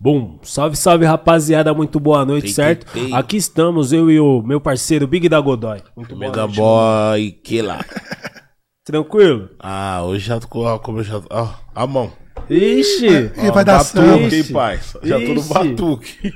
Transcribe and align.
Bum! 0.00 0.38
Salve, 0.42 0.76
salve, 0.76 1.04
rapaziada. 1.04 1.74
Muito 1.74 1.98
boa 1.98 2.24
noite, 2.24 2.44
Tei, 2.44 2.52
certo? 2.52 2.92
tei, 2.92 3.06
tei. 3.06 3.14
Aqui 3.14 3.36
estamos, 3.36 3.92
eu 3.92 4.08
e 4.08 4.20
o 4.20 4.40
meu 4.42 4.60
parceiro 4.60 5.08
Big 5.08 5.28
da 5.28 5.40
Godoy. 5.40 5.82
Muito 5.96 6.14
boa 6.14 6.20
Mega 6.28 6.42
noite. 6.42 6.56
Boy, 6.56 7.32
que 7.32 7.60
lá. 7.60 7.84
Tranquilo? 8.84 9.50
Ah, 9.58 10.02
hoje 10.04 10.26
já 10.26 10.38
tô 10.38 10.46
com 10.46 10.78
como 10.78 11.00
eu 11.00 11.04
já. 11.04 11.20
Ó, 11.28 11.48
a 11.74 11.86
mão. 11.86 12.12
Ixi! 12.50 13.30
E 13.36 13.50
vai 13.50 13.64
dar 13.64 13.80
samba. 13.80 14.16
batuque, 14.18 14.36
hein? 14.36 14.78
Já 15.02 15.20
tô 15.20 15.34
no 15.34 15.42
batuque. 15.42 16.32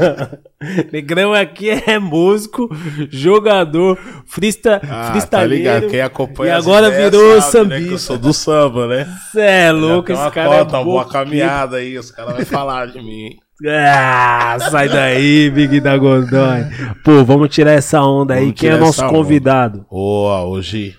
Negrão 0.92 1.32
aqui 1.32 1.70
é 1.70 1.98
músico, 1.98 2.68
jogador, 3.10 3.98
freesta, 4.26 4.76
Ah, 4.84 4.86
tá 5.06 5.10
freestyleiro. 5.12 5.54
ligado? 5.54 5.88
Quem 5.88 6.00
acompanha 6.02 6.52
E 6.52 6.56
as 6.56 6.64
agora 6.64 6.88
ideias 6.88 7.10
virou 7.12 7.40
sabe, 7.42 7.68
né, 7.70 7.76
que 7.78 7.82
eu 7.84 7.98
sambista. 7.98 8.06
sou 8.06 8.18
do 8.18 8.32
samba, 8.32 8.86
né? 8.86 9.08
Cê 9.32 9.40
é 9.40 9.72
louco, 9.72 10.12
esse 10.12 10.20
uma 10.20 10.30
cara 10.30 10.54
é 10.54 10.58
cota, 10.58 10.76
uma 10.78 10.84
boa 10.84 11.08
caminhada 11.08 11.76
aí, 11.78 11.96
os 11.98 12.10
caras 12.10 12.36
vão 12.36 12.44
falar 12.46 12.86
de 12.88 12.98
mim. 13.02 13.24
hein? 13.24 13.38
Ah, 13.66 14.56
sai 14.70 14.88
daí, 14.88 15.50
Big 15.50 15.80
da 15.80 15.96
Godoy. 15.96 16.64
Pô, 17.04 17.24
vamos 17.24 17.48
tirar 17.50 17.72
essa 17.72 18.00
onda 18.02 18.34
aí. 18.34 18.44
Vamos 18.46 18.60
Quem 18.60 18.70
é 18.70 18.76
nosso 18.76 19.06
convidado? 19.08 19.84
Ô, 19.90 20.28
hoje, 20.48 20.94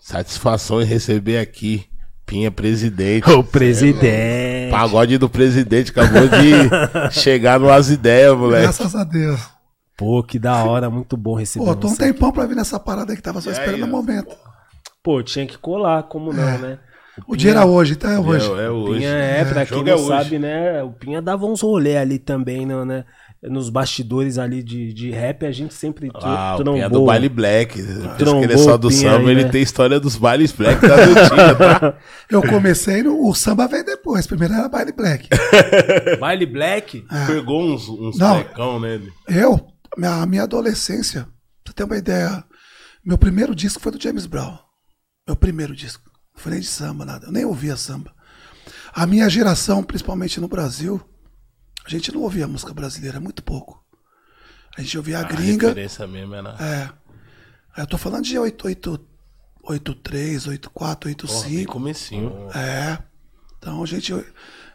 satisfação 0.00 0.80
em 0.82 0.84
receber 0.84 1.38
aqui 1.38 1.84
Pinha 2.26 2.50
Presidente. 2.50 3.30
O 3.30 3.44
presidente. 3.44 4.70
Pagode 4.70 5.18
do 5.18 5.28
presidente 5.28 5.90
acabou 5.90 6.28
de 6.28 7.12
chegar 7.12 7.60
no 7.60 7.70
As 7.70 7.90
Ideias, 7.90 8.36
moleque. 8.36 8.62
Graças 8.62 8.94
a 8.94 9.04
Deus. 9.04 9.40
Pô, 9.96 10.22
que 10.22 10.38
da 10.38 10.64
hora, 10.64 10.90
muito 10.90 11.16
bom 11.16 11.34
receber 11.34 11.64
Pô, 11.64 11.76
tô 11.76 11.88
um 11.88 11.94
tempão 11.94 12.32
pra 12.32 12.46
vir 12.46 12.56
nessa 12.56 12.80
parada 12.80 13.12
aí 13.12 13.16
que 13.16 13.22
tava 13.22 13.40
só 13.40 13.50
esperando 13.50 13.84
o 13.84 13.88
momento. 13.88 14.36
Pô, 15.02 15.22
tinha 15.22 15.46
que 15.46 15.56
colar, 15.56 16.02
como 16.04 16.32
não, 16.32 16.58
né? 16.58 16.78
O 17.28 17.36
dia 17.36 17.52
era 17.52 17.64
hoje, 17.64 17.92
então 17.92 18.10
é 18.10 18.18
hoje. 18.18 18.50
É, 18.50 18.64
é 18.64 18.70
O 18.70 18.74
hoje. 18.74 18.98
Pinha 18.98 19.10
é, 19.10 19.44
pra 19.44 19.62
O 19.62 19.66
quem 19.66 19.84
não 19.84 19.92
é 19.92 19.98
sabe, 19.98 20.38
né? 20.38 20.82
O 20.82 20.90
Pinha 20.90 21.22
dava 21.22 21.46
uns 21.46 21.60
rolê 21.60 21.96
ali 21.96 22.18
também, 22.18 22.66
né? 22.66 22.84
né? 22.84 23.04
Nos 23.46 23.68
bastidores 23.68 24.38
ali 24.38 24.62
de, 24.62 24.92
de 24.94 25.10
rap, 25.10 25.44
a 25.44 25.52
gente 25.52 25.74
sempre 25.74 26.08
tr- 26.08 26.16
Ah, 26.22 26.54
trombou. 26.56 26.74
Pinha 26.74 26.88
do 26.88 27.04
baile 27.04 27.28
black. 27.28 27.82
Pensa 27.82 28.16
que 28.38 28.44
ele 28.44 28.52
é 28.54 28.56
só 28.56 28.78
do 28.78 28.90
samba, 28.90 29.28
aí, 29.28 29.34
ele 29.34 29.44
né? 29.44 29.50
tem 29.50 29.60
história 29.60 30.00
dos 30.00 30.16
bailes 30.16 30.50
black 30.50 30.80
da 30.80 30.96
Dutinha, 30.96 31.54
tá? 31.54 31.98
Eu 32.30 32.40
comecei 32.42 33.02
no. 33.02 33.28
O 33.28 33.34
samba 33.34 33.66
veio 33.68 33.84
depois. 33.84 34.26
Primeiro 34.26 34.54
era 34.54 34.66
baile 34.68 34.92
black. 34.92 35.28
Baile 36.18 36.46
black? 36.46 37.04
Pegou 37.26 37.62
uns, 37.74 37.86
uns 37.88 38.18
Não. 38.18 38.36
blecão 38.36 38.80
nele. 38.80 39.12
Eu, 39.28 39.60
minha, 39.98 40.24
minha 40.24 40.42
adolescência, 40.44 41.22
pra 41.62 41.70
você 41.70 41.72
ter 41.74 41.84
uma 41.84 41.96
ideia, 41.98 42.42
meu 43.04 43.18
primeiro 43.18 43.54
disco 43.54 43.78
foi 43.82 43.92
do 43.92 44.02
James 44.02 44.24
Brown. 44.24 44.56
Meu 45.26 45.36
primeiro 45.36 45.76
disco. 45.76 46.02
Não 46.34 46.42
foi 46.42 46.52
nem 46.52 46.60
de 46.62 46.66
samba, 46.66 47.04
nada. 47.04 47.26
Eu 47.26 47.32
nem 47.32 47.44
ouvia 47.44 47.76
samba. 47.76 48.10
A 48.94 49.06
minha 49.06 49.28
geração, 49.28 49.82
principalmente 49.82 50.40
no 50.40 50.48
Brasil, 50.48 50.98
a 51.84 51.90
gente 51.90 52.12
não 52.12 52.22
ouvia 52.22 52.46
música 52.48 52.72
brasileira, 52.72 53.20
muito 53.20 53.42
pouco. 53.42 53.82
A 54.76 54.80
gente 54.80 54.96
ouvia 54.96 55.18
a 55.18 55.20
A 55.20 55.24
gringa. 55.24 55.68
referência 55.68 56.06
mesmo 56.06 56.34
era... 56.34 56.50
É. 56.60 57.80
Eu 57.80 57.86
tô 57.86 57.98
falando 57.98 58.24
de 58.24 58.38
88, 58.38 59.04
83, 59.62 60.46
84, 60.46 60.70
Porra, 60.70 61.40
bem 61.42 61.50
85. 61.58 61.72
comecinho. 61.72 62.48
É. 62.54 62.98
Então 63.58 63.82
a 63.82 63.86
gente. 63.86 64.12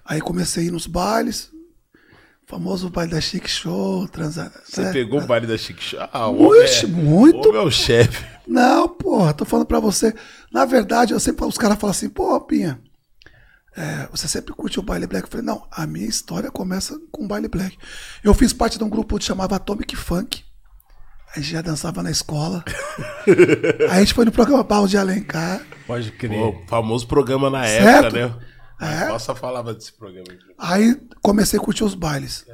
Aí 0.03 0.19
comecei 0.19 0.63
a 0.63 0.67
ir 0.67 0.71
nos 0.71 0.85
bailes. 0.87 1.49
Famoso 2.45 2.89
baile 2.89 3.11
da 3.11 3.21
Chic 3.21 3.47
Show, 3.47 4.07
transar. 4.07 4.51
Você 4.65 4.81
né? 4.81 4.91
pegou 4.91 5.21
o 5.21 5.25
baile 5.27 5.45
da 5.45 5.55
Chic 5.57 5.79
Show? 5.79 5.99
Ah, 6.11 6.27
o 6.27 6.47
homem 6.47 6.63
Ixi, 6.63 6.85
é- 6.85 6.87
muito. 6.87 7.47
O 7.47 7.49
homem 7.51 7.67
é 7.67 7.71
chefe. 7.71 8.25
Não, 8.47 8.89
porra, 8.89 9.33
tô 9.35 9.45
falando 9.45 9.67
pra 9.67 9.79
você. 9.79 10.13
Na 10.51 10.65
verdade, 10.65 11.13
eu 11.13 11.19
sempre, 11.19 11.45
os 11.45 11.57
caras 11.59 11.77
falam 11.77 11.91
assim, 11.91 12.09
pô, 12.09 12.41
Pinha, 12.41 12.81
é, 13.75 14.07
você 14.11 14.27
sempre 14.27 14.53
curte 14.53 14.79
o 14.79 14.83
baile 14.83 15.07
black. 15.07 15.25
Eu 15.25 15.31
falei, 15.31 15.45
não, 15.45 15.65
a 15.71 15.85
minha 15.85 16.07
história 16.07 16.51
começa 16.51 16.99
com 17.11 17.25
o 17.25 17.27
baile 17.27 17.47
black. 17.47 17.77
Eu 18.23 18.33
fiz 18.33 18.51
parte 18.53 18.77
de 18.77 18.83
um 18.83 18.89
grupo 18.89 19.17
que 19.17 19.25
chamava 19.25 19.55
Atomic 19.55 19.95
Funk. 19.95 20.43
A 21.35 21.39
gente 21.39 21.51
já 21.51 21.61
dançava 21.61 22.01
na 22.01 22.09
escola. 22.09 22.63
Aí 23.89 23.97
a 23.97 23.99
gente 23.99 24.13
foi 24.15 24.25
no 24.25 24.31
programa 24.31 24.63
Barro 24.63 24.87
de 24.87 24.97
Alencar. 24.97 25.61
Pode 25.85 26.11
crer. 26.11 26.39
Pô, 26.39 26.63
famoso 26.67 27.07
programa 27.07 27.49
na 27.49 27.63
Certo. 27.63 28.17
época, 28.17 28.27
né? 28.27 28.45
É. 28.81 29.07
Nossa, 29.09 29.35
falava 29.35 29.73
desse 29.73 29.93
programa. 29.93 30.25
aqui. 30.31 30.45
Aí 30.57 30.99
comecei 31.21 31.59
a 31.59 31.61
curtir 31.61 31.83
os 31.83 31.93
bailes. 31.93 32.45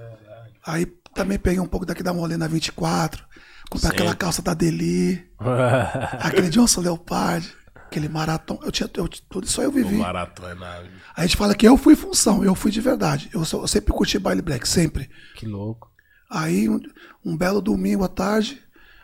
Aí 0.66 0.86
também 1.14 1.40
peguei 1.40 1.60
um 1.60 1.68
pouco 1.68 1.86
daqui 1.86 2.04
da 2.04 2.14
Molena 2.14 2.48
24. 2.48 3.24
Comprei 3.70 3.92
aquela 3.92 4.14
calça 4.16 4.42
da 4.42 4.54
Deli, 4.54 5.26
aquele 6.20 6.50
Johnson 6.50 6.82
Leopard, 6.82 7.52
aquele 7.96 8.10
maratão. 8.10 8.60
Eu 8.62 8.72
tinha 8.72 8.90
eu, 8.96 9.08
tudo 9.08 9.46
isso 9.48 9.62
aí 9.62 9.66
eu 9.68 9.70
O 9.72 9.74
vivi. 9.74 9.96
maratona. 9.96 10.84
A 11.16 11.22
gente 11.22 11.38
fala 11.38 11.56
que 11.56 11.66
eu 11.68 11.78
fui 11.78 11.96
função, 11.96 12.44
eu 12.44 12.54
fui 12.54 12.70
de 12.70 12.82
verdade. 12.82 13.30
Eu, 13.34 13.42
eu 13.42 13.68
sempre 13.68 13.94
curti 13.94 14.20
baile 14.20 14.42
black, 14.42 14.68
sempre. 14.68 15.10
que 15.36 15.46
louco. 15.46 15.90
Aí, 16.30 16.68
um, 16.68 16.80
um 17.24 17.38
belo 17.38 17.62
domingo 17.62 18.04
à 18.04 18.10
tarde, 18.10 18.62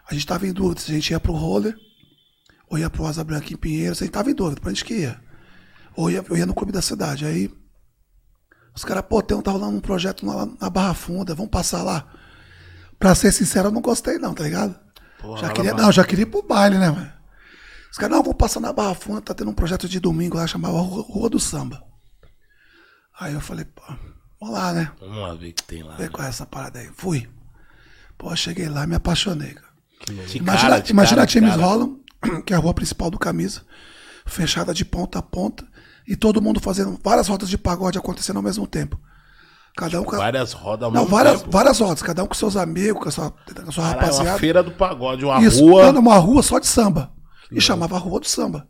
a 0.10 0.14
gente 0.14 0.28
tava 0.28 0.46
em 0.46 0.52
dúvida 0.52 0.82
se 0.82 0.92
a 0.92 0.96
gente 0.96 1.12
ia 1.12 1.20
pro 1.20 1.32
roller 1.32 1.76
ou 2.70 2.78
ia 2.78 2.90
pro 2.90 3.06
Asa 3.06 3.24
Branca 3.24 3.54
em 3.54 3.58
Pinheiros. 3.58 4.02
A 4.02 4.06
gente 4.06 4.14
tava 4.14 4.30
em 4.30 4.36
dúvida 4.36 4.60
pra 4.60 4.70
onde 4.70 4.84
que 4.84 4.94
ia. 4.94 5.22
Ou 5.96 6.10
ia, 6.12 6.24
eu 6.30 6.36
ia 6.38 6.46
no 6.46 6.54
clube 6.54 6.72
da 6.72 6.82
cidade. 6.82 7.26
Aí, 7.26 7.50
os 8.76 8.84
caras, 8.84 9.06
pô, 9.08 9.22
tem, 9.22 9.40
tá 9.42 9.52
rolando 9.52 9.78
um 9.78 9.82
projeto 9.82 10.26
lá 10.26 10.48
na 10.60 10.70
Barra 10.70 10.94
Funda, 10.94 11.34
vamos 11.36 11.52
passar 11.52 11.84
lá. 11.84 12.08
Pra 13.00 13.16
ser 13.16 13.32
sincero, 13.32 13.70
eu 13.70 13.72
não 13.72 13.82
gostei 13.82 14.18
não, 14.18 14.34
tá 14.34 14.44
ligado? 14.44 14.78
Porra, 15.20 15.38
já 15.40 15.48
lá 15.48 15.54
queria, 15.54 15.74
na 15.74 15.84
não, 15.84 15.92
já 15.92 16.04
queria 16.04 16.24
ir 16.24 16.28
pro 16.28 16.44
baile, 16.44 16.78
né, 16.78 16.90
mano? 16.90 17.21
Os 17.92 17.98
caras, 17.98 18.16
não, 18.16 18.24
vamos 18.24 18.38
passar 18.38 18.60
na 18.60 18.72
Barra 18.72 18.96
Funda, 18.96 19.22
tá 19.22 19.34
tendo 19.34 19.52
um 19.52 19.54
projeto 19.54 19.88
de 19.88 20.00
domingo 20.00 20.38
lá, 20.38 20.48
chamava 20.48 20.80
Rua, 20.80 21.04
Rua 21.04 21.30
do 21.30 21.40
Samba. 21.40 21.84
Aí 23.20 23.34
eu 23.34 23.42
falei, 23.42 23.66
pô, 23.66 23.82
vamos 24.40 24.56
lá, 24.56 24.72
né? 24.74 24.92
Vamos 25.00 25.18
lá 25.18 25.34
ver 25.34 25.50
o 25.50 25.54
que 25.54 25.64
tem 25.64 25.84
lá. 25.84 25.96
Ver 25.96 26.10
qual 26.10 26.26
é 26.26 26.30
essa 26.30 26.46
parada 26.46 26.80
aí. 26.80 26.90
Fui. 26.96 27.28
Pô, 28.18 28.34
cheguei 28.36 28.70
lá, 28.70 28.88
me 28.88 28.96
apaixonei, 28.96 29.54
cara. 29.54 29.68
De 30.08 30.38
Imagina, 30.38 30.70
cara, 30.70 30.80
de 30.82 30.92
imagina 30.92 31.26
cara, 31.28 31.30
a 31.30 31.32
James. 31.52 31.56
Holland, 31.56 31.98
que 32.46 32.54
é 32.54 32.56
a 32.56 32.60
rua 32.60 32.74
principal 32.74 33.12
do 33.12 33.20
Camisa, 33.20 33.62
fechada 34.26 34.74
de 34.74 34.86
ponta 34.86 35.20
a 35.20 35.22
ponta, 35.22 35.68
e 36.08 36.16
todo 36.16 36.42
mundo 36.42 36.60
fazendo 36.60 36.98
várias 37.04 37.28
rodas 37.28 37.50
de 37.50 37.58
pagode 37.58 37.98
acontecendo 37.98 38.38
ao 38.38 38.44
mesmo 38.44 38.66
tempo. 38.66 39.00
Cada 39.78 40.02
um 40.02 40.10
a- 40.10 40.18
Várias 40.18 40.54
rodas 40.54 40.86
ao 40.86 40.92
Não, 40.92 41.02
mesmo 41.02 41.16
várias, 41.16 41.40
tempo. 41.42 41.52
várias 41.52 41.80
rodas, 41.80 42.02
cada 42.02 42.24
um 42.24 42.28
com 42.28 42.34
seus 42.34 42.56
amigos, 42.58 43.02
com 43.04 43.10
a 43.10 43.12
sua, 43.12 43.32
com 43.32 43.70
a 43.70 43.72
sua 43.72 43.84
Caralho, 43.84 44.00
rapaziada. 44.00 44.30
uma 44.32 44.40
feira 44.40 44.64
do 44.64 44.72
pagode, 44.72 45.24
uma 45.26 45.42
Isso, 45.44 45.64
rua. 45.64 45.86
mano, 45.86 46.00
uma 46.00 46.18
rua 46.18 46.42
só 46.42 46.58
de 46.58 46.68
samba. 46.68 47.12
E 47.52 47.60
chamava 47.62 47.96
a 47.96 48.00
Rua 48.00 48.20
do 48.20 48.28
Samba. 48.28 48.68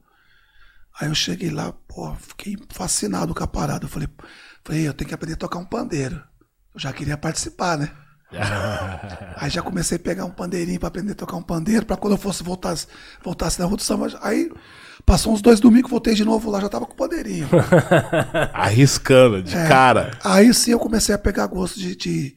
Aí 0.99 1.07
eu 1.07 1.15
cheguei 1.15 1.49
lá, 1.49 1.71
pô, 1.87 2.13
fiquei 2.15 2.57
fascinado 2.69 3.33
com 3.33 3.43
a 3.43 3.47
parada. 3.47 3.85
Eu 3.85 3.89
falei, 3.89 4.07
falei, 4.63 4.87
eu 4.87 4.93
tenho 4.93 5.07
que 5.07 5.13
aprender 5.13 5.33
a 5.35 5.37
tocar 5.37 5.59
um 5.59 5.65
pandeiro. 5.65 6.15
Eu 6.73 6.79
já 6.79 6.91
queria 6.91 7.17
participar, 7.17 7.77
né? 7.77 7.91
Aí 9.35 9.49
já 9.49 9.61
comecei 9.61 9.97
a 9.97 9.99
pegar 9.99 10.25
um 10.25 10.31
pandeirinho 10.31 10.79
pra 10.79 10.87
aprender 10.87 11.11
a 11.11 11.15
tocar 11.15 11.35
um 11.37 11.43
pandeiro, 11.43 11.85
pra 11.85 11.97
quando 11.97 12.13
eu 12.13 12.17
fosse 12.17 12.43
voltasse, 12.43 12.87
voltasse 13.23 13.59
na 13.59 13.65
Rua 13.65 13.77
do 13.77 13.83
Samba. 13.83 14.07
Aí 14.21 14.49
passou 15.05 15.33
uns 15.33 15.41
dois 15.41 15.59
domingos, 15.59 15.91
voltei 15.91 16.13
de 16.13 16.23
novo 16.23 16.49
lá, 16.49 16.59
já 16.61 16.69
tava 16.69 16.85
com 16.85 16.93
o 16.93 16.97
pandeirinho. 16.97 17.47
Arriscando, 18.53 19.41
de 19.43 19.55
É. 19.55 19.67
cara. 19.67 20.17
Aí 20.23 20.53
sim 20.53 20.71
eu 20.71 20.79
comecei 20.79 21.13
a 21.13 21.17
pegar 21.17 21.47
gosto 21.47 21.79
de, 21.79 21.95
de, 21.95 22.35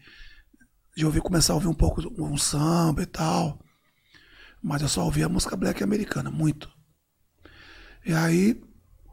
de 0.96 1.06
ouvir, 1.06 1.20
começar 1.20 1.52
a 1.52 1.56
ouvir 1.56 1.68
um 1.68 1.74
pouco 1.74 2.02
um 2.18 2.36
samba 2.36 3.02
e 3.02 3.06
tal. 3.06 3.58
Mas 4.64 4.80
eu 4.80 4.88
só 4.88 5.04
ouvia 5.04 5.28
música 5.28 5.54
black 5.54 5.84
americana, 5.84 6.30
muito. 6.30 6.72
E 8.02 8.14
aí, 8.14 8.58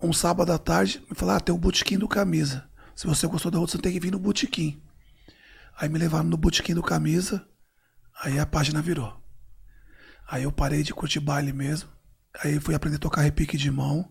um 0.01 0.13
sábado 0.13 0.50
à 0.53 0.57
tarde, 0.57 1.03
me 1.09 1.13
falaram, 1.13 1.39
ah, 1.39 1.41
tem 1.41 1.53
o 1.53 1.57
Botequim 1.57 1.97
do 1.97 2.07
Camisa. 2.07 2.63
Se 2.95 3.06
você 3.06 3.28
gostou 3.28 3.51
da 3.51 3.59
outra, 3.59 3.75
você 3.75 3.81
tem 3.81 3.91
que 3.91 4.00
vir 4.00 4.13
no 4.13 4.17
Botequim. 4.17 4.81
Aí 5.78 5.90
me 5.90 6.00
levaram 6.00 6.29
no 6.29 6.38
Botequim 6.38 6.73
do 6.73 6.81
Camisa, 6.81 7.45
aí 8.23 8.40
a 8.40 8.45
página 8.45 8.81
virou. 8.81 9.22
Aí 10.25 10.44
eu 10.44 10.53
parei 10.53 10.84
de 10.84 10.94
curtir 10.94 11.19
baile 11.19 11.51
mesmo. 11.51 11.90
Aí 12.41 12.57
fui 12.61 12.73
aprender 12.73 12.95
a 12.95 13.00
tocar 13.00 13.19
repique 13.19 13.57
de 13.57 13.69
mão. 13.69 14.09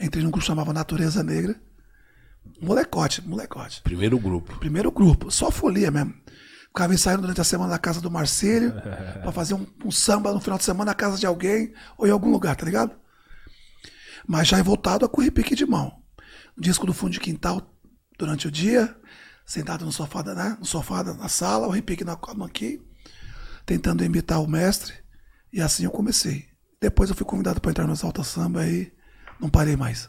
Entrei 0.00 0.24
num 0.24 0.30
grupo 0.30 0.40
que 0.40 0.46
chamava 0.46 0.72
Natureza 0.72 1.22
Negra. 1.22 1.60
Molecote, 2.62 3.20
molecote. 3.20 3.82
Primeiro 3.82 4.18
grupo. 4.18 4.58
Primeiro 4.58 4.90
grupo, 4.90 5.30
só 5.30 5.50
folia 5.50 5.90
mesmo. 5.90 6.14
Ficava 6.72 6.94
ensaiando 6.94 7.22
durante 7.22 7.40
a 7.40 7.44
semana 7.44 7.70
na 7.70 7.78
casa 7.78 8.00
do 8.00 8.10
Marcílio, 8.10 8.72
pra 9.22 9.30
fazer 9.30 9.54
um, 9.54 9.66
um 9.84 9.90
samba 9.90 10.32
no 10.32 10.40
final 10.40 10.58
de 10.58 10.64
semana 10.64 10.90
na 10.90 10.94
casa 10.94 11.18
de 11.18 11.26
alguém 11.26 11.74
ou 11.98 12.06
em 12.06 12.10
algum 12.10 12.30
lugar, 12.30 12.56
tá 12.56 12.64
ligado? 12.64 12.94
Mas 14.26 14.48
já 14.48 14.58
é 14.58 14.62
voltado 14.62 15.04
a 15.04 15.08
com 15.08 15.20
repique 15.20 15.54
de 15.54 15.66
mão. 15.66 15.92
Um 16.56 16.60
disco 16.60 16.86
do 16.86 16.94
fundo 16.94 17.12
de 17.12 17.20
quintal 17.20 17.60
durante 18.18 18.48
o 18.48 18.50
dia, 18.50 18.96
sentado 19.44 19.84
no 19.84 19.92
sofá, 19.92 20.22
da, 20.22 20.34
né? 20.34 20.56
no 20.58 20.64
sofá 20.64 21.02
na 21.02 21.28
sala, 21.28 21.66
o 21.66 21.70
repique 21.70 22.04
na, 22.04 22.18
no 22.34 22.44
aqui, 22.44 22.80
tentando 23.66 24.04
imitar 24.04 24.40
o 24.40 24.48
mestre. 24.48 24.94
E 25.52 25.60
assim 25.60 25.84
eu 25.84 25.90
comecei. 25.90 26.46
Depois 26.80 27.10
eu 27.10 27.16
fui 27.16 27.26
convidado 27.26 27.60
pra 27.60 27.70
entrar 27.70 27.86
no 27.86 27.92
Exalta 27.92 28.24
Samba 28.24 28.62
aí 28.62 28.92
não 29.42 29.50
parei 29.50 29.76
mais. 29.76 30.08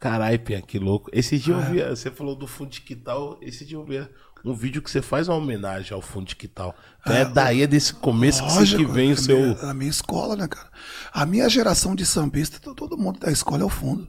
Caralho, 0.00 0.40
Pia, 0.40 0.62
que 0.62 0.78
louco. 0.78 1.10
Esse 1.12 1.38
dia 1.38 1.54
É. 1.54 1.58
eu 1.58 1.70
vi, 1.70 1.96
você 1.96 2.10
falou 2.10 2.34
do 2.34 2.46
Fundo 2.46 2.70
de 2.70 2.80
Quital, 2.80 3.38
esse 3.42 3.66
dia 3.66 3.76
eu 3.76 3.84
vi 3.84 3.98
um 4.44 4.54
vídeo 4.54 4.82
que 4.82 4.90
você 4.90 5.00
faz 5.02 5.28
uma 5.28 5.36
homenagem 5.36 5.92
ao 5.92 6.02
Fundo 6.02 6.26
de 6.26 6.36
Quital. 6.36 6.74
Então 7.00 7.14
é, 7.14 7.24
daí, 7.24 7.62
é 7.62 7.66
desse 7.66 7.94
começo 7.94 8.42
que, 8.42 8.50
você- 8.50 8.54
que 8.54 8.76
Lógico, 8.82 8.92
vem 8.92 9.12
o 9.12 9.16
seu... 9.16 9.38
minha- 9.40 9.70
A 9.70 9.74
minha 9.74 9.90
escola, 9.90 10.36
né, 10.36 10.46
cara? 10.48 10.68
A 11.12 11.24
minha 11.26 11.48
geração 11.48 11.94
de 11.94 12.04
sambista, 12.06 12.58
to- 12.60 12.74
todo 12.74 12.96
mundo 12.98 13.18
da 13.20 13.30
escola 13.30 13.62
é 13.62 13.64
o 13.64 13.68
fundo. 13.68 14.08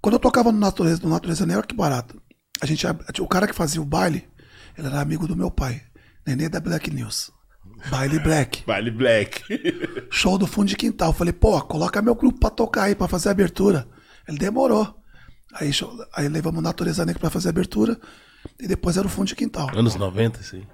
Quando 0.00 0.14
eu 0.14 0.20
tocava 0.20 0.52
no 0.52 0.58
Natureza, 0.58 1.00
no 1.02 1.08
Natureza 1.10 1.44
Negra, 1.46 1.66
que 1.66 1.74
barato. 1.74 2.20
a 2.60 2.66
gente, 2.66 2.86
o 3.20 3.26
cara 3.28 3.46
que 3.46 3.54
fazia 3.54 3.80
o 3.80 3.84
baile, 3.84 4.28
ele 4.76 4.86
era 4.86 5.00
amigo 5.00 5.26
do 5.26 5.36
meu 5.36 5.50
pai, 5.50 5.82
Nenê 6.26 6.48
da 6.48 6.60
Black 6.60 6.90
News. 6.90 7.30
Baile 7.90 8.18
Black. 8.18 8.64
Baile 8.66 8.90
Black. 8.90 9.42
Show 10.10 10.36
do 10.36 10.46
fundo 10.46 10.68
de 10.68 10.76
quintal. 10.76 11.12
Falei, 11.12 11.32
pô, 11.32 11.60
coloca 11.62 12.02
meu 12.02 12.14
grupo 12.14 12.38
pra 12.40 12.50
tocar 12.50 12.84
aí, 12.84 12.94
pra 12.94 13.06
fazer 13.08 13.28
a 13.28 13.32
abertura. 13.32 13.88
Ele 14.28 14.36
demorou. 14.38 14.96
Aí, 15.54 15.70
aí 16.14 16.28
levamos 16.28 16.62
Natureza 16.62 17.04
Negra 17.06 17.20
pra 17.20 17.30
fazer 17.30 17.48
a 17.48 17.50
abertura. 17.50 17.98
E 18.58 18.66
depois 18.66 18.96
era 18.96 19.06
o 19.06 19.10
fundo 19.10 19.28
de 19.28 19.36
quintal. 19.36 19.68
Anos 19.76 19.94
90, 19.94 20.42
sim. 20.42 20.66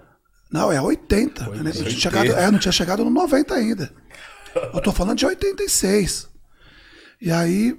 Não, 0.51 0.71
é 0.71 0.81
80. 0.81 1.51
80. 1.51 1.65
Não, 1.65 1.73
tinha 1.73 1.91
chegado, 1.91 2.33
é, 2.33 2.51
não 2.51 2.59
tinha 2.59 2.73
chegado 2.73 3.05
no 3.05 3.11
90 3.11 3.55
ainda. 3.55 3.95
Eu 4.73 4.81
tô 4.81 4.93
falando 4.93 5.19
de 5.19 5.27
86. 5.27 6.29
E 7.21 7.31
aí, 7.31 7.77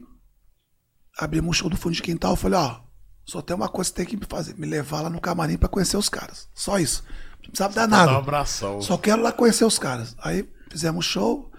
abrimos 1.17 1.55
o 1.55 1.59
show 1.59 1.69
do 1.69 1.77
fundo 1.77 1.95
de 1.95 2.01
quintal. 2.01 2.35
Falei, 2.35 2.59
ó, 2.59 2.81
só 3.25 3.41
tem 3.41 3.55
uma 3.55 3.69
coisa 3.69 3.89
que 3.89 3.95
tem 3.95 4.05
que 4.05 4.17
me 4.17 4.25
fazer: 4.27 4.55
me 4.55 4.67
levar 4.67 5.01
lá 5.01 5.09
no 5.09 5.21
camarim 5.21 5.57
pra 5.57 5.69
conhecer 5.69 5.97
os 5.97 6.09
caras. 6.09 6.49
Só 6.53 6.77
isso. 6.77 7.03
Não 7.43 7.49
precisava 7.49 7.73
dar 7.73 7.87
nada. 7.87 8.11
Um 8.11 8.17
abração. 8.17 8.81
Só 8.81 8.97
quero 8.97 9.21
lá 9.21 9.31
conhecer 9.31 9.65
os 9.65 9.79
caras. 9.79 10.15
Aí 10.19 10.47
fizemos 10.69 11.05
show. 11.05 11.51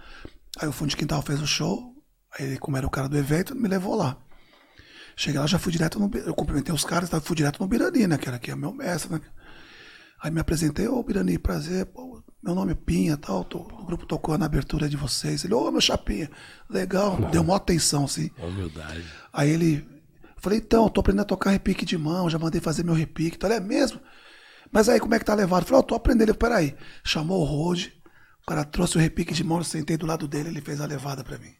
Aí 0.59 0.67
o 0.67 0.71
fundo 0.71 0.89
de 0.89 0.97
quintal 0.97 1.21
fez 1.21 1.41
o 1.41 1.47
show. 1.47 1.95
Aí 2.37 2.45
ele, 2.45 2.57
como 2.57 2.77
era 2.77 2.85
o 2.85 2.91
cara 2.91 3.09
do 3.09 3.17
evento, 3.17 3.55
me 3.55 3.67
levou 3.67 3.95
lá. 3.95 4.17
Cheguei 5.19 5.39
lá, 5.39 5.47
já 5.47 5.57
fui 5.57 5.71
direto 5.71 5.99
no. 5.99 6.15
Eu 6.19 6.35
cumprimentei 6.35 6.73
os 6.73 6.85
caras, 6.85 7.09
fui 7.23 7.35
direto 7.35 7.59
no 7.59 7.67
Birani, 7.67 8.05
né? 8.05 8.19
Que 8.19 8.27
era 8.27 8.37
aqui, 8.37 8.51
é 8.51 8.55
meu 8.55 8.71
mestre, 8.71 9.11
né? 9.11 9.19
Aí 10.21 10.29
me 10.29 10.39
apresentei, 10.39 10.87
ô 10.87 11.01
Birani, 11.01 11.39
prazer, 11.39 11.87
pô, 11.87 12.23
meu 12.43 12.53
nome 12.53 12.73
é 12.73 12.75
Pinha 12.75 13.17
tal, 13.17 13.43
tô, 13.43 13.59
o 13.59 13.85
grupo 13.85 14.05
tocou 14.05 14.37
na 14.37 14.45
abertura 14.45 14.87
de 14.87 14.95
vocês. 14.95 15.43
Ele, 15.43 15.55
ô 15.55 15.71
meu 15.71 15.81
chapinha, 15.81 16.29
legal, 16.69 17.17
deu 17.31 17.43
maior 17.43 17.57
atenção, 17.57 18.05
assim. 18.05 18.29
Humildade. 18.37 19.03
Aí 19.33 19.49
ele, 19.49 19.87
falei, 20.37 20.59
então, 20.59 20.87
tô 20.87 21.01
aprendendo 21.01 21.23
a 21.23 21.25
tocar 21.25 21.49
repique 21.49 21.83
de 21.83 21.97
mão, 21.97 22.29
já 22.29 22.37
mandei 22.37 22.61
fazer 22.61 22.83
meu 22.83 22.93
repique, 22.93 23.37
então 23.37 23.49
ele 23.49 23.57
é 23.57 23.59
mesmo? 23.59 23.99
Mas 24.71 24.87
aí 24.87 24.99
como 24.99 25.15
é 25.15 25.19
que 25.19 25.25
tá 25.25 25.33
levado? 25.33 25.65
Falei, 25.65 25.77
ó, 25.77 25.79
oh, 25.79 25.83
tô 25.83 25.95
aprendendo. 25.95 26.29
Ele, 26.29 26.37
peraí, 26.37 26.75
chamou 27.03 27.41
o 27.41 27.43
Rode, 27.43 27.99
o 28.43 28.45
cara 28.45 28.63
trouxe 28.63 28.97
o 28.97 29.01
repique 29.01 29.33
de 29.33 29.43
mão, 29.43 29.57
eu 29.57 29.63
sentei 29.63 29.97
do 29.97 30.05
lado 30.05 30.27
dele, 30.27 30.49
ele 30.49 30.61
fez 30.61 30.79
a 30.79 30.85
levada 30.85 31.23
pra 31.23 31.39
mim. 31.39 31.53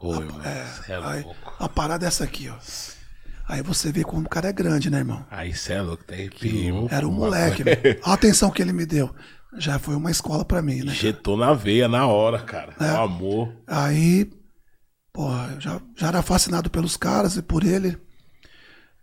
Oi, 0.00 0.28
a, 0.44 0.48
é, 0.48 0.92
é 0.92 0.96
aí, 1.02 1.26
a 1.58 1.68
parada 1.68 2.04
é 2.04 2.08
essa 2.08 2.24
aqui, 2.24 2.48
ó. 2.48 2.56
Aí 3.48 3.62
você 3.62 3.90
vê 3.90 4.04
como 4.04 4.26
o 4.26 4.28
cara 4.28 4.48
é 4.48 4.52
grande, 4.52 4.90
né, 4.90 4.98
irmão? 4.98 5.24
Aí 5.30 5.54
você 5.54 5.72
é 5.72 5.82
louco, 5.82 6.04
tem 6.04 6.18
arrepio. 6.18 6.86
Era 6.90 7.08
um 7.08 7.12
moleque, 7.12 7.64
né? 7.64 7.72
A 8.04 8.12
atenção 8.12 8.50
que 8.50 8.60
ele 8.60 8.72
me 8.72 8.84
deu. 8.84 9.12
Já 9.56 9.78
foi 9.78 9.96
uma 9.96 10.10
escola 10.10 10.44
para 10.44 10.60
mim, 10.60 10.82
né? 10.82 10.92
Injetou 10.92 11.36
na 11.36 11.54
veia 11.54 11.88
na 11.88 12.06
hora, 12.06 12.38
cara. 12.40 12.74
É. 12.78 12.92
O 12.92 13.00
amor. 13.02 13.52
Aí, 13.66 14.30
porra, 15.12 15.52
eu 15.54 15.60
já, 15.60 15.80
já 15.96 16.08
era 16.08 16.22
fascinado 16.22 16.68
pelos 16.68 16.96
caras 16.96 17.36
e 17.36 17.42
por 17.42 17.64
ele. 17.64 17.96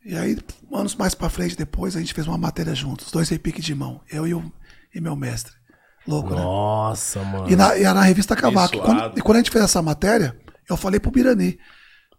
E 0.05 0.15
aí, 0.15 0.37
anos 0.71 0.95
mais 0.95 1.15
pra 1.15 1.29
frente, 1.29 1.57
depois, 1.57 1.95
a 1.95 1.99
gente 1.99 2.13
fez 2.13 2.27
uma 2.27 2.37
matéria 2.37 2.75
juntos. 2.75 3.11
Dois 3.11 3.27
repiques 3.27 3.65
de 3.65 3.73
mão. 3.73 3.99
Eu 4.09 4.27
e, 4.27 4.35
o, 4.35 4.53
e 4.93 5.01
meu 5.01 5.15
mestre. 5.15 5.53
Louco, 6.07 6.29
Nossa, 6.29 7.19
né? 7.19 7.25
Nossa, 7.25 7.39
mano. 7.39 7.51
E 7.51 7.55
na, 7.55 7.75
e 7.75 7.83
na 7.83 8.03
revista 8.03 8.35
Cavaco. 8.35 8.77
Quando, 8.77 9.17
e 9.17 9.21
quando 9.23 9.37
a 9.37 9.39
gente 9.39 9.49
fez 9.49 9.63
essa 9.63 9.81
matéria, 9.81 10.37
eu 10.69 10.77
falei 10.77 10.99
pro 10.99 11.11
Birani. 11.11 11.59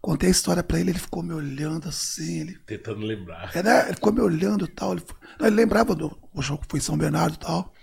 Contei 0.01 0.29
a 0.29 0.31
história 0.31 0.63
pra 0.63 0.79
ele, 0.79 0.91
ele 0.91 0.99
ficou 0.99 1.23
me 1.23 1.33
olhando 1.33 1.89
assim. 1.89 2.41
Ele, 2.41 2.57
Tentando 2.65 3.01
lembrar. 3.01 3.51
É, 3.55 3.63
né? 3.63 3.85
Ele 3.85 3.95
ficou 3.95 4.13
me 4.13 4.21
olhando 4.21 4.65
e 4.65 4.67
tal. 4.67 4.93
Ele, 4.93 5.03
ele 5.39 5.49
lembrava 5.49 5.95
do 5.95 6.17
o 6.33 6.41
jogo 6.41 6.61
que 6.61 6.67
foi 6.69 6.79
em 6.79 6.83
São 6.83 6.97
Bernardo 6.97 7.35
e 7.35 7.39
tal. 7.39 7.73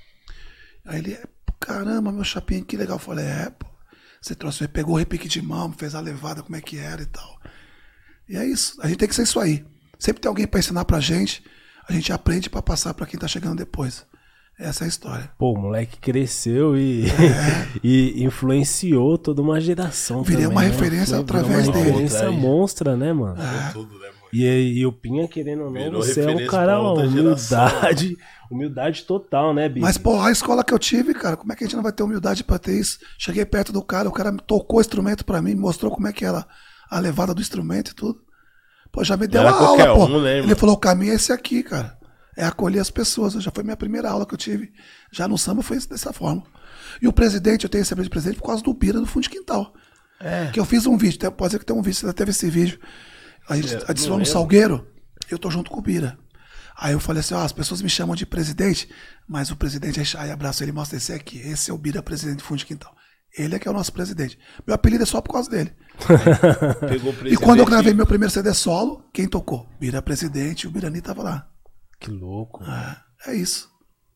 Aí 0.87 0.99
ele, 0.99 1.19
caramba, 1.61 2.13
meu 2.13 2.25
chapinho, 2.25 2.65
que 2.65 2.77
legal. 2.77 2.97
Eu 2.97 3.01
falei, 3.01 3.27
é, 3.27 3.51
pô. 3.51 3.67
Você 4.21 4.35
trouxe, 4.35 4.67
pegou 4.69 4.95
o 4.95 4.99
repique 4.99 5.29
de 5.29 5.43
mão, 5.43 5.71
fez 5.73 5.95
a 5.95 6.01
levada, 6.01 6.43
como 6.43 6.57
é 6.57 6.61
que 6.61 6.79
era 6.79 7.03
e 7.03 7.07
tal. 7.07 7.39
E 8.27 8.37
é 8.37 8.47
isso. 8.47 8.81
A 8.81 8.89
gente 8.89 8.97
tem 8.97 9.09
que 9.09 9.15
ser 9.15 9.25
isso 9.25 9.39
aí. 9.39 9.67
Sempre 9.99 10.23
tem 10.23 10.29
alguém 10.29 10.47
para 10.47 10.61
ensinar 10.61 10.85
pra 10.87 10.99
gente. 10.99 11.45
A 11.87 11.93
gente 11.93 12.11
aprende 12.11 12.49
para 12.49 12.63
passar 12.63 12.95
para 12.95 13.07
quem 13.07 13.21
tá 13.21 13.29
chegando 13.29 13.59
depois. 13.59 14.07
Essa 14.59 14.85
é 14.85 14.87
a 14.87 14.89
história. 14.89 15.31
Pô, 15.37 15.53
o 15.53 15.59
moleque 15.59 15.99
cresceu 15.99 16.77
e, 16.77 17.07
é. 17.07 17.69
e 17.83 18.25
influenciou 18.25 19.19
toda 19.19 19.43
uma 19.43 19.61
geração. 19.61 20.23
Virei 20.23 20.45
também, 20.45 20.57
uma 20.57 20.63
né? 20.63 20.69
referência 20.69 21.19
através 21.19 21.67
uma 21.67 21.73
dele. 21.73 21.91
referência 21.91 22.31
monstra, 22.31 22.97
né, 22.97 23.13
mano? 23.13 23.43
É. 23.43 23.73
Tudo, 23.73 23.99
né, 23.99 24.09
e, 24.33 24.81
e 24.81 24.87
o 24.87 24.93
Pinha, 24.93 25.29
querendo 25.29 25.65
ou 25.65 25.71
não, 25.71 25.81
Virou 25.81 26.03
você 26.03 26.21
é 26.21 26.29
um 26.29 26.47
cara, 26.47 26.81
humildade, 26.81 28.17
humildade 28.51 29.05
total, 29.05 29.55
né, 29.55 29.69
Bicho? 29.69 29.85
Mas, 29.85 29.97
pô, 29.97 30.21
a 30.21 30.31
escola 30.31 30.65
que 30.65 30.75
eu 30.75 30.79
tive, 30.79 31.15
cara, 31.15 31.37
como 31.37 31.53
é 31.53 31.57
que 31.57 31.63
a 31.63 31.67
gente 31.67 31.77
não 31.77 31.83
vai 31.85 31.93
ter 31.93 32.03
humildade 32.03 32.43
pra 32.43 32.59
ter 32.59 32.79
isso? 32.79 32.99
Cheguei 33.19 33.45
perto 33.45 33.73
do 33.73 33.83
cara, 33.83 34.09
o 34.09 34.13
cara 34.13 34.33
tocou 34.33 34.79
o 34.79 34.81
instrumento 34.81 35.25
pra 35.25 35.41
mim, 35.41 35.55
mostrou 35.55 35.91
como 35.91 36.09
é 36.09 36.13
que 36.13 36.25
era 36.25 36.45
a 36.91 36.99
levada 36.99 37.33
do 37.33 37.41
instrumento 37.41 37.93
e 37.93 37.95
tudo. 37.95 38.21
Pô, 38.91 39.03
já 39.05 39.17
me 39.17 39.27
deu 39.27 39.47
a 39.47 39.51
aula, 39.51 39.95
pô. 39.95 40.05
Um, 40.07 40.23
né, 40.23 40.39
Ele 40.39 40.55
falou, 40.55 40.75
o 40.75 40.81
caminho 40.81 41.13
é 41.13 41.17
esse 41.17 41.33
aqui, 41.33 41.63
cara 41.63 41.97
é 42.37 42.45
acolher 42.45 42.81
as 42.81 42.91
pessoas. 42.91 43.35
Já 43.35 43.51
foi 43.51 43.65
minha 43.65 43.77
primeira 43.77 44.11
aula 44.11 44.27
que 44.27 44.35
eu 44.35 44.39
tive. 44.39 44.73
Já 45.11 45.29
no 45.29 45.39
samba 45.39 45.63
foi 45.63 45.79
dessa 45.79 46.13
forma. 46.13 46.43
E 47.01 47.09
o 47.09 47.13
presidente, 47.13 47.65
eu 47.65 47.71
tenho 47.71 47.83
esse 47.83 47.95
de 47.95 48.11
presidente 48.11 48.39
por 48.39 48.47
causa 48.47 48.63
do 48.63 48.73
Bira 48.73 49.01
do 49.01 49.07
Fundo 49.07 49.25
de 49.25 49.31
Quintal. 49.31 49.75
É. 50.21 50.51
Que 50.53 50.61
eu 50.61 50.65
fiz 50.65 50.87
um 50.87 50.97
vídeo, 50.97 51.31
pode 51.33 51.53
ser 51.53 51.59
que 51.59 51.67
tenha 51.67 51.79
um 51.79 51.83
vídeo, 51.83 51.99
você 51.99 52.07
já 52.07 52.13
teve 52.13 52.31
esse 52.31 52.49
vídeo. 52.49 52.79
A 53.49 53.57
gente 53.57 53.75
é, 53.75 53.85
adicionou 53.89 54.19
no 54.19 54.27
Salgueiro, 54.27 54.87
eu 55.31 55.39
tô 55.39 55.51
junto 55.51 55.71
com 55.71 55.79
o 55.79 55.83
Bira. 55.83 56.19
Aí 56.77 56.93
eu 56.93 57.01
falei 57.01 57.21
assim, 57.21 57.35
ó, 57.35 57.43
as 57.43 57.53
pessoas 57.53 57.83
me 57.83 57.89
chamam 57.89 58.17
de 58.17 58.27
presidente, 58.27 58.89
mas 59.29 59.51
o 59.51 59.57
presidente 59.57 60.01
aí 60.17 60.31
abraça 60.31 60.65
ele 60.65 60.73
mostra 60.73 60.97
esse 60.97 61.13
aqui. 61.13 61.39
Esse 61.39 61.71
é 61.71 61.75
o 61.75 61.79
Bira, 61.79 62.03
presidente 62.03 62.39
do 62.39 62.45
Fundo 62.45 62.59
de 62.59 62.67
Quintal. 62.67 62.95
Ele 63.37 63.55
é 63.55 63.59
que 63.59 63.67
é 63.67 63.71
o 63.71 63.75
nosso 63.75 63.93
presidente. 63.93 64.39
Meu 64.67 64.75
apelido 64.75 65.03
é 65.03 65.07
só 65.07 65.21
por 65.21 65.33
causa 65.33 65.51
dele. 65.51 65.73
e 67.27 67.37
quando 67.37 67.61
eu 67.61 67.67
gravei 67.67 67.93
meu 67.93 68.07
primeiro 68.07 68.33
CD 68.33 68.53
solo, 68.55 69.05
quem 69.13 69.29
tocou? 69.29 69.69
Bira 69.79 70.01
presidente 70.01 70.67
o 70.67 70.71
Birani 70.71 71.01
tava 71.01 71.23
lá. 71.23 71.49
Que 72.05 72.11
louco. 72.11 72.63
É, 72.65 73.31
é 73.31 73.35
isso. 73.35 73.71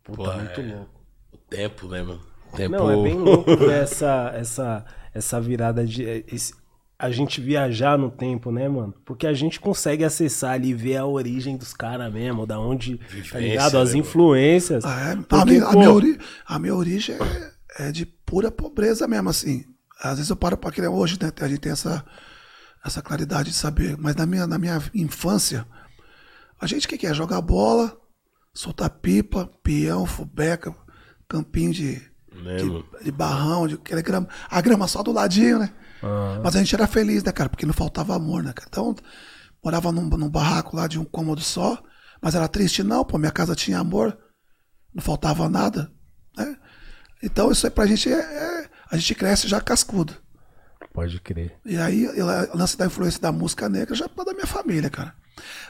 Puta, 0.05 0.25
Pô, 0.25 0.37
muito 0.37 0.61
é... 0.61 0.75
louco. 0.75 1.00
O 1.32 1.38
tempo, 1.38 1.88
né, 1.88 2.02
mano? 2.02 2.20
O 2.52 2.56
tempo... 2.56 2.76
Não, 2.76 2.90
é 2.90 3.02
bem 3.02 3.14
louco 3.14 3.56
ver 3.56 3.70
essa, 3.82 4.31
essa, 4.35 4.85
essa 5.14 5.40
virada 5.40 5.87
de. 5.87 6.02
Esse, 6.31 6.52
a 6.99 7.11
gente 7.11 7.40
viajar 7.40 7.96
no 7.96 8.11
tempo, 8.11 8.52
né, 8.52 8.69
mano? 8.69 8.93
Porque 9.06 9.26
a 9.26 9.32
gente 9.32 9.58
consegue 9.58 10.05
acessar 10.05 10.52
ali, 10.52 10.75
ver 10.75 10.96
a 10.96 11.06
origem 11.06 11.56
dos 11.56 11.73
caras 11.73 12.12
mesmo, 12.12 12.44
da 12.44 12.61
onde, 12.61 12.99
tá 12.99 13.06
Vivência, 13.06 13.32
tá 13.32 13.38
ligado? 13.38 13.79
As 13.79 13.93
né, 13.94 14.00
influências. 14.00 14.85
Ah, 14.85 15.12
é? 15.12 15.17
Porque, 15.17 15.35
a, 15.35 15.44
minha, 15.46 15.61
pô... 15.62 15.69
a, 15.69 15.73
minha 15.76 15.93
ori... 15.93 16.19
a, 16.44 16.58
minha, 16.58 16.75
origem 16.75 17.17
é, 17.17 17.88
é, 17.88 17.93
de 17.93 18.05
pura 18.05 18.50
pobreza 18.50 19.08
mesmo, 19.08 19.31
assim. 19.31 19.64
Às 20.02 20.17
vezes 20.17 20.29
eu 20.29 20.37
paro 20.37 20.58
pra 20.58 20.70
criar 20.73 20.90
hoje, 20.90 21.17
né? 21.19 21.32
A 21.40 21.49
gente 21.49 21.61
tem 21.61 21.73
essa, 21.73 22.05
essa 22.85 23.00
claridade 23.00 23.49
de 23.49 23.56
saber. 23.56 23.96
Mas 23.96 24.14
na 24.14 24.26
minha, 24.26 24.46
na 24.46 24.58
minha 24.58 24.82
infância, 24.94 25.67
a 26.60 26.66
gente 26.66 26.87
o 26.87 26.88
que, 26.88 26.99
quer? 26.99 27.14
Jogar 27.14 27.40
bola, 27.40 27.96
soltar 28.52 28.90
pipa, 28.90 29.50
peão, 29.62 30.06
fubeca, 30.06 30.75
campinho 31.28 31.73
de, 31.73 31.94
de, 31.94 33.04
de, 33.04 33.12
barrão, 33.12 33.68
de 33.68 33.75
aquela 33.75 34.02
grama. 34.02 34.28
A 34.50 34.61
grama 34.61 34.88
só 34.88 35.02
do 35.02 35.12
ladinho, 35.12 35.59
né? 35.59 35.73
Uhum. 36.02 36.42
Mas 36.42 36.56
a 36.56 36.59
gente 36.59 36.75
era 36.75 36.87
feliz, 36.87 37.23
né, 37.23 37.32
cara? 37.32 37.49
Porque 37.49 37.66
não 37.66 37.73
faltava 37.73 38.14
amor, 38.14 38.42
né, 38.42 38.52
cara? 38.52 38.68
Então, 38.68 38.94
morava 39.62 39.92
num, 39.92 40.09
num 40.09 40.30
barraco 40.30 40.76
lá 40.76 40.87
de 40.87 40.99
um 40.99 41.04
cômodo 41.04 41.40
só, 41.40 41.82
mas 42.21 42.35
era 42.35 42.49
triste, 42.49 42.82
não, 42.82 43.04
pô, 43.04 43.18
minha 43.18 43.32
casa 43.32 43.54
tinha 43.54 43.78
amor, 43.78 44.16
não 44.94 45.02
faltava 45.02 45.49
nada, 45.49 45.92
né? 46.37 46.56
Então, 47.23 47.50
isso 47.50 47.66
aí 47.66 47.71
pra 47.71 47.87
gente 47.87 48.12
é, 48.12 48.18
é 48.18 48.71
a 48.90 48.97
gente 48.97 49.14
cresce 49.14 49.49
já 49.49 49.61
cascudo. 49.61 50.16
Pode 50.92 51.21
crer. 51.21 51.56
E 51.64 51.76
aí, 51.76 52.09
o 52.09 52.56
lance 52.56 52.76
da 52.76 52.87
influência 52.87 53.21
da 53.21 53.30
música 53.30 53.68
negra 53.68 53.94
já 53.94 54.06
é 54.06 54.25
da 54.25 54.32
minha 54.32 54.47
família, 54.47 54.88
cara. 54.88 55.14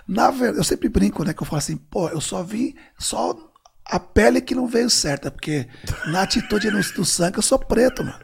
Na 0.07 0.31
verdade, 0.31 0.59
eu 0.59 0.65
sempre 0.65 0.89
brinco, 0.89 1.25
né? 1.25 1.33
Que 1.33 1.43
eu 1.43 1.47
falo 1.47 1.59
assim, 1.59 1.77
pô, 1.77 2.09
eu 2.09 2.21
só 2.21 2.43
vim, 2.43 2.75
só 2.99 3.37
a 3.85 3.99
pele 3.99 4.41
que 4.41 4.55
não 4.55 4.67
veio 4.67 4.91
certa, 4.91 5.31
porque 5.31 5.67
na 6.07 6.23
atitude 6.23 6.71
no, 6.71 6.81
do 6.81 7.05
sangue 7.05 7.39
eu 7.39 7.43
sou 7.43 7.59
preto, 7.59 8.05
mano. 8.05 8.19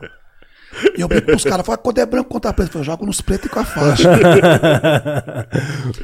E 0.97 1.01
eu 1.01 1.09
brinco 1.09 1.27
pros 1.27 1.45
caras, 1.45 1.65
falo, 1.65 1.79
quando 1.79 1.99
é 1.99 2.07
branco 2.07 2.29
contra 2.29 2.53
preto, 2.53 2.79
eu 2.79 2.85
jogo 2.85 3.07
nos 3.07 3.21
pretos 3.21 3.47
e 3.47 3.49
com 3.49 3.61
a 3.61 3.65
faixa. 3.65 4.11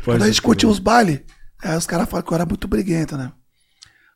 quando 0.04 0.22
a 0.22 0.26
gente 0.26 0.40
curtia 0.40 0.68
os 0.68 0.78
bailes, 0.78 1.20
aí 1.62 1.76
os 1.76 1.86
caras 1.86 2.08
falam 2.08 2.24
que 2.24 2.32
eu 2.32 2.36
era 2.36 2.46
muito 2.46 2.68
briguento, 2.68 3.16
né? 3.16 3.32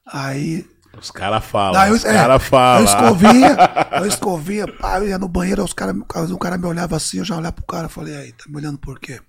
Aí. 0.06 0.66
Os 0.98 1.10
caras 1.10 1.44
falam. 1.44 1.92
os 1.92 2.04
caras 2.04 2.42
é, 2.42 2.46
falam. 2.46 2.80
Eu 2.80 2.84
escovinha, 2.84 3.56
eu 3.98 4.06
escovinha, 4.06 4.68
pá, 4.68 4.98
eu 4.98 5.08
ia 5.08 5.18
no 5.18 5.28
banheiro, 5.28 5.64
os 5.64 5.72
cara, 5.72 5.92
um 5.92 6.38
cara 6.38 6.56
me 6.56 6.66
olhava 6.66 6.96
assim, 6.96 7.18
eu 7.18 7.24
já 7.24 7.36
olhava 7.36 7.52
pro 7.52 7.66
cara, 7.66 7.88
falei, 7.88 8.16
aí, 8.16 8.32
tá 8.32 8.44
me 8.48 8.56
olhando 8.56 8.78
por 8.78 9.00
quê? 9.00 9.20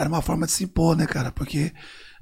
Era 0.00 0.08
uma 0.08 0.22
forma 0.22 0.46
de 0.46 0.52
se 0.52 0.64
impor, 0.64 0.96
né, 0.96 1.06
cara? 1.06 1.30
Porque 1.30 1.72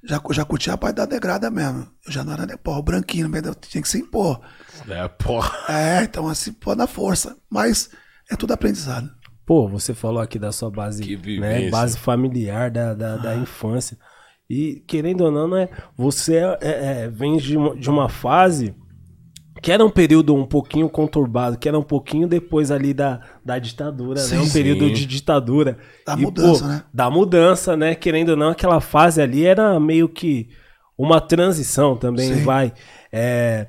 já, 0.03 0.21
já 0.33 0.45
curtia 0.45 0.73
a 0.73 0.77
parte 0.77 0.97
da 0.97 1.07
degrada 1.07 1.49
mesmo. 1.49 1.89
Eu 2.05 2.13
já 2.13 2.25
não 2.25 2.33
era, 2.33 2.45
né, 2.45 2.57
porra, 2.57 2.81
o 2.81 2.83
branquinho, 2.83 3.29
mas 3.29 3.43
tinha 3.61 3.81
que 3.81 3.89
se 3.89 3.99
impor. 3.99 4.41
É, 4.89 5.07
porra. 5.07 5.57
É, 5.69 6.03
então 6.03 6.33
se 6.35 6.51
impor 6.51 6.75
na 6.75 6.89
força. 6.89 7.37
Mas 7.49 7.91
é 8.29 8.35
tudo 8.35 8.53
aprendizado. 8.53 9.09
Pô, 9.47 9.69
você 9.69 9.95
falou 9.95 10.21
aqui 10.21 10.41
da 10.41 10.51
sua 10.51 10.71
base, 10.71 11.17
né, 11.39 11.71
base 11.71 11.97
familiar, 11.97 12.69
da, 12.69 12.95
da, 12.95 13.15
ah. 13.15 13.17
da, 13.17 13.37
infância. 13.37 13.97
E, 14.51 14.83
querendo 14.87 15.23
ou 15.23 15.31
não, 15.31 15.49
né, 15.49 15.69
você 15.97 16.37
é, 16.37 16.59
é, 16.61 17.03
é, 17.05 17.09
vem 17.09 17.37
de 17.37 17.57
uma, 17.57 17.77
de 17.77 17.89
uma 17.89 18.09
fase 18.09 18.75
que 19.61 19.73
era 19.73 19.85
um 19.85 19.91
período 19.91 20.35
um 20.35 20.47
pouquinho 20.47 20.89
conturbado, 20.89 21.59
que 21.59 21.69
era 21.69 21.79
um 21.79 21.83
pouquinho 21.83 22.29
depois 22.29 22.71
ali 22.71 22.95
da, 22.95 23.21
da 23.45 23.59
ditadura, 23.59 24.21
Sim, 24.21 24.37
né? 24.37 24.41
Um 24.43 24.51
período 24.51 24.87
sim. 24.89 24.93
de 24.93 25.07
ditadura. 25.07 25.79
Da 26.07 26.17
mudança, 26.17 26.67
né? 26.67 26.83
Da 26.93 27.11
mudança, 27.11 27.77
né? 27.77 27.95
Querendo 27.95 28.31
ou 28.31 28.37
não, 28.37 28.51
aquela 28.51 28.81
fase 28.81 29.21
ali 29.21 29.45
era 29.45 29.79
meio 29.81 30.09
que 30.09 30.49
uma 30.97 31.21
transição 31.21 31.97
também, 31.97 32.35
Sim. 32.35 32.43
vai. 32.45 32.73
É, 33.13 33.69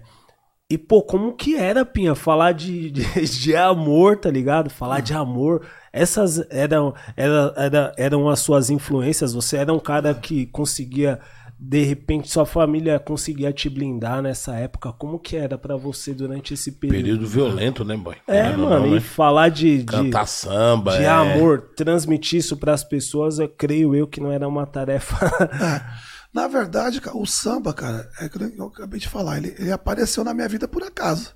E, 0.70 0.78
pô, 0.78 1.02
como 1.02 1.34
que 1.36 1.56
era, 1.56 1.84
Pinha, 1.84 2.14
falar 2.14 2.52
de, 2.52 2.92
de, 2.92 3.04
de 3.26 3.56
amor, 3.56 4.18
tá 4.18 4.30
ligado? 4.30 4.70
Falar 4.70 5.00
de 5.02 5.14
amor. 5.14 5.66
Essas 5.92 6.40
eram, 6.52 6.94
era, 7.18 7.54
era, 7.58 7.94
eram 7.98 8.30
as 8.30 8.40
suas 8.40 8.70
influências. 8.70 9.34
Você 9.34 9.58
era 9.58 9.74
um 9.74 9.80
cara 9.80 10.14
que 10.14 10.46
conseguia, 10.48 11.20
de 11.62 11.84
repente, 11.84 12.32
sua 12.32 12.46
família 12.46 12.98
conseguia 13.00 13.52
te 13.52 13.70
blindar 13.70 14.22
nessa 14.22 14.56
época. 14.56 14.94
Como 14.94 15.20
que 15.20 15.36
era 15.36 15.58
pra 15.58 15.76
você 15.76 16.14
durante 16.14 16.54
esse 16.54 16.72
período? 16.72 17.04
Período 17.04 17.28
violento, 17.28 17.84
né, 17.84 17.98
boy? 17.98 18.16
É, 18.26 18.56
mano, 18.56 18.80
não, 18.80 18.88
e 18.88 18.92
né? 18.92 19.00
falar 19.02 19.50
de, 19.50 19.80
de, 19.80 19.86
Cantar 19.86 20.26
samba, 20.26 20.96
de 20.96 21.04
é. 21.04 21.10
amor, 21.10 21.74
transmitir 21.76 22.40
isso 22.40 22.56
pras 22.56 22.82
pessoas, 22.82 23.40
eu 23.40 23.50
creio 23.50 23.94
eu 23.94 24.08
que 24.08 24.22
não 24.22 24.32
era 24.32 24.48
uma 24.48 24.66
tarefa. 24.66 25.18
É. 25.60 26.10
Na 26.34 26.48
verdade, 26.48 27.02
cara, 27.02 27.18
o 27.18 27.26
samba, 27.26 27.74
cara, 27.74 28.08
é 28.22 28.30
que 28.30 28.38
eu 28.38 28.68
acabei 28.68 29.00
de 29.00 29.10
falar, 29.10 29.38
ele, 29.38 29.54
ele 29.58 29.72
apareceu 29.72 30.24
na 30.24 30.34
minha 30.34 30.48
vida 30.48 30.68
por 30.68 30.84
acaso. 30.84 31.36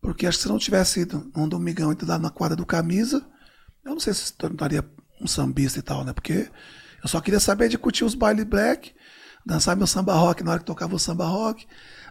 Porque 0.00 0.26
acho 0.26 0.38
que 0.38 0.42
se 0.42 0.48
não 0.48 0.58
tivesse 0.58 1.00
ido 1.00 1.32
num 1.34 1.48
domingão 1.48 1.90
e 1.90 1.94
dado 1.96 2.22
na 2.22 2.30
quadra 2.30 2.54
do 2.54 2.66
camisa, 2.66 3.26
eu 3.84 3.92
não 3.92 4.00
sei 4.00 4.12
se 4.12 4.26
se 4.26 4.32
tornaria 4.34 4.84
um 5.20 5.26
sambista 5.26 5.78
e 5.78 5.82
tal, 5.82 6.04
né? 6.04 6.12
Porque 6.12 6.48
eu 7.02 7.08
só 7.08 7.20
queria 7.20 7.40
saber 7.40 7.68
de 7.68 7.78
curtir 7.78 8.04
os 8.04 8.14
bailes 8.14 8.44
black, 8.44 8.94
dançar 9.44 9.76
meu 9.76 9.86
samba 9.86 10.14
rock 10.14 10.42
na 10.42 10.50
hora 10.52 10.60
que 10.60 10.66
tocava 10.66 10.94
o 10.94 10.98
samba 10.98 11.26
rock, 11.26 11.66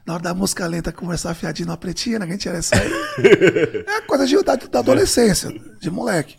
na 0.05 0.13
hora 0.13 0.23
da 0.23 0.33
música 0.33 0.65
lenta 0.67 0.91
conversar 0.91 1.33
fiadinho 1.33 1.67
na 1.67 1.77
pretinha? 1.77 2.19
Que 2.19 2.25
a 2.25 2.27
gente 2.31 2.47
era 2.49 2.59
isso 2.59 2.73
aí. 2.75 2.91
É 3.87 4.01
coisa 4.01 4.25
de, 4.25 4.41
da, 4.43 4.55
da 4.55 4.79
adolescência, 4.79 5.49
de 5.79 5.89
moleque. 5.91 6.37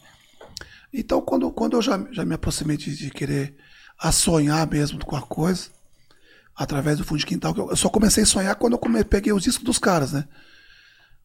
Então, 0.92 1.20
quando, 1.20 1.50
quando 1.50 1.76
eu 1.76 1.82
já, 1.82 1.98
já 2.12 2.24
me 2.24 2.34
aproximei 2.34 2.76
de, 2.76 2.94
de 2.96 3.10
querer 3.10 3.56
a 3.98 4.12
sonhar 4.12 4.66
mesmo 4.68 5.04
com 5.04 5.16
a 5.16 5.22
coisa, 5.22 5.68
através 6.54 6.98
do 6.98 7.04
fundo 7.04 7.18
de 7.18 7.26
quintal, 7.26 7.54
eu, 7.56 7.76
só 7.76 7.88
comecei 7.88 8.22
a 8.22 8.26
sonhar 8.26 8.54
quando 8.56 8.74
eu 8.74 8.78
come- 8.78 9.02
peguei 9.04 9.32
os 9.32 9.42
discos 9.42 9.64
dos 9.64 9.78
caras, 9.78 10.12
né? 10.12 10.24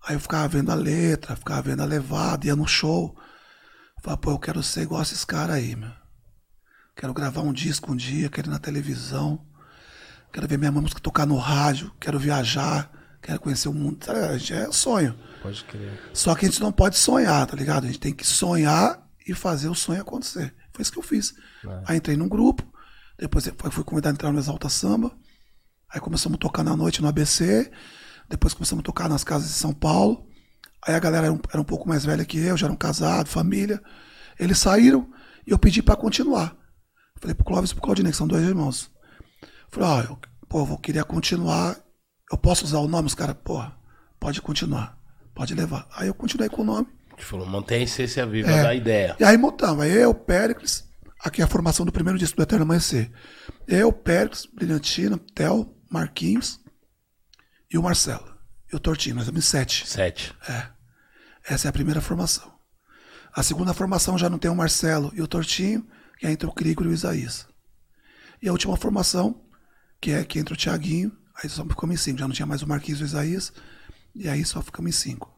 Aí 0.07 0.15
eu 0.15 0.19
ficava 0.19 0.47
vendo 0.47 0.71
a 0.71 0.75
letra, 0.75 1.35
ficava 1.35 1.61
vendo 1.61 1.81
a 1.81 1.85
levada, 1.85 2.47
ia 2.47 2.55
no 2.55 2.65
show. 2.67 3.15
Falava, 4.01 4.21
pô, 4.21 4.31
eu 4.31 4.39
quero 4.39 4.63
ser 4.63 4.81
igual 4.83 5.01
esses 5.01 5.25
caras 5.25 5.57
aí, 5.57 5.75
meu. 5.75 5.91
Quero 6.95 7.13
gravar 7.13 7.41
um 7.41 7.53
disco 7.53 7.91
um 7.91 7.95
dia, 7.95 8.29
quero 8.29 8.47
ir 8.47 8.51
na 8.51 8.59
televisão, 8.59 9.45
quero 10.31 10.47
ver 10.47 10.57
minha 10.57 10.71
música 10.71 10.99
tocar 10.99 11.25
no 11.25 11.37
rádio, 11.37 11.91
quero 11.99 12.19
viajar, 12.19 12.91
quero 13.21 13.39
conhecer 13.39 13.69
o 13.69 13.73
mundo. 13.73 14.03
Sabe, 14.05 14.19
a 14.19 14.37
gente 14.37 14.53
é 14.53 14.71
sonho. 14.71 15.17
Pode 15.41 15.63
crer. 15.63 15.99
Só 16.13 16.35
que 16.35 16.45
a 16.45 16.49
gente 16.49 16.61
não 16.61 16.71
pode 16.71 16.97
sonhar, 16.97 17.45
tá 17.45 17.55
ligado? 17.55 17.85
A 17.85 17.87
gente 17.87 17.99
tem 17.99 18.13
que 18.13 18.25
sonhar 18.25 19.07
e 19.27 19.33
fazer 19.33 19.69
o 19.69 19.75
sonho 19.75 20.01
acontecer. 20.01 20.53
Foi 20.73 20.83
isso 20.83 20.91
que 20.91 20.99
eu 20.99 21.03
fiz. 21.03 21.33
Aí 21.85 21.97
entrei 21.97 22.15
num 22.15 22.27
grupo, 22.27 22.63
depois 23.17 23.51
fui 23.71 23.83
convidado 23.83 24.13
a 24.13 24.15
entrar 24.15 24.31
no 24.31 24.39
Exalta 24.39 24.69
Samba. 24.69 25.11
Aí 25.91 25.99
começamos 25.99 26.35
a 26.35 26.39
tocar 26.39 26.63
na 26.63 26.75
noite 26.75 27.01
no 27.01 27.07
ABC, 27.07 27.71
depois 28.29 28.53
começamos 28.53 28.81
a 28.81 28.85
tocar 28.85 29.09
nas 29.09 29.23
casas 29.23 29.49
de 29.49 29.55
São 29.55 29.73
Paulo. 29.73 30.27
Aí 30.87 30.93
a 30.95 30.99
galera 30.99 31.25
era 31.27 31.33
um, 31.33 31.39
era 31.51 31.61
um 31.61 31.65
pouco 31.65 31.87
mais 31.87 32.05
velha 32.05 32.23
que 32.23 32.37
eu, 32.37 32.55
já 32.55 32.67
eram 32.67 32.75
casados, 32.75 33.33
família. 33.33 33.81
Eles 34.39 34.59
saíram 34.59 35.09
e 35.45 35.51
eu 35.51 35.59
pedi 35.59 35.81
pra 35.81 35.95
continuar. 35.95 36.55
Falei 37.19 37.35
pro 37.35 37.45
Clóvis 37.45 37.71
e 37.71 37.73
pro 37.73 37.83
Claudinei, 37.83 38.11
que 38.11 38.17
são 38.17 38.27
dois 38.27 38.43
irmãos. 38.43 38.89
Falei, 39.71 39.89
ó, 39.89 40.01
eu, 40.01 40.19
pô, 40.47 40.59
eu 40.59 40.65
vou 40.65 40.77
querer 40.77 41.03
continuar. 41.03 41.77
Eu 42.31 42.37
posso 42.37 42.65
usar 42.65 42.79
o 42.79 42.87
nome? 42.87 43.07
Os 43.07 43.15
caras, 43.15 43.35
porra, 43.43 43.75
pode 44.19 44.41
continuar. 44.41 44.97
Pode 45.33 45.53
levar. 45.53 45.87
Aí 45.95 46.07
eu 46.07 46.13
continuei 46.13 46.49
com 46.49 46.61
o 46.61 46.65
nome. 46.65 46.87
Gente 47.11 47.25
falou, 47.25 47.45
mantém 47.45 47.79
a 47.81 47.83
essência 47.83 48.25
viva 48.25 48.49
É. 48.49 48.63
da 48.63 48.73
ideia. 48.73 49.15
E 49.19 49.23
aí 49.23 49.37
montamos. 49.37 49.83
Aí 49.83 49.91
eu, 49.91 50.13
Péricles, 50.13 50.87
aqui 51.21 51.41
é 51.41 51.45
a 51.45 51.47
formação 51.47 51.85
do 51.85 51.91
primeiro 51.91 52.17
disco 52.19 52.37
do 52.37 52.43
Eterno 52.43 52.63
Amanhecer. 52.63 53.11
Eu, 53.67 53.91
Péricles, 53.91 54.45
Brilhantina, 54.53 55.17
Theo, 55.35 55.73
Marquinhos 55.89 56.59
e 57.71 57.77
o 57.77 57.83
Marcelo. 57.83 58.27
E 58.71 58.75
o 58.75 58.79
Tortinho, 58.79 59.15
nós 59.15 59.27
em 59.27 59.41
sete. 59.41 59.87
Sete. 59.87 60.33
Essa 61.47 61.67
é 61.67 61.69
a 61.69 61.73
primeira 61.73 62.01
formação. 62.01 62.51
A 63.33 63.41
segunda 63.43 63.73
formação 63.73 64.17
já 64.17 64.29
não 64.29 64.37
tem 64.37 64.49
o 64.51 64.55
Marcelo 64.55 65.11
e 65.13 65.21
o 65.21 65.27
Tortinho, 65.27 65.87
que 66.17 66.27
é 66.27 66.31
entre 66.31 66.47
o 66.47 66.51
Krigor 66.51 66.85
e 66.85 66.89
o 66.89 66.93
Isaías. 66.93 67.47
E 68.41 68.47
a 68.47 68.51
última 68.51 68.75
formação, 68.77 69.41
que 70.01 70.11
é 70.11 70.23
que 70.23 70.39
entra 70.39 70.53
o 70.53 70.57
Thiaguinho, 70.57 71.11
aí 71.41 71.49
só 71.49 71.63
ficamos 71.65 71.95
em 71.95 71.97
cinco. 71.97 72.19
Já 72.19 72.27
não 72.27 72.33
tinha 72.35 72.45
mais 72.45 72.61
o 72.61 72.67
Marquinhos 72.67 72.99
e 73.01 73.03
o 73.03 73.05
Isaías, 73.05 73.51
e 74.15 74.27
aí 74.29 74.43
só 74.45 74.61
ficamos 74.61 74.89
em 74.89 74.97
cinco. 74.97 75.31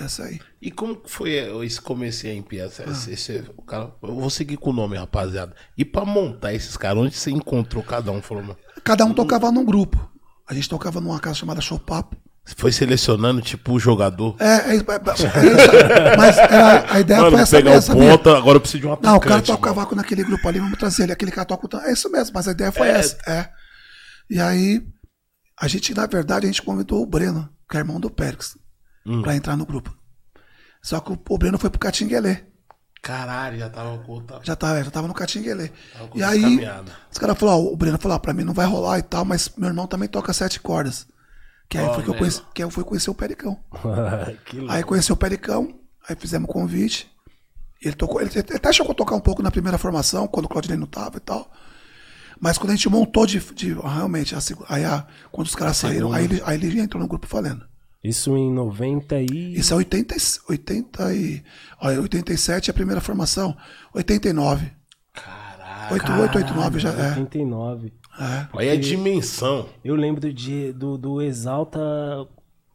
Essa 0.00 0.24
aí. 0.24 0.40
E 0.60 0.72
como 0.72 0.96
que 0.96 1.08
foi 1.08 1.30
esse 1.64 1.80
começo 1.80 2.26
aí 2.26 2.36
em 2.36 2.42
Pia? 2.42 2.64
Esse- 2.66 2.82
Ah. 2.82 2.90
esse- 2.90 3.12
esse- 3.12 3.44
o 3.56 3.62
cara, 3.62 3.92
eu 4.02 4.14
vou 4.16 4.28
seguir 4.28 4.56
com 4.56 4.70
o 4.70 4.72
nome, 4.72 4.96
rapaziada. 4.96 5.54
E 5.78 5.84
pra 5.84 6.04
montar 6.04 6.52
esses 6.52 6.76
caras, 6.76 6.98
onde 7.00 7.16
você 7.16 7.30
encontrou 7.30 7.82
cada 7.82 8.10
um? 8.10 8.20
Falou, 8.20 8.42
mano, 8.42 8.58
Cada 8.82 9.04
um 9.04 9.14
tocava 9.14 9.50
num 9.52 9.64
grupo. 9.64 10.10
A 10.48 10.52
gente 10.52 10.68
tocava 10.68 11.00
numa 11.00 11.18
casa 11.20 11.36
chamada 11.36 11.60
Show 11.60 11.78
Papo. 11.78 12.16
foi 12.56 12.70
selecionando, 12.72 13.40
tipo, 13.40 13.72
o 13.72 13.78
jogador. 13.78 14.36
É, 14.38 14.44
é, 14.72 14.76
é, 14.76 14.78
é, 14.78 16.16
mas 16.16 16.36
era- 16.38 16.92
a 16.92 17.00
ideia 17.00 17.20
Mano, 17.20 17.32
foi 17.32 17.40
essa 17.40 17.56
pegar 17.56 17.70
mesmo, 17.70 17.94
o 17.94 17.98
ponta, 17.98 18.36
agora 18.36 18.56
eu 18.56 18.60
preciso 18.60 18.80
de 18.82 18.86
um 18.86 18.92
atacante. 18.92 19.10
Não, 19.10 19.16
o 19.16 19.20
cara 19.20 19.40
toca 19.40 19.52
mano. 19.52 19.62
cavaco 19.74 19.94
naquele 19.94 20.24
grupo 20.24 20.46
ali, 20.48 20.58
vamos 20.58 20.78
trazer 20.78 21.04
ele. 21.04 21.12
Aquele 21.12 21.30
cara 21.30 21.46
toca 21.46 21.66
o 21.74 21.80
É 21.80 21.92
isso 21.92 22.10
mesmo, 22.10 22.32
mas 22.34 22.46
a 22.48 22.50
ideia 22.52 22.70
foi 22.72 22.88
É. 22.88 22.90
essa. 22.98 23.16
É. 23.26 23.48
E 24.28 24.40
aí, 24.40 24.86
a 25.60 25.68
gente, 25.68 25.94
na 25.94 26.06
verdade, 26.06 26.46
a 26.46 26.48
gente 26.48 26.62
convidou 26.62 27.02
o 27.02 27.06
Breno, 27.06 27.48
que 27.70 27.76
é 27.76 27.80
irmão 27.80 28.00
do 28.00 28.10
Périx, 28.10 28.56
Hum. 29.06 29.22
pra 29.22 29.36
entrar 29.36 29.56
no 29.56 29.66
grupo. 29.66 29.94
Só 30.82 31.00
que 31.00 31.12
o, 31.12 31.18
o 31.28 31.38
Breno 31.38 31.58
foi 31.58 31.70
pro 31.70 31.78
Catinguelê. 31.78 32.38
Caralho, 33.02 33.58
já 33.58 33.68
tava. 33.68 34.02
Já 34.42 34.56
tava, 34.56 34.82
já 34.82 34.90
tava 34.90 35.06
no 35.08 35.12
Catinguelê. 35.14 35.68
Tava 35.92 36.10
E 36.14 36.22
aí, 36.22 36.40
caminhada. 36.40 36.92
os 37.12 37.18
caras 37.18 37.38
falaram, 37.38 37.66
o 37.66 37.76
Breno 37.76 37.98
falou, 37.98 38.16
ó, 38.16 38.18
pra 38.18 38.32
mim 38.32 38.44
não 38.44 38.54
vai 38.54 38.66
rolar 38.66 38.98
e 38.98 39.02
tal, 39.02 39.24
mas 39.26 39.50
meu 39.58 39.68
irmão 39.68 39.86
também 39.86 40.08
toca 40.08 40.32
sete 40.32 40.58
cordas. 40.58 41.06
Que 41.68 41.76
aí 41.78 41.84
Ó, 41.86 41.94
foi 41.94 42.02
que 42.04 42.10
eu 42.10 42.14
conheci, 42.14 42.42
que 42.54 42.62
aí 42.62 42.66
eu 42.66 42.70
fui 42.70 42.84
conhecer 42.84 43.10
o 43.10 43.14
Pericão. 43.14 43.58
que 44.46 44.56
louco. 44.58 44.72
Aí 44.72 44.82
conheceu 44.82 45.14
o 45.14 45.18
Pericão, 45.18 45.78
aí 46.08 46.16
fizemos 46.16 46.48
o 46.48 46.52
convite. 46.52 47.10
Ele 47.82 47.94
tocou, 47.94 48.20
ele 48.22 48.30
até 48.38 48.72
chegou 48.72 48.92
a 48.92 48.94
tocar 48.94 49.14
um 49.16 49.20
pouco 49.20 49.42
na 49.42 49.50
primeira 49.50 49.76
formação, 49.76 50.26
quando 50.26 50.46
o 50.46 50.48
Claudinei 50.48 50.78
não 50.78 50.86
tava 50.86 51.18
e 51.18 51.20
tal. 51.20 51.50
Mas 52.40 52.58
quando 52.58 52.70
a 52.70 52.74
gente 52.76 52.88
montou 52.88 53.26
de, 53.26 53.38
de- 53.54 53.72
realmente, 53.74 54.34
aí 54.68 54.84
a- 54.84 55.06
quando 55.32 55.46
os 55.46 55.54
caras 55.54 55.76
saíram, 55.76 56.12
aí 56.12 56.24
ele, 56.24 56.42
aí 56.44 56.56
ele 56.56 56.80
entrou 56.80 57.00
no 57.02 57.08
grupo 57.08 57.26
falando. 57.26 57.64
Isso 58.02 58.36
em 58.36 58.52
90 58.52 59.18
e. 59.20 59.54
Isso 59.58 59.72
é 59.72 59.76
80, 59.78 60.14
e- 60.14 60.20
80 60.50 61.14
e. 61.14 61.42
Olha, 61.80 62.00
87 62.02 62.68
é 62.68 62.70
a 62.70 62.74
primeira 62.74 63.00
formação. 63.00 63.56
89. 63.94 64.70
Caralho. 65.14 65.94
88, 65.94 66.38
89 66.38 66.78
já 66.78 66.90
é. 66.90 67.08
89. 67.10 67.92
é. 68.20 68.46
Olha 68.52 68.72
a 68.72 68.76
dimensão. 68.76 69.68
Eu 69.84 69.94
lembro 69.96 70.32
de, 70.32 70.72
do, 70.72 70.98
do 70.98 71.22
Exalta 71.22 71.80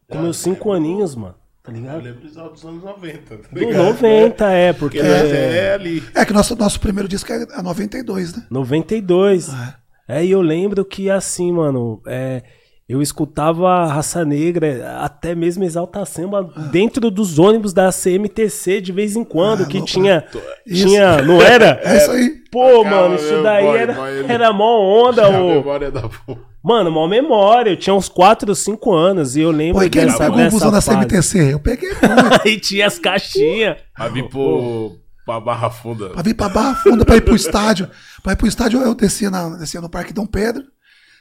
com 0.08 0.18
meus 0.20 0.38
5 0.38 0.72
aninhos, 0.72 1.14
mano. 1.14 1.34
Tá 1.62 1.70
Eu 1.72 1.76
ligado? 1.76 2.02
lembro 2.02 2.20
dos 2.20 2.36
anos 2.36 2.82
90. 2.82 3.36
Tá 3.36 3.48
Do 3.52 3.58
ligado? 3.60 3.84
90, 3.84 4.50
é, 4.52 4.72
porque. 4.72 4.98
Porque 4.98 5.10
é, 5.12 5.56
é 5.68 5.74
ali. 5.74 6.02
É 6.14 6.24
que 6.24 6.32
nosso, 6.32 6.56
nosso 6.56 6.80
primeiro 6.80 7.08
disco 7.08 7.30
é 7.32 7.42
é 7.42 7.62
92, 7.62 8.34
né? 8.36 8.46
92. 8.50 9.48
É. 9.52 9.80
É, 10.20 10.24
e 10.24 10.30
eu 10.30 10.40
lembro 10.42 10.84
que 10.84 11.08
assim, 11.10 11.52
mano, 11.52 12.00
é, 12.06 12.42
eu 12.88 13.00
escutava 13.00 13.68
a 13.68 13.86
Raça 13.92 14.24
Negra, 14.24 14.98
até 15.00 15.34
mesmo 15.36 15.62
Exalta 15.62 16.04
Samba, 16.04 16.50
dentro 16.72 17.10
dos 17.10 17.38
ônibus 17.38 17.72
da 17.72 17.92
CMTC 17.92 18.80
de 18.80 18.90
vez 18.90 19.14
em 19.14 19.22
quando, 19.22 19.62
Ah, 19.62 19.66
que 19.66 19.76
louco, 19.76 19.92
tinha, 19.92 20.24
Isso. 20.66 20.86
tinha. 20.88 21.22
Não 21.22 21.40
era? 21.40 21.78
É 21.84 21.96
isso 21.98 22.10
aí. 22.10 22.40
Pô, 22.50 22.82
Calma, 22.82 22.90
mano, 23.02 23.14
isso 23.14 23.42
daí 23.44 23.64
boy, 23.64 23.78
era, 23.78 24.10
ele- 24.10 24.32
era 24.32 24.52
mó 24.52 24.80
onda, 25.08 25.26
A 25.26 25.28
ô. 25.40 25.48
memória 25.56 25.90
da 25.92 26.08
porra. 26.08 26.49
Mano, 26.62 26.90
mó 26.90 27.06
memória. 27.08 27.70
Eu 27.70 27.76
tinha 27.76 27.94
uns 27.94 28.08
4 28.08 28.50
ou 28.50 28.54
5 28.54 28.92
anos 28.92 29.36
e 29.36 29.40
eu 29.40 29.50
lembro 29.50 29.80
Pô, 29.80 29.82
e 29.82 29.90
quem 29.90 30.04
dessa, 30.06 30.18
pegou 30.18 30.34
o 30.34 30.36
dessa 30.38 30.50
busão 30.50 30.70
da. 30.70 30.80
CMTC? 30.80 31.54
Eu 31.54 31.60
peguei 31.60 31.88
muito. 32.00 32.40
Aí 32.46 32.60
tinha 32.60 32.86
as 32.86 32.98
caixinhas. 32.98 33.78
Pra 33.94 34.08
vir 34.08 34.28
pro, 34.28 34.96
pra 35.24 35.40
Barra 35.40 35.70
Funda. 35.70 36.10
Pra 36.10 36.22
vir 36.22 36.34
pra 36.34 36.48
Barra 36.48 36.74
Funda, 36.76 37.04
pra 37.04 37.16
ir 37.16 37.22
pro 37.22 37.34
estádio. 37.34 37.88
Pra 38.22 38.34
ir 38.34 38.36
pro 38.36 38.46
estádio, 38.46 38.80
eu 38.82 38.94
descia, 38.94 39.30
na, 39.30 39.56
descia 39.56 39.80
no 39.80 39.88
Parque 39.88 40.12
Dom 40.12 40.26
Pedro, 40.26 40.64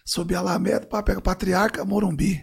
subia 0.05 0.37
a 0.37 0.41
Alameda, 0.41 0.85
pra 0.85 1.01
pegar 1.01 1.21
Patriarca, 1.21 1.85
Morumbi. 1.85 2.41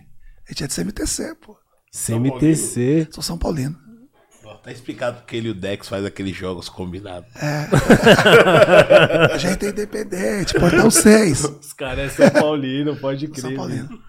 A 0.49 0.53
gente 0.53 0.65
é 0.65 0.67
de 0.67 0.75
CMTC, 0.75 1.35
pô. 1.35 1.57
CMTC. 1.93 3.09
Sou 3.11 3.23
São 3.23 3.37
Paulino. 3.37 3.86
Tá 4.67 4.73
explicado 4.73 5.19
porque 5.19 5.37
ele 5.37 5.47
e 5.47 5.51
o 5.53 5.55
Dex 5.55 5.89
faz 5.89 6.05
aqueles 6.05 6.37
jogos 6.37 6.69
combinados. 6.69 7.31
A 9.33 9.39
gente 9.39 9.65
é 9.65 9.69
independente, 9.69 10.59
portão 10.59 10.91
6. 10.91 11.45
Os 11.63 11.73
caras 11.73 12.19
é 12.19 12.29
São 12.29 12.43
Paulino, 12.43 12.97
pode 12.97 13.29
crer. 13.29 13.43
São 13.43 13.51
né? 13.53 13.57
Paulino. 13.57 14.03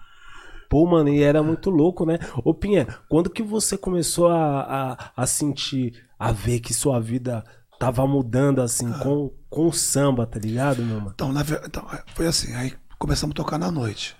Pô, 0.68 0.84
mano, 0.84 1.10
e 1.10 1.22
era 1.22 1.44
muito 1.44 1.70
louco, 1.70 2.04
né? 2.04 2.18
Ô, 2.42 2.52
Pinha, 2.52 2.88
quando 3.08 3.30
que 3.30 3.40
você 3.40 3.78
começou 3.78 4.26
a, 4.26 4.96
a, 4.96 5.12
a 5.16 5.26
sentir, 5.28 6.04
a 6.18 6.32
ver 6.32 6.58
que 6.58 6.74
sua 6.74 6.98
vida 6.98 7.44
tava 7.78 8.04
mudando, 8.04 8.60
assim, 8.60 8.92
com, 8.94 9.32
com 9.48 9.68
o 9.68 9.72
samba, 9.72 10.26
tá 10.26 10.40
ligado, 10.40 10.82
meu 10.82 10.96
mano? 10.96 11.12
Então, 11.14 11.32
na 11.32 11.42
então, 11.42 11.86
foi 12.16 12.26
assim, 12.26 12.52
aí 12.56 12.74
começamos 12.98 13.32
a 13.32 13.36
tocar 13.36 13.58
na 13.58 13.70
noite. 13.70 14.16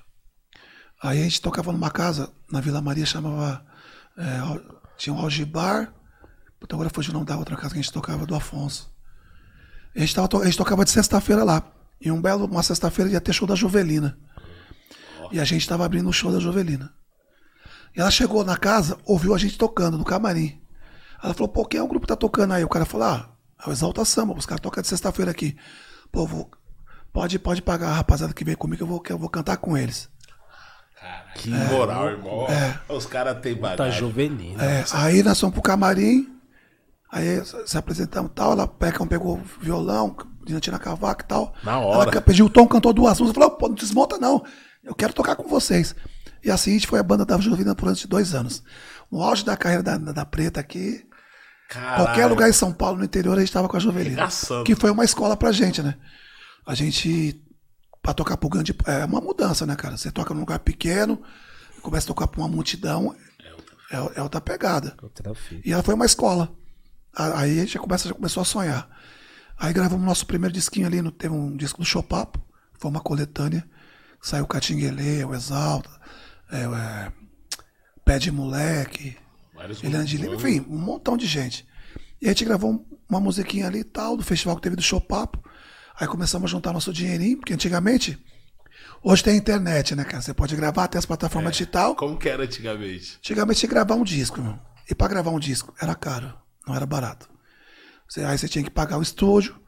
Aí 1.02 1.18
a 1.18 1.22
gente 1.24 1.42
tocava 1.42 1.72
numa 1.72 1.90
casa 1.90 2.30
na 2.48 2.60
Vila 2.60 2.80
Maria, 2.80 3.04
chamava. 3.04 3.66
é, 4.16 4.38
tinha 4.96 5.12
um 5.12 5.18
Algibar. 5.18 5.97
Puta, 6.60 6.74
agora 6.74 6.90
foi 6.90 7.04
o 7.08 7.12
nome 7.12 7.24
da 7.26 7.36
outra 7.36 7.56
casa 7.56 7.68
que 7.70 7.78
a 7.78 7.82
gente 7.82 7.92
tocava, 7.92 8.26
do 8.26 8.34
Afonso. 8.34 8.92
A 9.94 10.00
gente, 10.00 10.14
tava, 10.14 10.28
a 10.42 10.44
gente 10.44 10.58
tocava 10.58 10.84
de 10.84 10.90
sexta-feira 10.90 11.44
lá. 11.44 11.62
E 12.00 12.10
um 12.10 12.20
belo, 12.20 12.46
uma 12.46 12.62
sexta-feira 12.62 13.10
ia 13.10 13.20
ter 13.20 13.32
show 13.32 13.46
da 13.46 13.54
Juvelina. 13.54 14.18
E 15.32 15.40
a 15.40 15.44
gente 15.44 15.68
tava 15.68 15.84
abrindo 15.84 16.08
o 16.08 16.12
show 16.12 16.32
da 16.32 16.38
Juvelina. 16.38 16.92
E 17.96 18.00
ela 18.00 18.10
chegou 18.10 18.44
na 18.44 18.56
casa, 18.56 18.96
ouviu 19.04 19.34
a 19.34 19.38
gente 19.38 19.58
tocando 19.58 19.98
no 19.98 20.04
camarim. 20.04 20.60
Ela 21.22 21.34
falou, 21.34 21.48
pô, 21.48 21.64
quem 21.64 21.80
é 21.80 21.82
o 21.82 21.88
grupo 21.88 22.06
que 22.06 22.08
tá 22.12 22.16
tocando 22.16 22.54
aí? 22.54 22.62
O 22.64 22.68
cara 22.68 22.84
falou, 22.84 23.06
ah, 23.08 23.30
é 23.64 23.68
o 23.68 23.72
Exalta 23.72 24.04
Samba, 24.04 24.34
os 24.34 24.46
caras 24.46 24.60
tocam 24.60 24.80
de 24.82 24.88
sexta-feira 24.88 25.30
aqui. 25.32 25.56
Pô, 26.12 26.24
vou, 26.26 26.48
pode, 27.12 27.38
pode 27.38 27.60
pagar 27.62 27.88
a 27.88 27.94
rapaziada 27.94 28.32
que 28.32 28.44
veio 28.44 28.56
comigo, 28.56 28.76
que 28.78 28.82
eu 28.84 28.86
vou, 28.86 29.00
que 29.00 29.12
eu 29.12 29.18
vou 29.18 29.28
cantar 29.28 29.56
com 29.56 29.76
eles. 29.76 30.08
Que 31.36 31.50
moral, 31.50 32.08
irmão. 32.10 32.46
Os 32.88 33.06
caras 33.06 33.40
têm 33.40 33.54
Tá 33.54 33.60
bagagem. 33.76 33.98
juvenil. 34.00 34.60
É, 34.60 34.84
aí 34.92 35.22
nós 35.22 35.38
fomos 35.40 35.54
pro 35.54 35.62
camarim, 35.62 36.37
aí 37.10 37.42
se 37.66 37.76
apresentamos 37.76 38.30
e 38.30 38.34
tal, 38.34 38.52
ela 38.52 38.66
pegou 38.66 39.38
o 39.38 39.42
violão, 39.60 40.16
Dinatina 40.44 40.78
Cavaco 40.78 41.22
e 41.22 41.26
tal. 41.26 41.54
Na 41.62 41.78
hora. 41.78 42.10
Ela 42.10 42.22
pediu 42.22 42.46
o 42.46 42.50
tom, 42.50 42.66
cantou 42.66 42.92
duas 42.92 43.18
músicas, 43.20 43.42
falou, 43.42 43.56
pô, 43.56 43.68
não 43.68 43.74
desmonta 43.74 44.18
não, 44.18 44.44
eu 44.82 44.94
quero 44.94 45.12
tocar 45.12 45.36
com 45.36 45.48
vocês. 45.48 45.94
E 46.42 46.50
assim 46.50 46.70
a 46.70 46.74
gente 46.74 46.86
foi 46.86 46.98
a 46.98 47.02
banda 47.02 47.24
da 47.24 47.38
Juvena 47.38 47.74
por 47.74 47.88
antes 47.88 48.02
de 48.02 48.08
dois 48.08 48.34
anos. 48.34 48.62
No 49.10 49.22
auge 49.22 49.44
da 49.44 49.56
carreira 49.56 49.82
da, 49.82 49.96
da 49.96 50.24
Preta 50.24 50.60
aqui, 50.60 51.04
Caralho. 51.68 52.04
qualquer 52.04 52.26
lugar 52.26 52.48
em 52.48 52.52
São 52.52 52.72
Paulo, 52.72 52.98
no 52.98 53.04
interior, 53.04 53.36
a 53.36 53.40
gente 53.40 53.52
tava 53.52 53.68
com 53.68 53.76
a. 53.76 53.80
Arregaçando. 53.80 54.64
Que 54.64 54.74
foi 54.74 54.90
uma 54.90 55.04
escola 55.04 55.36
pra 55.36 55.52
gente, 55.52 55.82
né? 55.82 55.96
A 56.66 56.74
gente, 56.74 57.42
pra 58.02 58.14
tocar 58.14 58.36
pro 58.36 58.48
grande, 58.48 58.74
é 58.86 59.04
uma 59.04 59.20
mudança, 59.20 59.66
né, 59.66 59.74
cara? 59.74 59.96
Você 59.96 60.10
toca 60.10 60.32
num 60.32 60.40
lugar 60.40 60.58
pequeno, 60.60 61.20
começa 61.82 62.06
a 62.06 62.08
tocar 62.08 62.28
pra 62.28 62.40
uma 62.40 62.48
multidão, 62.48 63.14
é, 63.90 64.18
é 64.18 64.22
outra 64.22 64.40
pegada. 64.40 64.94
Outra. 65.02 65.32
E 65.64 65.72
ela 65.72 65.82
foi 65.82 65.94
uma 65.94 66.06
escola. 66.06 66.50
Aí 67.14 67.58
a 67.58 67.62
gente 67.62 67.72
já, 67.74 67.80
começa, 67.80 68.08
já 68.08 68.14
começou 68.14 68.40
a 68.40 68.44
sonhar. 68.44 68.88
Aí 69.58 69.72
gravamos 69.72 70.04
nosso 70.06 70.24
primeiro 70.26 70.54
disquinho 70.54 70.86
ali, 70.86 71.02
no, 71.02 71.10
teve 71.10 71.34
um 71.34 71.56
disco 71.56 71.80
do 71.80 71.84
Chopapo, 71.84 72.40
foi 72.78 72.90
uma 72.90 73.00
coletânea. 73.00 73.68
Saiu 74.20 74.46
Catinguelê, 74.46 75.24
o 75.24 75.34
Exalta, 75.34 75.90
é, 76.50 76.66
o, 76.68 76.74
é, 76.74 77.12
Pé 78.04 78.18
de 78.18 78.30
Moleque, 78.30 79.16
Eliane 79.86 80.06
de 80.08 80.16
Lima, 80.16 80.34
enfim, 80.36 80.66
um 80.68 80.78
montão 80.78 81.16
de 81.16 81.26
gente. 81.26 81.66
E 82.20 82.26
a 82.26 82.28
gente 82.30 82.44
gravou 82.44 82.72
um- 82.72 82.86
uma 83.08 83.20
musiquinha 83.20 83.66
ali 83.66 83.80
e 83.80 83.84
tal, 83.84 84.16
do 84.16 84.22
festival 84.24 84.56
que 84.56 84.62
teve 84.62 84.76
do 84.76 84.82
Chopapo. 84.82 85.42
Aí 85.98 86.06
começamos 86.06 86.48
a 86.48 86.52
juntar 86.52 86.72
nosso 86.72 86.92
dinheirinho, 86.92 87.36
porque 87.38 87.52
antigamente, 87.54 88.18
hoje 89.02 89.22
tem 89.24 89.36
internet, 89.36 89.94
né, 89.94 90.04
cara? 90.04 90.20
Você 90.22 90.32
pode 90.34 90.54
gravar 90.56 90.84
até 90.84 90.98
as 90.98 91.06
plataformas 91.06 91.52
digital. 91.52 91.94
Como 91.96 92.16
que 92.16 92.28
era 92.28 92.44
antigamente? 92.44 93.16
Antigamente 93.18 93.60
tinha 93.60 93.68
que 93.68 93.74
gravar 93.74 93.94
um 93.94 94.04
disco, 94.04 94.38
irmão. 94.40 94.60
E 94.90 94.94
pra 94.94 95.08
gravar 95.08 95.30
um 95.30 95.38
disco 95.40 95.74
era 95.80 95.94
caro, 95.94 96.32
não 96.68 96.76
era 96.76 96.86
barato. 96.86 97.28
Você- 98.08 98.22
aí 98.24 98.38
você 98.38 98.48
tinha 98.48 98.62
que 98.64 98.70
pagar 98.70 98.98
o 98.98 99.02
estúdio, 99.02 99.60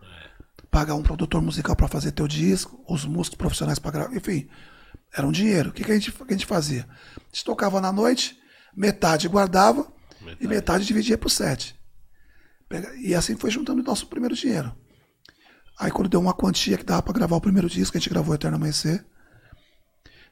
pagar 0.71 0.95
um 0.95 1.03
produtor 1.03 1.43
musical 1.43 1.75
pra 1.75 1.89
fazer 1.89 2.13
teu 2.13 2.29
disco, 2.29 2.83
os 2.89 3.05
músicos 3.05 3.37
profissionais 3.37 3.79
pra 3.79 3.91
gravar, 3.91 4.15
enfim, 4.15 4.49
era 5.13 5.27
um 5.27 5.33
dinheiro. 5.33 5.71
O 5.71 5.73
que, 5.73 5.83
que, 5.85 5.91
a 5.91 5.95
gente, 5.95 6.13
que 6.13 6.23
a 6.23 6.33
gente 6.33 6.47
fazia? 6.47 6.89
A 7.17 7.21
gente 7.33 7.45
tocava 7.45 7.81
na 7.81 7.91
noite, 7.93 8.39
metade 8.75 9.27
guardava 9.29 9.91
e 10.41 10.47
metade 10.47 10.85
dividia 10.85 11.19
por 11.19 11.31
sete. 11.31 11.75
E 13.01 13.15
assim 13.15 13.37
foi 13.37 13.51
juntando 13.51 13.81
o 13.83 13.85
nosso 13.85 14.07
primeiro 14.07 14.35
dinheiro. 14.37 14.73
Aí 15.79 15.91
quando 15.91 16.09
deu 16.09 16.21
uma 16.21 16.33
quantia 16.35 16.77
que 16.79 16.85
dava 16.85 17.03
pra 17.03 17.13
gravar 17.13 17.37
o 17.37 17.41
primeiro 17.41 17.69
disco, 17.69 17.97
a 17.97 18.01
gente 18.01 18.11
gravou 18.11 18.35
Eterno 18.35 18.57
Amanhecer. 18.57 19.05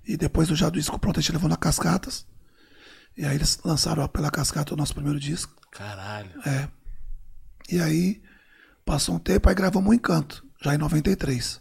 E 0.06 0.16
depois 0.16 0.46
do 0.48 0.54
já 0.54 0.68
do 0.68 0.78
disco 0.78 0.98
pronto, 0.98 1.18
a 1.18 1.22
gente 1.22 1.32
levou 1.32 1.48
na 1.48 1.56
Cascatas. 1.56 2.26
E 3.18 3.24
aí 3.26 3.34
eles 3.34 3.58
lançaram 3.64 4.06
pela 4.06 4.30
Cascata 4.30 4.72
o 4.72 4.76
nosso 4.76 4.94
primeiro 4.94 5.18
disco. 5.18 5.52
Caralho. 5.72 6.30
É. 6.46 6.68
E 7.68 7.80
aí 7.80 8.22
passou 8.84 9.16
um 9.16 9.18
tempo, 9.18 9.48
aí 9.48 9.54
gravamos 9.56 9.90
o 9.90 9.92
Encanto, 9.92 10.46
já 10.62 10.72
em 10.72 10.78
93. 10.78 11.60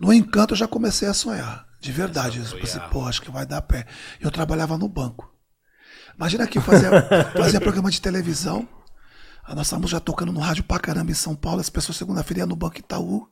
No 0.00 0.12
Encanto 0.12 0.54
eu 0.54 0.58
já 0.58 0.66
comecei 0.66 1.06
a 1.06 1.14
sonhar, 1.14 1.68
de 1.80 1.92
verdade. 1.92 2.40
Eu 2.40 2.58
pensei, 2.58 2.80
pô, 2.90 3.06
acho 3.06 3.22
que 3.22 3.30
vai 3.30 3.46
dar 3.46 3.62
pé. 3.62 3.86
Eu 4.20 4.28
trabalhava 4.28 4.76
no 4.76 4.88
banco. 4.88 5.32
Imagina 6.16 6.48
que 6.48 6.58
eu 6.58 6.62
fazia, 6.62 6.90
fazia 7.38 7.60
programa 7.60 7.88
de 7.88 8.00
televisão, 8.00 8.68
a 9.44 9.54
nossa 9.54 9.76
música 9.76 9.98
já 9.98 10.00
tocando 10.00 10.32
no 10.32 10.40
rádio 10.40 10.64
pra 10.64 10.80
caramba 10.80 11.12
em 11.12 11.14
São 11.14 11.36
Paulo, 11.36 11.60
as 11.60 11.70
pessoas 11.70 11.96
segunda-feira 11.96 12.40
iam 12.40 12.48
no 12.48 12.56
Banco 12.56 12.78
Itaú. 12.78 13.28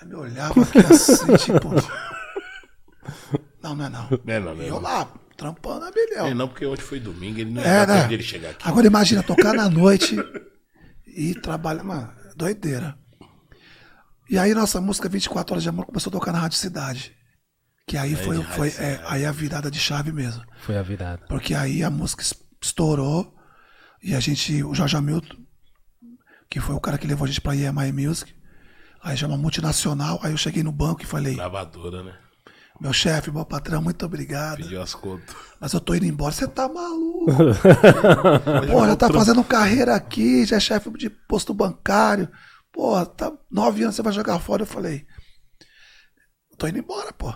Aí 0.00 0.06
me 0.06 0.14
olhava 0.14 0.62
aqui 0.62 0.78
assim, 0.78 1.36
tipo. 1.36 1.68
Não, 3.62 3.74
não 3.74 3.84
é 3.84 3.88
não. 3.90 4.08
Não 4.08 4.34
é 4.34 4.40
não, 4.40 4.54
não 4.54 4.62
é 4.62 4.64
E 4.64 4.68
eu 4.68 4.76
não. 4.76 4.82
lá, 4.82 5.08
trampando 5.40 5.86
a 5.86 5.90
bilhão. 5.90 6.26
É, 6.26 6.34
não, 6.34 6.46
porque 6.46 6.66
hoje 6.66 6.82
foi 6.82 7.00
domingo, 7.00 7.40
ele 7.40 7.50
não 7.50 7.62
É, 7.62 7.86
né? 7.86 8.06
dele 8.06 8.22
chegar 8.22 8.50
aqui. 8.50 8.68
Agora 8.68 8.86
imagina 8.86 9.22
tocar 9.22 9.54
na 9.54 9.70
noite 9.70 10.14
e 11.06 11.34
trabalhar, 11.34 11.82
mano, 11.82 12.12
doideira. 12.36 12.96
E 14.28 14.38
aí 14.38 14.52
nossa 14.54 14.80
música 14.80 15.08
24 15.08 15.54
horas 15.54 15.62
de 15.62 15.68
amor 15.70 15.86
começou 15.86 16.10
a 16.10 16.12
tocar 16.12 16.30
na 16.32 16.38
Rádio 16.40 16.58
Cidade. 16.58 17.16
Que 17.86 17.96
aí 17.96 18.14
foi, 18.14 18.36
Rádio 18.36 18.52
foi 18.52 18.70
Cidade. 18.70 18.92
é, 18.92 19.04
aí 19.08 19.24
a 19.24 19.32
virada 19.32 19.70
de 19.70 19.78
chave 19.80 20.12
mesmo. 20.12 20.42
Foi 20.60 20.76
a 20.76 20.82
virada. 20.82 21.24
Porque 21.26 21.54
aí 21.54 21.82
a 21.82 21.90
música 21.90 22.22
es- 22.22 22.34
estourou 22.62 23.34
e 24.02 24.14
a 24.14 24.20
gente, 24.20 24.62
o 24.62 24.74
Jorge 24.74 24.96
Hamilton, 24.96 25.36
que 26.50 26.60
foi 26.60 26.74
o 26.74 26.80
cara 26.80 26.98
que 26.98 27.06
levou 27.06 27.24
a 27.24 27.28
gente 27.28 27.40
pra 27.40 27.56
EMI 27.56 27.92
Music, 27.92 28.32
aí 29.02 29.16
já 29.16 29.26
é 29.26 29.28
uma 29.30 29.38
multinacional, 29.38 30.20
aí 30.22 30.32
eu 30.32 30.36
cheguei 30.36 30.62
no 30.62 30.70
banco 30.70 31.02
e 31.02 31.06
falei, 31.06 31.34
Gravadora, 31.34 32.02
né? 32.04 32.14
Meu 32.80 32.92
chefe, 32.94 33.30
meu 33.30 33.44
patrão, 33.44 33.82
muito 33.82 34.06
obrigado. 34.06 34.56
Pediu 34.56 34.80
as 34.80 34.94
contas. 34.94 35.36
Mas 35.60 35.72
eu 35.74 35.80
tô 35.80 35.94
indo 35.94 36.06
embora. 36.06 36.32
Você 36.32 36.48
tá 36.48 36.66
maluco? 36.66 37.26
Pô, 38.72 38.86
já 38.86 38.96
tá 38.96 39.10
fazendo 39.10 39.44
carreira 39.44 39.94
aqui, 39.94 40.46
já 40.46 40.56
é 40.56 40.60
chefe 40.60 40.90
de 40.92 41.10
posto 41.10 41.52
bancário. 41.52 42.28
Pô, 42.72 43.04
tá 43.04 43.30
nove 43.50 43.82
anos, 43.82 43.96
você 43.96 44.02
vai 44.02 44.12
jogar 44.12 44.38
fora. 44.38 44.62
Eu 44.62 44.66
falei, 44.66 45.04
tô 46.56 46.66
indo 46.66 46.78
embora, 46.78 47.12
pô. 47.12 47.32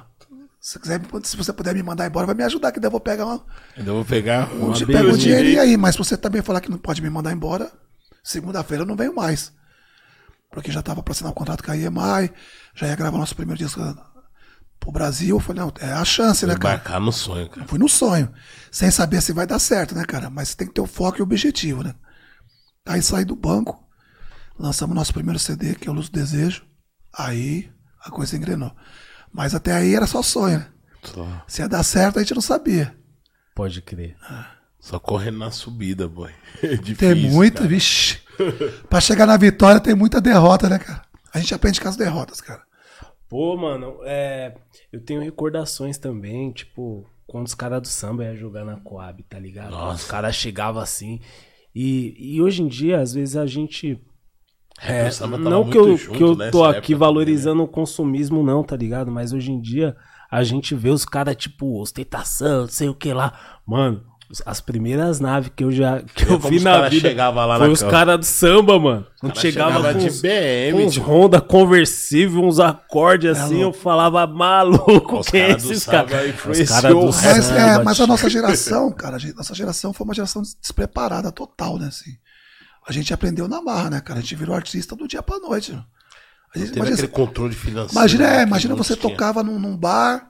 Se, 0.59 0.79
quiser, 0.79 0.99
se 1.25 1.37
você 1.37 1.53
puder 1.53 1.75
me 1.75 1.83
mandar 1.83 2.07
embora, 2.07 2.25
vai 2.25 2.35
me 2.35 2.43
ajudar, 2.43 2.73
que 2.73 2.81
daí 2.81 2.87
eu 2.87 2.93
vou 2.93 3.01
pegar 3.01 3.27
uma, 3.27 3.45
Ainda 3.77 3.93
vou 3.93 4.03
pegar 4.03 4.51
um 4.55 4.73
pego 4.73 5.11
o 5.11 5.13
um 5.13 5.17
dinheirinho 5.17 5.61
aí. 5.61 5.77
Mas 5.77 5.95
se 5.95 5.99
você 5.99 6.17
também 6.17 6.41
falar 6.41 6.63
que 6.63 6.71
não 6.71 6.79
pode 6.79 7.03
me 7.03 7.11
mandar 7.11 7.33
embora, 7.33 7.71
segunda-feira 8.23 8.83
eu 8.83 8.87
não 8.87 8.97
venho 8.97 9.15
mais. 9.15 9.53
Porque 10.51 10.73
já 10.73 10.81
tava 10.81 11.03
pra 11.03 11.13
assinar 11.13 11.33
um 11.33 11.35
contrato 11.35 11.63
com 11.63 11.71
a 11.71 11.77
EMI, 11.77 12.33
já 12.75 12.87
ia 12.87 12.97
gravar 12.97 13.19
nosso 13.19 13.37
primeiro 13.37 13.59
disco 13.59 13.83
pro 14.81 14.93
Brasil. 14.93 15.37
Eu 15.37 15.41
falei, 15.41 15.63
não, 15.63 15.73
é 15.81 15.93
a 15.93 16.05
chance, 16.05 16.47
né, 16.47 16.55
cara? 16.57 16.75
Embarcar 16.75 17.01
no 17.01 17.13
sonho, 17.13 17.49
cara. 17.49 17.67
Fui 17.67 17.79
no 17.79 17.89
sonho. 17.89 18.33
Sem 18.71 18.91
saber 18.91 19.21
se 19.23 19.33
vai 19.33 19.47
dar 19.47 19.59
certo, 19.59 19.95
né, 19.95 20.05
cara? 20.05 20.29
Mas 20.31 20.55
tem 20.55 20.67
que 20.67 20.75
ter 20.75 20.81
o 20.81 20.87
foco 20.87 21.19
e 21.19 21.21
o 21.21 21.25
objetivo, 21.25 21.83
né? 21.83 21.95
Aí 22.87 23.01
saí 23.03 23.25
do 23.25 23.35
banco, 23.37 23.83
lançamos 24.59 24.95
nosso 24.95 25.13
primeiro 25.15 25.39
CD, 25.39 25.75
que 25.75 25.89
é 25.89 25.91
o 25.91 25.95
Luz 25.95 26.09
do 26.09 26.19
Desejo. 26.19 26.65
Aí 27.17 27.71
a 28.05 28.11
coisa 28.11 28.37
engrenou. 28.37 28.75
Mas 29.33 29.55
até 29.55 29.73
aí 29.73 29.95
era 29.95 30.07
só 30.07 30.23
sonho, 30.23 30.59
né? 30.59 30.67
Só, 31.03 31.45
Se 31.47 31.61
ia 31.63 31.69
dar 31.69 31.83
certo, 31.83 32.19
a 32.19 32.23
gente 32.23 32.35
não 32.35 32.43
sabia. 32.43 32.95
Pode 33.55 33.81
crer. 33.83 34.17
só 34.81 34.99
correndo 34.99 35.39
na 35.39 35.51
subida, 35.51 36.07
boy. 36.09 36.33
É 36.63 36.77
difícil, 36.77 36.97
Tem 36.97 37.31
muito, 37.31 37.57
cara. 37.59 37.69
vixe. 37.69 38.19
pra 38.89 39.01
chegar 39.01 39.27
na 39.27 39.37
vitória 39.37 39.81
tem 39.81 39.95
muita 39.95 40.21
derrota, 40.21 40.69
né, 40.69 40.79
cara? 40.79 41.03
A 41.33 41.39
gente 41.39 41.55
aprende 41.55 41.81
com 41.81 41.89
as 41.89 41.97
derrotas, 41.97 42.41
cara. 42.41 42.63
Pô, 43.35 43.57
mano, 43.57 43.97
é, 44.05 44.55
eu 44.93 45.01
tenho 45.01 45.21
recordações 45.21 45.99
também, 45.99 46.53
tipo, 46.53 47.05
quando 47.27 47.49
os 47.49 47.55
caras 47.55 47.83
do 47.83 47.89
samba 47.89 48.27
iam 48.27 48.37
jogar 48.37 48.65
na 48.65 48.77
Coab, 48.77 49.25
tá 49.25 49.41
ligado? 49.41 49.73
Nossa. 49.73 50.05
Os 50.05 50.09
caras 50.09 50.37
chegavam 50.37 50.81
assim. 50.81 51.19
E, 51.75 52.15
e 52.17 52.41
hoje 52.41 52.63
em 52.63 52.69
dia, 52.69 53.01
às 53.01 53.13
vezes, 53.13 53.37
a 53.37 53.45
gente. 53.45 54.01
É, 54.81 55.11
tava 55.11 55.37
não 55.37 55.69
que 55.69 55.77
eu, 55.77 55.97
junto 55.97 56.17
que 56.17 56.23
eu 56.23 56.51
tô 56.53 56.63
aqui 56.63 56.93
também, 56.93 56.99
valorizando 56.99 57.65
o 57.65 57.67
consumismo, 57.67 58.41
não, 58.41 58.63
tá 58.63 58.77
ligado? 58.77 59.11
Mas 59.11 59.33
hoje 59.33 59.51
em 59.51 59.61
dia, 59.61 59.97
a 60.31 60.45
gente 60.45 60.73
vê 60.77 60.91
os 60.91 61.05
caras, 61.05 61.35
tipo, 61.35 61.81
ostentação, 61.81 62.61
não 62.61 62.69
sei 62.69 62.89
o 62.89 62.95
que 62.95 63.13
lá. 63.13 63.61
Mano, 63.67 64.05
as 64.47 64.61
primeiras 64.61 65.21
naves 65.21 65.51
que 65.55 65.63
eu 65.65 65.71
já 65.71 66.01
que 66.03 66.25
eu 66.25 66.39
vi 66.39 66.59
na 66.61 66.73
cara 66.73 66.89
vida 66.89 67.09
chegava 67.09 67.45
lá 67.45 67.59
foi 67.59 67.67
na 67.67 67.73
os 67.73 67.83
caras 67.83 68.19
do 68.19 68.25
samba, 68.25 68.79
mano. 68.79 69.07
Quando 69.21 69.33
cara 69.33 69.41
chegava, 69.41 69.73
chegava 69.77 69.93
com 69.93 69.99
de 70.01 70.07
uns, 70.07 70.21
BM, 70.23 70.73
com 70.73 70.87
uns 70.87 70.93
tio. 70.95 71.03
Honda 71.03 71.41
conversível, 71.41 72.43
uns 72.45 72.59
acordes 72.59 73.31
assim, 73.39 73.61
eu 73.63 73.73
falava, 73.73 74.27
maluco, 74.27 75.19
Os 75.21 75.29
quem 75.29 75.41
é 75.43 75.47
caras 75.49 75.63
do 75.63 75.73
esses 75.73 75.85
caras? 75.85 76.11
Os 76.13 76.29
influenciou 76.29 76.67
caras 76.69 76.91
do 76.93 76.99
o 77.01 77.07
Mas, 77.07 77.15
samba, 77.45 77.59
é, 77.61 77.83
mas 77.85 78.01
a 78.01 78.07
nossa 78.07 78.29
geração, 78.31 78.93
cara, 78.93 79.17
a 79.17 79.19
gente- 79.19 79.37
nossa 79.37 79.55
geração 79.55 79.93
foi 79.93 80.05
uma 80.05 80.15
geração 80.15 80.43
despreparada 80.61 81.31
total, 81.31 81.79
né? 81.79 81.87
Assim. 81.89 82.11
A 82.87 82.93
gente 82.93 83.13
aprendeu 83.15 83.47
na 83.49 83.63
marra, 83.63 83.91
né, 83.91 84.01
cara? 84.01 84.19
A 84.19 84.23
gente 84.23 84.35
virou 84.35 84.55
artista 84.55 84.95
do 84.97 85.07
dia 85.07 85.23
pra 85.23 85.39
noite. 85.39 85.73
né? 85.73 85.83
A 86.55 86.59
gente, 86.59 86.75
imagina, 86.77 86.95
aquele 86.97 87.09
controle 87.09 87.55
financeiro. 87.55 87.93
imagina, 87.93 88.25
né, 88.27 88.35
é, 88.35 88.37
que 88.43 88.47
imagina 88.49 88.75
você 88.77 88.95
tocava 88.95 89.43
num, 89.43 89.59
num 89.59 89.77
bar, 89.77 90.29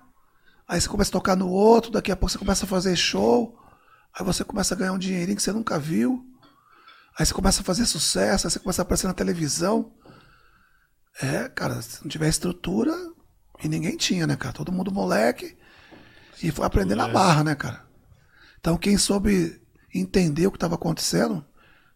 aí 0.66 0.80
você 0.80 0.88
começa 0.88 1.11
a 1.11 1.12
tocar 1.12 1.37
no 1.37 1.48
outro, 1.48 1.90
daqui 1.90 2.11
a 2.11 2.16
pouco 2.16 2.33
você 2.33 2.38
começa 2.38 2.64
a 2.64 2.68
fazer 2.68 2.96
show, 2.96 3.54
aí 4.16 4.24
você 4.24 4.44
começa 4.44 4.74
a 4.74 4.79
ganhar 4.79 4.92
um 4.92 4.98
dinheirinho 4.98 5.37
que 5.37 5.42
você 5.42 5.53
nunca 5.53 5.79
viu, 5.79 6.24
aí 7.18 7.24
você 7.27 7.35
começa 7.35 7.61
a 7.61 7.64
fazer 7.64 7.87
sucesso, 7.87 8.46
aí 8.46 8.50
você 8.50 8.59
começa 8.59 8.83
a 8.83 8.85
aparecer 8.85 9.07
na 9.07 9.14
televisão. 9.14 9.92
É, 11.22 11.48
cara, 11.48 11.81
se 11.81 12.03
não 12.03 12.09
tiver 12.09 12.29
estrutura, 12.29 12.92
e 13.62 13.68
ninguém 13.68 13.96
tinha, 13.96 14.27
né, 14.27 14.37
cara? 14.37 14.53
Todo 14.53 14.72
mundo 14.72 14.92
moleque, 14.92 15.57
E 16.42 16.50
foi 16.50 16.66
aprender 16.66 16.94
na 16.96 17.07
barra, 17.09 17.44
né, 17.44 17.55
cara? 17.55 17.85
Então 18.59 18.77
quem 18.77 18.98
soube 18.98 19.61
entender 19.94 20.46
o 20.46 20.50
que 20.50 20.57
estava 20.57 20.74
acontecendo, 20.74 21.44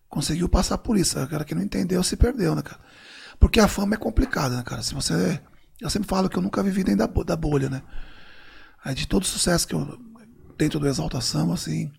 conseguiu 0.09 0.49
passar 0.49 0.79
por 0.79 0.97
isso. 0.97 1.21
O 1.21 1.29
cara 1.29 1.45
que 1.45 1.55
não 1.55 1.63
entendeu 1.63 2.03
se 2.03 2.17
perdeu, 2.17 2.55
né, 2.55 2.63
cara? 2.63 2.81
Porque 3.39 3.61
a 3.61 3.69
fama 3.69 3.95
é 3.95 3.99
complicada, 3.99 4.57
né, 4.57 4.63
cara? 4.63 4.83
Se 4.83 4.95
você. 4.95 5.41
Eu 5.81 5.91
sempre 5.91 6.09
falo 6.09 6.29
que 6.29 6.37
eu 6.37 6.43
nunca 6.43 6.63
vivi 6.63 6.83
dentro 6.83 7.07
da, 7.07 7.23
da 7.23 7.37
bolha, 7.37 7.69
né? 7.69 7.83
Aí 8.85 8.95
de 8.95 9.07
todo 9.07 9.23
o 9.23 9.27
sucesso 9.27 9.67
que 9.67 9.75
eu. 9.75 9.99
Dentro 10.57 10.81
do 10.81 10.89
Exaltação, 10.89 11.53
assim. 11.53 11.93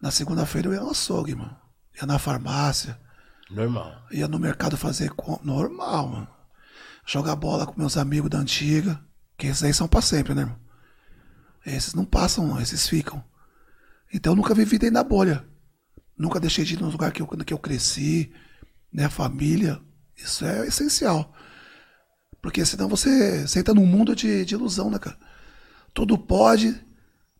Na 0.00 0.10
segunda-feira 0.10 0.68
eu 0.68 0.74
ia 0.74 0.80
no 0.80 0.90
açougue, 0.90 1.34
mano. 1.34 1.56
Ia 1.96 2.06
na 2.06 2.18
farmácia. 2.18 3.00
Normal. 3.50 4.06
Ia 4.10 4.28
no 4.28 4.38
mercado 4.38 4.76
fazer 4.76 5.10
com... 5.10 5.40
normal, 5.42 6.08
mano. 6.08 6.28
Jogar 7.06 7.36
bola 7.36 7.66
com 7.66 7.78
meus 7.78 7.96
amigos 7.96 8.30
da 8.30 8.38
antiga. 8.38 9.00
Que 9.38 9.46
esses 9.46 9.62
aí 9.62 9.72
são 9.72 9.88
pra 9.88 10.00
sempre, 10.00 10.34
né, 10.34 10.42
irmão? 10.42 10.58
Esses 11.64 11.94
não 11.94 12.04
passam, 12.04 12.46
não, 12.46 12.60
esses 12.60 12.88
ficam. 12.88 13.22
Então 14.12 14.32
eu 14.32 14.36
nunca 14.36 14.54
vivi 14.54 14.78
dentro 14.78 14.94
da 14.94 15.04
bolha. 15.04 15.44
Nunca 16.16 16.40
deixei 16.40 16.64
de 16.64 16.74
ir 16.74 16.80
no 16.80 16.88
lugar 16.88 17.12
que 17.12 17.20
eu, 17.20 17.26
que 17.26 17.52
eu 17.52 17.58
cresci, 17.58 18.32
né? 18.92 19.08
Família. 19.08 19.80
Isso 20.16 20.44
é 20.44 20.66
essencial. 20.66 21.34
Porque 22.40 22.64
senão 22.64 22.88
você, 22.88 23.46
você 23.46 23.58
entra 23.58 23.74
num 23.74 23.84
mundo 23.84 24.14
de, 24.14 24.44
de 24.44 24.54
ilusão, 24.54 24.88
né, 24.90 24.98
cara? 24.98 25.18
Tudo 25.92 26.16
pode, 26.16 26.80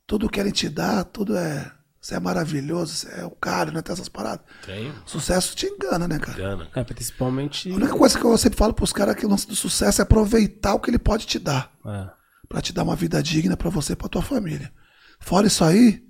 tudo 0.07 0.29
querem 0.29 0.53
te 0.53 0.69
dar, 0.69 1.05
tudo 1.05 1.37
é. 1.37 1.73
Você 2.01 2.15
é 2.15 2.21
maravilhoso, 2.21 2.95
você 2.95 3.21
é 3.21 3.25
o 3.25 3.31
cara, 3.31 3.73
né? 3.73 3.83
Tem 3.83 3.93
essas 3.93 4.09
paradas. 4.09 4.45
Tem. 4.65 4.93
Sucesso 5.05 5.57
te 5.57 5.67
engana, 5.67 6.07
né, 6.07 6.19
cara? 6.19 6.39
Engana. 6.39 6.69
É, 6.75 6.85
principalmente. 6.85 7.71
A 7.71 7.75
única 7.75 7.97
coisa 7.97 8.19
que 8.19 8.25
eu 8.25 8.39
sempre 8.39 8.59
falo 8.59 8.73
pros 8.75 8.93
caras 8.93 9.17
é 9.17 9.19
que 9.19 9.27
o 9.27 9.29
lance 9.29 9.47
do 9.47 9.57
sucesso 9.57 10.01
é 10.01 10.05
aproveitar 10.05 10.75
o 10.75 10.81
que 10.81 10.91
ele 10.91 10.99
pode 10.99 11.27
te 11.27 11.39
dar. 11.39 11.73
É. 11.85 12.09
Pra 12.49 12.61
te 12.61 12.73
dar 12.73 12.85
uma 12.85 12.95
vida 12.95 13.21
digna 13.23 13.57
pra 13.57 13.71
você 13.71 13.95
e 13.95 13.97
pra 13.97 14.09
tua 14.09 14.23
família. 14.23 14.73
Fora 15.19 15.49
isso 15.49 15.65
aí, 15.65 16.05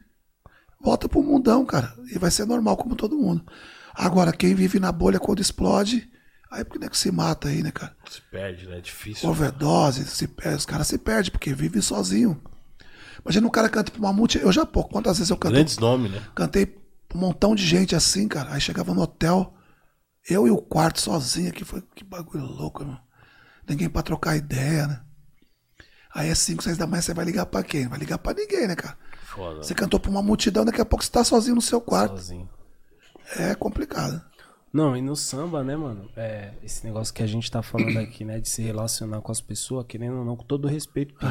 volta 0.83 1.09
pro 1.09 1.23
mundão, 1.23 1.65
cara. 1.65 1.95
E 2.13 2.19
vai 2.19 2.31
ser 2.31 2.45
normal 2.45 2.77
como 2.77 2.95
todo 2.95 3.17
mundo. 3.17 3.45
Agora, 3.95 4.33
quem 4.33 4.55
vive 4.55 4.79
na 4.79 4.93
bolha 4.93 5.19
quando 5.19 5.41
explode, 5.41 6.11
aí 6.51 6.63
porque 6.63 6.79
nem 6.79 6.91
que 6.91 6.99
se 6.99 7.11
mata 7.11 7.49
aí, 7.49 7.63
né, 7.63 7.71
cara? 7.71 7.97
Se 8.11 8.21
perde, 8.21 8.67
né? 8.67 8.77
É 8.77 8.81
difícil. 8.83 9.31
Overdose, 9.31 10.05
se 10.05 10.29
perde, 10.29 10.57
os 10.59 10.67
caras 10.67 10.87
se 10.89 10.99
perdem, 10.99 11.31
porque 11.31 11.55
vive 11.55 11.81
sozinho. 11.81 12.39
Imagina 13.27 13.47
um 13.49 13.51
cara 13.51 13.69
canta 13.69 13.91
pra 13.91 13.99
uma 13.99 14.13
multi. 14.13 14.39
Eu 14.39 14.53
já, 14.53 14.65
pô, 14.65 14.85
quantas 14.85 15.19
vezes 15.19 15.31
eu 15.31 15.37
cantei? 15.37 15.57
Grandes 15.57 15.79
nomes, 15.79 16.13
né? 16.13 16.23
Cantei 16.33 16.65
pra 16.65 17.19
um 17.19 17.21
montão 17.21 17.57
de 17.57 17.67
gente 17.67 17.97
assim, 17.97 18.29
cara. 18.29 18.53
Aí 18.53 18.61
chegava 18.61 18.95
no 18.95 19.03
hotel, 19.03 19.53
eu 20.31 20.47
e 20.47 20.51
o 20.51 20.59
quarto 20.59 21.01
sozinho 21.01 21.49
aqui. 21.49 21.65
Foi 21.65 21.83
que 21.93 22.05
bagulho 22.05 22.45
louco, 22.45 22.83
irmão. 22.83 23.01
Ninguém 23.69 23.91
pra 23.91 24.01
trocar 24.01 24.37
ideia, 24.37 24.87
né? 24.87 25.01
Aí 26.15 26.29
é 26.29 26.35
5, 26.37 26.63
6 26.63 26.79
da 26.79 26.87
manhã, 26.87 27.03
você 27.03 27.13
vai 27.13 27.25
ligar 27.25 27.47
pra 27.47 27.65
quem? 27.65 27.89
Vai 27.89 27.99
ligar 27.99 28.19
pra 28.19 28.33
ninguém, 28.33 28.69
né, 28.69 28.77
cara? 28.77 28.97
Foda. 29.25 29.65
Você 29.65 29.75
cantou 29.75 29.99
pra 29.99 30.09
uma 30.09 30.23
multidão, 30.23 30.65
daqui 30.65 30.81
a 30.81 30.85
pouco 30.85 31.05
você 31.05 31.11
tá 31.11 31.25
sozinho 31.25 31.57
no 31.57 31.61
seu 31.61 31.81
quarto. 31.81 32.17
Sozinho. 32.17 32.49
É 33.37 33.57
complicado. 33.57 34.25
Não, 34.73 34.97
e 34.97 35.03
no 35.03 35.17
samba, 35.17 35.65
né, 35.65 35.77
mano? 35.77 36.09
É, 36.17 36.53
esse 36.63 36.85
negócio 36.85 37.13
que 37.13 37.25
a 37.25 37.27
gente 37.27 37.51
tá 37.51 37.61
falando 37.61 37.99
aqui, 37.99 38.25
né? 38.25 38.39
De 38.39 38.49
se 38.49 38.63
relacionar 38.63 39.21
com 39.21 39.33
as 39.33 39.41
pessoas, 39.41 39.85
querendo 39.89 40.19
ou 40.19 40.25
não, 40.25 40.37
com 40.37 40.45
todo 40.45 40.69
respeito. 40.69 41.15
Pim. 41.17 41.27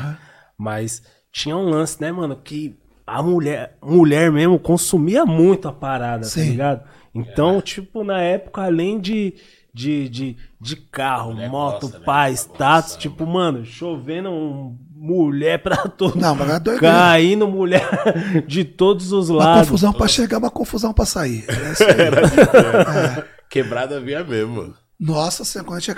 Mas 0.57 1.01
tinha 1.35 1.57
um 1.57 1.69
lance, 1.69 1.99
né, 1.99 2.13
mano? 2.13 2.33
Que 2.41 2.73
a 3.05 3.21
mulher, 3.21 3.77
mulher 3.83 4.31
mesmo 4.31 4.57
consumia 4.57 5.25
muito 5.25 5.67
a 5.67 5.73
parada, 5.73 6.23
tá 6.23 6.29
Sim. 6.29 6.51
ligado? 6.51 6.81
Então, 7.13 7.61
tipo, 7.61 8.05
na 8.05 8.21
época, 8.21 8.61
além 8.61 9.01
de, 9.01 9.33
de, 9.73 10.07
de, 10.07 10.37
de 10.61 10.75
carro, 10.77 11.33
Mulher 11.33 11.49
moto, 11.49 11.81
gosta, 11.81 11.99
né? 11.99 12.05
pai, 12.05 12.27
Ela 12.29 12.35
status, 12.37 12.91
gosta, 12.91 13.01
tipo, 13.01 13.25
mano, 13.27 13.65
chovendo 13.65 14.29
um 14.29 14.77
mulher 14.95 15.61
pra 15.61 15.75
todo 15.89 16.17
Não, 16.17 16.33
mas 16.35 16.49
é 16.49 16.59
doideira. 16.59 16.95
Caindo 16.95 17.47
mulher 17.49 17.85
de 18.47 18.63
todos 18.63 19.11
os 19.11 19.29
Uma 19.29 19.39
lados. 19.43 19.67
confusão 19.67 19.91
pra 19.91 20.07
chegar, 20.07 20.37
uma 20.37 20.49
confusão 20.49 20.93
pra 20.93 21.05
sair. 21.05 21.43
É 21.49 21.71
isso 21.73 21.83
aí. 21.83 23.23
Quebrada 23.49 23.99
via 23.99 24.23
mesmo. 24.23 24.73
Nossa 24.97 25.43
senhora, 25.43 25.67
quando 25.67 25.79
eu 25.79 25.83
tinha. 25.83 25.97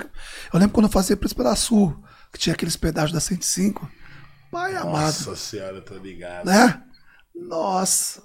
Eu 0.51 0.59
lembro 0.59 0.73
quando 0.73 0.87
eu 0.87 0.91
fazia 0.91 1.15
Príncipe 1.15 1.43
da 1.43 1.55
Sul, 1.55 1.95
que 2.33 2.39
tinha 2.39 2.53
aqueles 2.55 2.75
pedágios 2.75 3.11
da 3.13 3.19
105. 3.19 3.87
Pai 4.51 4.75
amado. 4.75 4.93
Nossa 4.93 5.35
senhora, 5.35 5.81
tô 5.81 5.95
ligado. 5.95 6.45
Né? 6.45 6.81
Nossa. 7.35 8.21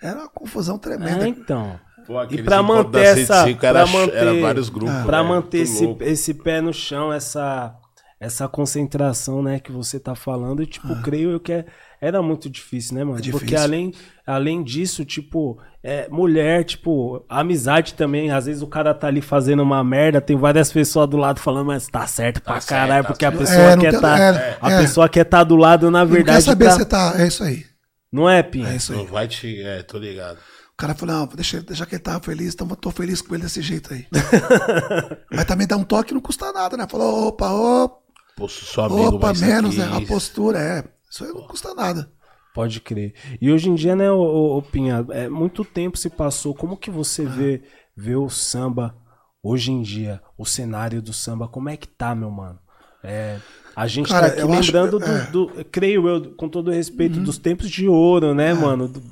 Era 0.00 0.20
uma 0.20 0.28
confusão 0.28 0.78
tremenda. 0.78 1.24
É, 1.24 1.28
então. 1.28 1.78
Pô, 2.06 2.20
E 2.24 2.40
encontros 2.40 2.66
manter 2.66 3.04
essa. 3.18 3.44
105 3.44 3.66
era, 3.66 3.84
pra 3.84 3.92
manter, 3.92 4.16
era 4.16 4.40
vários 4.40 4.68
grupos. 4.68 5.02
Pra 5.04 5.22
né? 5.22 5.28
manter 5.28 5.58
esse, 5.58 5.84
louco. 5.84 6.02
esse 6.02 6.34
pé 6.34 6.60
no 6.60 6.72
chão, 6.72 7.12
essa, 7.12 7.76
essa 8.18 8.48
concentração, 8.48 9.42
né, 9.42 9.60
que 9.60 9.70
você 9.70 10.00
tá 10.00 10.14
falando, 10.14 10.62
e, 10.62 10.66
tipo, 10.66 11.00
creio 11.02 11.30
eu 11.30 11.40
que 11.40 11.52
é- 11.52 11.66
era 12.02 12.20
muito 12.20 12.50
difícil, 12.50 12.96
né, 12.96 13.04
mano? 13.04 13.16
É 13.18 13.20
difícil. 13.20 13.38
Porque 13.38 13.54
além, 13.56 13.94
além 14.26 14.62
disso, 14.64 15.04
tipo, 15.04 15.58
é, 15.82 16.08
mulher, 16.10 16.64
tipo, 16.64 17.24
amizade 17.28 17.94
também, 17.94 18.30
às 18.32 18.46
vezes 18.46 18.60
o 18.60 18.66
cara 18.66 18.92
tá 18.92 19.06
ali 19.06 19.20
fazendo 19.22 19.62
uma 19.62 19.82
merda, 19.84 20.20
tem 20.20 20.36
várias 20.36 20.72
pessoas 20.72 21.08
do 21.08 21.16
lado 21.16 21.38
falando, 21.40 21.66
mas 21.68 21.86
tá 21.86 22.04
certo 22.06 22.42
pra 22.42 22.54
certo, 22.60 22.68
caralho, 22.68 23.04
tá 23.04 23.08
porque 23.10 23.24
a 23.24 23.30
certo. 23.30 23.40
pessoa 23.40 23.70
É, 23.72 23.76
quer 23.76 24.00
tá. 24.00 24.18
é, 24.18 24.58
a 24.60 24.70
é. 24.72 24.80
pessoa 24.80 25.08
quer 25.08 25.24
tá 25.24 25.44
do 25.44 25.54
lado, 25.56 25.90
na 25.92 26.00
Não 26.00 26.06
quer 26.08 26.12
verdade. 26.16 26.42
saber 26.44 26.64
tá- 26.64 26.70
se 26.72 26.84
tá. 26.84 27.14
É 27.16 27.26
isso 27.28 27.44
aí. 27.44 27.64
Não 28.12 28.28
é, 28.28 28.42
Pinho? 28.42 28.66
É 28.66 28.76
isso 28.76 28.92
aí. 28.92 28.98
Não 28.98 29.06
vai 29.06 29.26
te. 29.28 29.62
É, 29.62 29.82
tô 29.82 29.96
ligado. 29.96 30.36
O 30.72 30.76
cara 30.76 30.94
falou, 30.96 31.14
não, 31.14 31.26
deixa, 31.28 31.62
deixa 31.62 31.86
que 31.86 31.94
ele 31.94 32.02
tava 32.02 32.18
feliz, 32.20 32.52
então 32.54 32.66
eu 32.68 32.74
tô 32.74 32.90
feliz 32.90 33.22
com 33.22 33.32
ele 33.34 33.44
desse 33.44 33.62
jeito 33.62 33.94
aí. 33.94 34.04
Mas 35.30 35.44
também 35.44 35.66
dá 35.66 35.76
um 35.76 35.84
toque 35.84 36.12
não 36.12 36.20
custa 36.20 36.52
nada, 36.52 36.76
né? 36.76 36.86
Falou, 36.90 37.28
opa, 37.28 37.50
opa, 37.50 37.96
Pô, 38.36 38.48
sou 38.48 38.84
amigo, 38.84 39.16
opa, 39.16 39.32
menos, 39.34 39.78
aqui- 39.78 39.90
né? 39.90 39.96
A 39.96 40.00
postura, 40.06 40.58
é. 40.58 40.84
Isso 41.12 41.24
aí 41.24 41.30
não 41.32 41.46
custa 41.46 41.74
nada. 41.74 42.10
Pode 42.54 42.80
crer. 42.80 43.14
E 43.40 43.50
hoje 43.52 43.68
em 43.68 43.74
dia, 43.74 43.94
né, 43.94 44.10
ô, 44.10 44.16
ô, 44.20 44.56
ô, 44.58 44.62
Pinha, 44.62 45.04
é, 45.10 45.28
muito 45.28 45.64
tempo 45.64 45.98
se 45.98 46.08
passou. 46.08 46.54
Como 46.54 46.76
que 46.76 46.90
você 46.90 47.24
vê, 47.26 47.62
vê 47.96 48.16
o 48.16 48.28
samba 48.30 48.96
hoje 49.42 49.70
em 49.72 49.82
dia? 49.82 50.22
O 50.38 50.44
cenário 50.46 51.02
do 51.02 51.12
samba, 51.12 51.48
como 51.48 51.68
é 51.68 51.76
que 51.76 51.86
tá, 51.88 52.14
meu 52.14 52.30
mano? 52.30 52.58
É, 53.04 53.38
a 53.74 53.86
gente 53.86 54.08
Cara, 54.08 54.28
tá 54.28 54.32
aqui 54.34 54.42
eu 54.42 54.52
acho- 54.52 54.60
lembrando 54.72 54.98
do, 54.98 55.04
é. 55.04 55.26
do- 55.30 55.64
creio 55.70 56.08
eu, 56.08 56.34
com 56.36 56.48
todo 56.48 56.70
respeito, 56.70 57.20
dos 57.20 57.36
tempos 57.36 57.68
de 57.70 57.88
ouro, 57.88 58.34
né, 58.34 58.54
mano? 58.54 58.86
Do- 58.88 59.02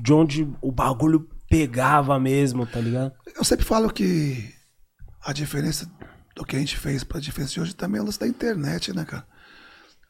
de 0.00 0.12
onde 0.12 0.48
o 0.62 0.70
bagulho 0.70 1.28
pegava 1.50 2.18
mesmo, 2.20 2.64
tá 2.66 2.80
ligado? 2.80 3.12
Eu 3.36 3.42
sempre 3.44 3.64
falo 3.64 3.90
que 3.92 4.54
a 5.24 5.32
diferença 5.32 5.90
do 6.36 6.44
que 6.44 6.54
a 6.54 6.58
gente 6.58 6.76
fez 6.76 7.02
pra 7.02 7.18
diferença 7.18 7.54
de 7.54 7.60
hoje 7.60 7.74
também 7.74 7.98
é 7.98 8.02
o 8.02 8.06
lance 8.06 8.20
da 8.20 8.28
internet, 8.28 8.94
né, 8.94 9.04
cara? 9.04 9.26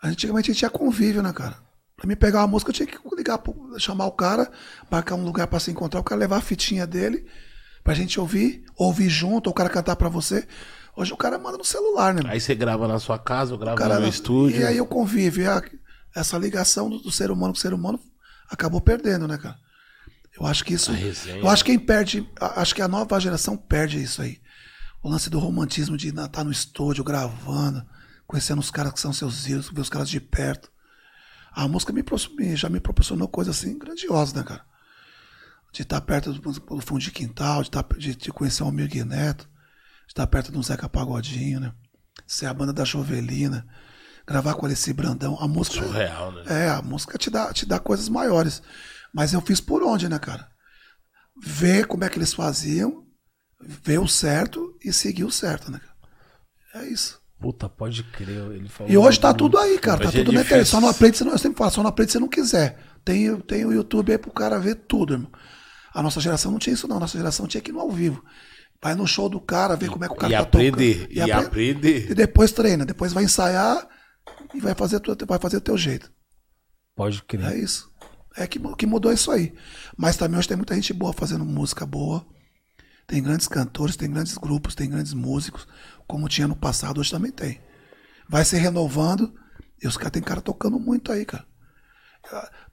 Antigamente 0.03 0.51
a 0.51 0.53
gente 0.53 0.59
tinha 0.59 0.71
convívio, 0.71 1.23
né, 1.23 1.33
cara? 1.33 1.57
Pra 1.97 2.07
mim 2.07 2.15
pegar 2.15 2.41
uma 2.41 2.47
música, 2.47 2.71
eu 2.71 2.75
tinha 2.75 2.87
que 2.87 2.97
ligar, 3.17 3.41
chamar 3.79 4.07
o 4.07 4.13
cara, 4.13 4.51
marcar 4.91 5.17
um 5.17 5.25
lugar 5.25 5.49
pra 5.49 5.59
se 5.59 5.71
encontrar, 5.71 6.01
o 6.01 6.05
cara 6.05 6.21
levar 6.21 6.37
a 6.37 6.41
fitinha 6.41 6.87
dele 6.87 7.27
pra 7.83 7.95
gente 7.95 8.21
ouvir, 8.21 8.65
ouvir 8.77 9.09
junto, 9.09 9.49
ou 9.49 9.51
o 9.51 9.55
cara 9.55 9.69
cantar 9.69 9.97
pra 9.97 10.09
você. 10.09 10.47
Hoje 10.97 11.13
o 11.13 11.17
cara 11.17 11.39
manda 11.39 11.59
no 11.59 11.65
celular, 11.65 12.15
né? 12.15 12.23
Aí 12.27 12.41
você 12.41 12.55
grava 12.55 12.87
na 12.87 12.99
sua 12.99 13.19
casa, 13.19 13.53
eu 13.53 13.59
gravo 13.59 13.77
cara 13.77 13.95
no 13.97 14.01
meu 14.03 14.11
estúdio. 14.11 14.61
E 14.61 14.65
aí 14.65 14.81
o 14.81 14.87
convívio, 14.87 15.45
essa 16.15 16.39
ligação 16.39 16.89
do, 16.89 16.99
do 16.99 17.11
ser 17.11 17.31
humano 17.31 17.53
com 17.53 17.59
o 17.59 17.61
ser 17.61 17.73
humano 17.73 18.01
acabou 18.49 18.81
perdendo, 18.81 19.27
né, 19.27 19.37
cara? 19.37 19.57
Eu 20.39 20.47
acho 20.47 20.65
que 20.65 20.75
isso. 20.75 20.93
Eu 21.41 21.49
acho 21.49 21.65
que 21.65 21.73
quem 21.73 21.79
perde. 21.79 22.29
Acho 22.41 22.75
que 22.75 22.83
a 22.83 22.89
nova 22.89 23.19
geração 23.19 23.57
perde 23.57 24.01
isso 24.01 24.23
aí. 24.23 24.39
O 25.03 25.09
lance 25.09 25.29
do 25.29 25.39
romantismo 25.39 25.97
de 25.97 26.09
estar 26.09 26.45
no 26.45 26.53
estúdio 26.53 27.03
gravando, 27.03 27.85
conhecendo 28.29 28.61
os 28.61 28.71
caras 28.71 28.93
que 28.93 29.01
são 29.01 29.13
seus 29.13 29.47
ídolos, 29.47 29.71
ver 29.71 29.81
os 29.81 29.89
caras 29.89 30.09
de 30.09 30.21
perto. 30.21 30.71
A 31.51 31.67
música 31.67 31.93
me, 31.93 32.05
já 32.55 32.69
me 32.69 32.79
proporcionou 32.79 33.27
coisas 33.27 33.57
assim 33.57 33.77
grandiosas, 33.77 34.35
né, 34.35 34.45
cara? 34.45 34.65
De 35.73 35.83
estar 35.83 36.01
perto 36.03 36.35
do, 36.35 36.53
do 36.53 36.81
fundo 36.83 37.01
de 37.01 37.11
quintal, 37.11 37.63
de, 37.63 37.69
estar, 37.69 37.83
de, 37.97 38.15
de 38.15 38.31
conhecer 38.31 38.63
o 38.63 38.67
Almir 38.67 39.05
Neto, 39.05 39.49
de 40.07 40.13
estar 40.13 40.27
perto 40.27 40.53
do 40.53 40.63
Zeca 40.63 40.89
Pagodinho, 40.89 41.59
né? 41.59 41.73
Ser 42.27 42.47
a 42.47 42.55
banda 42.55 42.73
da 42.73 42.85
Jovelina, 42.85 43.67
gravar 44.27 44.55
com 44.55 44.69
esse 44.69 44.93
Brandão. 44.93 45.39
A 45.41 45.49
música. 45.49 45.87
Surreal, 45.87 46.33
né? 46.33 46.43
É, 46.47 46.69
a 46.69 46.83
música 46.83 47.17
te 47.17 47.31
dá, 47.31 47.51
te 47.53 47.65
dá 47.65 47.79
coisas 47.79 48.11
maiores. 48.11 48.63
Mas 49.13 49.33
eu 49.33 49.41
fiz 49.41 49.59
por 49.59 49.83
onde, 49.83 50.07
né, 50.07 50.19
cara? 50.19 50.51
Ver 51.41 51.87
como 51.87 52.05
é 52.05 52.11
que 52.11 52.19
eles 52.19 52.35
faziam, 52.35 53.07
ver 53.59 53.99
o 53.99 54.07
certo 54.07 54.77
e 54.85 54.93
seguir 54.93 55.25
o 55.25 55.31
certo, 55.31 55.71
né, 55.71 55.79
cara? 55.79 56.85
É 56.85 56.89
isso. 56.89 57.18
Puta, 57.41 57.69
pode 57.69 58.03
crer. 58.05 58.51
Ele 58.53 58.69
falou 58.69 58.93
E 58.93 58.97
hoje 58.99 59.21
tá 59.21 59.33
tudo 59.33 59.59
aí, 59.59 59.79
cara. 59.79 60.01
Tá 60.03 60.09
Hoje 60.09 60.21
é 60.21 60.25
tudo 60.25 60.35
na 60.35 60.41
internet. 60.43 60.67
Só 60.67 60.81
não 60.81 60.89
aprende 60.89 61.23
não. 61.25 61.33
Eu 61.33 61.39
sempre 61.39 61.59
falo, 61.59 61.71
só 61.71 61.83
não 61.83 61.89
aprende 61.91 62.13
se 62.13 62.19
não 62.19 62.29
quiser. 62.29 62.79
Tem, 63.05 63.37
tem 63.43 63.65
o 63.65 63.73
YouTube 63.73 64.11
aí 64.13 64.19
pro 64.19 64.31
cara 64.33 64.59
ver 64.59 64.75
tudo, 64.75 65.15
irmão. 65.15 65.31
A 65.95 66.03
nossa 66.03 66.21
geração 66.21 66.51
não 66.51 66.59
tinha 66.59 66.75
isso, 66.75 66.89
não. 66.89 66.97
A 66.97 67.01
nossa 67.01 67.17
geração 67.17 67.47
tinha 67.47 67.61
que 67.61 67.71
ir 67.71 67.75
no 67.75 67.81
ao 67.81 67.91
vivo. 67.91 68.23
Vai 68.83 68.95
no 68.95 69.07
show 69.07 69.29
do 69.29 69.41
cara, 69.41 69.77
ver 69.77 69.89
como 69.91 70.05
é 70.05 70.09
que 70.09 70.15
o 70.15 70.17
cara 70.17 70.33
E 70.33 70.37
tá 70.37 70.43
aprender. 70.43 71.01
tocando. 71.01 71.13
E 71.17 71.21
apre- 71.21 71.47
aprender. 71.47 72.11
E 72.11 72.15
depois 72.15 72.53
treina. 72.53 72.85
Depois 72.85 73.13
vai 73.13 73.25
ensaiar 73.25 73.89
e 74.55 74.61
vai 74.61 74.75
fazer, 74.75 75.01
vai 75.27 75.39
fazer 75.39 75.57
o 75.57 75.61
teu 75.61 75.77
jeito. 75.79 76.11
Pode 76.95 77.23
crer. 77.23 77.53
É 77.53 77.57
isso. 77.57 77.91
É 78.37 78.47
que, 78.47 78.59
que 78.77 78.87
mudou 78.87 79.13
isso 79.13 79.31
aí. 79.31 79.55
Mas 79.97 80.17
também 80.17 80.39
hoje 80.39 80.49
tem 80.49 80.57
muita 80.57 80.75
gente 80.75 80.93
boa 80.93 81.13
fazendo 81.13 81.45
música 81.45 81.87
boa. 81.87 82.25
Tem 83.07 83.23
grandes 83.23 83.49
cantores, 83.49 83.97
tem 83.97 84.11
grandes 84.11 84.37
grupos, 84.37 84.75
tem 84.75 84.89
grandes 84.91 85.15
músicos. 85.15 85.67
Como 86.09 86.29
tinha 86.29 86.49
no 86.49 86.57
passado, 86.57 87.01
hoje 87.01 87.11
também 87.11 87.31
tem. 87.31 87.61
Vai 88.29 88.45
se 88.45 88.57
renovando. 88.57 89.33
E 89.81 89.87
os 89.87 89.97
caras 89.97 90.13
tem 90.13 90.23
cara 90.23 90.41
tocando 90.41 90.81
muito 90.81 91.13
aí, 91.13 91.25
cara. 91.25 91.47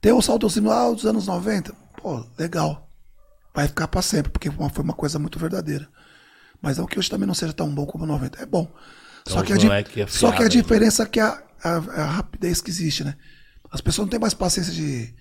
Tem 0.00 0.12
o 0.12 0.20
saudosismo 0.20 0.68
lá 0.68 0.90
dos 0.90 1.06
anos 1.06 1.26
90. 1.26 1.72
Pô, 2.02 2.26
legal. 2.38 2.90
Vai 3.54 3.68
ficar 3.68 3.86
pra 3.88 4.02
sempre, 4.02 4.32
porque 4.32 4.50
foi 4.50 4.82
uma, 4.82 4.92
coisa 4.92 5.18
muito 5.18 5.38
verdadeira. 5.38 5.88
Mas 6.60 6.78
não 6.78 6.86
que 6.86 6.98
hoje 6.98 7.08
também 7.08 7.26
não 7.26 7.34
seja 7.34 7.52
tão 7.52 7.72
bom 7.72 7.86
como 7.86 8.04
o 8.04 8.06
90. 8.06 8.42
É 8.42 8.46
bom. 8.46 8.70
só, 9.26 9.40
os 9.40 9.46
que 9.46 9.52
a, 9.52 9.56
di- 9.56 9.66
moleque 9.66 10.00
é 10.00 10.06
só 10.06 10.28
que 10.30 10.34
a 10.34 10.38
fiado, 10.38 10.56
hein, 10.56 10.62
diferença 10.62 11.02
é 11.04 11.06
que 11.06 11.20
a, 11.20 11.42
a, 11.62 11.70
a 11.76 12.04
rapidez 12.06 12.60
que 12.60 12.70
existe, 12.70 13.04
né? 13.04 13.16
As 13.70 13.80
pessoas 13.80 14.06
não 14.06 14.10
têm 14.10 14.20
mais 14.20 14.34
paciência 14.34 14.72
de, 14.72 15.14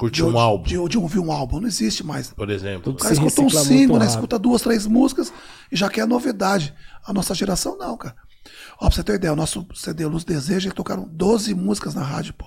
Curtir 0.00 0.22
de, 0.22 0.28
um 0.28 0.38
álbum, 0.38 0.64
de, 0.64 0.88
de 0.88 0.98
ouvir 0.98 1.18
um 1.18 1.30
álbum. 1.30 1.60
Não 1.60 1.68
existe 1.68 2.04
mais. 2.04 2.32
por 2.32 2.48
exemplo. 2.48 2.92
O 2.92 2.96
cara 2.96 3.12
escuta 3.12 3.42
um 3.42 3.50
single, 3.50 3.98
né? 3.98 4.06
Escuta 4.06 4.38
duas, 4.38 4.62
três 4.62 4.86
músicas 4.86 5.32
e 5.70 5.76
já 5.76 5.88
quer 5.90 6.02
a 6.02 6.06
novidade. 6.06 6.74
A 7.04 7.12
nossa 7.12 7.34
geração 7.34 7.76
não, 7.76 7.96
cara. 7.96 8.16
Ó, 8.80 8.86
pra 8.86 8.90
você 8.90 9.02
ter 9.04 9.12
uma 9.12 9.16
ideia, 9.16 9.32
o 9.32 9.36
nosso 9.36 9.66
CD 9.74 10.06
Luz 10.06 10.24
Desejo, 10.24 10.66
eles 10.68 10.74
tocaram 10.74 11.06
12 11.12 11.54
músicas 11.54 11.94
na 11.94 12.02
rádio, 12.02 12.32
pô. 12.34 12.46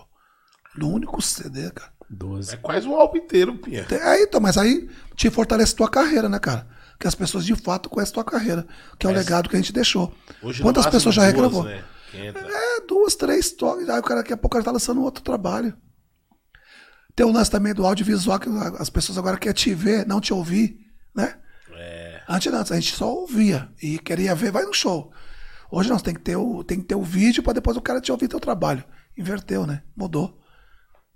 No 0.76 0.90
único 0.90 1.22
CD, 1.22 1.70
cara. 1.70 1.92
12. 2.10 2.54
É 2.54 2.58
quase 2.58 2.88
um 2.88 2.96
álbum 2.96 3.18
inteiro, 3.18 3.56
Pinha. 3.58 3.86
É, 3.90 4.24
então, 4.24 4.42
mas 4.42 4.58
aí 4.58 4.90
te 5.16 5.30
fortalece 5.30 5.76
tua 5.76 5.90
carreira, 5.90 6.28
né, 6.28 6.40
cara? 6.40 6.68
Que 7.00 7.08
as 7.08 7.16
pessoas 7.16 7.46
de 7.46 7.56
fato 7.56 7.90
conhecem 7.90 8.14
tua 8.14 8.24
carreira, 8.24 8.66
que 8.98 9.06
é 9.06 9.10
o 9.10 9.14
Mas- 9.14 9.24
legado 9.24 9.50
que 9.50 9.56
a 9.56 9.60
gente 9.60 9.74
deixou. 9.74 10.14
Hoje, 10.42 10.62
Quantas 10.62 10.86
pessoas 10.88 11.14
já 11.16 11.22
duas, 11.22 11.34
regravou? 11.34 11.64
Né? 11.64 11.84
É, 12.16 12.86
duas, 12.88 13.16
três 13.16 13.52
toques. 13.52 13.90
Aí 13.90 14.00
o 14.00 14.04
cara 14.04 14.22
daqui 14.22 14.34
a 14.34 14.38
pouco 14.38 14.58
já 14.58 14.64
tá 14.64 14.72
lançando 14.72 15.02
outro 15.02 15.24
trabalho. 15.24 15.76
Tem 17.16 17.26
o 17.26 17.32
lance 17.32 17.52
também 17.52 17.74
do 17.74 17.86
audiovisual, 17.86 18.40
que 18.40 18.50
as 18.80 18.90
pessoas 18.90 19.18
agora 19.18 19.38
querem 19.38 19.54
te 19.54 19.74
ver, 19.74 20.06
não 20.08 20.20
te 20.20 20.34
ouvir, 20.34 20.80
né? 21.16 21.38
É. 21.74 22.22
Antes 22.28 22.52
não, 22.52 22.62
a 22.62 22.64
gente 22.64 22.96
só 22.96 23.14
ouvia 23.14 23.70
e 23.82 24.00
queria 24.00 24.34
ver, 24.34 24.52
vai 24.52 24.64
no 24.64 24.74
show. 24.74 25.12
Hoje 25.70 25.90
nós 25.90 26.02
tem 26.02 26.14
que 26.14 26.22
ter 26.22 26.36
o, 26.36 26.64
tem 26.64 26.80
que 26.80 26.86
ter 26.86 26.96
o 26.96 27.04
vídeo 27.04 27.44
para 27.44 27.54
depois 27.54 27.78
o 27.78 27.82
cara 27.82 28.02
te 28.02 28.12
ouvir 28.12 28.28
teu 28.28 28.40
trabalho. 28.40 28.84
Inverteu, 29.18 29.66
né? 29.68 29.84
Mudou. 29.96 30.40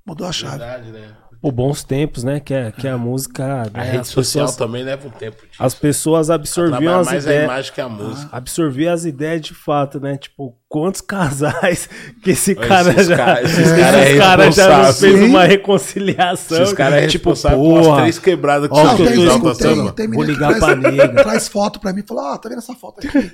Mudou 0.06 0.28
a 0.28 0.32
chave. 0.32 0.58
Verdade, 0.58 0.92
né? 0.92 1.16
Pô, 1.42 1.52
bons 1.52 1.84
tempos, 1.84 2.24
né? 2.24 2.40
Que, 2.40 2.54
é, 2.54 2.72
que 2.72 2.88
a 2.88 2.98
música. 2.98 3.64
A 3.74 3.78
né, 3.78 3.84
rede 3.84 3.98
as 4.00 4.08
social 4.08 4.46
pessoas, 4.46 4.56
também 4.56 4.84
leva 4.84 5.08
um 5.08 5.12
tempo. 5.12 5.38
disso. 5.46 5.62
as 5.64 5.74
pessoas 5.76 6.30
absorviam 6.30 7.00
as 7.00 7.06
mais 7.08 7.26
a 7.26 7.30
ideias. 7.30 7.44
imagem 7.44 7.74
que 7.74 7.82
a 7.82 7.88
música. 7.90 8.30
Absorver 8.36 8.88
as 8.88 9.06
ideias 9.06 9.42
de 9.42 9.54
fato, 9.54 10.00
né? 10.00 10.18
Tipo, 10.18 10.58
quantos 10.68 11.00
casais 11.02 11.88
que 12.24 12.32
esse 12.32 12.52
Esses 12.54 12.68
cara 12.68 13.04
já. 13.04 13.16
ca- 13.18 13.42
esses 13.44 13.58
esses 13.60 13.80
cara 13.80 13.98
é 14.04 14.18
caras 14.18 14.56
já 14.56 14.94
fez 14.94 15.22
uma 15.22 15.44
reconciliação. 15.44 16.64
Esses 16.64 16.74
caras 16.74 17.04
é 17.04 17.08
tipo, 17.08 17.34
porra. 17.34 18.02
três 18.02 18.20
quebradas 18.20 18.68
que 18.70 18.76
Ó, 18.76 18.84
você 18.84 19.94
tem 19.94 20.08
Vou 20.12 20.24
ligar 20.24 20.58
pra 20.58 20.76
traz, 20.76 20.80
nega. 20.98 21.24
traz 21.24 21.48
foto 21.48 21.80
pra 21.80 21.94
mim 21.94 22.02
e 22.02 22.08
fala, 22.08 22.34
ó, 22.34 22.38
tá 22.38 22.50
vendo 22.50 22.60
essa 22.60 22.74
foto 22.76 23.06
aqui? 23.06 23.32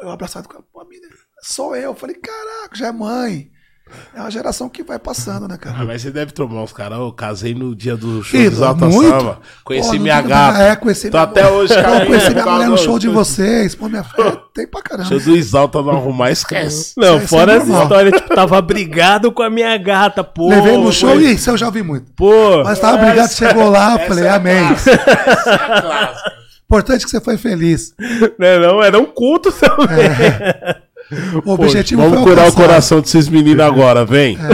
Eu 0.00 0.10
abraçado 0.10 0.48
com 0.48 0.60
pô, 0.72 0.84
menina, 0.84 1.06
sou 1.42 1.76
eu. 1.76 1.82
Eu 1.90 1.94
falei, 1.94 2.16
caraca, 2.16 2.74
já 2.74 2.88
é 2.88 2.92
mãe. 2.92 3.50
É 4.14 4.20
uma 4.20 4.30
geração 4.30 4.70
que 4.70 4.82
vai 4.82 4.98
passando, 4.98 5.46
né, 5.46 5.54
Ah, 5.54 5.58
cara? 5.58 5.84
mas 5.84 6.00
você 6.00 6.10
deve 6.10 6.32
tomar 6.32 6.62
uns 6.62 6.72
caras. 6.72 6.98
Eu 6.98 7.12
casei 7.12 7.54
no 7.54 7.74
dia 7.76 7.94
do 7.94 8.22
show 8.22 8.40
Ih, 8.40 8.48
dos 8.48 8.62
Alta 8.62 8.86
muito? 8.86 9.10
Samba. 9.10 9.38
Conheci 9.64 9.96
Pô, 9.96 10.02
minha 10.02 10.20
do- 10.22 10.28
gata. 10.28 10.62
É, 10.62 10.76
conheci 10.76 11.10
Tô 11.10 11.18
minha 11.18 11.22
até 11.24 11.42
mulher. 11.42 11.54
hoje, 11.56 11.74
cara. 11.82 12.06
conheci 12.06 12.30
minha 12.30 12.46
mulher 12.46 12.68
no 12.70 12.78
show 12.78 12.98
de 12.98 13.08
do- 13.08 13.12
vocês. 13.12 13.74
Pô, 13.74 13.88
minha 13.90 14.02
filha, 14.02 14.38
tem 14.54 14.66
pra 14.66 14.80
caramba. 14.80 15.08
Show 15.10 15.20
do 15.20 15.36
Exalta 15.36 15.82
não 15.82 15.90
arrumar, 15.90 16.30
esquece. 16.30 16.94
Não, 16.96 17.16
Isso 17.16 17.24
é 17.24 17.28
fora 17.28 17.52
essa 17.52 17.66
normal. 17.66 17.82
história, 17.82 18.12
tipo, 18.12 18.34
tava 18.34 18.62
brigado 18.62 19.30
com 19.30 19.42
a 19.42 19.50
minha 19.50 19.76
gata, 19.76 20.24
pô. 20.24 20.48
Levei 20.48 20.78
no 20.78 20.90
show 20.92 21.20
e 21.20 21.32
isso 21.34 21.50
eu 21.50 21.58
já 21.58 21.66
ouvi 21.66 21.82
muito. 21.82 22.10
Pô, 22.12 22.62
Mas 22.64 22.78
tava 22.78 22.96
brigado, 22.96 23.32
chegou 23.34 23.68
lá, 23.68 23.92
eu 23.94 23.98
falei, 24.08 24.24
é 24.24 24.30
amém. 24.30 24.68
clássica, 24.68 24.90
Essa 25.02 25.50
é 25.50 25.56
clássica. 25.82 26.32
Importante 26.64 27.04
que 27.04 27.10
você 27.10 27.20
foi 27.20 27.36
feliz. 27.36 27.92
né, 28.38 28.58
não, 28.58 28.82
era 28.82 28.98
um 28.98 29.04
culto 29.04 29.52
também. 29.52 29.98
O 31.44 31.52
objetivo 31.52 32.02
Vamos 32.02 32.18
foi 32.20 32.30
curar 32.30 32.42
o 32.42 32.46
alcançado. 32.46 32.66
coração 32.68 33.00
desses 33.00 33.28
meninos 33.28 33.64
agora, 33.64 34.04
vem. 34.04 34.36
Vem. 34.36 34.46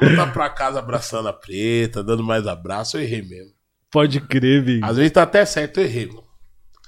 Vamos 0.00 0.16
tá 0.16 0.26
pra 0.32 0.50
casa 0.50 0.78
abraçando 0.80 1.28
a 1.28 1.32
preta, 1.32 2.02
dando 2.02 2.22
mais 2.24 2.46
abraço, 2.46 2.96
eu 2.96 3.02
errei 3.02 3.22
mesmo. 3.22 3.52
Pode 3.90 4.20
crer, 4.20 4.62
Vig. 4.64 4.84
Às 4.84 4.96
vezes 4.96 5.12
tá 5.12 5.22
até 5.22 5.44
certo, 5.44 5.78
eu 5.80 5.84
errei, 5.84 6.06
mano. 6.06 6.22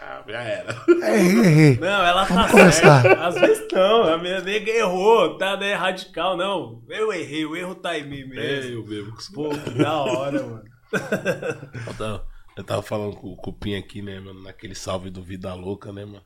Ah, 0.00 0.22
já 0.28 0.40
era. 0.42 0.76
Errei, 0.88 1.38
errei. 1.44 1.78
Não, 1.78 1.88
ela 2.04 2.24
Vamos 2.24 2.44
tá 2.46 2.50
começar. 2.50 3.02
certa. 3.02 3.26
Às 3.26 3.34
vezes 3.36 3.66
não, 3.72 4.02
a 4.14 4.18
minha 4.18 4.40
nega 4.40 4.70
errou, 4.70 5.38
tá, 5.38 5.56
né, 5.56 5.74
radical, 5.74 6.36
não. 6.36 6.82
Eu 6.88 7.12
errei, 7.12 7.44
o 7.46 7.54
erro 7.56 7.74
tá 7.74 7.96
em 7.98 8.04
mim 8.08 8.24
mesmo. 8.24 8.72
eu 8.72 8.86
mesmo. 8.86 9.14
Pô, 9.32 9.50
que 9.50 9.70
da 9.70 9.92
hora, 9.94 10.42
mano. 10.42 10.64
Eu 11.86 11.94
tava, 11.94 12.26
eu 12.56 12.64
tava 12.64 12.82
falando 12.82 13.16
com 13.16 13.28
o 13.28 13.36
Cupim 13.36 13.76
aqui, 13.76 14.02
né, 14.02 14.18
mano, 14.18 14.42
naquele 14.42 14.74
salve 14.74 15.10
do 15.10 15.22
Vida 15.22 15.52
Louca, 15.54 15.92
né, 15.92 16.04
mano? 16.04 16.22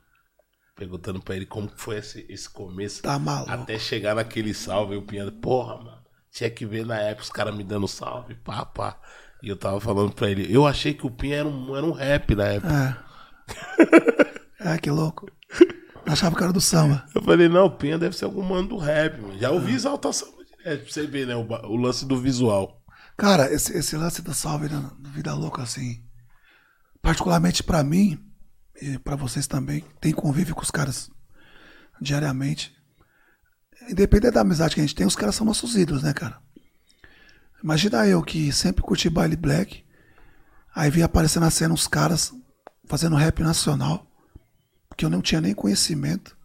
Perguntando 0.79 1.19
pra 1.21 1.35
ele 1.35 1.45
como 1.45 1.69
foi 1.75 1.97
esse, 1.97 2.25
esse 2.29 2.49
começo. 2.49 3.01
Tá 3.01 3.19
maluco. 3.19 3.51
Até 3.51 3.77
chegar 3.77 4.15
naquele 4.15 4.53
salve, 4.53 4.95
o 4.95 5.01
Pinha, 5.01 5.29
porra, 5.29 5.75
mano, 5.75 5.99
tinha 6.31 6.49
que 6.49 6.65
ver 6.65 6.85
na 6.85 6.97
época 6.97 7.23
os 7.23 7.29
caras 7.29 7.53
me 7.53 7.65
dando 7.65 7.85
salve, 7.85 8.35
pá, 8.35 8.65
pá. 8.65 8.97
E 9.43 9.49
eu 9.49 9.57
tava 9.57 9.79
falando 9.81 10.13
pra 10.13 10.29
ele, 10.31 10.47
eu 10.49 10.65
achei 10.65 10.93
que 10.93 11.05
o 11.05 11.11
Pinha 11.11 11.37
era 11.37 11.47
um, 11.47 11.75
era 11.75 11.85
um 11.85 11.91
rap 11.91 12.33
na 12.33 12.45
época. 12.45 13.05
É. 13.05 14.29
É, 14.61 14.77
que 14.77 14.91
louco. 14.91 15.25
Achava 16.05 16.35
que 16.35 16.43
era 16.43 16.51
do 16.51 16.59
samba. 16.59 17.05
Eu 17.15 17.21
falei, 17.23 17.47
não, 17.47 17.67
o 17.67 17.71
Pinha 17.71 17.97
deve 17.97 18.13
ser 18.13 18.25
algum 18.25 18.43
mano 18.43 18.67
do 18.67 18.77
rap, 18.77 19.21
mano. 19.21 19.39
Já 19.39 19.51
ouvi 19.51 19.73
exaltação 19.73 20.27
direto, 20.59 20.83
pra 20.83 20.91
você 20.91 21.07
ver, 21.07 21.27
né, 21.27 21.35
o, 21.35 21.47
o 21.47 21.75
lance 21.77 22.05
do 22.05 22.17
visual. 22.17 22.81
Cara, 23.17 23.51
esse, 23.53 23.77
esse 23.77 23.95
lance 23.95 24.21
do 24.21 24.33
salve 24.33 24.69
na 24.69 24.81
na 24.99 25.09
Vida 25.09 25.33
Louca, 25.33 25.61
assim, 25.61 26.03
particularmente 27.01 27.63
pra 27.63 27.83
mim, 27.83 28.19
e 28.81 28.97
pra 28.99 29.15
vocês 29.15 29.47
também, 29.47 29.83
tem 29.99 30.13
convívio 30.13 30.55
com 30.55 30.61
os 30.61 30.71
caras 30.71 31.09
diariamente. 31.99 32.75
Independente 33.89 34.33
da 34.33 34.41
amizade 34.41 34.75
que 34.75 34.81
a 34.81 34.83
gente 34.83 34.95
tem, 34.95 35.05
os 35.05 35.15
caras 35.15 35.35
são 35.35 35.45
nossos 35.45 35.75
ídolos, 35.75 36.03
né, 36.03 36.13
cara? 36.13 36.41
Imagina 37.63 38.07
eu 38.07 38.23
que 38.23 38.51
sempre 38.53 38.81
curti 38.81 39.09
baile 39.09 39.35
black, 39.35 39.83
aí 40.73 40.89
vi 40.89 41.03
aparecer 41.03 41.39
na 41.39 41.51
cena 41.51 41.73
uns 41.73 41.87
caras 41.87 42.33
fazendo 42.85 43.15
rap 43.15 43.41
nacional, 43.41 44.07
que 44.95 45.05
eu 45.05 45.09
não 45.09 45.21
tinha 45.21 45.41
nem 45.41 45.53
conhecimento. 45.53 46.37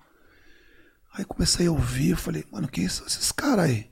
Aí 1.12 1.24
comecei 1.24 1.68
a 1.68 1.70
ouvir, 1.70 2.10
eu 2.10 2.16
falei, 2.16 2.44
mano, 2.50 2.66
quem 2.66 2.88
são 2.88 3.06
esses 3.06 3.30
caras 3.30 3.66
aí? 3.66 3.90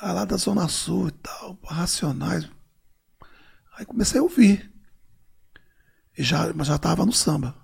Ah, 0.00 0.12
lá 0.12 0.24
da 0.24 0.36
Zona 0.36 0.68
Sul 0.68 1.08
e 1.08 1.12
tal, 1.12 1.58
Racionais. 1.64 2.50
Aí 3.76 3.86
comecei 3.86 4.20
a 4.20 4.22
ouvir. 4.22 4.73
Já, 6.16 6.52
mas 6.54 6.68
já 6.68 6.78
tava 6.78 7.04
no 7.04 7.12
samba. 7.12 7.54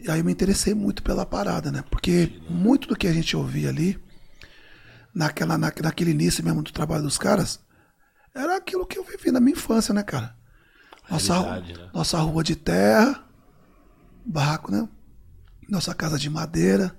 E 0.00 0.10
aí 0.10 0.18
eu 0.18 0.24
me 0.24 0.32
interessei 0.32 0.74
muito 0.74 1.02
pela 1.02 1.24
parada, 1.24 1.70
né? 1.70 1.84
Porque 1.88 2.40
muito 2.50 2.88
do 2.88 2.96
que 2.96 3.06
a 3.06 3.12
gente 3.12 3.36
ouvia 3.36 3.68
ali, 3.68 4.02
naquela, 5.14 5.56
na, 5.56 5.72
naquele 5.80 6.10
início 6.10 6.44
mesmo 6.44 6.62
do 6.62 6.72
trabalho 6.72 7.04
dos 7.04 7.18
caras, 7.18 7.60
era 8.34 8.56
aquilo 8.56 8.86
que 8.86 8.98
eu 8.98 9.04
vivi 9.04 9.30
na 9.30 9.40
minha 9.40 9.52
infância, 9.52 9.94
né, 9.94 10.02
cara? 10.02 10.34
Nossa, 11.08 11.40
Realidade, 11.40 11.78
né? 11.78 11.90
nossa 11.92 12.18
rua 12.18 12.42
de 12.42 12.56
terra, 12.56 13.24
barraco, 14.24 14.72
né? 14.72 14.88
Nossa 15.68 15.94
casa 15.94 16.18
de 16.18 16.28
madeira. 16.30 16.96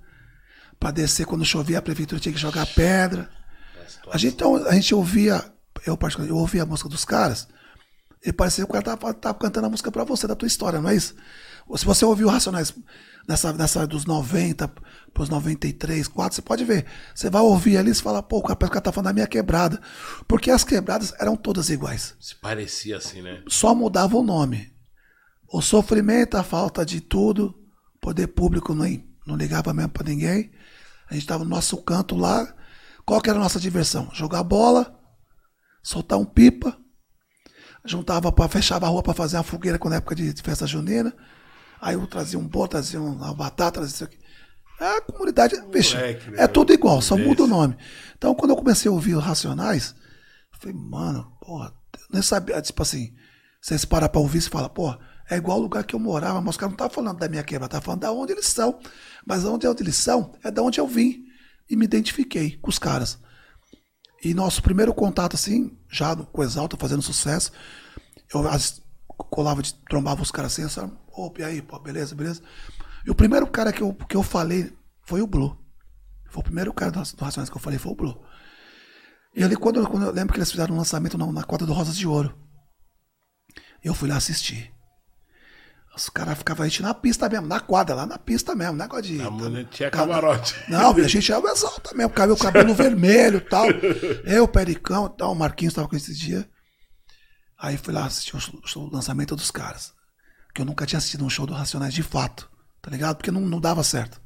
Pra 0.79 0.91
descer 0.91 1.25
quando 1.25 1.45
chovia, 1.45 1.79
a 1.79 1.81
prefeitura 1.81 2.19
tinha 2.19 2.33
que 2.33 2.39
jogar 2.39 2.65
pedra. 2.67 3.29
A 4.11 4.17
gente, 4.17 4.33
então, 4.33 4.55
a 4.67 4.73
gente 4.73 4.93
ouvia, 4.93 5.43
eu 5.85 5.95
particularmente, 5.97 6.35
eu 6.35 6.39
ouvia 6.39 6.63
a 6.63 6.65
música 6.65 6.89
dos 6.89 7.05
caras, 7.05 7.47
e 8.25 8.31
parecia 8.31 8.63
que 8.65 8.69
o 8.69 8.73
cara 8.73 8.83
tava, 8.83 9.13
tava 9.13 9.37
cantando 9.37 9.67
a 9.67 9.69
música 9.69 9.91
pra 9.91 10.03
você, 10.03 10.27
da 10.27 10.35
tua 10.35 10.47
história, 10.47 10.79
não 10.79 10.89
é 10.89 10.95
isso? 10.95 11.15
Se 11.75 11.85
você 11.85 12.03
ouviu 12.05 12.27
Racionais 12.27 12.73
nessa, 13.27 13.53
nessa 13.53 13.87
dos 13.87 14.05
90 14.05 14.67
pros 15.13 15.29
93, 15.29 16.07
4, 16.07 16.35
você 16.35 16.41
pode 16.41 16.63
ver. 16.65 16.85
Você 17.15 17.29
vai 17.29 17.41
ouvir 17.41 17.77
ali 17.77 17.91
e 17.91 17.95
fala, 17.95 18.21
pô, 18.21 18.39
o 18.39 18.43
cara 18.43 18.81
tá 18.81 18.91
falando 18.91 19.05
da 19.07 19.13
minha 19.13 19.27
quebrada. 19.27 19.81
Porque 20.27 20.51
as 20.51 20.63
quebradas 20.63 21.13
eram 21.19 21.35
todas 21.35 21.69
iguais. 21.69 22.15
Se 22.19 22.35
parecia 22.35 22.97
assim, 22.97 23.21
né? 23.21 23.41
Só 23.47 23.73
mudava 23.73 24.17
o 24.17 24.23
nome. 24.23 24.73
O 25.51 25.61
sofrimento, 25.61 26.35
a 26.35 26.43
falta 26.43 26.85
de 26.85 26.99
tudo, 26.99 27.55
poder 28.01 28.27
público 28.27 28.73
nem, 28.73 29.07
não 29.25 29.35
ligava 29.35 29.73
mesmo 29.73 29.91
pra 29.91 30.03
ninguém. 30.03 30.51
A 31.09 31.13
gente 31.13 31.27
tava 31.27 31.43
no 31.43 31.49
nosso 31.49 31.77
canto 31.77 32.15
lá. 32.15 32.53
Qual 33.05 33.21
que 33.21 33.29
era 33.29 33.37
a 33.37 33.41
nossa 33.41 33.59
diversão? 33.59 34.09
Jogar 34.13 34.43
bola, 34.43 34.99
soltar 35.81 36.17
um 36.17 36.25
pipa, 36.25 36.77
juntava 37.85 38.31
para 38.31 38.49
fechava 38.49 38.85
a 38.85 38.89
rua 38.89 39.03
para 39.03 39.13
fazer 39.13 39.37
uma 39.37 39.43
fogueira 39.43 39.77
quando 39.77 39.93
é 39.93 39.97
época 39.97 40.15
de, 40.15 40.33
de 40.33 40.41
festa 40.41 40.65
junina. 40.65 41.13
Aí 41.81 41.95
eu 41.95 42.07
trazia 42.07 42.39
um 42.39 42.47
bolo, 42.47 42.67
trazia 42.67 43.01
uma 43.01 43.33
batata, 43.33 43.79
trazia 43.79 43.93
isso 43.93 44.03
aqui. 44.03 44.17
É 44.79 44.97
a 44.97 45.01
comunidade, 45.01 45.55
bicho, 45.69 45.95
Moleque, 45.95 46.33
é 46.35 46.47
tudo 46.47 46.73
igual, 46.73 47.01
só 47.01 47.17
muda 47.17 47.43
o 47.43 47.47
nome. 47.47 47.77
Então, 48.17 48.33
quando 48.33 48.51
eu 48.51 48.57
comecei 48.57 48.89
a 48.89 48.93
ouvir 48.93 49.15
os 49.15 49.23
Racionais, 49.23 49.95
eu 50.51 50.59
falei, 50.59 50.75
mano, 50.75 51.31
porra, 51.39 51.73
eu 51.93 52.05
nem 52.11 52.21
sabia, 52.21 52.61
tipo 52.61 52.81
assim, 52.81 53.13
vocês 53.61 53.85
param 53.85 54.09
pra 54.09 54.19
ouvir 54.19 54.39
e 54.39 54.41
fala, 54.41 54.67
porra, 54.67 54.99
é 55.29 55.37
igual 55.37 55.57
o 55.57 55.61
lugar 55.61 55.83
que 55.83 55.95
eu 55.95 55.99
morava, 55.99 56.41
mas 56.41 56.51
os 56.51 56.57
caras 56.57 56.71
não 56.71 56.75
estavam 56.75 56.93
falando 56.93 57.19
da 57.19 57.29
minha 57.29 57.43
quebra, 57.43 57.65
estavam 57.65 57.85
falando 57.85 58.01
da 58.01 58.11
onde 58.11 58.33
eles 58.33 58.45
são. 58.45 58.79
Mas 59.25 59.45
onde, 59.45 59.67
onde 59.67 59.83
eles 59.83 59.95
são 59.95 60.33
é 60.43 60.51
da 60.51 60.61
onde 60.61 60.79
eu 60.79 60.87
vim. 60.87 61.23
E 61.69 61.75
me 61.75 61.85
identifiquei 61.85 62.57
com 62.57 62.69
os 62.69 62.77
caras. 62.77 63.17
E 64.23 64.33
nosso 64.33 64.61
primeiro 64.63 64.93
contato, 64.93 65.35
assim, 65.35 65.77
já 65.89 66.15
com 66.15 66.41
o 66.41 66.43
Exalta, 66.43 66.77
fazendo 66.77 67.01
sucesso, 67.01 67.51
eu 68.33 68.47
as- 68.47 68.81
colava, 69.07 69.61
de, 69.61 69.73
trombava 69.89 70.21
os 70.21 70.31
caras 70.31 70.53
assim, 70.53 70.67
sabe? 70.69 70.93
Opa, 71.11 71.41
e 71.41 71.43
aí, 71.43 71.61
pô, 71.61 71.77
beleza, 71.79 72.15
beleza. 72.15 72.41
E 73.05 73.11
o 73.11 73.15
primeiro 73.15 73.45
cara 73.47 73.73
que 73.73 73.81
eu, 73.81 73.93
que 73.93 74.15
eu 74.15 74.23
falei 74.23 74.71
foi 75.05 75.21
o 75.21 75.27
Blue. 75.27 75.57
Foi 76.29 76.41
o 76.41 76.43
primeiro 76.43 76.73
cara 76.73 76.91
do, 76.91 76.99
do 77.01 77.23
Racionais 77.25 77.49
que 77.49 77.57
eu 77.57 77.61
falei, 77.61 77.77
foi 77.77 77.91
o 77.91 77.95
Blue. 77.95 78.23
E 79.35 79.43
ali, 79.43 79.55
quando, 79.55 79.85
quando. 79.87 80.05
Eu 80.05 80.11
lembro 80.11 80.33
que 80.33 80.39
eles 80.39 80.51
fizeram 80.51 80.75
um 80.75 80.77
lançamento 80.77 81.17
na, 81.17 81.31
na 81.31 81.43
quadra 81.43 81.65
do 81.67 81.73
Rosas 81.73 81.97
de 81.97 82.07
Ouro. 82.07 82.33
Eu 83.83 83.93
fui 83.93 84.07
lá 84.07 84.15
assistir. 84.17 84.71
Os 85.95 86.09
caras 86.09 86.39
ficavam 86.39 86.65
a 86.65 86.67
gente 86.67 86.81
na 86.81 86.93
pista 86.93 87.29
mesmo, 87.29 87.45
na 87.45 87.59
quadra, 87.59 87.93
lá 87.93 88.05
na 88.05 88.17
pista 88.17 88.55
mesmo, 88.55 88.75
negócio 88.75 89.03
de. 89.03 89.17
Mulher 89.29 89.65
tinha 89.65 89.91
camarote. 89.91 90.55
Não, 90.67 90.91
a 90.91 91.07
gente 91.07 91.31
era 91.31 91.39
o 91.39 91.47
exalta 91.47 91.93
mesmo, 91.93 92.11
cabelo, 92.11 92.37
cabelo 92.37 92.73
vermelho 92.73 93.37
e 93.37 93.41
tal. 93.41 93.67
Eu, 94.25 94.47
Pericão 94.47 95.05
e 95.05 95.17
tal, 95.17 95.33
o 95.33 95.35
Marquinhos 95.35 95.75
tava 95.75 95.87
com 95.87 95.95
esse 95.95 96.13
dia. 96.15 96.49
Aí 97.59 97.77
fui 97.77 97.93
lá 97.93 98.05
assistir 98.05 98.35
o, 98.35 98.39
o 98.79 98.89
lançamento 98.91 99.35
dos 99.35 99.51
caras. 99.51 99.93
Que 100.53 100.61
eu 100.61 100.65
nunca 100.65 100.85
tinha 100.85 100.97
assistido 100.97 101.25
um 101.25 101.29
show 101.29 101.47
do 101.47 101.53
Racionais 101.53 101.93
de 101.93 102.03
fato, 102.03 102.49
tá 102.81 102.91
ligado? 102.91 103.15
Porque 103.17 103.31
não, 103.31 103.41
não 103.41 103.59
dava 103.59 103.83
certo. 103.83 104.21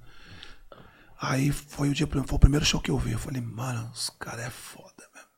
Aí 1.20 1.52
foi 1.52 1.90
o 1.90 1.94
dia, 1.94 2.08
foi 2.08 2.36
o 2.36 2.40
primeiro 2.40 2.66
show 2.66 2.82
que 2.82 2.92
eu 2.92 2.98
vi. 2.98 3.12
Eu 3.12 3.20
falei, 3.20 3.42
mano, 3.42 3.90
os 3.94 4.10
caras 4.10 4.46
é 4.46 4.50
foda, 4.50 5.04
mesmo. 5.14 5.30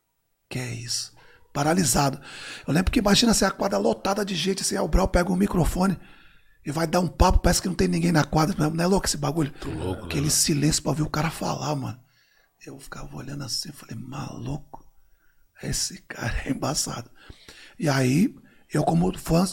Que 0.49 0.59
é 0.59 0.73
isso? 0.73 1.13
Paralisado. 1.53 2.19
Eu 2.67 2.73
lembro 2.73 2.91
que 2.91 2.99
imagina 2.99 3.31
assim, 3.31 3.45
a 3.45 3.51
quadra 3.51 3.77
lotada 3.77 4.23
de 4.23 4.35
gente, 4.35 4.61
assim, 4.61 4.75
aí 4.75 4.81
o 4.81 4.87
Brau 4.87 5.07
pega 5.07 5.31
o 5.31 5.35
microfone 5.35 5.99
e 6.69 6.71
vai 6.71 6.85
dar 6.85 6.99
um 6.99 7.07
papo, 7.07 7.39
parece 7.39 7.63
que 7.63 7.67
não 7.67 7.73
tem 7.73 7.87
ninguém 7.87 8.11
na 8.11 8.23
quadra. 8.23 8.69
Não 8.69 8.83
é 8.83 8.85
louco 8.85 9.07
esse 9.07 9.17
bagulho? 9.17 9.51
louco, 9.65 10.05
Aquele 10.05 10.25
né, 10.25 10.29
silêncio 10.29 10.83
pra 10.83 10.91
ouvir 10.91 11.01
o 11.01 11.09
cara 11.09 11.31
falar, 11.31 11.75
mano. 11.75 11.99
Eu 12.63 12.77
ficava 12.79 13.15
olhando 13.15 13.43
assim, 13.43 13.71
falei, 13.71 13.95
maluco, 13.95 14.85
esse 15.63 15.99
cara 16.03 16.43
é 16.45 16.51
embaçado. 16.51 17.09
E 17.79 17.89
aí, 17.89 18.35
eu 18.71 18.83
como 18.83 19.11
fã 19.17 19.47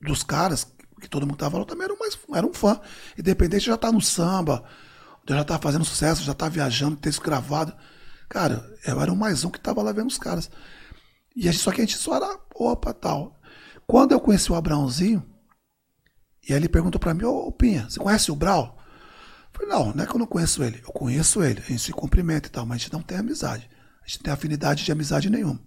dos 0.00 0.24
caras, 0.24 0.66
que 1.00 1.08
todo 1.08 1.24
mundo 1.24 1.36
tava 1.36 1.56
lá, 1.56 1.64
também 1.64 1.84
era, 1.84 1.94
um 1.94 1.98
mais, 1.98 2.18
era 2.34 2.44
um 2.44 2.52
fã. 2.52 2.80
Independente, 3.16 3.66
já 3.66 3.76
tá 3.76 3.92
no 3.92 4.00
samba, 4.00 4.64
já 5.28 5.44
tá 5.44 5.60
fazendo 5.60 5.84
sucesso, 5.84 6.24
já 6.24 6.34
tá 6.34 6.48
viajando, 6.48 6.98
isso 7.08 7.22
gravado. 7.22 7.76
Cara, 8.28 8.76
eu 8.84 9.00
era 9.00 9.12
o 9.12 9.16
mais 9.16 9.44
um 9.44 9.50
que 9.50 9.60
tava 9.60 9.84
lá 9.84 9.92
vendo 9.92 10.08
os 10.08 10.18
caras. 10.18 10.50
E 11.36 11.48
a 11.48 11.52
gente, 11.52 11.62
só 11.62 11.70
que 11.70 11.80
a 11.80 11.84
gente 11.84 11.96
só 11.96 12.16
era, 12.16 12.40
opa, 12.56 12.92
tal. 12.92 13.40
Quando 13.86 14.10
eu 14.10 14.18
conheci 14.18 14.50
o 14.50 14.56
Abraãozinho, 14.56 15.24
e 16.48 16.52
aí 16.52 16.58
ele 16.58 16.68
perguntou 16.68 16.98
pra 17.00 17.14
mim, 17.14 17.24
ô 17.24 17.50
Pinha, 17.52 17.86
você 17.88 17.98
conhece 17.98 18.30
o 18.30 18.36
Brau? 18.36 18.78
Eu 19.54 19.60
falei, 19.60 19.68
não, 19.74 19.92
não 19.94 20.04
é 20.04 20.06
que 20.06 20.14
eu 20.14 20.18
não 20.18 20.26
conheço 20.26 20.62
ele. 20.62 20.80
Eu 20.86 20.92
conheço 20.92 21.42
ele, 21.42 21.60
a 21.64 21.68
gente 21.70 21.80
se 21.82 21.92
cumprimenta 21.92 22.48
e 22.48 22.50
tal, 22.50 22.66
mas 22.66 22.76
a 22.76 22.78
gente 22.78 22.92
não 22.92 23.02
tem 23.02 23.18
amizade. 23.18 23.68
A 24.04 24.06
gente 24.08 24.18
não 24.18 24.24
tem 24.24 24.32
afinidade 24.32 24.84
de 24.84 24.92
amizade 24.92 25.30
nenhuma. 25.30 25.60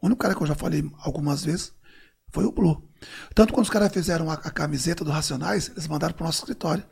O 0.00 0.06
único 0.06 0.20
cara 0.22 0.34
que 0.34 0.42
eu 0.42 0.46
já 0.46 0.54
falei 0.54 0.82
algumas 1.02 1.44
vezes 1.44 1.72
foi 2.32 2.44
o 2.44 2.52
Blue. 2.52 2.82
Tanto 3.34 3.52
quando 3.52 3.64
os 3.64 3.70
caras 3.70 3.92
fizeram 3.92 4.30
a, 4.30 4.34
a 4.34 4.50
camiseta 4.50 5.04
do 5.04 5.10
Racionais, 5.10 5.68
eles 5.70 5.86
mandaram 5.86 6.14
pro 6.14 6.24
nosso 6.24 6.38
escritório. 6.38 6.82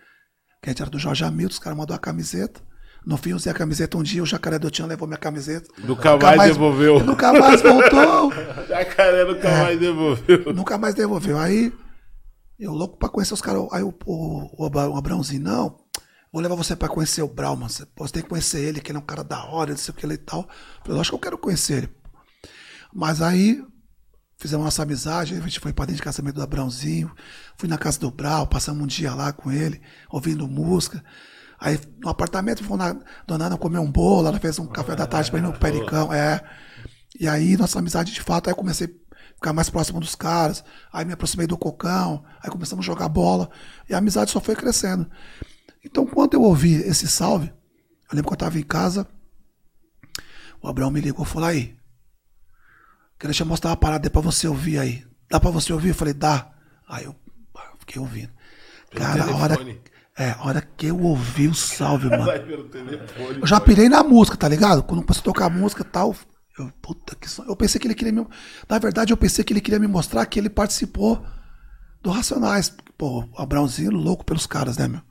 Que 0.62 0.68
a 0.68 0.72
gente 0.72 0.82
era 0.82 0.90
do 0.90 0.98
Jorge 0.98 1.24
Hamilton, 1.24 1.52
os 1.52 1.58
caras 1.58 1.78
mandaram 1.78 1.96
a 1.96 2.00
camiseta. 2.00 2.60
No 3.06 3.16
fim, 3.16 3.30
eu 3.30 3.36
usei 3.36 3.50
a 3.50 3.54
camiseta 3.54 3.96
um 3.96 4.02
dia, 4.02 4.22
o 4.22 4.26
Jacaré 4.26 4.58
do 4.58 4.70
Tian 4.70 4.86
levou 4.86 5.06
minha 5.08 5.18
camiseta. 5.18 5.68
Nunca 5.78 6.16
mais 6.18 6.52
devolveu. 6.52 7.02
Nunca 7.04 7.32
mais 7.32 7.62
voltou. 7.62 8.32
Jacaré 8.68 9.24
nunca 9.24 9.48
É. 9.48 9.62
mais 9.62 9.80
devolveu. 9.80 10.52
Nunca 10.52 10.76
mais 10.76 10.94
devolveu. 10.94 11.38
Aí, 11.38 11.72
eu 12.58 12.72
louco 12.72 12.96
pra 12.98 13.08
conhecer 13.08 13.34
os 13.34 13.40
caras. 13.40 13.66
Aí 13.72 13.82
o, 13.82 13.94
o, 14.04 14.64
o, 14.64 14.68
o 14.68 14.96
Abrãozinho, 14.96 15.42
não, 15.42 15.78
vou 16.32 16.42
levar 16.42 16.54
você 16.54 16.74
pra 16.74 16.88
conhecer 16.88 17.22
o 17.22 17.28
Brau, 17.28 17.56
mano. 17.56 17.70
Você, 17.70 17.84
tem 18.12 18.22
que 18.22 18.28
conhecer 18.28 18.60
ele, 18.60 18.80
que 18.80 18.90
ele 18.90 18.98
é 18.98 19.00
um 19.00 19.04
cara 19.04 19.22
da 19.22 19.44
hora, 19.44 19.70
não 19.70 19.78
sei 19.78 19.92
o 19.92 19.96
que 19.96 20.04
ele 20.04 20.14
e 20.14 20.18
tal. 20.18 20.40
Eu 20.40 20.82
falei, 20.82 20.98
lógico 20.98 21.16
que 21.16 21.26
eu 21.26 21.30
quero 21.30 21.38
conhecer 21.38 21.78
ele. 21.78 21.90
Mas 22.92 23.22
aí, 23.22 23.64
fizemos 24.38 24.64
nossa 24.64 24.82
amizade, 24.82 25.34
a 25.34 25.40
gente 25.40 25.60
foi 25.60 25.72
pra 25.72 25.84
dentro 25.84 25.98
de 25.98 26.02
casamento 26.02 26.36
do 26.36 26.42
Abrãozinho, 26.42 27.12
fui 27.56 27.68
na 27.68 27.78
casa 27.78 27.98
do 27.98 28.10
Brau, 28.10 28.46
passamos 28.46 28.82
um 28.82 28.86
dia 28.86 29.14
lá 29.14 29.32
com 29.32 29.50
ele, 29.50 29.80
ouvindo 30.10 30.48
música. 30.48 31.04
Aí 31.60 31.78
no 31.98 32.08
apartamento, 32.08 32.62
fomos 32.62 32.78
na 32.78 32.96
Dona 33.26 33.46
Ana 33.46 33.58
comer 33.58 33.78
um 33.78 33.90
bolo, 33.90 34.28
ela 34.28 34.38
fez 34.38 34.58
um 34.58 34.66
café 34.66 34.94
da 34.94 35.06
tarde 35.06 35.30
pra 35.30 35.40
ir 35.40 35.42
no 35.42 35.52
Pericão, 35.52 36.12
é. 36.12 36.40
E 37.18 37.26
aí, 37.26 37.56
nossa 37.56 37.80
amizade 37.80 38.12
de 38.12 38.22
fato, 38.22 38.48
aí 38.48 38.52
eu 38.52 38.56
comecei 38.56 38.88
ficar 39.38 39.52
mais 39.52 39.70
próximo 39.70 40.00
dos 40.00 40.16
caras, 40.16 40.64
aí 40.92 41.04
me 41.04 41.12
aproximei 41.12 41.46
do 41.46 41.56
Cocão, 41.56 42.24
aí 42.42 42.50
começamos 42.50 42.84
a 42.84 42.86
jogar 42.86 43.08
bola, 43.08 43.48
e 43.88 43.94
a 43.94 43.98
amizade 43.98 44.32
só 44.32 44.40
foi 44.40 44.56
crescendo. 44.56 45.08
Então, 45.84 46.04
quando 46.04 46.34
eu 46.34 46.42
ouvi 46.42 46.74
esse 46.74 47.06
salve, 47.06 47.46
eu 48.10 48.16
lembro 48.16 48.28
que 48.28 48.34
eu 48.34 48.38
tava 48.38 48.58
em 48.58 48.64
casa, 48.64 49.06
o 50.60 50.66
Abraão 50.66 50.90
me 50.90 51.00
ligou 51.00 51.24
e 51.24 51.28
falou, 51.28 51.48
aí, 51.48 51.76
queria 53.18 53.32
te 53.32 53.44
mostrar 53.44 53.70
uma 53.70 53.76
parada 53.76 54.10
pra 54.10 54.20
você 54.20 54.48
ouvir 54.48 54.78
aí. 54.78 55.06
Dá 55.30 55.38
pra 55.38 55.50
você 55.50 55.72
ouvir? 55.72 55.90
Eu 55.90 55.94
falei, 55.94 56.14
dá. 56.14 56.50
Aí 56.88 57.04
eu 57.04 57.14
fiquei 57.78 58.00
ouvindo. 58.00 58.30
Pelo 58.90 59.04
Cara, 59.04 59.24
a 59.24 59.36
hora, 59.36 59.56
é, 60.16 60.30
a 60.30 60.46
hora 60.46 60.60
que 60.60 60.86
eu 60.86 61.00
ouvi 61.00 61.46
o 61.46 61.54
salve, 61.54 62.08
mano. 62.10 62.24
Vai 62.24 62.40
pelo 62.40 62.64
telefone. 62.64 63.40
Eu 63.40 63.46
já 63.46 63.60
pirei 63.60 63.88
na 63.88 64.02
música, 64.02 64.36
tá 64.36 64.48
ligado? 64.48 64.82
Quando 64.82 65.02
começou 65.02 65.20
a 65.20 65.24
tocar 65.24 65.46
a 65.46 65.50
música 65.50 65.82
e 65.82 65.84
tal. 65.84 66.16
Eu, 66.58 66.72
puta 66.82 67.14
que 67.14 67.28
som. 67.30 67.44
Eu 67.44 67.54
pensei 67.54 67.80
que 67.80 67.86
ele 67.86 67.94
queria 67.94 68.12
me. 68.12 68.26
Na 68.68 68.78
verdade, 68.78 69.12
eu 69.12 69.16
pensei 69.16 69.44
que 69.44 69.52
ele 69.52 69.60
queria 69.60 69.78
me 69.78 69.86
mostrar 69.86 70.26
que 70.26 70.38
ele 70.38 70.50
participou 70.50 71.24
do 72.02 72.10
Racionais. 72.10 72.74
Pô, 72.96 73.28
Abraãozinho 73.36 73.92
louco 73.92 74.24
pelos 74.24 74.46
caras, 74.46 74.76
né, 74.76 74.88
meu? 74.88 75.02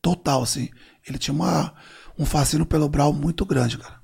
Total, 0.00 0.42
assim. 0.42 0.70
Ele 1.06 1.18
tinha 1.18 1.34
uma, 1.34 1.74
um 2.18 2.24
fascínio 2.24 2.64
pelo 2.64 2.88
Brau 2.88 3.12
muito 3.12 3.44
grande, 3.44 3.76
cara. 3.76 4.00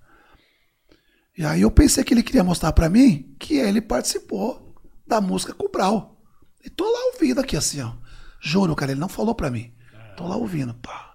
E 1.37 1.45
aí 1.45 1.63
eu 1.63 1.71
pensei 1.71 2.03
que 2.05 2.13
ele 2.15 2.23
queria 2.23 2.45
mostrar 2.45 2.73
pra 2.73 2.89
mim 2.89 3.35
que 3.39 3.55
ele 3.55 3.81
participou 3.81 4.75
da 5.07 5.21
música 5.21 5.55
com 5.55 5.67
o 5.67 5.71
Brau. 5.71 6.21
E 6.65 6.71
tô 6.71 6.85
lá 6.85 7.13
ouvindo 7.13 7.41
aqui, 7.41 7.57
assim, 7.57 7.81
ó. 7.81 7.93
Juro, 8.41 8.75
cara, 8.75 8.93
ele 8.93 9.01
não 9.01 9.09
falou 9.09 9.35
pra 9.35 9.51
mim. 9.51 9.73
Tô 10.17 10.27
lá 10.27 10.37
ouvindo, 10.37 10.75
pá. 10.75 11.15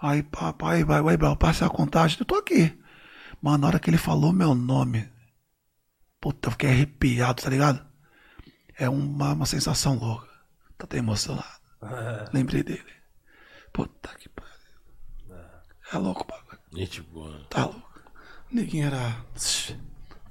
Aí, 0.00 0.22
papai, 0.22 0.84
vai, 0.84 1.02
vai, 1.02 1.16
Brau, 1.16 1.36
passa 1.36 1.66
a 1.66 1.70
contagem. 1.70 2.18
Eu 2.20 2.26
tô 2.26 2.34
aqui. 2.36 2.78
Mano, 3.44 3.58
na 3.58 3.66
hora 3.66 3.78
que 3.78 3.90
ele 3.90 3.98
falou 3.98 4.32
meu 4.32 4.54
nome, 4.54 5.06
puta, 6.18 6.48
eu 6.48 6.52
fiquei 6.52 6.70
arrepiado, 6.70 7.42
tá 7.42 7.50
ligado? 7.50 7.86
É 8.78 8.88
uma, 8.88 9.34
uma 9.34 9.44
sensação 9.44 9.98
louca. 9.98 10.26
Tô 10.78 10.84
até 10.86 10.96
emocionado. 10.96 11.60
Lembrei 12.32 12.62
dele. 12.62 12.92
Puta 13.70 14.08
que 14.16 14.30
pariu. 14.30 14.54
É 15.92 15.98
louco, 15.98 16.26
bagulho. 16.26 16.58
Gente 16.72 17.02
boa. 17.02 17.38
Tá 17.50 17.66
louco. 17.66 18.00
Ninguém 18.50 18.84
era 18.84 19.22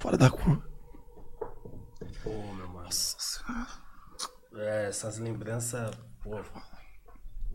fora 0.00 0.18
da 0.18 0.28
curva. 0.28 0.68
Pô, 2.24 2.30
meu 2.54 2.68
mano. 2.68 2.84
Nossa 2.84 3.16
senhora. 3.20 3.68
É, 4.56 4.88
essas 4.88 5.18
lembranças, 5.18 5.94
pô, 6.20 6.42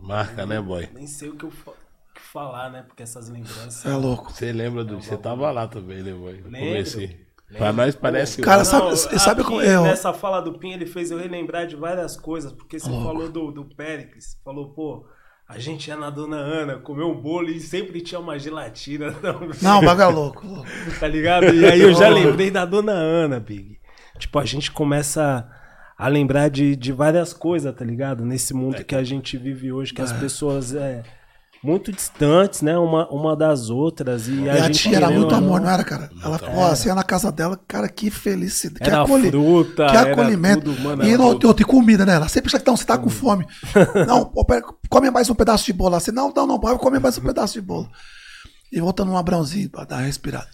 Marca, 0.01 0.45
né, 0.45 0.61
boy? 0.61 0.89
nem 0.93 1.05
sei 1.05 1.29
o 1.29 1.35
que 1.35 1.43
eu 1.43 1.51
fa- 1.51 1.71
o 1.71 1.73
que 1.73 1.78
falar, 2.31 2.69
né? 2.71 2.83
Porque 2.87 3.03
essas 3.03 3.29
lembranças. 3.29 3.85
É 3.85 3.93
louco. 3.95 4.31
Você 4.31 4.51
lembra 4.51 4.83
do. 4.83 5.01
Você 5.01 5.17
tava 5.17 5.49
lá 5.51 5.67
também, 5.67 6.01
né, 6.03 6.11
boy? 6.13 6.33
Lembro. 6.45 6.59
comecinho. 6.59 7.29
Pra 7.57 7.73
nós 7.73 7.95
parece. 7.95 8.41
Cara, 8.41 8.63
sabe- 8.63 8.89
Não, 8.89 8.95
sabe 8.95 9.43
como 9.43 9.59
é? 9.59 9.81
Nessa 9.81 10.13
fala 10.13 10.39
do 10.39 10.59
Pinho, 10.59 10.75
ele 10.75 10.85
fez 10.85 11.09
eu 11.09 11.17
relembrar 11.17 11.65
de 11.65 11.75
várias 11.75 12.15
coisas, 12.15 12.51
porque 12.51 12.79
você 12.79 12.87
Louco. 12.89 13.05
falou 13.05 13.29
do, 13.29 13.51
do 13.51 13.65
Péricles, 13.65 14.39
falou, 14.45 14.69
pô, 14.69 15.03
a 15.47 15.57
gente 15.57 15.87
ia 15.87 15.95
na 15.97 16.11
Dona 16.11 16.37
Ana, 16.37 16.77
comeu 16.77 17.09
um 17.09 17.19
bolo 17.19 17.49
e 17.49 17.59
sempre 17.59 18.01
tinha 18.01 18.19
uma 18.19 18.37
gelatina. 18.37 19.07
Não, 19.63 19.79
o 19.79 19.85
bagulho 19.85 20.03
é 20.03 20.13
louco. 20.13 20.45
louco. 20.45 20.69
tá 20.99 21.07
ligado? 21.07 21.45
E 21.47 21.65
aí 21.65 21.81
eu 21.81 21.91
já 21.95 22.07
lembrei 22.07 22.51
da 22.51 22.65
Dona 22.65 22.91
Ana, 22.93 23.39
Big. 23.39 23.79
Tipo, 24.19 24.37
a 24.37 24.45
gente 24.45 24.69
começa 24.71 25.49
a 25.97 26.07
lembrar 26.07 26.49
de, 26.49 26.75
de 26.75 26.91
várias 26.91 27.33
coisas, 27.33 27.73
tá 27.75 27.83
ligado? 27.83 28.23
Nesse 28.23 28.53
mundo 28.53 28.83
que 28.85 28.93
a 28.93 29.03
gente 29.03 29.37
vive 29.37 29.71
hoje, 29.71 29.91
que 29.91 30.01
as 30.03 30.13
pessoas 30.13 30.75
é 30.75 31.01
muito 31.63 31.91
distantes, 31.91 32.61
né? 32.61 32.77
Uma, 32.77 33.07
uma 33.09 33.35
das 33.35 33.69
outras. 33.69 34.27
E, 34.27 34.33
E 34.43 34.49
a, 34.49 34.53
a 34.53 34.59
gente 34.67 34.79
tia 34.79 34.97
era 34.97 35.09
muito 35.09 35.33
amor, 35.35 35.59
não, 35.59 35.65
não 35.67 35.73
era, 35.73 35.83
cara? 35.83 36.09
Ela, 36.23 36.39
pô, 36.39 36.63
assim, 36.65 36.87
ia 36.87 36.95
na 36.95 37.03
casa 37.03 37.31
dela, 37.31 37.59
cara, 37.67 37.89
que 37.89 38.09
felicidade. 38.09 38.79
Que, 38.83 38.89
Era 38.89 39.01
acolhi- 39.03 39.29
fruta, 39.29 39.87
que 39.87 39.95
era 39.97 40.13
acolhimento. 40.13 40.63
tudo, 40.73 40.81
mano, 40.81 41.03
e 41.03 41.17
não, 41.17 41.33
tudo. 41.33 41.47
outra, 41.47 41.63
e 41.63 41.65
comida, 41.65 42.05
né? 42.05 42.13
Ela 42.15 42.27
sempre 42.29 42.51
já 42.51 42.59
que 42.59 42.65
não, 42.67 42.77
você 42.77 42.85
tá 42.85 42.97
com 42.97 43.09
fome. 43.09 43.45
Não, 44.07 44.25
pô, 44.25 44.45
pera, 44.45 44.61
come 44.89 45.11
mais 45.11 45.29
um 45.29 45.35
pedaço 45.35 45.65
de 45.65 45.73
bolo. 45.73 45.95
Assim, 45.95 46.11
não, 46.11 46.31
não, 46.33 46.47
não, 46.47 46.59
pode 46.59 46.79
comer 46.79 46.99
mais 46.99 47.17
um 47.17 47.21
pedaço 47.21 47.53
de 47.53 47.61
bolo. 47.61 47.89
E 48.71 48.79
voltando 48.79 49.11
um 49.11 49.17
Abrãozinho 49.17 49.69
pra 49.69 49.83
dar 49.83 49.97
uma 49.97 50.03
respirada. 50.05 50.47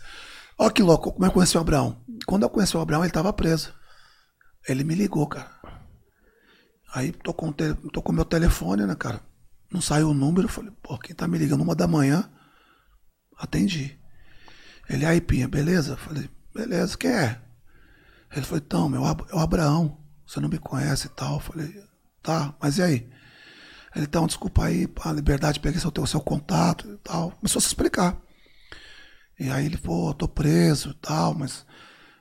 Olha 0.57 0.71
que 0.71 0.81
louco, 0.81 1.11
como 1.11 1.25
eu 1.25 1.31
conheci 1.31 1.57
o 1.57 1.61
Abraão. 1.61 1.97
Quando 2.25 2.43
eu 2.43 2.49
conheci 2.49 2.75
o 2.77 2.79
Abraão, 2.79 3.03
ele 3.03 3.11
tava 3.11 3.31
preso. 3.33 3.73
Ele 4.67 4.83
me 4.83 4.95
ligou, 4.95 5.27
cara. 5.27 5.49
Aí 6.93 7.11
tocou, 7.11 7.49
um 7.49 7.51
tele, 7.51 7.75
tocou 7.91 8.15
meu 8.15 8.23
telefone, 8.25 8.85
né, 8.85 8.95
cara? 8.95 9.19
Não 9.71 9.81
saiu 9.81 10.09
o 10.09 10.13
número. 10.13 10.47
Eu 10.47 10.51
falei, 10.51 10.71
pô, 10.81 10.97
quem 10.97 11.15
tá 11.15 11.27
me 11.27 11.37
ligando 11.37 11.61
uma 11.61 11.75
da 11.75 11.87
manhã? 11.87 12.29
Atendi. 13.37 13.99
Ele, 14.89 15.05
aí, 15.05 15.19
Pinha, 15.19 15.47
beleza? 15.47 15.93
Eu 15.93 15.97
falei, 15.97 16.29
beleza, 16.53 16.97
quem 16.97 17.11
é? 17.11 17.41
Ele 18.35 18.45
falou, 18.45 18.61
então, 18.65 18.89
meu, 18.89 19.05
é 19.05 19.35
o 19.35 19.39
Abraão. 19.39 19.97
Você 20.25 20.39
não 20.39 20.49
me 20.49 20.57
conhece 20.57 21.07
e 21.07 21.09
tal. 21.09 21.35
Eu 21.35 21.39
falei, 21.39 21.83
tá, 22.21 22.55
mas 22.61 22.77
e 22.77 22.83
aí? 22.83 23.09
Ele, 23.95 24.05
então, 24.05 24.27
desculpa 24.27 24.65
aí, 24.65 24.87
a 25.03 25.11
liberdade, 25.11 25.59
peguei 25.59 25.79
seu, 25.79 25.91
seu 26.05 26.19
contato 26.19 26.87
e 26.91 26.97
tal. 26.97 27.31
Começou 27.31 27.59
a 27.59 27.61
se 27.61 27.67
explicar. 27.67 28.17
E 29.39 29.49
aí 29.49 29.65
ele, 29.65 29.77
pô, 29.77 30.13
tô 30.13 30.27
preso 30.27 30.91
e 30.91 30.93
tal, 30.95 31.33
mas 31.33 31.65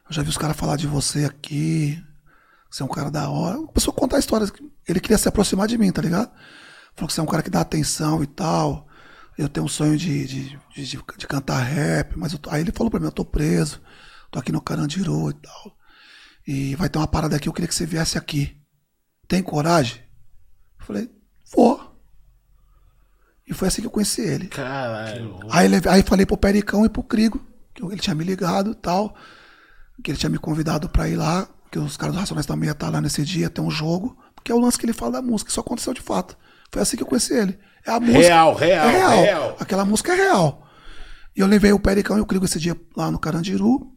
eu 0.08 0.14
já 0.14 0.22
vi 0.22 0.28
os 0.28 0.38
caras 0.38 0.56
falar 0.56 0.76
de 0.76 0.86
você 0.86 1.24
aqui. 1.24 2.02
Você 2.70 2.82
é 2.82 2.84
um 2.84 2.88
cara 2.88 3.10
da 3.10 3.28
hora. 3.30 3.58
Começou 3.58 3.92
a 3.92 3.96
contar 3.96 4.18
histórias. 4.18 4.52
Ele 4.88 5.00
queria 5.00 5.18
se 5.18 5.28
aproximar 5.28 5.68
de 5.68 5.78
mim, 5.78 5.92
tá 5.92 6.02
ligado? 6.02 6.30
Falou 6.96 7.08
que 7.08 7.12
você 7.14 7.20
é 7.20 7.22
um 7.22 7.26
cara 7.26 7.42
que 7.42 7.50
dá 7.50 7.60
atenção 7.60 8.22
e 8.22 8.26
tal. 8.26 8.86
eu 9.36 9.48
tenho 9.48 9.66
um 9.66 9.68
sonho 9.68 9.96
de, 9.96 10.26
de, 10.26 10.58
de, 10.74 10.86
de- 11.18 11.26
cantar 11.26 11.58
rap, 11.60 12.16
mas 12.16 12.32
tô- 12.38 12.50
aí 12.50 12.60
ele 12.60 12.70
falou 12.72 12.90
pra 12.90 13.00
mim, 13.00 13.06
eu 13.06 13.12
tô 13.12 13.24
preso, 13.24 13.80
tô 14.30 14.38
aqui 14.38 14.52
no 14.52 14.60
Carandiru 14.60 15.30
e 15.30 15.34
tal. 15.34 15.76
E 16.46 16.76
vai 16.76 16.88
ter 16.88 16.98
uma 16.98 17.08
parada 17.08 17.34
aqui, 17.36 17.48
eu 17.48 17.52
queria 17.52 17.66
que 17.68 17.74
você 17.74 17.84
viesse 17.86 18.16
aqui. 18.16 18.56
Tem 19.26 19.42
coragem? 19.42 20.00
Eu 20.78 20.86
falei, 20.86 21.10
vou. 21.52 21.92
E 23.46 23.52
foi 23.52 23.68
assim 23.68 23.80
que 23.82 23.86
eu 23.86 23.90
conheci 23.90 24.20
ele. 24.22 24.48
Caralho. 24.48 25.38
Aí, 25.50 25.68
aí 25.88 26.02
falei 26.02 26.24
pro 26.24 26.36
Pericão 26.36 26.84
e 26.84 26.88
pro 26.88 27.02
Crigo, 27.02 27.44
que 27.74 27.82
ele 27.84 27.98
tinha 28.00 28.14
me 28.14 28.24
ligado 28.24 28.70
e 28.70 28.74
tal, 28.74 29.14
que 30.02 30.10
ele 30.10 30.18
tinha 30.18 30.30
me 30.30 30.38
convidado 30.38 30.88
pra 30.88 31.08
ir 31.08 31.16
lá, 31.16 31.48
que 31.70 31.78
os 31.78 31.96
caras 31.96 32.14
do 32.14 32.20
Racionais 32.20 32.46
também 32.46 32.68
iam 32.68 32.72
estar 32.72 32.88
lá 32.88 33.00
nesse 33.00 33.24
dia, 33.24 33.50
ter 33.50 33.60
um 33.60 33.70
jogo, 33.70 34.16
que 34.44 34.52
é 34.52 34.54
o 34.54 34.58
lance 34.60 34.78
que 34.78 34.86
ele 34.86 34.92
fala 34.92 35.12
da 35.12 35.22
música, 35.22 35.50
isso 35.50 35.60
aconteceu 35.60 35.92
de 35.92 36.00
fato. 36.00 36.36
Foi 36.74 36.82
assim 36.82 36.96
que 36.96 37.04
eu 37.04 37.06
conheci 37.06 37.32
ele. 37.32 37.56
É 37.86 37.92
a 37.92 38.00
música. 38.00 38.18
Real, 38.18 38.52
real, 38.52 38.88
é 38.88 38.90
real. 38.90 39.22
real. 39.22 39.56
Aquela 39.60 39.84
música 39.84 40.12
é 40.12 40.16
real. 40.16 40.68
E 41.36 41.38
eu 41.38 41.46
levei 41.46 41.72
o 41.72 41.78
Pericão 41.78 42.18
e 42.18 42.20
o 42.20 42.26
Crigo 42.26 42.46
esse 42.46 42.58
dia 42.58 42.76
lá 42.96 43.12
no 43.12 43.18
Carandiru. 43.20 43.92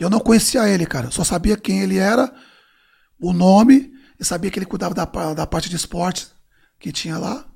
E 0.00 0.02
eu 0.02 0.10
não 0.10 0.18
conhecia 0.18 0.68
ele, 0.68 0.84
cara. 0.84 1.06
Eu 1.06 1.12
só 1.12 1.22
sabia 1.22 1.56
quem 1.56 1.78
ele 1.78 1.96
era, 1.96 2.34
o 3.20 3.32
nome, 3.32 3.92
e 4.18 4.24
sabia 4.24 4.50
que 4.50 4.58
ele 4.58 4.66
cuidava 4.66 4.92
da, 4.96 5.04
da 5.32 5.46
parte 5.46 5.70
de 5.70 5.76
esportes 5.76 6.32
que 6.80 6.90
tinha 6.90 7.16
lá. 7.16 7.46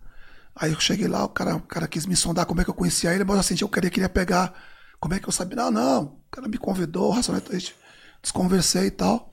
Aí 0.55 0.71
eu 0.71 0.79
cheguei 0.79 1.09
lá, 1.09 1.25
o 1.25 1.29
cara, 1.29 1.57
o 1.57 1.63
cara 1.63 1.89
quis 1.89 2.07
me 2.07 2.15
sondar 2.15 2.47
como 2.47 2.61
é 2.61 2.65
que 2.65 2.71
eu 2.71 2.75
conhecia 2.75 3.13
ele, 3.13 3.25
mas 3.25 3.37
eu 3.37 3.43
senti 3.43 3.63
eu 3.63 3.69
queria, 3.69 3.91
queria 3.91 4.09
pegar. 4.09 4.55
Como 5.01 5.13
é 5.13 5.19
que 5.19 5.27
eu 5.27 5.33
sabia? 5.33 5.57
Não, 5.57 5.73
não. 5.73 6.03
O 6.05 6.31
cara 6.31 6.47
me 6.47 6.57
convidou, 6.57 7.09
o 7.09 7.11
Racionais, 7.11 7.43
a 7.51 7.55
gente 7.55 7.75
desconversei 8.23 8.87
e 8.87 8.91
tal. 8.93 9.33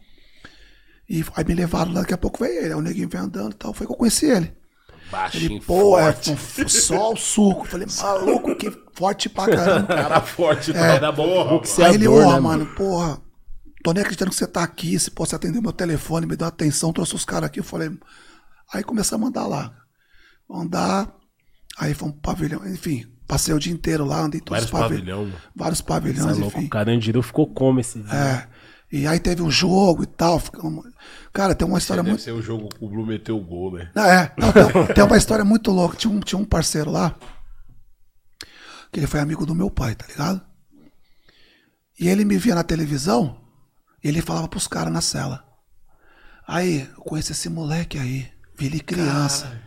E 1.07 1.23
aí 1.35 1.45
me 1.45 1.53
levaram 1.53 1.93
lá, 1.93 2.01
daqui 2.01 2.15
a 2.15 2.17
pouco 2.17 2.43
veio 2.43 2.63
ele. 2.63 2.73
Aí 2.73 2.79
o 2.79 2.81
neguinho 2.81 3.09
veio 3.09 3.23
andando 3.23 3.51
e 3.51 3.55
tal. 3.55 3.75
Foi 3.75 3.85
que 3.85 3.93
eu 3.93 3.97
conheci 3.97 4.25
ele. 4.25 4.58
Baixinho, 5.11 5.51
Ele, 5.53 5.61
pô, 5.61 5.97
é 5.97 6.11
forte. 6.13 6.31
f- 6.33 6.69
só 6.69 7.13
o 7.13 7.15
suco. 7.17 7.65
Falei, 7.67 7.87
maluco, 7.97 8.55
que 8.55 8.71
forte 8.93 9.27
pra 9.29 9.47
caramba. 9.47 9.87
Cara 9.95 10.21
forte, 10.21 10.71
É. 10.71 10.99
da 10.99 11.11
porra. 11.11 11.49
boxe- 11.49 11.81
Aí 11.83 11.95
ele, 11.95 12.05
Boxeador, 12.07 12.23
porra, 12.25 12.35
né, 12.35 12.39
mano, 12.41 12.65
porra, 12.75 13.21
tô 13.83 13.91
nem 13.93 14.01
acreditando 14.01 14.31
que 14.31 14.37
você 14.37 14.45
tá 14.47 14.63
aqui, 14.63 14.99
se 14.99 15.09
possa 15.11 15.35
atender 15.35 15.61
meu 15.61 15.73
telefone, 15.73 16.25
me 16.27 16.35
deu 16.35 16.47
atenção, 16.47 16.93
trouxe 16.93 17.15
os 17.15 17.25
caras 17.25 17.47
aqui, 17.47 17.59
eu 17.59 17.63
falei. 17.63 17.89
Aí 18.73 18.83
comecei 18.83 19.15
a 19.15 19.19
mandar 19.19 19.47
lá. 19.47 19.73
Mandar, 20.49 21.11
aí 21.77 21.93
fomos 21.93 22.13
pro 22.15 22.21
pavilhão, 22.33 22.65
enfim, 22.67 23.05
passei 23.27 23.53
o 23.53 23.59
dia 23.59 23.71
inteiro 23.73 24.03
lá, 24.05 24.21
andei 24.21 24.39
todos 24.41 24.63
Vários 24.63 24.65
os 24.73 24.79
pavilhões. 24.79 25.29
pavilhão. 25.29 25.41
Vários 25.55 25.79
Você 25.79 25.83
é 25.83 25.87
pavilhões, 25.87 26.37
louco, 26.37 26.57
enfim. 26.57 26.67
o 26.67 26.69
Carandiru 26.69 27.21
ficou 27.21 27.47
como 27.47 27.79
esse 27.79 27.99
dia? 27.99 28.13
É. 28.13 28.47
E 28.91 29.05
aí 29.05 29.19
teve 29.19 29.41
um 29.41 29.51
jogo 29.51 30.03
e 30.03 30.07
tal. 30.07 30.39
ficamos- 30.39 30.85
Cara, 31.31 31.53
tem 31.53 31.67
uma 31.67 31.77
história 31.77 32.01
Deve 32.01 32.11
muito. 32.13 32.23
ser 32.23 32.31
o 32.31 32.41
jogo 32.41 32.69
que 32.69 32.83
o 32.83 32.89
Blue 32.89 33.05
meteu 33.05 33.37
o 33.37 33.43
gol, 33.43 33.73
né? 33.73 33.91
Ah, 33.95 34.07
É, 34.09 34.33
não, 34.37 34.51
tem, 34.51 34.93
tem 34.95 35.03
uma 35.03 35.17
história 35.17 35.45
muito 35.45 35.69
louca. 35.71 35.95
Tinha 35.95 36.11
um, 36.13 36.19
tinha 36.19 36.39
um 36.39 36.45
parceiro 36.45 36.89
lá, 36.89 37.15
que 38.91 38.99
ele 38.99 39.07
foi 39.07 39.19
amigo 39.19 39.45
do 39.45 39.53
meu 39.53 39.69
pai, 39.69 39.93
tá 39.95 40.05
ligado? 40.07 40.41
E 41.99 42.07
ele 42.07 42.25
me 42.25 42.37
via 42.37 42.55
na 42.55 42.63
televisão 42.63 43.39
e 44.03 44.07
ele 44.07 44.21
falava 44.21 44.47
pros 44.47 44.67
caras 44.67 44.91
na 44.91 45.01
cela. 45.01 45.43
Aí, 46.47 46.89
eu 46.97 47.03
conheço 47.03 47.31
esse 47.31 47.47
moleque 47.47 47.99
aí, 47.99 48.27
vi 48.57 48.65
ele 48.65 48.79
criança. 48.79 49.61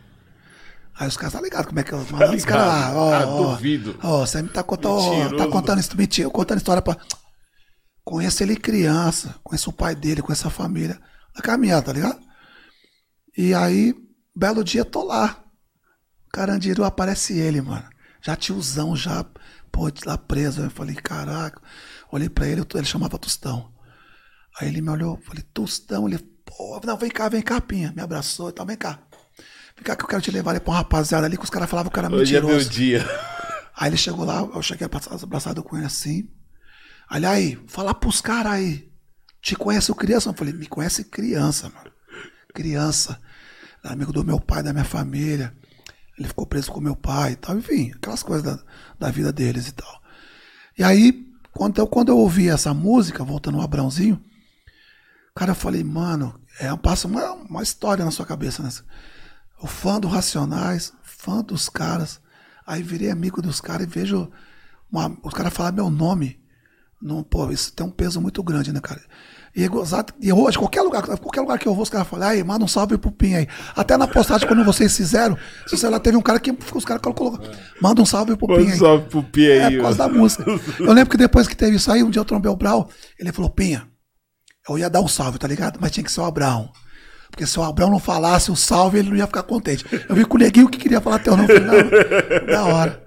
Aí 0.99 1.07
os 1.07 1.15
caras, 1.15 1.33
tá 1.33 1.41
ligado 1.41 1.67
como 1.67 1.79
é 1.79 1.83
que 1.83 1.93
eu. 1.93 2.05
Mano, 2.11 2.35
os 2.35 2.43
caras 2.45 2.67
lá, 2.67 2.93
ó, 2.93 3.13
Ah, 3.13 3.25
ó, 3.25 3.51
duvido. 3.55 3.97
Ó, 4.03 4.25
você 4.25 4.41
me 4.41 4.49
tá 4.49 4.61
contando, 4.63 4.95
ó, 4.97 5.09
Mentiroso. 5.11 5.37
tá 5.37 5.47
contando 5.47 5.79
isso, 5.79 5.95
mentira, 5.97 6.29
contando 6.29 6.57
história 6.57 6.81
pra. 6.81 6.97
Conheço 8.03 8.43
ele 8.43 8.55
criança, 8.55 9.35
conheço 9.43 9.69
o 9.69 9.73
pai 9.73 9.95
dele, 9.95 10.21
conheço 10.21 10.47
a 10.47 10.51
família. 10.51 10.99
Na 11.35 11.41
caminhada, 11.41 11.83
tá 11.83 11.93
ligado? 11.93 12.19
E 13.37 13.53
aí, 13.53 13.95
belo 14.35 14.63
dia, 14.63 14.83
tô 14.83 15.03
lá. 15.03 15.43
Carandiru 16.31 16.83
aparece 16.83 17.37
ele, 17.37 17.61
mano. 17.61 17.87
Já 18.21 18.35
tiozão, 18.35 18.95
já, 18.95 19.25
pô, 19.71 19.89
lá 20.05 20.17
preso. 20.17 20.61
Eu 20.61 20.69
falei, 20.69 20.95
caraca. 20.95 21.61
Olhei 22.11 22.29
pra 22.29 22.47
ele, 22.47 22.61
ele 22.73 22.85
chamava 22.85 23.17
Tostão. 23.17 23.71
Aí 24.59 24.67
ele 24.67 24.81
me 24.81 24.89
olhou, 24.89 25.19
falei, 25.25 25.43
Tostão, 25.53 26.07
ele, 26.07 26.19
pô, 26.45 26.79
não, 26.83 26.97
vem 26.97 27.09
cá, 27.09 27.29
vem 27.29 27.41
cá, 27.41 27.59
Pinha. 27.61 27.93
Me 27.95 28.01
abraçou 28.01 28.49
e 28.49 28.53
tal, 28.53 28.65
vem 28.65 28.77
cá. 28.77 28.99
Vem 29.75 29.83
cá 29.83 29.95
que 29.95 30.03
eu 30.03 30.07
quero 30.07 30.21
te 30.21 30.29
levar 30.29 30.51
ali 30.51 30.59
pra 30.59 30.71
uma 30.71 30.77
rapaziada 30.77 31.25
ali 31.25 31.37
que 31.37 31.43
os 31.43 31.49
caras 31.49 31.69
falavam 31.69 31.91
que 31.91 31.97
era 31.97 32.07
Hoje 32.13 32.35
é 32.35 32.41
mentiroso. 32.41 32.65
meu 32.65 32.69
dia. 32.69 33.05
Aí 33.75 33.89
ele 33.89 33.97
chegou 33.97 34.23
lá, 34.23 34.41
eu 34.41 34.61
cheguei 34.61 34.85
abraçado 34.85 35.63
com 35.63 35.75
ele 35.77 35.85
assim. 35.87 36.29
Olha 37.13 37.29
aí, 37.29 37.59
fala 37.67 37.93
pros 37.93 38.21
caras 38.21 38.53
aí. 38.53 38.91
Te 39.39 39.55
conhece 39.55 39.91
o 39.91 39.95
criança? 39.95 40.29
Eu 40.29 40.33
falei, 40.33 40.51
me 40.51 40.65
conhece 40.65 41.03
criança, 41.03 41.69
mano. 41.69 41.91
Criança. 42.55 43.21
Amigo 43.83 44.11
do 44.11 44.23
meu 44.23 44.39
pai, 44.39 44.63
da 44.63 44.73
minha 44.73 44.83
família. 44.83 45.55
Ele 46.17 46.27
ficou 46.27 46.47
preso 46.47 46.71
com 46.71 46.81
meu 46.81 46.95
pai 46.95 47.33
e 47.33 47.35
tal. 47.35 47.55
Enfim, 47.55 47.91
aquelas 47.95 48.23
coisas 48.23 48.43
da, 48.43 48.63
da 48.97 49.11
vida 49.11 49.31
deles 49.31 49.67
e 49.67 49.73
tal. 49.73 50.01
E 50.75 50.83
aí, 50.83 51.27
quando 51.51 51.77
eu, 51.77 51.85
quando 51.85 52.09
eu 52.09 52.17
ouvi 52.17 52.49
essa 52.49 52.73
música, 52.73 53.23
voltando 53.23 53.59
ao 53.59 53.63
Abrãozinho, 53.63 54.19
cara, 55.35 55.51
eu 55.51 55.55
falei, 55.55 55.83
mano, 55.83 56.41
é, 56.59 56.75
passa 56.77 57.07
uma, 57.07 57.31
uma 57.33 57.61
história 57.61 58.03
na 58.03 58.09
sua 58.09 58.25
cabeça, 58.25 58.63
né? 58.63 58.69
O 59.61 59.67
fã 59.67 59.99
do 59.99 60.07
Racionais, 60.07 60.93
fã 61.03 61.43
dos 61.43 61.69
caras. 61.69 62.19
Aí 62.65 62.81
virei 62.81 63.11
amigo 63.11 63.39
dos 63.39 63.61
caras 63.61 63.85
e 63.85 63.89
vejo 63.89 64.31
uma- 64.91 65.15
os 65.21 65.33
caras 65.35 65.53
falar 65.53 65.71
meu 65.71 65.91
nome. 65.91 66.42
Não, 67.03 67.21
pô, 67.21 67.51
isso 67.51 67.73
tem 67.73 67.85
um 67.85 67.89
peso 67.89 68.21
muito 68.21 68.41
grande, 68.41 68.71
né, 68.71 68.79
cara? 68.81 69.01
E, 69.55 69.63
é 69.63 69.67
gozado- 69.67 70.13
e 70.21 70.31
hoje, 70.33 70.57
qualquer 70.57 70.81
lugar, 70.81 71.03
qualquer 71.05 71.41
lugar 71.41 71.59
que 71.59 71.67
eu 71.67 71.73
vou, 71.75 71.83
os 71.83 71.89
caras 71.89 72.07
falam, 72.07 72.27
aí, 72.29 72.43
manda 72.43 72.63
um 72.63 72.67
salve 72.67 72.97
pro 72.97 73.11
Pinha 73.11 73.39
aí. 73.39 73.47
Até 73.75 73.97
na 73.97 74.07
postagem, 74.07 74.47
quando 74.47 74.63
vocês 74.63 74.95
fizeram, 74.97 75.37
se 75.67 75.77
você 75.77 75.87
lá 75.89 75.99
teve 75.99 76.17
um 76.17 76.21
cara 76.21 76.39
que 76.39 76.55
os 76.73 76.85
caras 76.85 77.01
colocaram, 77.03 77.51
manda 77.81 78.01
um 78.01 78.05
salve 78.05 78.35
pro 78.37 78.47
Pinha 78.47 78.71
aí. 78.73 78.79
salve 78.79 79.09
pro 79.09 79.21
Pia 79.21 79.53
É, 79.53 79.65
aí, 79.65 79.75
por 79.75 79.83
causa 79.83 79.97
da 79.97 80.07
música. 80.09 80.45
Eu 80.79 80.93
lembro 80.93 81.11
que 81.11 81.17
depois 81.17 81.47
que 81.47 81.55
teve 81.55 81.75
isso 81.75 81.91
aí, 81.91 82.01
um 82.01 82.09
dia 82.09 82.19
eu 82.21 82.25
trombei 82.25 82.49
o 82.51 82.55
Brau, 82.55 82.89
ele 83.19 83.31
falou, 83.31 83.49
Pinha, 83.51 83.85
eu 84.67 84.79
ia 84.79 84.89
dar 84.89 85.01
um 85.01 85.07
salve, 85.07 85.37
tá 85.37 85.47
ligado? 85.47 85.77
Mas 85.81 85.91
tinha 85.91 86.03
que 86.03 86.11
ser 86.11 86.21
o 86.21 86.25
Abraão. 86.25 86.71
Porque 87.29 87.45
se 87.45 87.59
o 87.59 87.63
Abraão 87.63 87.91
não 87.91 87.99
falasse 87.99 88.49
o 88.49 88.55
salve, 88.55 88.99
ele 88.99 89.09
não 89.09 89.17
ia 89.17 89.27
ficar 89.27 89.43
contente. 89.43 89.83
Eu 90.07 90.15
vi 90.15 90.23
com 90.23 90.35
o 90.37 90.39
neguinho 90.39 90.69
que 90.69 90.77
queria 90.77 91.01
falar 91.01 91.19
teu 91.19 91.35
nome. 91.35 91.47
Falei, 91.49 92.45
da 92.47 92.63
hora. 92.65 93.02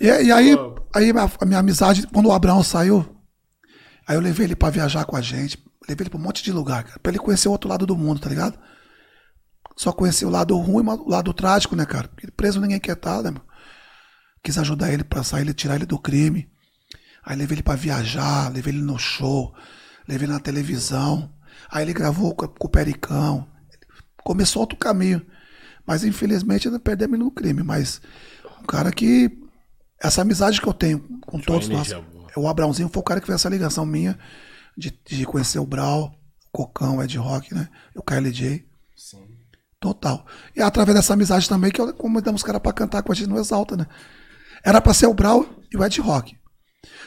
E, 0.00 0.06
e 0.06 0.32
aí, 0.32 0.56
aí 0.94 1.10
a, 1.10 1.30
a 1.40 1.44
minha 1.44 1.60
amizade, 1.60 2.06
quando 2.06 2.26
o 2.26 2.32
Abraão 2.32 2.62
saiu, 2.62 3.04
aí 4.06 4.16
eu 4.16 4.20
levei 4.20 4.46
ele 4.46 4.56
pra 4.56 4.70
viajar 4.70 5.04
com 5.04 5.16
a 5.16 5.20
gente. 5.20 5.62
Levei 5.88 6.04
ele 6.04 6.10
pra 6.10 6.18
um 6.18 6.22
monte 6.22 6.42
de 6.42 6.52
lugar, 6.52 6.84
cara, 6.84 6.98
pra 7.00 7.10
ele 7.10 7.18
conhecer 7.18 7.48
o 7.48 7.52
outro 7.52 7.68
lado 7.68 7.86
do 7.86 7.96
mundo, 7.96 8.20
tá 8.20 8.28
ligado? 8.28 8.58
Só 9.76 9.92
conhecer 9.92 10.24
o 10.24 10.30
lado 10.30 10.56
ruim, 10.58 10.84
mas 10.84 10.98
o 10.98 11.08
lado 11.08 11.32
trágico, 11.32 11.74
né, 11.74 11.86
cara? 11.86 12.08
Porque 12.08 12.30
preso 12.30 12.60
ninguém 12.60 12.78
quer 12.78 12.92
estar, 12.92 13.22
né, 13.22 13.30
meu? 13.30 13.42
Quis 14.42 14.56
ajudar 14.58 14.92
ele 14.92 15.04
pra 15.04 15.22
sair, 15.22 15.52
tirar 15.52 15.76
ele 15.76 15.86
do 15.86 15.98
crime. 15.98 16.50
Aí 17.24 17.36
levei 17.36 17.56
ele 17.56 17.62
pra 17.62 17.74
viajar, 17.74 18.50
levei 18.52 18.72
ele 18.72 18.82
no 18.82 18.98
show, 18.98 19.54
levei 20.08 20.26
ele 20.26 20.32
na 20.32 20.40
televisão. 20.40 21.32
Aí 21.70 21.84
ele 21.84 21.92
gravou 21.92 22.34
com, 22.34 22.46
com 22.48 22.66
o 22.66 22.70
Pericão. 22.70 23.46
Começou 24.24 24.60
outro 24.60 24.78
caminho. 24.78 25.24
Mas 25.86 26.04
infelizmente 26.04 26.68
ainda 26.68 26.80
perdemos 26.80 27.18
no 27.18 27.30
crime. 27.30 27.62
Mas 27.62 28.00
um 28.60 28.64
cara 28.64 28.90
que. 28.90 29.30
Essa 30.02 30.22
amizade 30.22 30.60
que 30.60 30.66
eu 30.66 30.72
tenho 30.72 31.00
com 31.26 31.38
todos 31.38 31.68
nós. 31.68 31.92
boa. 31.92 32.30
O 32.36 32.48
Abraãozinho 32.48 32.88
foi 32.88 33.00
o 33.00 33.04
cara 33.04 33.20
que 33.20 33.26
fez 33.26 33.36
essa 33.40 33.48
ligação 33.48 33.84
minha 33.84 34.18
de, 34.76 34.98
de 35.04 35.26
conhecer 35.26 35.58
o 35.58 35.66
Brau, 35.66 36.14
o 36.46 36.50
Cocão, 36.50 36.96
o 36.96 37.02
Ed 37.02 37.18
Rock, 37.18 37.54
né? 37.54 37.68
O 37.94 38.02
KLJ. 38.02 38.64
Total. 39.78 40.26
E 40.54 40.60
é 40.60 40.62
através 40.62 40.96
dessa 40.96 41.14
amizade 41.14 41.48
também 41.48 41.70
que 41.70 41.80
eu 41.80 41.92
convidamos 41.94 42.40
os 42.40 42.46
caras 42.46 42.60
pra 42.60 42.72
cantar 42.72 43.02
com 43.02 43.12
a 43.12 43.14
gente 43.14 43.28
no 43.28 43.38
Exalta, 43.38 43.76
né? 43.76 43.86
Era 44.64 44.80
pra 44.80 44.94
ser 44.94 45.06
o 45.06 45.14
Brau 45.14 45.46
e 45.72 45.76
o 45.76 45.84
Ed 45.84 46.00
Rock. 46.00 46.38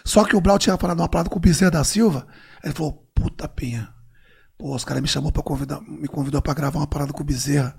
Só 0.05 0.23
que 0.23 0.35
o 0.35 0.41
Brau 0.41 0.59
tinha 0.59 0.77
falado 0.77 0.99
uma 0.99 1.09
parada 1.09 1.29
com 1.29 1.37
o 1.37 1.41
Bezerra 1.41 1.71
da 1.71 1.83
Silva. 1.83 2.27
Ele 2.63 2.73
falou, 2.73 3.07
puta 3.13 3.47
pinha. 3.47 3.93
Pô, 4.57 4.75
os 4.75 4.83
caras 4.83 5.01
me 5.01 5.07
chamou 5.07 5.31
para 5.31 5.43
convidar, 5.43 5.81
me 5.81 6.07
convidou 6.07 6.41
para 6.41 6.53
gravar 6.53 6.79
uma 6.79 6.87
parada 6.87 7.13
com 7.13 7.21
o 7.21 7.25
Bezerra. 7.25 7.75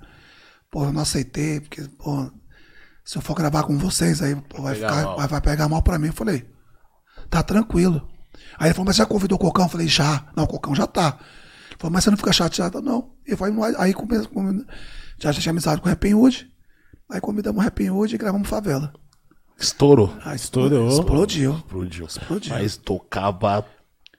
Pô, 0.71 0.83
eu 0.85 0.93
não 0.93 1.01
aceitei, 1.01 1.59
porque, 1.59 1.81
pô, 1.97 2.31
se 3.05 3.17
eu 3.17 3.21
for 3.21 3.35
gravar 3.35 3.63
com 3.63 3.77
vocês 3.77 4.21
aí, 4.21 4.33
vai, 4.33 4.73
Pegar 4.73 4.89
ficar, 4.89 5.03
mal. 5.03 5.17
vai, 5.17 5.27
vai 5.27 5.41
pegar 5.41 5.69
mal 5.69 5.81
pra 5.83 5.99
mim. 5.99 6.07
Eu 6.07 6.13
falei, 6.13 6.49
tá 7.29 7.43
tranquilo. 7.43 8.07
Aí 8.57 8.67
ele 8.67 8.73
falou, 8.73 8.87
mas 8.87 8.95
já 8.95 9.05
convidou 9.05 9.35
o 9.37 9.39
Cocão? 9.39 9.65
Eu 9.65 9.69
falei, 9.69 9.87
já. 9.87 10.25
Não, 10.35 10.45
o 10.45 10.47
Cocão 10.47 10.73
já 10.73 10.87
tá. 10.87 11.19
Ele 11.69 11.77
falou, 11.77 11.93
mas 11.93 12.03
você 12.03 12.09
não 12.09 12.17
fica 12.17 12.33
chateado? 12.33 12.81
Não. 12.81 13.11
E 13.27 13.35
foi, 13.35 13.51
aí 13.77 13.93
come, 13.93 14.25
come, 14.27 14.65
já 15.19 15.31
tinha 15.31 15.51
amizade 15.51 15.79
com 15.81 15.87
o 15.87 15.89
Rapping 15.89 16.15
Hood. 16.15 16.51
Aí 17.11 17.21
convidamos 17.21 17.61
o 17.61 17.63
Rapping 17.63 17.91
Hood 17.91 18.15
e 18.15 18.17
gravamos 18.17 18.49
Favela. 18.49 18.91
Estourou. 19.57 20.11
Aí 20.25 20.35
Estourou. 20.35 20.89
Explodiu. 20.89 21.53
Explodiu. 21.57 22.05
Explodiu. 22.07 22.53
Mas 22.53 22.75
tocava. 22.75 23.65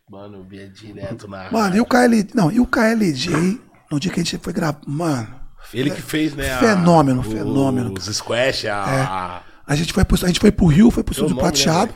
Mano, 0.09 0.45
via 0.45 0.68
direto 0.68 1.26
na. 1.26 1.51
Mano, 1.51 1.76
e 1.76 1.80
o 1.80 1.84
KL. 1.84 2.28
Não, 2.34 2.53
e 2.53 2.61
o 2.61 2.66
KLJ, 2.66 3.61
no 3.91 3.99
dia 3.99 4.12
que 4.12 4.20
a 4.20 4.22
gente 4.22 4.39
foi 4.39 4.53
gravar. 4.53 4.80
Mano, 4.87 5.28
Ele 5.72 5.90
que 5.90 6.02
fez, 6.02 6.34
né? 6.34 6.52
a- 6.52 6.58
Fenômeno, 6.58 7.20
os 7.20 7.26
fenômeno. 7.26 7.92
Os 7.96 8.04
squash, 8.16 8.66
a. 8.66 9.42
a 9.66 9.74
gente 9.76 9.92
foi 9.92 10.04
pro, 10.04 10.16
a 10.24 10.28
gente 10.28 10.40
foi 10.40 10.50
pro 10.52 10.66
Rio, 10.66 10.90
foi 10.90 11.02
pro 11.02 11.12
estúdio 11.12 11.34
nome, 11.36 11.42
né, 11.46 11.52
prateado. 11.52 11.94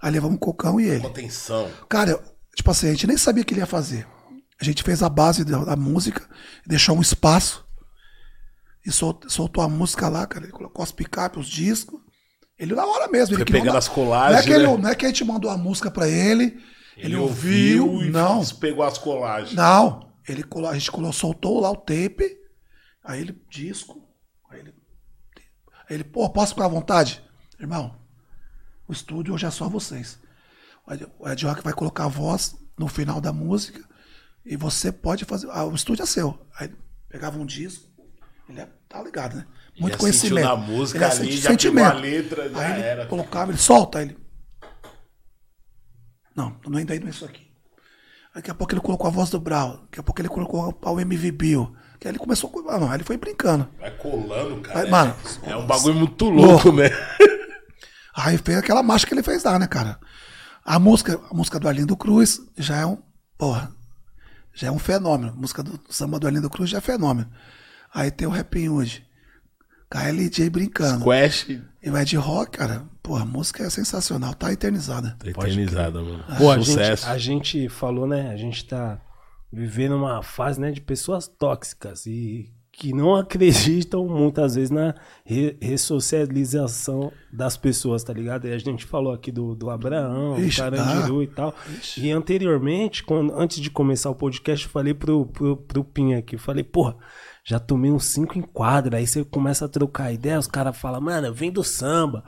aí 0.00 0.10
levamos 0.10 0.36
o 0.36 0.40
Cocão 0.40 0.80
e 0.80 0.84
ele. 0.88 1.00
contenção. 1.00 1.68
Cara, 1.88 2.18
tipo 2.54 2.70
assim, 2.70 2.88
a 2.88 2.90
gente 2.92 3.06
nem 3.06 3.16
sabia 3.16 3.42
o 3.42 3.46
que 3.46 3.54
ele 3.54 3.60
ia 3.60 3.66
fazer. 3.66 4.06
A 4.60 4.64
gente 4.64 4.82
fez 4.82 5.02
a 5.02 5.08
base 5.08 5.44
da, 5.44 5.64
da 5.64 5.76
música, 5.76 6.22
deixou 6.66 6.96
um 6.96 7.00
espaço 7.00 7.64
e 8.86 8.90
sol- 8.92 9.18
soltou 9.26 9.62
a 9.64 9.68
música 9.68 10.08
lá, 10.08 10.26
cara. 10.26 10.44
Ele 10.44 10.52
colocou 10.52 10.82
as 10.82 10.92
picapes, 10.92 11.40
os 11.40 11.48
discos. 11.48 12.00
Ele 12.58 12.74
na 12.74 12.84
hora 12.86 13.08
mesmo. 13.08 13.34
Foi 13.34 13.42
ele 13.42 13.50
pegando 13.50 13.76
as 13.78 13.88
colagens, 13.88 14.32
Não 14.34 14.38
é, 14.40 14.42
que 14.44 14.52
ele- 14.52 14.66
né? 14.72 14.76
não 14.82 14.88
é 14.90 14.94
que 14.94 15.04
a 15.04 15.08
gente 15.08 15.24
mandou 15.24 15.50
a 15.50 15.56
música 15.56 15.90
pra 15.90 16.06
ele, 16.08 16.56
ele, 16.96 17.16
ouviu, 17.16 18.02
e 18.02 18.10
não. 18.10 18.44
pegou 18.60 18.84
as 18.84 18.98
colagens. 18.98 19.54
Não, 19.54 20.08
ele 20.28 20.44
a 20.68 20.74
gente 20.74 20.92
colou, 20.92 21.12
soltou 21.12 21.58
lá 21.60 21.70
o 21.70 21.76
tape, 21.76 22.36
aí 23.04 23.20
ele, 23.20 23.42
disco, 23.50 24.08
aí 24.50 24.60
ele, 24.60 24.74
aí 25.88 25.96
ele, 25.96 26.04
pô, 26.04 26.28
posso 26.30 26.54
ficar 26.54 26.66
à 26.66 26.68
vontade? 26.68 27.22
Irmão, 27.58 27.98
o 28.88 28.92
estúdio 28.92 29.34
hoje 29.34 29.46
é 29.46 29.50
só 29.50 29.68
vocês. 29.68 30.18
O 31.18 31.28
Ed- 31.28 31.44
Rock 31.46 31.62
vai 31.62 31.72
colocar 31.72 32.04
a 32.04 32.08
voz 32.08 32.56
no 32.78 32.88
final 32.88 33.20
da 33.20 33.32
música 33.32 33.80
e 34.44 34.56
você 34.56 34.90
pode 34.90 35.24
fazer, 35.24 35.48
ah, 35.50 35.64
o 35.64 35.74
estúdio 35.74 36.02
é 36.02 36.06
seu. 36.06 36.44
Aí 36.58 36.66
ele 36.68 36.76
pegava 37.08 37.38
um 37.38 37.46
disco, 37.46 37.88
ele 38.48 38.60
é, 38.60 38.66
tá 38.88 39.02
ligado, 39.02 39.36
né? 39.36 39.46
Muito 39.78 39.92
Já 39.94 39.98
conhecimento. 39.98 40.44
na 40.44 40.56
música 40.56 40.98
Ele 40.98 41.04
ali, 41.06 41.36
já 41.38 41.56
pegou 41.56 41.84
a 41.84 41.92
letra, 41.94 42.50
já 42.50 42.58
aí 42.60 42.72
ele 42.72 42.82
era. 42.82 43.06
colocava, 43.06 43.50
ele 43.52 43.58
solta, 43.58 43.98
aí 44.00 44.06
ele, 44.06 44.18
não, 46.34 46.58
não 46.66 46.78
é 46.78 46.80
ainda 46.80 46.98
não 46.98 47.06
é 47.06 47.10
isso 47.10 47.24
aqui. 47.24 47.46
Daqui 48.34 48.50
a 48.50 48.54
pouco 48.54 48.72
ele 48.72 48.80
colocou 48.80 49.06
a 49.06 49.10
voz 49.10 49.28
do 49.30 49.38
Brau. 49.38 49.82
Daqui 49.82 50.00
a 50.00 50.02
pouco 50.02 50.20
ele 50.20 50.28
colocou 50.28 50.78
o 50.82 51.00
MV 51.00 51.32
Bill. 51.32 51.76
Que 52.02 52.08
aí 52.08 52.12
ele 52.12 52.18
começou 52.18 52.50
com. 52.50 52.68
Ah, 52.68 52.80
não, 52.80 52.88
aí 52.88 52.96
ele 52.96 53.04
foi 53.04 53.16
brincando. 53.16 53.68
Vai 53.78 53.92
colando, 53.92 54.60
cara. 54.60 54.88
É- 54.88 54.90
mano, 54.90 55.14
é 55.44 55.54
um 55.54 55.64
bagulho 55.64 55.94
muito 55.94 56.28
louco, 56.28 56.72
né? 56.72 56.90
Aí 58.12 58.36
fez 58.36 58.58
aquela 58.58 58.82
marcha 58.82 59.06
que 59.06 59.14
ele 59.14 59.22
fez 59.22 59.44
lá, 59.44 59.56
né, 59.56 59.68
cara? 59.68 60.00
A 60.64 60.80
música, 60.80 61.18
a 61.30 61.32
música 61.32 61.60
do 61.60 61.68
Arlindo 61.68 61.96
Cruz 61.96 62.40
já 62.58 62.78
é 62.78 62.84
um. 62.84 62.98
Porra. 63.38 63.72
Já 64.52 64.66
é 64.66 64.70
um 64.72 64.80
fenômeno. 64.80 65.32
A 65.32 65.36
música 65.36 65.62
do 65.62 65.80
samba 65.88 66.18
do 66.18 66.26
Arlindo 66.26 66.50
Cruz 66.50 66.68
já 66.68 66.78
é 66.78 66.80
fenômeno. 66.80 67.30
Aí 67.94 68.10
tem 68.10 68.26
o 68.26 68.30
Rapping 68.32 68.68
hoje. 68.68 69.06
KLJ 69.88 70.50
brincando. 70.50 71.04
Quest 71.04 71.50
E 71.50 71.88
o 71.88 71.96
Ed 71.96 72.16
Rock, 72.16 72.58
cara, 72.58 72.84
pô, 73.00 73.14
a 73.14 73.24
música 73.24 73.62
é 73.62 73.70
sensacional, 73.70 74.34
tá 74.34 74.52
eternizada. 74.52 75.16
eternizada, 75.24 76.02
mano. 76.02 76.24
Pô, 76.36 76.50
a 76.50 76.58
gente, 76.58 76.66
Sucesso. 76.66 77.06
a 77.08 77.16
gente 77.16 77.68
falou, 77.68 78.08
né? 78.08 78.32
A 78.32 78.36
gente 78.36 78.64
tá 78.64 79.00
vivendo 79.52 79.96
uma 79.96 80.22
fase, 80.22 80.60
né, 80.60 80.70
de 80.70 80.80
pessoas 80.80 81.28
tóxicas 81.28 82.06
e 82.06 82.50
que 82.74 82.94
não 82.94 83.14
acreditam 83.16 84.06
muitas 84.06 84.54
vezes 84.54 84.70
na 84.70 84.94
re- 85.24 85.56
ressocialização 85.60 87.12
das 87.32 87.56
pessoas, 87.56 88.02
tá 88.02 88.12
ligado? 88.12 88.46
E 88.46 88.52
a 88.52 88.58
gente 88.58 88.84
falou 88.86 89.12
aqui 89.12 89.30
do, 89.30 89.54
do 89.54 89.70
Abraão, 89.70 90.38
Ixi, 90.38 90.56
do 90.56 90.62
Carandiru 90.62 91.22
e 91.22 91.26
tal. 91.26 91.54
E 92.00 92.10
anteriormente, 92.10 93.02
quando, 93.04 93.32
antes 93.38 93.60
de 93.60 93.70
começar 93.70 94.10
o 94.10 94.14
podcast, 94.14 94.66
eu 94.66 94.72
falei 94.72 94.94
pro, 94.94 95.26
pro, 95.26 95.56
pro 95.56 95.84
Pinha 95.84 96.18
aqui, 96.18 96.38
falei, 96.38 96.64
porra, 96.64 96.96
já 97.44 97.58
tomei 97.58 97.90
uns 97.90 98.06
cinco 98.06 98.38
em 98.38 98.42
quadra, 98.42 98.98
aí 98.98 99.06
você 99.06 99.24
começa 99.24 99.64
a 99.64 99.68
trocar 99.68 100.12
ideia, 100.12 100.38
os 100.38 100.46
caras 100.46 100.76
falam, 100.76 101.00
mano, 101.00 101.32
vem 101.32 101.50
do 101.50 101.64
samba, 101.64 102.24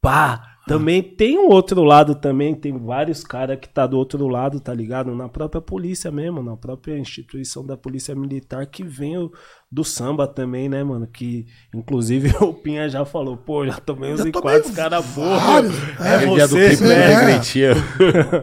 pá. 0.00 0.55
Também 0.66 1.00
tem 1.00 1.38
um 1.38 1.48
outro 1.48 1.84
lado 1.84 2.14
também, 2.16 2.52
tem 2.52 2.76
vários 2.76 3.22
caras 3.22 3.56
que 3.60 3.68
tá 3.68 3.86
do 3.86 3.96
outro 3.96 4.26
lado, 4.26 4.58
tá 4.58 4.74
ligado? 4.74 5.14
Na 5.14 5.28
própria 5.28 5.60
polícia 5.60 6.10
mesmo, 6.10 6.42
na 6.42 6.56
própria 6.56 6.98
instituição 6.98 7.64
da 7.64 7.76
polícia 7.76 8.14
militar 8.16 8.66
que 8.66 8.82
vem 8.82 9.16
o- 9.16 9.30
do 9.70 9.84
samba 9.84 10.26
também, 10.26 10.68
né, 10.68 10.82
mano? 10.82 11.06
Que 11.06 11.46
inclusive 11.72 12.34
o 12.42 12.52
Pinha 12.52 12.88
já 12.88 13.04
falou, 13.04 13.36
pô, 13.36 13.64
já 13.64 13.74
tomei 13.74 14.12
uns 14.12 14.18
Já 14.18 14.28
em 14.28 14.32
tomei 14.32 14.54
quadra, 14.54 14.68
os 14.68 14.74
caras 14.74 15.06
porra. 15.06 15.62
É, 16.00 16.14
é. 16.24 16.26
Do 16.26 16.48
você, 16.48 16.68
clipe, 16.70 16.82
né? 16.82 17.24
né, 17.26 17.40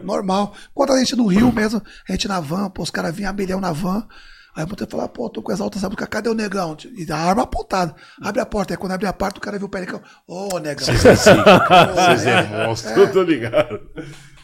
Normal. 0.02 0.54
Quando 0.72 0.92
a 0.92 0.98
gente 0.98 1.14
no 1.16 1.26
Rio 1.26 1.52
mesmo, 1.52 1.82
a 2.08 2.12
gente 2.12 2.26
na 2.26 2.40
van, 2.40 2.70
pô, 2.70 2.82
os 2.82 2.90
caras 2.90 3.14
vinham 3.14 3.30
a 3.30 3.34
milhão 3.34 3.60
na 3.60 3.72
van. 3.72 4.06
Aí 4.56 4.62
eu 4.62 4.66
botei 4.68 4.86
falar, 4.86 5.08
pô, 5.08 5.28
tô 5.28 5.42
com 5.42 5.50
exalta 5.50 5.78
sabe 5.78 5.96
cadê 5.96 6.28
o 6.28 6.34
negão? 6.34 6.76
E 6.96 7.10
a 7.10 7.16
arma 7.16 7.42
apontada. 7.42 7.94
Abre 8.22 8.40
a 8.40 8.46
porta. 8.46 8.72
Aí 8.72 8.78
quando 8.78 8.92
abre 8.92 9.06
a 9.06 9.12
porta, 9.12 9.38
o 9.38 9.40
cara 9.40 9.58
viu 9.58 9.66
o 9.66 9.70
pericão. 9.70 10.00
Ô, 10.28 10.58
negão. 10.58 10.86
Vocês 10.86 11.26
é 12.26 12.66
monstro, 12.66 12.92
eu 12.92 13.12
tô 13.12 13.22
ligado. 13.22 13.80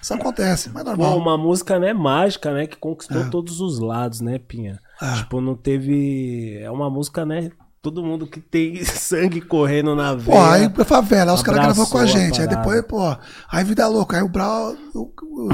Isso 0.02 0.14
acontece, 0.14 0.70
mas 0.70 0.82
é 0.82 0.84
Pô, 0.84 0.96
normal. 0.96 1.18
uma 1.18 1.38
música, 1.38 1.78
né, 1.78 1.92
mágica, 1.92 2.52
né, 2.52 2.66
que 2.66 2.76
conquistou 2.76 3.28
todos 3.28 3.60
os 3.60 3.78
lados, 3.78 4.20
né, 4.20 4.38
Pinha? 4.38 4.80
É. 5.00 5.16
Tipo, 5.16 5.40
não 5.40 5.54
teve... 5.54 6.58
É 6.58 6.70
uma 6.70 6.88
música, 6.88 7.24
né, 7.24 7.50
todo 7.82 8.02
mundo 8.02 8.26
que 8.26 8.40
tem 8.40 8.82
sangue 8.84 9.40
correndo 9.40 9.94
na 9.94 10.14
veia. 10.14 10.36
Pô, 10.36 10.42
aí 10.42 10.68
pra 10.68 10.84
favela, 10.84 11.32
aí 11.32 11.36
os 11.36 11.42
caras 11.42 11.62
gravou 11.62 11.86
com 11.86 11.98
a 11.98 12.02
a 12.02 12.06
gente. 12.06 12.40
Aí 12.40 12.48
parada. 12.48 12.56
depois, 12.56 12.82
pô, 12.82 13.16
aí 13.48 13.64
vida 13.64 13.86
louca. 13.86 14.16
Aí 14.16 14.22
o 14.22 14.28
Brau, 14.28 14.74
o, 14.94 15.12
o, 15.22 15.48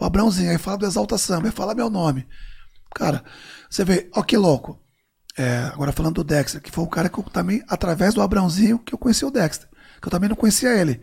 o 0.00 0.04
Abrãozinho, 0.04 0.50
aí 0.50 0.58
fala 0.58 0.78
do 0.78 0.86
Exalta 0.86 1.16
Samba, 1.16 1.46
aí 1.46 1.52
fala 1.52 1.74
meu 1.74 1.88
nome. 1.88 2.26
Cara, 2.94 3.24
você 3.74 3.84
vê, 3.84 4.08
ó 4.14 4.22
que 4.22 4.36
louco. 4.36 4.80
É, 5.36 5.70
agora 5.72 5.90
falando 5.90 6.14
do 6.14 6.24
Dexter, 6.24 6.62
que 6.62 6.70
foi 6.70 6.84
um 6.84 6.88
cara 6.88 7.08
que 7.08 7.18
eu 7.18 7.24
também, 7.24 7.60
através 7.68 8.14
do 8.14 8.22
Abrãozinho, 8.22 8.78
que 8.78 8.94
eu 8.94 8.98
conheci 8.98 9.24
o 9.24 9.32
Dexter. 9.32 9.68
Que 10.00 10.06
eu 10.06 10.12
também 10.12 10.28
não 10.28 10.36
conhecia 10.36 10.70
ele. 10.70 11.00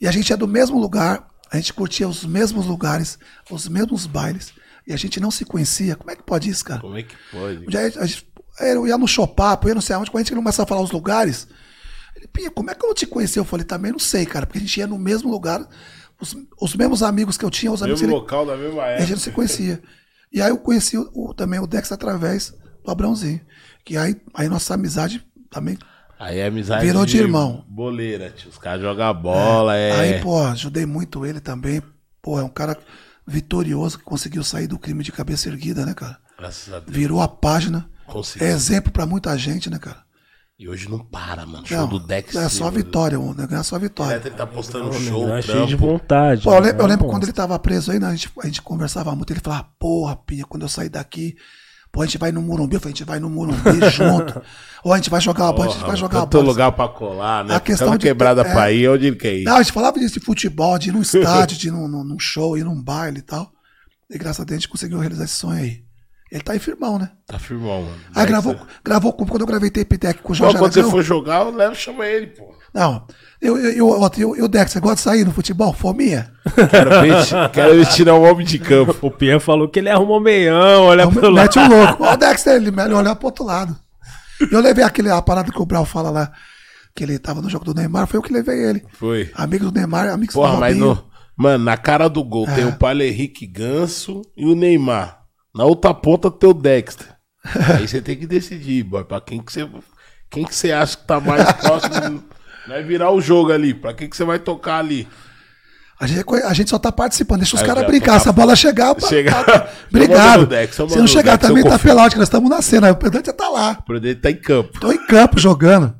E 0.00 0.08
a 0.08 0.10
gente 0.10 0.32
é 0.32 0.36
do 0.36 0.48
mesmo 0.48 0.80
lugar, 0.80 1.28
a 1.50 1.56
gente 1.56 1.74
curtia 1.74 2.08
os 2.08 2.24
mesmos 2.24 2.64
lugares, 2.64 3.18
os 3.50 3.68
mesmos 3.68 4.06
bailes, 4.06 4.54
e 4.86 4.94
a 4.94 4.96
gente 4.96 5.20
não 5.20 5.30
se 5.30 5.44
conhecia. 5.44 5.94
Como 5.94 6.10
é 6.10 6.16
que 6.16 6.22
pode 6.22 6.48
isso, 6.48 6.64
cara? 6.64 6.80
Como 6.80 6.96
é 6.96 7.02
que 7.02 7.14
pode? 7.30 7.58
Um 7.58 7.66
dia 7.66 7.80
a 7.80 8.06
gente, 8.06 8.26
eu 8.60 8.86
ia 8.86 8.96
no 8.96 9.06
Chopapo, 9.06 9.66
eu 9.66 9.70
ia 9.70 9.74
não 9.74 9.82
sei 9.82 9.94
aonde, 9.94 10.10
quando 10.10 10.22
a 10.22 10.24
gente 10.24 10.34
começou 10.34 10.62
a 10.62 10.66
falar 10.66 10.80
os 10.80 10.90
lugares, 10.90 11.48
ele, 12.16 12.28
Pinha, 12.28 12.50
como 12.50 12.70
é 12.70 12.74
que 12.74 12.82
eu 12.82 12.88
não 12.88 12.94
te 12.94 13.06
conheci? 13.06 13.38
Eu 13.38 13.44
falei, 13.44 13.66
também 13.66 13.92
não 13.92 13.98
sei, 13.98 14.24
cara, 14.24 14.46
porque 14.46 14.58
a 14.58 14.62
gente 14.62 14.80
ia 14.80 14.86
no 14.86 14.98
mesmo 14.98 15.30
lugar, 15.30 15.68
os, 16.18 16.34
os 16.58 16.74
mesmos 16.74 17.02
amigos 17.02 17.36
que 17.36 17.44
eu 17.44 17.50
tinha, 17.50 17.70
os 17.70 17.82
amigos 17.82 18.00
Mesmo 18.00 18.14
ele, 18.14 18.20
local 18.20 18.46
da 18.46 18.56
mesma 18.56 18.80
e 18.80 18.84
a 18.84 18.86
época. 18.86 19.00
gente 19.02 19.10
não 19.16 19.22
se 19.22 19.30
conhecia. 19.32 19.82
E 20.32 20.42
aí 20.42 20.50
eu 20.50 20.58
conheci 20.58 20.96
o, 20.98 21.10
o- 21.14 21.34
também 21.34 21.58
o 21.60 21.66
Dex 21.66 21.90
através 21.92 22.54
do 22.84 22.90
Abrãozinho. 22.90 23.40
Que 23.84 23.96
aí, 23.96 24.16
aí 24.34 24.48
nossa 24.48 24.74
amizade 24.74 25.24
também. 25.50 25.78
Aí 26.18 26.38
é 26.38 26.46
amizade 26.46 26.84
Virou 26.84 27.06
de 27.06 27.16
irmão. 27.16 27.64
Boleira, 27.68 28.30
tio. 28.30 28.50
Os 28.50 28.58
caras 28.58 28.82
jogam 28.82 29.14
bola, 29.14 29.76
é. 29.76 29.92
Aí, 30.16 30.20
pô, 30.20 30.38
ajudei 30.46 30.84
muito 30.84 31.24
ele 31.24 31.40
também. 31.40 31.80
Pô, 32.20 32.38
é 32.38 32.42
um 32.42 32.48
cara 32.48 32.76
vitorioso 33.26 33.98
que 33.98 34.04
conseguiu 34.04 34.42
sair 34.42 34.66
do 34.66 34.78
crime 34.78 35.04
de 35.04 35.12
cabeça 35.12 35.48
erguida, 35.48 35.86
né, 35.86 35.94
cara? 35.94 36.18
Graças 36.36 36.72
a 36.74 36.80
Deus. 36.80 36.96
Virou 36.96 37.20
a 37.20 37.28
página. 37.28 37.88
Conseguiu. 38.06 38.46
É 38.48 38.50
exemplo 38.50 38.90
pra 38.92 39.06
muita 39.06 39.36
gente, 39.36 39.70
né, 39.70 39.78
cara? 39.78 40.02
E 40.58 40.68
hoje 40.68 40.90
não 40.90 40.98
para, 40.98 41.46
mano. 41.46 41.64
Show 41.64 41.78
Não, 41.78 41.88
do 41.88 42.00
Dex. 42.00 42.34
é 42.34 42.48
só 42.48 42.68
vitória, 42.68 43.18
o 43.20 43.32
negócio 43.32 43.56
é 43.58 43.62
só 43.62 43.78
vitória. 43.78 44.16
Ele 44.16 44.30
tá 44.34 44.44
postando 44.44 44.88
O 44.88 44.92
show, 44.92 45.28
é 45.36 45.40
cheio 45.40 45.66
de 45.68 45.76
vontade. 45.76 46.42
Pô, 46.42 46.52
eu 46.52 46.60
lembro, 46.60 46.82
eu 46.82 46.88
né, 46.88 46.94
lembro 46.94 47.06
quando 47.06 47.22
ele 47.22 47.32
tava 47.32 47.56
preso 47.60 47.92
aí, 47.92 48.00
né, 48.00 48.08
a, 48.08 48.10
gente, 48.10 48.28
a 48.42 48.46
gente 48.46 48.60
conversava 48.62 49.14
muito, 49.14 49.32
ele 49.32 49.38
falava, 49.40 49.68
porra, 49.78 50.16
Pinha, 50.16 50.44
quando 50.44 50.62
eu 50.64 50.68
sair 50.68 50.88
daqui, 50.88 51.36
pô, 51.92 52.02
a 52.02 52.06
gente 52.06 52.18
vai 52.18 52.32
no 52.32 52.42
Morumbi, 52.42 52.74
eu 52.74 52.80
falei, 52.80 52.92
a 52.92 52.96
gente 52.96 53.06
vai 53.06 53.20
no 53.20 53.30
Morumbi 53.30 53.60
junto, 53.94 54.42
ou 54.82 54.92
a 54.92 54.96
gente 54.96 55.08
vai 55.10 55.20
jogar 55.20 55.44
uma 55.44 55.52
bola, 55.52 55.68
a 55.68 55.72
gente 55.74 55.86
vai 55.86 55.96
jogar 55.96 56.20
Tanto 56.22 56.38
bola. 56.38 56.44
lugar 56.48 56.72
pra 56.72 56.88
colar, 56.88 57.44
né? 57.44 57.54
A 57.54 57.60
questão 57.60 57.96
de- 57.96 58.04
quebrada 58.06 58.40
é. 58.40 58.52
pra 58.52 58.72
ir, 58.72 58.88
onde 58.88 59.06
ele 59.06 59.16
quer 59.16 59.36
ir. 59.36 59.44
Não, 59.44 59.54
a 59.58 59.62
gente 59.62 59.72
falava 59.72 59.96
disso 60.00 60.18
de 60.18 60.26
futebol, 60.26 60.76
de 60.76 60.88
ir 60.88 60.92
num 60.92 61.02
estádio, 61.02 61.56
de 61.56 61.68
ir 61.68 61.70
num, 61.70 61.86
num- 61.86 62.02
num 62.02 62.18
show, 62.18 62.58
ir 62.58 62.64
num 62.64 62.82
baile 62.82 63.20
e 63.20 63.22
tal. 63.22 63.48
E 64.10 64.18
graças 64.18 64.40
a 64.40 64.44
Deus 64.44 64.56
a 64.56 64.60
gente 64.60 64.68
conseguiu 64.68 64.98
realizar 64.98 65.22
esse 65.22 65.34
sonho 65.34 65.56
aí. 65.62 65.84
Ele 66.30 66.42
tá 66.42 66.52
aí 66.52 66.58
firmão, 66.58 66.98
né? 66.98 67.10
Tá 67.26 67.38
firmão, 67.38 67.82
mano. 67.82 67.94
Aí 68.14 68.26
Dex, 68.26 68.28
gravou, 68.28 68.52
né? 68.52 68.60
gravou 68.84 69.12
com- 69.14 69.24
quando 69.26 69.40
eu 69.40 69.46
gravei 69.46 69.70
tape 69.70 69.96
deck 69.96 70.20
com 70.20 70.26
o 70.26 70.28
Pô, 70.28 70.34
Jorge 70.34 70.58
quando 70.58 70.72
você 70.72 70.80
Aragão. 70.80 70.90
for 70.96 71.02
jogar, 71.02 71.46
eu 71.46 71.50
levo 71.54 71.74
chama 71.74 72.06
ele, 72.06 72.26
pô. 72.28 72.54
Não, 72.74 73.06
eu, 73.40 73.56
eu, 73.56 73.70
eu, 73.72 74.10
eu, 74.18 74.36
eu, 74.36 74.48
Dex, 74.48 74.70
você 74.72 74.78
gosta 74.80 74.96
de 74.96 75.00
sair 75.00 75.24
no 75.24 75.32
futebol? 75.32 75.72
Fominha? 75.72 76.30
Quero 76.70 76.90
ver, 77.00 77.14
quero 77.50 77.74
ver 77.76 77.86
tirar 77.86 78.14
um 78.14 78.30
homem 78.30 78.44
de 78.46 78.58
campo. 78.58 78.94
O 79.00 79.10
Pinha 79.10 79.40
falou 79.40 79.68
que 79.70 79.78
ele 79.78 79.88
arrumou 79.88 80.20
meião, 80.20 80.82
olha 80.84 81.08
pro 81.08 81.30
lado. 81.30 81.34
Mete 81.34 81.58
o 81.58 81.66
louco. 81.68 82.04
Ó, 82.04 82.12
o 82.12 82.16
Dexter, 82.18 82.56
ele 82.56 82.70
melhor 82.70 83.00
olhar 83.00 83.16
pro 83.16 83.26
outro 83.28 83.44
lado. 83.44 83.74
Eu 84.52 84.60
levei 84.60 84.84
aquele, 84.84 85.10
a 85.10 85.22
parada 85.22 85.50
que 85.50 85.60
o 85.62 85.64
Brau 85.66 85.86
fala 85.86 86.10
lá, 86.10 86.30
que 86.94 87.02
ele 87.04 87.18
tava 87.18 87.40
no 87.40 87.48
jogo 87.48 87.64
do 87.64 87.74
Neymar, 87.74 88.06
foi 88.06 88.18
eu 88.18 88.22
que 88.22 88.32
levei 88.34 88.62
ele. 88.62 88.84
Foi. 88.92 89.30
Amigo 89.34 89.64
do 89.70 89.72
Neymar, 89.72 90.08
amigos 90.10 90.34
Porra, 90.34 90.52
do 90.56 90.60
mas 90.60 90.74
Robinho. 90.78 90.94
no, 90.94 91.04
mano, 91.42 91.64
na 91.64 91.76
cara 91.78 92.06
do 92.06 92.22
gol 92.22 92.46
tem 92.54 92.66
o 92.66 92.76
Paulo 92.76 93.02
Henrique 93.02 93.46
Ganso 93.46 94.20
e 94.36 94.44
o 94.44 94.54
Neymar. 94.54 95.17
Na 95.58 95.64
outra 95.64 95.92
ponta 95.92 96.30
tem 96.30 96.48
o 96.48 96.54
Dexter. 96.54 97.08
Aí 97.76 97.88
você 97.88 98.00
tem 98.00 98.14
que 98.16 98.28
decidir, 98.28 98.84
boy, 98.84 99.02
pra 99.04 99.20
quem 99.20 99.40
que 99.42 99.52
você, 99.52 99.68
quem 100.30 100.44
que 100.44 100.54
você 100.54 100.70
acha 100.70 100.96
que 100.96 101.04
tá 101.04 101.18
mais 101.18 101.50
próximo. 101.52 102.22
Vai 102.68 102.84
virar 102.84 103.10
o 103.10 103.20
jogo 103.20 103.50
ali. 103.50 103.74
Pra 103.74 103.92
quem 103.92 104.08
que 104.08 104.16
você 104.16 104.22
vai 104.24 104.38
tocar 104.38 104.78
ali? 104.78 105.08
A 106.00 106.06
gente, 106.06 106.24
a 106.44 106.54
gente 106.54 106.70
só 106.70 106.78
tá 106.78 106.92
participando, 106.92 107.40
deixa 107.40 107.56
os 107.56 107.62
caras 107.62 107.82
já 107.82 107.88
brincar. 107.88 108.20
Se 108.20 108.28
a 108.28 108.32
bola 108.32 108.54
chegar, 108.54 108.94
Chegar- 109.00 109.44
mando 109.44 109.68
obrigado. 109.90 110.48
Se 110.88 110.96
não 110.96 111.06
chegar 111.08 111.32
Dex, 111.36 111.48
também, 111.48 111.64
tá 111.64 111.76
pelado, 111.76 112.10
que 112.12 112.18
nós 112.18 112.28
estamos 112.28 112.48
na 112.48 112.62
cena. 112.62 112.86
Aí 112.86 112.92
O 112.92 112.96
pedante 112.96 113.32
tá 113.32 113.48
lá. 113.48 113.78
O 113.80 113.82
Presidente 113.82 114.20
tá 114.20 114.30
em 114.30 114.36
campo. 114.40 114.78
Tô 114.78 114.92
em 114.92 115.06
campo 115.08 115.40
jogando. 115.40 115.92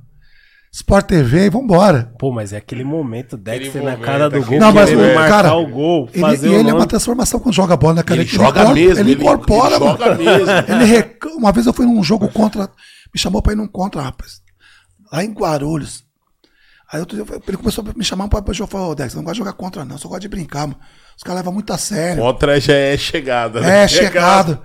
Sport 0.71 1.07
TV 1.07 1.47
e 1.47 1.51
vambora. 1.51 2.13
Pô, 2.19 2.31
mas 2.31 2.53
é 2.53 2.59
aquele 2.59 2.85
momento, 2.85 3.37
Dexter 3.37 3.83
na 3.83 3.97
cara 3.97 4.29
do 4.29 4.45
gol, 4.45 4.59
Não, 4.61 4.73
mas, 4.73 4.91
marcar 4.93 5.29
cara, 5.29 5.55
o 5.55 5.67
gol, 5.67 6.09
Ele, 6.13 6.21
fazer 6.21 6.47
e 6.47 6.51
o 6.51 6.55
ele 6.61 6.71
é 6.71 6.75
uma 6.75 6.87
transformação 6.87 7.41
quando 7.41 7.55
joga 7.55 7.77
bola, 7.77 7.95
né, 7.95 8.03
cara? 8.03 8.21
Ele, 8.21 8.29
joga 8.29 8.63
incor- 8.63 8.75
mesmo. 8.75 9.01
Ele 9.01 9.13
incorpora, 9.15 9.77
ele 9.77 9.85
mano. 9.85 9.99
joga 9.99 10.15
mesmo. 10.15 10.51
Ele 10.69 10.85
rec... 10.85 11.25
Uma 11.37 11.53
vez 11.53 11.67
eu 11.67 11.73
fui 11.73 11.87
num 11.87 12.03
jogo 12.03 12.29
contra. 12.29 12.65
Me 13.13 13.19
chamou 13.19 13.41
pra 13.41 13.55
ir 13.55 13.57
num 13.57 13.67
contra, 13.67 14.03
rapaz. 14.03 14.43
Lá 15.11 15.25
em 15.25 15.33
Guarulhos. 15.33 16.05
Aí 16.93 17.01
outro 17.01 17.23
dia, 17.23 17.41
ele 17.49 17.57
começou 17.57 17.85
a 17.87 17.99
me 17.99 18.05
chamar 18.05 18.29
pra 18.29 18.41
jogar. 18.53 18.65
Eu 18.65 18.67
falei, 18.67 18.87
ô 18.89 18.95
Dex, 18.95 19.13
eu 19.15 19.17
não 19.19 19.25
gosto 19.25 19.35
de 19.35 19.39
jogar 19.39 19.53
contra, 19.55 19.85
não. 19.85 19.95
Eu 19.97 19.99
só 19.99 20.09
gosto 20.09 20.21
de 20.21 20.29
brincar, 20.29 20.67
mano. 20.67 20.79
Os 21.17 21.23
caras 21.23 21.41
levam 21.41 21.53
muito 21.53 21.73
a 21.73 21.79
sério. 21.79 22.23
Contra 22.23 22.61
já 22.61 22.75
é 22.75 22.97
chegada. 22.97 23.61
É, 23.61 23.89
chegado. 23.89 24.59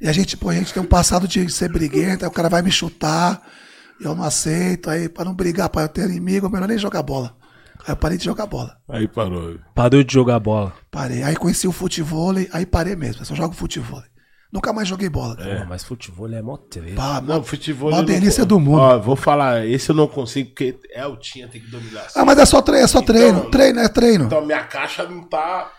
E 0.00 0.08
a 0.08 0.12
gente, 0.12 0.36
pô, 0.36 0.48
a 0.48 0.54
gente 0.54 0.72
tem 0.72 0.82
um 0.82 0.86
passado 0.86 1.28
de 1.28 1.48
ser 1.50 1.70
briguento, 1.70 2.24
aí 2.24 2.28
o 2.28 2.32
cara 2.32 2.48
vai 2.48 2.62
me 2.62 2.70
chutar. 2.72 3.42
Eu 4.02 4.14
não 4.14 4.24
aceito. 4.24 4.88
Aí, 4.90 5.08
pra 5.08 5.24
não 5.24 5.34
brigar, 5.34 5.68
pra 5.68 5.82
eu 5.82 5.88
ter 5.88 6.08
inimigo, 6.08 6.46
é 6.46 6.50
melhor 6.50 6.68
nem 6.68 6.78
jogar 6.78 7.02
bola. 7.02 7.34
Aí 7.86 7.92
eu 7.92 7.96
parei 7.96 8.18
de 8.18 8.24
jogar 8.24 8.46
bola. 8.46 8.76
Aí 8.88 9.08
parou. 9.08 9.56
Parou 9.74 10.02
de 10.02 10.12
jogar 10.12 10.38
bola. 10.38 10.72
Parei. 10.90 11.22
Aí 11.22 11.34
conheci 11.36 11.66
o 11.66 11.72
futebol, 11.72 12.32
aí 12.52 12.66
parei 12.66 12.94
mesmo. 12.96 13.22
Eu 13.22 13.26
só 13.26 13.34
jogo 13.34 13.54
futebol. 13.54 14.02
Nunca 14.52 14.72
mais 14.72 14.88
joguei 14.88 15.08
bola. 15.08 15.36
cara. 15.36 15.60
Pô, 15.60 15.66
mas 15.68 15.84
futebol 15.84 16.28
é 16.32 16.42
mó 16.42 16.56
treta. 16.56 16.96
Pá, 16.96 17.20
Não, 17.20 17.42
futebol. 17.42 17.90
Mó 17.90 17.98
não 17.98 18.04
delícia 18.04 18.44
do 18.44 18.58
mundo. 18.58 18.80
Ó, 18.80 18.98
vou 18.98 19.14
falar, 19.14 19.64
esse 19.64 19.90
eu 19.90 19.94
não 19.94 20.08
consigo, 20.08 20.48
porque 20.50 20.76
é 20.92 21.06
o 21.06 21.16
Tinha 21.16 21.46
tem 21.46 21.60
que 21.60 21.70
dominar. 21.70 22.06
Ah, 22.16 22.24
mas 22.24 22.36
é 22.38 22.44
só 22.44 22.60
treino, 22.60 22.84
é 22.84 22.88
só 22.88 22.98
Então- 22.98 23.14
treino. 23.14 23.50
treino, 23.50 23.78
é 23.78 23.88
treino. 23.88 24.24
Então 24.24 24.44
minha 24.44 24.64
caixa 24.64 25.04
não 25.08 25.22
tá. 25.22 25.70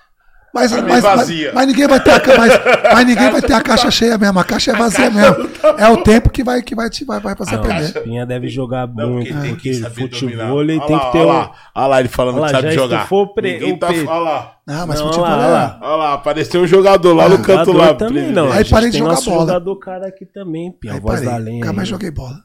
Mas, 0.53 0.69
tá 0.71 0.81
mas, 0.81 1.01
mas, 1.03 1.53
mas 1.53 1.67
ninguém 1.67 1.87
vai 1.87 1.99
ter 2.03 2.11
a, 2.11 2.37
mas, 2.37 2.51
mas 2.93 3.05
ninguém 3.07 3.31
vai 3.31 3.41
ter 3.41 3.53
a 3.53 3.61
caixa 3.61 3.89
cheia 3.89 4.17
mesmo. 4.17 4.37
A 4.37 4.43
caixa 4.43 4.71
é 4.71 4.75
vazia 4.75 5.09
mesmo. 5.09 5.49
É 5.77 5.87
o 5.87 5.97
tempo 6.03 6.29
que 6.29 6.43
vai, 6.43 6.61
que 6.61 6.75
vai, 6.75 6.89
te, 6.89 7.05
vai, 7.05 7.19
vai 7.21 7.35
fazer 7.37 7.55
Não, 7.55 7.63
aprender. 7.63 8.01
Pinha 8.01 8.25
deve 8.25 8.49
jogar 8.49 8.85
Não, 8.87 9.11
muito, 9.11 9.31
porque 9.31 9.47
tem 9.47 9.55
que 9.55 9.73
saber 9.75 9.95
futebol 10.09 10.61
ele 10.61 10.77
Olha 10.77 10.87
tem 10.87 10.95
lá, 10.97 11.05
que 11.05 11.11
ter 11.13 11.17
olha 11.19 11.27
lá, 11.27 11.51
olha 11.73 11.87
lá 11.87 11.99
ele 12.01 12.09
falando 12.09 12.35
Olha 12.35 12.41
lá, 12.41 12.47
que 12.47 12.53
sabe 12.55 12.67
já 12.67 12.73
jogar. 12.81 13.07
o 13.09 13.27
pre- 13.33 13.77
tá, 13.77 13.87
olha 13.87 14.19
lá. 14.19 14.55
Não, 14.67 14.87
mas 14.87 14.99
Não, 14.99 15.05
futebol 15.07 15.29
olha 15.29 15.35
lá, 15.37 15.43
é. 15.43 15.45
olha 15.47 15.53
lá. 15.53 15.79
Olha 15.81 15.95
lá, 15.95 16.13
apareceu 16.13 16.61
um 16.61 16.67
jogador 16.67 17.13
lá 17.13 17.29
no 17.29 17.41
canto 17.41 17.71
lá. 17.71 17.93
também 17.93 18.31
não. 18.31 18.45
Aí 18.47 18.51
a 18.51 18.61
gente 18.61 18.71
parei 18.71 18.89
de 18.89 18.97
jogar 18.97 19.11
nosso 19.11 19.29
bola. 19.29 19.41
jogador 19.47 19.75
cara 19.77 20.07
aqui 20.07 20.25
também, 20.25 20.71
Pinha. 20.73 20.93
Aí 20.93 20.99
A 20.99 21.01
voz 21.01 21.21
da 21.21 21.31
parei. 21.31 21.45
lenha. 21.45 21.59
Nunca 21.61 21.73
mais 21.73 21.87
joguei 21.87 22.11
bola. 22.11 22.35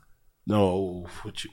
Não, 0.47 0.61
o, 0.63 1.05
fute, 1.23 1.49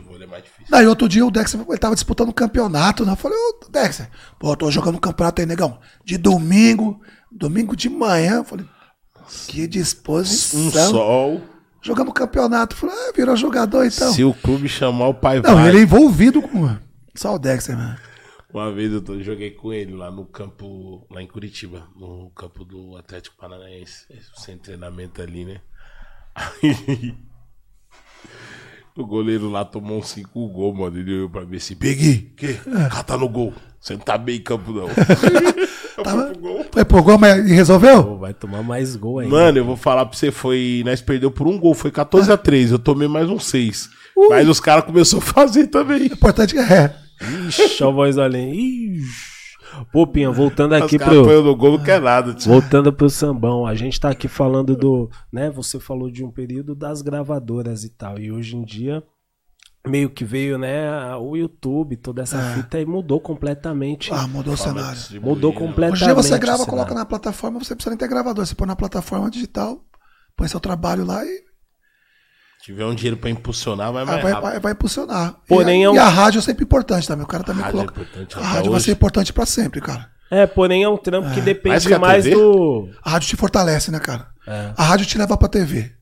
o 0.00 0.02
futebol 0.02 0.22
é 0.22 0.26
mais 0.26 0.44
difícil. 0.44 0.66
Daí 0.70 0.86
outro 0.86 1.08
dia 1.08 1.24
o 1.24 1.30
Dexter 1.30 1.60
ele 1.60 1.78
tava 1.78 1.94
disputando 1.94 2.28
um 2.28 2.32
campeonato, 2.32 3.04
né? 3.04 3.12
Eu 3.12 3.16
falei, 3.16 3.36
ô 3.38 3.70
Dexter, 3.70 4.08
pô, 4.38 4.52
eu 4.52 4.56
tô 4.56 4.70
jogando 4.70 4.96
um 4.96 5.00
campeonato 5.00 5.40
aí, 5.40 5.46
negão. 5.46 5.78
De 6.04 6.16
domingo, 6.18 7.00
domingo 7.30 7.76
de 7.76 7.88
manhã. 7.88 8.36
Eu 8.36 8.44
falei, 8.44 8.66
que 9.48 9.64
Um 9.64 9.68
disposição. 9.68 10.90
sol. 10.90 11.42
Jogando 11.82 12.12
campeonato. 12.12 12.74
Eu 12.74 12.80
falei, 12.80 12.96
ah, 12.96 13.12
virou 13.14 13.36
jogador 13.36 13.84
então. 13.84 14.12
Se 14.12 14.24
o 14.24 14.32
clube 14.32 14.68
chamar 14.68 15.08
o 15.08 15.14
pai 15.14 15.40
Não, 15.40 15.54
vai. 15.54 15.68
ele 15.68 15.78
é 15.78 15.82
envolvido 15.82 16.40
com. 16.40 16.76
Só 17.14 17.34
o 17.34 17.38
Dexter, 17.38 17.76
mano. 17.76 17.98
Uma 18.52 18.72
vez 18.72 18.92
eu 18.92 19.22
joguei 19.22 19.50
com 19.50 19.72
ele 19.72 19.92
lá 19.92 20.12
no 20.12 20.24
campo, 20.24 21.04
lá 21.10 21.20
em 21.20 21.26
Curitiba, 21.26 21.88
no 21.96 22.30
campo 22.30 22.64
do 22.64 22.96
Atlético 22.96 23.36
Paranaense, 23.36 24.06
sem 24.36 24.56
treinamento 24.56 25.20
ali, 25.20 25.44
né? 25.44 25.60
Aí, 26.34 27.16
o 28.96 29.06
goleiro 29.06 29.50
lá 29.50 29.64
tomou 29.64 29.98
uns 29.98 30.08
5 30.08 30.48
gols, 30.48 30.78
mano. 30.78 30.96
Ele 30.98 31.14
olhou 31.14 31.30
pra 31.30 31.44
mim 31.44 31.56
assim, 31.56 31.74
peguei, 31.74 32.32
que? 32.36 32.54
Cata 32.90 33.16
no 33.16 33.28
gol. 33.28 33.52
Você 33.80 33.94
não 33.94 34.00
tá 34.00 34.16
bem 34.16 34.36
em 34.36 34.40
campo, 34.40 34.72
não. 34.72 34.88
fui 34.88 36.04
pro 36.04 36.38
gol. 36.38 36.66
Foi 36.72 36.84
pro 36.84 37.02
gol, 37.02 37.18
mas 37.18 37.44
resolveu? 37.44 38.04
Pô, 38.04 38.16
vai 38.18 38.32
tomar 38.32 38.62
mais 38.62 38.96
gol 38.96 39.18
ainda. 39.18 39.34
Mano, 39.34 39.58
eu 39.58 39.64
vou 39.64 39.76
falar 39.76 40.06
pra 40.06 40.16
você, 40.16 40.30
foi. 40.30 40.82
Nós 40.84 41.02
perdeu 41.02 41.30
por 41.30 41.46
um 41.46 41.58
gol, 41.58 41.74
foi 41.74 41.90
14 41.90 42.30
a 42.32 42.36
3 42.36 42.70
Eu 42.70 42.78
tomei 42.78 43.08
mais 43.08 43.28
um 43.28 43.38
6. 43.38 43.90
Mas 44.30 44.48
os 44.48 44.60
caras 44.60 44.84
começaram 44.84 45.22
a 45.22 45.26
fazer 45.26 45.66
também. 45.66 46.02
O 46.02 46.06
importante 46.06 46.56
é. 46.56 46.94
Ixi, 47.48 47.82
ó 47.82 47.88
a 47.88 47.92
voz 47.92 48.16
lenha. 48.16 48.54
Ixi. 48.54 49.33
Pô, 49.92 50.06
Pinha, 50.06 50.30
voltando 50.30 50.74
aqui 50.74 50.98
põem 50.98 51.42
no 51.42 51.56
gol, 51.56 51.78
não 51.78 51.84
quer 51.84 52.00
nada. 52.00 52.34
tio. 52.34 52.50
Voltando 52.50 52.92
pro 52.92 53.08
sambão, 53.10 53.66
a 53.66 53.74
gente 53.74 53.98
tá 53.98 54.10
aqui 54.10 54.28
falando 54.28 54.76
do, 54.76 55.10
né, 55.32 55.50
você 55.50 55.78
falou 55.80 56.10
de 56.10 56.24
um 56.24 56.30
período 56.30 56.74
das 56.74 57.02
gravadoras 57.02 57.84
e 57.84 57.90
tal, 57.90 58.18
e 58.18 58.30
hoje 58.30 58.56
em 58.56 58.64
dia 58.64 59.02
meio 59.86 60.08
que 60.08 60.24
veio, 60.24 60.56
né, 60.56 61.14
o 61.16 61.36
YouTube, 61.36 61.96
toda 61.96 62.22
essa 62.22 62.40
fita 62.54 62.80
e 62.80 62.86
mudou 62.86 63.20
completamente. 63.20 64.12
Ah, 64.12 64.26
mudou 64.26 64.54
o 64.54 64.56
cenário. 64.56 64.98
Mudou 65.20 65.52
completamente. 65.52 65.92
Hoje 65.94 66.04
em 66.04 66.06
dia 66.06 66.14
você 66.14 66.34
o 66.34 66.38
grava, 66.38 66.64
coloca 66.64 66.94
na 66.94 67.04
plataforma, 67.04 67.58
você 67.58 67.74
precisa 67.74 67.90
nem 67.90 67.98
ter 67.98 68.08
gravador. 68.08 68.46
Você 68.46 68.54
põe 68.54 68.66
na 68.66 68.76
plataforma 68.76 69.30
digital, 69.30 69.84
põe 70.34 70.48
seu 70.48 70.58
trabalho 70.58 71.04
lá 71.04 71.24
e 71.24 71.44
tiver 72.64 72.84
um 72.86 72.94
dinheiro 72.94 73.16
pra 73.18 73.28
impulsionar, 73.30 73.92
vai 73.92 74.02
ah, 74.02 74.06
mais 74.06 74.22
vai, 74.22 74.32
rápido. 74.32 74.50
vai, 74.50 74.60
vai 74.60 74.72
impulsionar. 74.72 75.36
Porém, 75.46 75.80
e, 75.82 75.84
é 75.84 75.86
a, 75.86 75.90
um- 75.90 75.94
e 75.94 75.98
a 75.98 76.08
rádio 76.08 76.38
é 76.38 76.42
sempre 76.42 76.64
importante 76.64 77.06
também. 77.06 77.24
O 77.24 77.28
cara 77.28 77.44
também 77.44 77.62
A 77.62 77.66
rádio 77.66 77.80
é 77.80 77.84
coloca. 77.84 78.00
importante 78.00 78.38
a 78.38 78.42
rádio 78.42 78.70
vai 78.70 78.76
hoje. 78.76 78.84
ser 78.86 78.92
importante 78.92 79.32
pra 79.32 79.44
sempre, 79.46 79.80
cara. 79.80 80.10
É, 80.30 80.46
porém 80.46 80.82
é 80.82 80.88
um 80.88 80.96
trampo 80.96 81.28
que 81.28 81.34
Mais 81.34 81.44
depende 81.44 81.86
que 81.86 81.94
a 81.94 81.98
mais 81.98 82.24
TV? 82.24 82.34
do... 82.36 82.88
A 83.04 83.10
rádio 83.10 83.28
te 83.28 83.36
fortalece, 83.36 83.90
né, 83.90 84.00
cara? 84.00 84.28
É. 84.46 84.72
A 84.76 84.82
rádio 84.82 85.04
te 85.06 85.18
leva 85.18 85.36
pra 85.36 85.46
TV. 85.48 85.92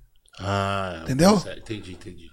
Ah, 0.40 1.00
Entendeu? 1.02 1.38
certo, 1.40 1.58
Entendi, 1.58 1.92
entendi. 1.92 2.30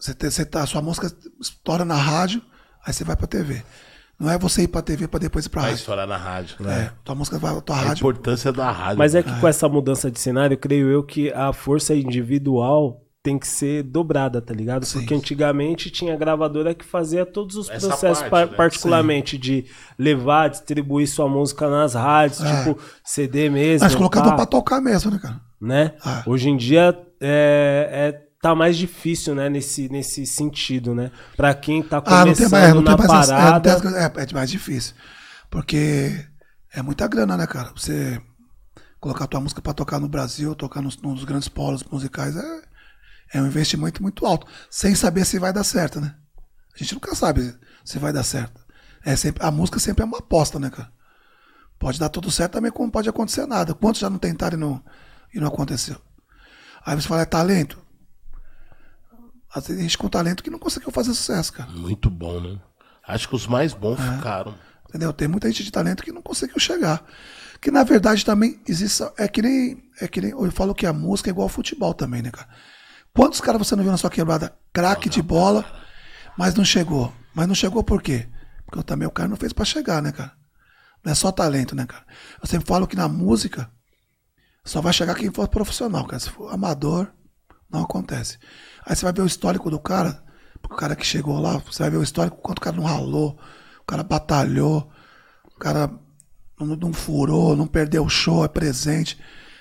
Você, 0.00 0.12
te- 0.14 0.30
você 0.30 0.44
tá, 0.44 0.62
a 0.62 0.66
sua 0.66 0.82
música 0.82 1.10
estoura 1.40 1.84
na 1.84 1.94
rádio, 1.96 2.42
aí 2.84 2.92
você 2.92 3.04
vai 3.04 3.16
pra 3.16 3.26
TV. 3.26 3.62
Não 4.18 4.30
é 4.30 4.38
você 4.38 4.62
ir 4.62 4.68
pra 4.68 4.80
TV 4.80 5.06
pra 5.06 5.20
depois 5.20 5.44
ir 5.44 5.50
pra 5.50 5.60
Vai 5.62 5.70
rádio. 5.70 5.80
estourar 5.80 6.06
na 6.06 6.16
rádio. 6.16 6.56
É, 6.68 6.90
tua 7.04 7.14
música 7.14 7.38
vai 7.38 7.52
pra 7.52 7.60
tua 7.60 7.76
A 7.76 7.80
rádio. 7.80 8.00
importância 8.00 8.50
da 8.52 8.70
rádio. 8.70 8.98
Mas 8.98 9.14
é 9.14 9.22
que 9.22 9.40
com 9.40 9.46
essa 9.46 9.68
mudança 9.68 10.10
de 10.10 10.18
cenário, 10.18 10.56
creio 10.56 10.88
eu 10.88 11.02
que 11.02 11.30
a 11.32 11.52
força 11.52 11.94
individual 11.94 13.02
tem 13.22 13.38
que 13.38 13.46
ser 13.48 13.82
dobrada, 13.82 14.40
tá 14.40 14.54
ligado? 14.54 14.86
Sim. 14.86 15.00
Porque 15.00 15.12
antigamente 15.14 15.90
tinha 15.90 16.16
gravadora 16.16 16.72
que 16.74 16.84
fazia 16.84 17.26
todos 17.26 17.56
os 17.56 17.68
Essa 17.68 17.88
processos, 17.88 18.18
parte, 18.22 18.30
par- 18.30 18.46
né? 18.50 18.56
particularmente 18.56 19.36
de 19.36 19.66
levar, 19.98 20.48
distribuir 20.48 21.08
sua 21.08 21.28
música 21.28 21.68
nas 21.68 21.94
rádios, 21.94 22.40
É. 22.40 22.56
tipo 22.64 22.78
CD 23.04 23.50
mesmo. 23.50 23.84
Mas 23.84 23.94
colocava 23.96 24.30
pá, 24.30 24.36
pra 24.36 24.46
tocar 24.46 24.80
mesmo, 24.80 25.10
né, 25.10 25.18
cara? 25.20 25.40
né? 25.60 25.92
Ah. 26.04 26.22
Hoje 26.24 26.48
em 26.48 26.56
dia 26.56 26.96
é, 27.20 28.12
é- 28.22 28.25
tá 28.48 28.54
mais 28.54 28.76
difícil, 28.76 29.34
né, 29.34 29.48
nesse, 29.48 29.88
nesse 29.88 30.26
sentido, 30.26 30.94
né? 30.94 31.10
Pra 31.36 31.54
quem 31.54 31.82
tá 31.82 32.00
Ah, 32.04 32.24
não 32.24 32.34
tem 32.34 32.48
começando 32.48 32.74
não 32.74 32.82
tem 32.84 32.96
mais 32.96 33.30
é, 33.30 33.34
parada. 33.34 33.70
essa- 33.70 33.88
é, 33.98 34.04
é 34.30 34.34
mais 34.34 34.50
difícil. 34.50 34.94
Porque 35.50 36.24
é 36.72 36.82
muita 36.82 37.06
grana, 37.08 37.36
né, 37.36 37.46
cara? 37.46 37.72
Você 37.76 38.20
colocar 39.00 39.26
tua 39.26 39.40
música 39.40 39.62
pra 39.62 39.74
tocar 39.74 40.00
no 40.00 40.08
Brasil, 40.08 40.54
tocar 40.54 40.82
nos, 40.82 40.96
nos 40.98 41.24
grandes 41.24 41.48
polos 41.48 41.82
musicais, 41.84 42.36
é, 42.36 42.62
é 43.34 43.42
um 43.42 43.46
investimento 43.46 44.02
muito 44.02 44.26
alto. 44.26 44.46
Sem 44.70 44.94
saber 44.94 45.24
se 45.24 45.38
vai 45.38 45.52
dar 45.52 45.64
certo, 45.64 46.00
né? 46.00 46.14
A 46.74 46.78
gente 46.78 46.94
nunca 46.94 47.14
sabe 47.14 47.54
se 47.84 47.98
vai 47.98 48.12
dar 48.12 48.22
certo. 48.24 48.60
É 49.04 49.16
sempre, 49.16 49.44
a 49.44 49.50
música 49.50 49.78
sempre 49.78 50.02
é 50.02 50.06
uma 50.06 50.18
aposta, 50.18 50.58
né, 50.58 50.70
cara? 50.70 50.90
Pode 51.78 51.98
dar 51.98 52.08
tudo 52.08 52.30
certo 52.30 52.52
também, 52.52 52.72
como 52.72 52.90
pode 52.90 53.08
acontecer 53.08 53.46
nada. 53.46 53.74
Quantos 53.74 54.00
já 54.00 54.10
não 54.10 54.18
tentaram 54.18 54.56
e 54.56 54.60
não, 54.60 54.84
e 55.34 55.40
não 55.40 55.48
aconteceu? 55.48 55.96
Aí 56.84 56.96
você 56.96 57.08
fala, 57.08 57.22
é 57.22 57.26
talento? 57.26 57.78
A 59.56 59.60
gente 59.60 59.96
com 59.96 60.08
talento 60.08 60.42
que 60.42 60.50
não 60.50 60.58
conseguiu 60.58 60.90
fazer 60.90 61.14
sucesso, 61.14 61.52
cara. 61.52 61.70
Muito 61.70 62.10
bom, 62.10 62.40
né? 62.40 62.58
Acho 63.08 63.28
que 63.28 63.34
os 63.34 63.46
mais 63.46 63.72
bons 63.72 63.98
É. 63.98 64.16
ficaram. 64.16 64.54
Entendeu? 64.88 65.12
Tem 65.12 65.26
muita 65.26 65.48
gente 65.50 65.64
de 65.64 65.70
talento 65.70 66.02
que 66.02 66.12
não 66.12 66.20
conseguiu 66.20 66.58
chegar. 66.58 67.02
Que 67.60 67.70
na 67.70 67.82
verdade 67.82 68.24
também 68.24 68.60
existe. 68.68 69.02
É 69.16 69.26
que 69.26 69.40
nem. 69.40 69.82
É 70.00 70.06
que 70.06 70.20
nem. 70.20 70.30
Eu 70.32 70.50
falo 70.52 70.74
que 70.74 70.84
a 70.86 70.92
música 70.92 71.30
é 71.30 71.32
igual 71.32 71.44
ao 71.44 71.48
futebol 71.48 71.94
também, 71.94 72.20
né, 72.20 72.30
cara? 72.30 72.48
Quantos 73.14 73.40
caras 73.40 73.58
você 73.66 73.74
não 73.74 73.82
viu 73.82 73.90
na 73.92 73.96
sua 73.98 74.10
quebrada? 74.10 74.54
Craque 74.74 75.08
de 75.08 75.22
bola, 75.22 75.64
mas 76.36 76.54
não 76.54 76.64
chegou. 76.64 77.12
Mas 77.34 77.48
não 77.48 77.54
chegou 77.54 77.82
por 77.82 78.02
quê? 78.02 78.28
Porque 78.66 78.82
também 78.82 79.08
o 79.08 79.10
cara 79.10 79.28
não 79.28 79.36
fez 79.36 79.52
pra 79.54 79.64
chegar, 79.64 80.02
né, 80.02 80.12
cara? 80.12 80.32
Não 81.02 81.12
é 81.12 81.14
só 81.14 81.32
talento, 81.32 81.74
né, 81.74 81.86
cara? 81.86 82.04
Eu 82.42 82.46
sempre 82.46 82.66
falo 82.66 82.86
que 82.86 82.96
na 82.96 83.08
música 83.08 83.70
só 84.64 84.82
vai 84.82 84.92
chegar 84.92 85.14
quem 85.14 85.32
for 85.32 85.48
profissional, 85.48 86.04
cara. 86.06 86.20
Se 86.20 86.28
for 86.28 86.52
amador, 86.52 87.10
não 87.70 87.82
acontece. 87.84 88.38
Aí 88.86 88.96
você 88.96 89.04
vai 89.04 89.12
ver 89.14 89.22
o 89.22 89.26
histórico 89.26 89.70
do 89.70 89.80
cara, 89.80 90.22
o 90.64 90.68
cara 90.76 90.96
que 90.96 91.06
chegou 91.06 91.40
lá, 91.40 91.58
você 91.58 91.82
vai 91.82 91.90
ver 91.90 91.98
o 91.98 92.04
histórico, 92.04 92.38
quanto 92.38 92.58
o 92.58 92.62
cara 92.62 92.76
não 92.76 92.84
ralou, 92.84 93.38
o 93.80 93.84
cara 93.86 94.04
batalhou, 94.04 94.90
o 95.44 95.58
cara 95.58 95.90
não, 96.58 96.76
não 96.76 96.92
furou, 96.92 97.56
não 97.56 97.66
perdeu 97.66 98.04
o 98.04 98.08
show, 98.08 98.44
é 98.44 98.48
presente, 98.48 99.18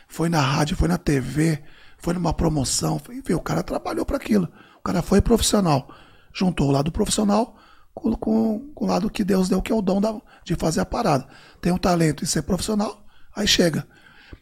foi 0.08 0.30
na 0.30 0.42
rádio, 0.42 0.78
foi 0.78 0.88
na 0.88 0.98
TV, 0.98 1.64
foi 1.98 2.14
numa 2.14 2.34
promoção, 2.34 3.02
enfim, 3.12 3.34
o 3.34 3.42
cara 3.42 3.64
trabalhou 3.64 4.06
para 4.06 4.18
aquilo. 4.18 4.48
O 4.80 4.82
cara 4.84 5.02
foi 5.02 5.22
profissional. 5.22 5.90
Juntou 6.34 6.70
o 6.70 6.72
lado 6.72 6.92
profissional 6.92 7.56
com, 7.94 8.14
com, 8.14 8.60
com 8.76 8.86
o 8.86 8.88
lado 8.88 9.10
que 9.10 9.24
Deus 9.24 9.50
deu, 9.50 9.62
que 9.62 9.72
é 9.72 9.76
o 9.76 9.82
dom 9.82 10.00
da- 10.02 10.22
de 10.44 10.56
fazer 10.56 10.82
a 10.82 10.86
parada. 10.86 11.28
Tem 11.62 11.72
um 11.72 11.78
talento 11.78 12.24
em 12.24 12.28
ser 12.28 12.44
profissional, 12.44 13.04
aí 13.36 13.48
chega. 13.48 13.88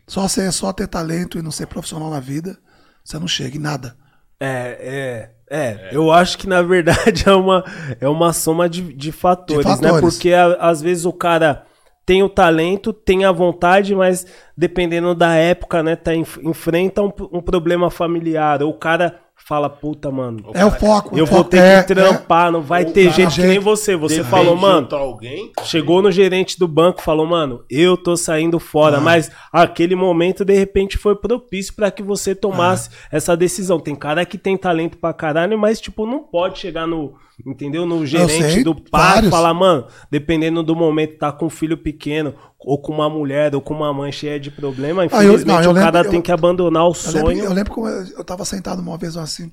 Só 0.08 0.28
ser 0.28 0.52
só 0.52 0.74
ter 0.74 0.88
talento 0.88 1.38
e 1.38 1.42
não 1.42 1.52
ser 1.52 1.68
profissional 1.68 2.10
na 2.10 2.20
vida, 2.20 2.58
você 3.04 3.18
não 3.20 3.28
chega 3.28 3.58
em 3.58 3.60
nada. 3.62 3.98
É, 4.40 5.30
é, 5.50 5.58
é, 5.90 5.90
Eu 5.92 6.12
acho 6.12 6.38
que 6.38 6.48
na 6.48 6.62
verdade 6.62 7.24
é 7.30 7.34
uma, 7.34 7.64
é 8.02 8.08
uma 8.08 8.34
soma 8.34 8.68
de, 8.70 8.82
de 8.94 9.12
fatores, 9.12 9.66
De 9.66 9.82
né? 9.82 9.90
fatores. 9.90 10.16
Porque 10.16 10.34
a- 10.34 10.58
às 10.60 10.82
vezes 10.82 11.06
o 11.06 11.14
cara 11.14 11.64
tem 12.06 12.22
o 12.22 12.28
talento, 12.30 12.92
tem 12.92 13.24
a 13.24 13.32
vontade, 13.32 13.96
mas 13.96 14.26
dependendo 14.58 15.16
da 15.16 15.36
época, 15.36 15.82
né, 15.82 15.96
tá, 15.96 16.14
enf- 16.14 16.40
enfrenta 16.44 17.02
um, 17.02 17.12
um 17.32 17.42
problema 17.42 17.90
familiar. 17.90 18.62
Ou 18.62 18.72
o 18.72 18.78
cara 18.78 19.20
fala, 19.46 19.70
puta, 19.70 20.10
mano, 20.10 20.52
É 20.54 20.66
o 20.66 20.72
foco. 20.72 21.18
eu 21.18 21.24
o 21.26 21.28
vou 21.28 21.40
foco 21.40 21.50
ter 21.50 21.58
é- 21.62 21.84
que 21.84 21.94
trampar, 21.94 22.52
não 22.52 22.62
vai 22.62 22.86
Ou 22.86 22.92
ter 22.92 23.12
jeito 23.12 23.34
que 23.36 23.42
nem 23.42 23.60
você. 23.60 23.96
Você 23.96 24.24
falou, 24.24 24.56
mano, 24.56 24.88
alguém. 24.96 25.52
Chegou 25.64 26.02
no 26.02 26.12
gerente 26.12 26.58
do 26.58 26.68
banco, 26.68 27.02
falou, 27.02 27.26
mano, 27.26 27.64
eu 27.70 27.98
tô 27.98 28.16
saindo 28.16 28.58
Ah. 28.58 28.60
fora, 28.60 29.00
mas 29.00 29.30
aquele 29.52 29.96
momento 29.96 30.44
de 30.46 30.54
repente 30.58 30.98
foi 30.98 31.16
propício 31.16 31.74
pra 31.76 31.92
que 31.92 32.02
você 32.02 32.34
tomasse 32.34 32.90
Ah. 32.92 33.08
essa 33.18 33.36
decisão. 33.38 33.80
Tem 33.80 33.96
cara 33.96 34.26
que 34.26 34.38
tem 34.38 34.56
talento 34.58 34.98
pra 34.98 35.14
caralho, 35.14 35.58
mas 35.58 35.80
tipo 35.82 36.06
não 36.06 36.20
pode 36.24 36.60
chegar 36.60 36.88
no, 36.88 37.14
entendeu, 37.46 37.86
no 37.86 38.06
gerente 38.06 38.52
sei, 38.54 38.64
do 38.64 38.76
pai 38.76 39.30
falar, 39.30 39.54
mano, 39.54 39.88
dependendo 40.12 40.62
do 40.62 40.76
momento 40.76 41.18
tá 41.18 41.32
com 41.32 41.48
um 41.48 41.50
filho 41.50 41.78
pequeno 41.78 42.36
ou 42.60 42.80
com 42.82 42.94
uma 42.94 43.10
mulher 43.10 43.54
ou 43.56 43.62
com 43.62 43.74
uma 43.74 43.92
mãe 43.94 44.12
cheia 44.12 44.40
de 44.40 44.52
problema, 44.52 45.02
Ah, 45.02 45.06
eu- 45.06 45.08
infelizmente 45.34 45.48
não, 45.48 45.62
eu 45.64 45.72
o 45.72 45.74
cara 45.74 45.86
lembro- 45.98 46.10
tem 46.12 46.20
eu- 46.20 46.24
que 46.24 46.32
abandonar 46.32 46.84
o 46.84 46.92
Eu 46.94 47.12
lembro, 47.12 47.22
sonho. 47.22 47.44
eu 47.44 47.54
lembro 47.54 47.74
como 47.74 47.88
eu, 47.88 48.24
tava 48.24 48.46
sentado 48.46 48.82
uma 48.82 48.98
vez 48.98 49.18
assim. 49.18 49.52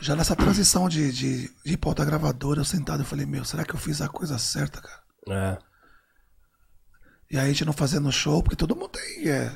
já 0.00 0.14
nessa 0.16 0.34
transição 0.36 0.88
de, 0.88 1.12
de, 1.12 1.48
de 1.64 1.72
ir 1.72 1.76
pra 1.76 1.90
outra 1.90 2.04
gravadora, 2.04 2.60
eu 2.60 2.64
sentado, 2.64 3.00
eu 3.02 3.06
falei, 3.06 3.24
meu, 3.26 3.44
será 3.44 3.64
que 3.64 3.74
eu 3.74 3.78
fiz 3.78 4.00
a 4.00 4.08
coisa 4.08 4.36
certa, 4.38 4.80
cara? 4.80 5.00
É. 5.28 5.58
E 7.30 7.38
aí 7.38 7.44
a 7.46 7.48
gente 7.48 7.64
não 7.64 7.72
fazendo 7.72 8.10
show, 8.12 8.42
porque 8.42 8.56
todo 8.56 8.74
mundo 8.76 8.88
tem. 8.90 9.28
É, 9.28 9.50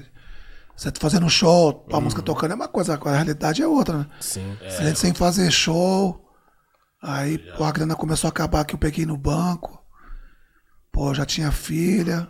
você 0.76 0.90
tá 0.90 1.00
fazendo 1.00 1.28
show, 1.28 1.84
a 1.92 2.00
música 2.00 2.22
tocando 2.22 2.52
é 2.52 2.54
uma 2.54 2.68
coisa, 2.68 2.94
a 2.94 3.12
realidade 3.14 3.60
é 3.62 3.66
outra, 3.66 3.98
né? 3.98 4.06
Sim. 4.20 4.56
Se 4.68 4.82
a 4.82 4.86
gente 4.86 4.98
sem 4.98 5.12
fazer 5.14 5.50
show. 5.50 6.25
Aí, 7.06 7.38
pô, 7.38 7.64
a 7.64 7.70
grana 7.72 7.94
começou 7.94 8.26
a 8.28 8.30
acabar 8.30 8.64
que 8.64 8.74
eu 8.74 8.78
peguei 8.78 9.06
no 9.06 9.16
banco. 9.16 9.80
Pô, 10.92 11.14
já 11.14 11.24
tinha 11.24 11.52
filha. 11.52 12.28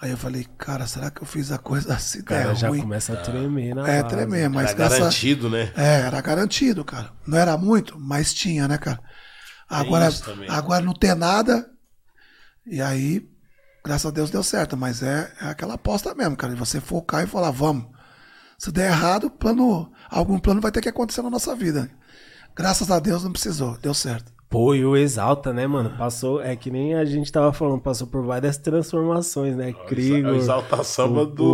Aí 0.00 0.10
eu 0.10 0.16
falei, 0.16 0.44
cara, 0.58 0.86
será 0.86 1.10
que 1.10 1.22
eu 1.22 1.26
fiz 1.26 1.50
a 1.50 1.58
coisa 1.58 1.94
assim? 1.94 2.20
O 2.20 2.24
cara 2.24 2.52
é 2.52 2.54
já 2.54 2.68
ruim. 2.68 2.80
começa 2.82 3.14
a 3.14 3.16
tremer 3.16 3.74
na 3.74 3.88
É, 3.88 4.02
base. 4.02 4.14
tremer, 4.14 4.48
mas 4.50 4.66
Era 4.70 4.74
graças 4.74 4.96
a- 4.98 5.00
garantido, 5.00 5.48
né? 5.50 5.72
É, 5.76 6.00
era 6.02 6.20
garantido, 6.20 6.84
cara. 6.84 7.12
Não 7.26 7.38
era 7.38 7.56
muito, 7.56 7.98
mas 7.98 8.32
tinha, 8.34 8.68
né, 8.68 8.78
cara? 8.78 9.00
Agora, 9.68 10.12
também. 10.12 10.48
agora 10.50 10.84
não 10.84 10.92
ter 10.94 11.14
nada. 11.16 11.68
E 12.66 12.80
aí, 12.80 13.26
graças 13.84 14.06
a 14.06 14.10
Deus 14.10 14.30
deu 14.30 14.42
certo. 14.42 14.76
Mas 14.76 15.02
é, 15.02 15.32
é 15.40 15.46
aquela 15.46 15.74
aposta 15.74 16.14
mesmo, 16.14 16.36
cara. 16.36 16.52
De 16.52 16.58
você 16.58 16.80
focar 16.80 17.24
e 17.24 17.26
falar, 17.26 17.50
vamos. 17.50 17.86
Se 18.58 18.70
der 18.70 18.90
errado, 18.90 19.30
plano, 19.30 19.90
algum 20.08 20.38
plano 20.38 20.60
vai 20.60 20.70
ter 20.70 20.80
que 20.80 20.88
acontecer 20.88 21.22
na 21.22 21.30
nossa 21.30 21.54
vida. 21.56 21.90
Graças 22.56 22.90
a 22.90 22.98
Deus 22.98 23.22
não 23.24 23.32
precisou, 23.32 23.76
deu 23.82 23.92
certo. 23.94 24.34
Pô, 24.48 24.76
e 24.76 24.86
o 24.86 24.96
Exalta, 24.96 25.52
né, 25.52 25.66
mano? 25.66 25.90
Passou, 25.98 26.40
é 26.40 26.54
que 26.54 26.70
nem 26.70 26.94
a 26.94 27.04
gente 27.04 27.30
tava 27.32 27.52
falando, 27.52 27.80
passou 27.80 28.06
por 28.06 28.24
várias 28.24 28.56
transformações, 28.56 29.56
né? 29.56 29.74
É 29.90 30.30
o 30.30 30.34
Exalta 30.36 30.84
Samba 30.84 31.22
o- 31.22 31.26
do. 31.26 31.44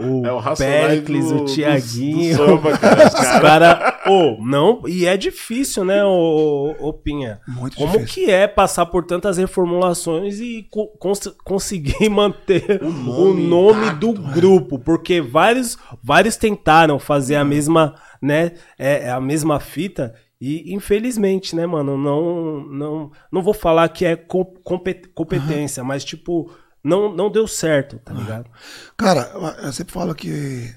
o- 0.00 0.22
o 0.22 0.26
é 0.26 0.32
o 0.32 0.56
Pericles, 0.56 1.28
do, 1.28 1.42
o 1.42 1.44
Thiaguinho. 1.44 2.36
Do, 2.36 2.46
do 2.46 2.50
samba, 2.52 2.78
cara. 2.78 3.04
Os 3.08 3.12
cara, 3.42 4.00
ô, 4.06 4.38
não, 4.42 4.80
e 4.86 5.04
é 5.06 5.16
difícil, 5.16 5.84
né, 5.84 6.04
ô, 6.04 6.72
ô, 6.80 6.88
ô 6.88 6.92
Pinha? 6.92 7.40
Muito 7.48 7.76
Como 7.76 7.98
difícil. 7.98 8.14
que 8.26 8.30
é 8.30 8.46
passar 8.46 8.86
por 8.86 9.04
tantas 9.04 9.38
reformulações 9.38 10.38
e 10.38 10.68
co- 10.70 10.86
cons- 11.00 11.34
conseguir 11.44 12.08
manter 12.08 12.80
o 12.80 12.90
nome 12.90 13.42
nome, 13.48 13.80
intacto, 13.86 14.12
do 14.12 14.22
né? 14.22 14.32
grupo? 14.32 14.78
Porque 14.78 15.20
vários, 15.20 15.76
vários 16.02 16.36
tentaram 16.36 17.00
fazer 17.00 17.34
a 17.34 17.44
mesma, 17.44 17.96
né, 18.22 18.52
é, 18.78 19.08
é 19.08 19.10
a 19.10 19.20
mesma 19.20 19.58
fita 19.58 20.14
e 20.40 20.74
infelizmente, 20.74 21.54
né, 21.56 21.66
mano, 21.66 21.96
não, 21.96 22.60
não, 22.68 23.12
não 23.32 23.42
vou 23.42 23.54
falar 23.54 23.88
que 23.88 24.04
é 24.04 24.16
co- 24.16 24.44
compet- 24.62 25.08
competência, 25.14 25.82
mas 25.84 26.04
tipo, 26.04 26.52
não, 26.84 27.14
não 27.14 27.30
deu 27.30 27.46
certo, 27.48 27.98
tá 27.98 28.12
ligado? 28.12 28.50
Cara, 28.96 29.22
eu 29.62 29.72
sempre 29.72 29.92
falo 29.92 30.14
que 30.14 30.74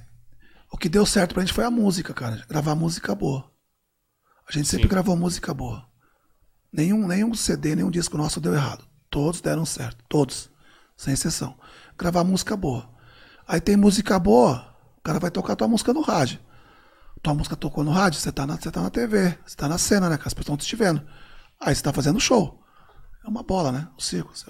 o 0.72 0.78
que 0.78 0.88
deu 0.89 1.05
certo 1.05 1.34
pra 1.34 1.43
gente 1.43 1.53
foi 1.53 1.64
a 1.66 1.72
música, 1.72 2.14
cara. 2.14 2.43
Gravar 2.47 2.76
música 2.76 3.14
boa. 3.16 3.49
A 4.47 4.51
gente 4.51 4.68
sempre 4.68 4.88
gravou 4.88 5.16
música 5.16 5.53
boa. 5.53 5.86
Nenhum, 6.72 7.07
nenhum 7.07 7.34
CD, 7.34 7.76
nenhum 7.76 7.91
disco 7.91 8.18
nosso 8.18 8.39
deu 8.39 8.53
errado. 8.53 8.86
Todos 9.10 9.41
deram 9.41 9.66
certo. 9.66 10.03
Todos. 10.07 10.49
Sem 10.95 11.14
exceção. 11.14 11.55
Gravar 11.97 12.24
música 12.24 12.55
boa. 12.55 12.89
Aí 13.47 13.60
tem 13.60 13.76
música 13.76 14.18
boa, 14.20 14.76
o 14.97 15.01
cara 15.01 15.20
vai 15.20 15.32
tocar 15.32 15.55
tua 15.55 15.68
música 15.68 15.91
no 15.93 16.01
rádio. 16.01 16.39
Tua 17.22 17.34
música 17.34 17.55
tocou 17.55 17.84
no 17.84 17.91
rádio, 17.91 18.20
você 18.20 18.32
tá 18.32 18.47
na, 18.47 18.57
você 18.57 18.72
tá 18.72 18.82
na 18.82 18.89
TV, 18.89 19.38
você 19.45 19.55
tá 19.55 19.67
na 19.67 19.78
cena, 19.78 20.09
né? 20.09 20.17
Que 20.17 20.28
as 20.28 20.34
pessoas 20.34 20.55
estão 20.55 20.57
te 20.57 20.76
vendo. 20.76 21.05
Aí 21.59 21.76
você 21.76 21.84
tá 21.84 21.91
fazendo 21.91 22.20
show. 22.20 22.63
É 23.24 23.28
uma 23.28 23.43
bola, 23.43 23.72
né? 23.72 23.88
O 23.97 24.01
circo. 24.01 24.36
Você 24.36 24.45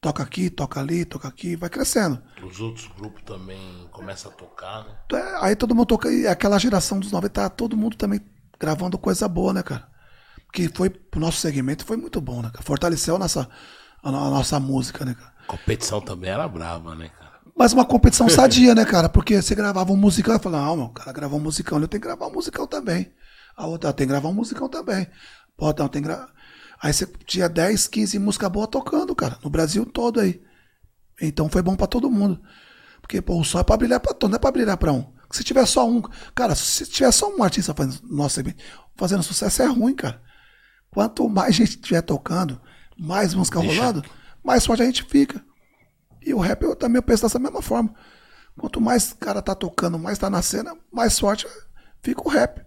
toca 0.00 0.22
aqui, 0.22 0.48
toca 0.48 0.80
ali, 0.80 1.04
toca 1.04 1.28
aqui, 1.28 1.56
vai 1.56 1.68
crescendo. 1.68 2.22
Os 2.42 2.60
outros 2.60 2.88
grupos 2.96 3.22
também 3.24 3.88
começam 3.92 4.30
a 4.30 4.34
tocar, 4.34 4.84
né? 4.84 4.96
É, 5.12 5.44
Aí 5.44 5.56
todo 5.56 5.74
mundo 5.74 5.86
toca, 5.86 6.10
e 6.10 6.26
aquela 6.26 6.58
geração 6.58 6.98
dos 6.98 7.12
90, 7.12 7.32
tá 7.32 7.48
todo 7.50 7.76
mundo 7.76 7.96
também 7.96 8.20
gravando 8.58 8.98
coisa 8.98 9.28
boa, 9.28 9.52
né, 9.52 9.62
cara? 9.62 9.88
Que 10.52 10.68
foi 10.68 10.88
pro 10.88 11.20
nosso 11.20 11.38
segmento, 11.38 11.84
foi 11.84 11.96
muito 11.96 12.20
bom, 12.20 12.40
né, 12.42 12.50
cara? 12.50 12.64
Fortaleceu 12.64 13.16
a 13.16 13.18
nossa, 13.18 13.48
a, 14.02 14.08
a 14.08 14.12
nossa 14.12 14.58
música, 14.58 15.04
né, 15.04 15.14
cara? 15.14 15.32
Competição 15.46 16.00
também 16.00 16.30
era 16.30 16.48
brava, 16.48 16.94
né, 16.94 17.08
cara? 17.10 17.27
Mas 17.58 17.72
uma 17.72 17.84
competição 17.84 18.28
sadia, 18.30 18.74
né, 18.74 18.84
cara? 18.84 19.08
Porque 19.08 19.40
você 19.42 19.54
gravava 19.54 19.92
um 19.92 19.96
musicão 19.96 20.36
e 20.36 20.38
falava, 20.38 20.66
não, 20.66 20.76
meu, 20.76 20.84
o 20.86 20.90
cara 20.90 21.12
gravou 21.12 21.38
um 21.40 21.42
musicão, 21.42 21.80
eu 21.80 21.88
tenho 21.88 22.00
que 22.00 22.06
gravar 22.06 22.26
um 22.28 22.32
musicão 22.32 22.66
também. 22.66 23.12
A 23.56 23.66
outra, 23.66 23.92
tem 23.92 24.06
que 24.06 24.12
gravar 24.12 24.28
um 24.28 24.34
musicão 24.34 24.68
também. 24.68 25.08
Pô, 25.56 25.74
não, 25.76 25.88
tem 25.88 26.00
que 26.00 26.08
gravar. 26.08 26.32
Aí 26.80 26.92
você 26.92 27.06
tinha 27.26 27.48
10, 27.48 27.88
15 27.88 28.18
músicas 28.20 28.48
boas 28.50 28.68
tocando, 28.70 29.14
cara, 29.14 29.36
no 29.42 29.50
Brasil 29.50 29.84
todo 29.84 30.20
aí. 30.20 30.40
Então 31.20 31.48
foi 31.48 31.60
bom 31.60 31.74
pra 31.74 31.88
todo 31.88 32.08
mundo. 32.08 32.40
Porque, 33.00 33.20
pô, 33.20 33.40
o 33.40 33.44
sol 33.44 33.60
é 33.60 33.64
pra 33.64 33.76
brilhar 33.76 33.98
pra 33.98 34.14
todos, 34.14 34.30
não 34.30 34.36
é 34.36 34.38
pra 34.38 34.52
brilhar 34.52 34.76
pra 34.76 34.92
um. 34.92 35.12
Se 35.32 35.42
tiver 35.42 35.66
só 35.66 35.88
um. 35.88 36.00
Cara, 36.34 36.54
se 36.54 36.86
tiver 36.86 37.10
só 37.10 37.28
um 37.34 37.42
artista 37.42 37.74
fazendo, 37.74 38.28
segmento, 38.30 38.62
fazendo 38.96 39.22
sucesso, 39.24 39.62
é 39.62 39.66
ruim, 39.66 39.94
cara. 39.94 40.22
Quanto 40.90 41.28
mais 41.28 41.54
gente 41.56 41.70
estiver 41.70 42.02
tocando, 42.02 42.60
mais 42.96 43.34
música 43.34 43.60
Deixa- 43.60 43.80
rolando, 43.80 44.04
mais 44.44 44.64
forte 44.64 44.82
a 44.82 44.86
gente 44.86 45.02
fica. 45.02 45.44
E 46.28 46.34
o 46.34 46.38
rap 46.40 46.62
eu 46.62 46.76
também 46.76 47.02
penso 47.02 47.22
dessa 47.22 47.38
mesma 47.38 47.62
forma. 47.62 47.94
Quanto 48.58 48.80
mais 48.80 49.12
cara 49.12 49.40
tá 49.42 49.54
tocando, 49.54 49.98
mais 49.98 50.18
tá 50.18 50.28
na 50.30 50.42
cena, 50.42 50.76
mais 50.92 51.18
forte 51.18 51.46
fica 52.02 52.22
o 52.26 52.30
rap. 52.30 52.60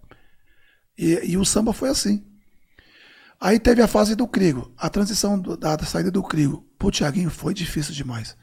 E, 0.98 1.32
e 1.32 1.38
o 1.38 1.46
samba 1.46 1.74
foi 1.74 1.90
assim. 1.90 2.26
Aí 3.40 3.60
teve 3.60 3.82
a 3.82 3.88
fase 3.88 4.16
do 4.16 4.28
Crigo. 4.28 4.72
A 4.78 4.90
transição 4.90 5.40
do- 5.40 5.58
da, 5.58 5.76
da 5.76 5.86
saída 5.86 6.12
do 6.12 6.22
Crigo 6.24 6.66
pro 6.78 6.92
Thiaguinho 6.92 7.30
foi 7.30 7.54
difícil 7.54 7.94
demais. 7.94 8.38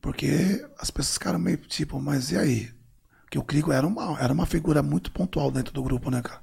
Porque 0.00 0.64
as 0.78 0.90
pessoas 0.90 1.14
ficaram 1.14 1.38
meio 1.38 1.56
tipo, 1.58 2.00
mas 2.00 2.30
e 2.30 2.36
aí? 2.38 2.70
Porque 3.22 3.38
o 3.38 3.44
Crigo 3.44 3.72
era 3.72 3.86
uma, 3.86 4.18
era 4.20 4.32
uma 4.32 4.46
figura 4.46 4.82
muito 4.82 5.10
pontual 5.12 5.50
dentro 5.50 5.72
do 5.72 5.82
grupo, 5.82 6.10
né, 6.10 6.20
cara? 6.22 6.42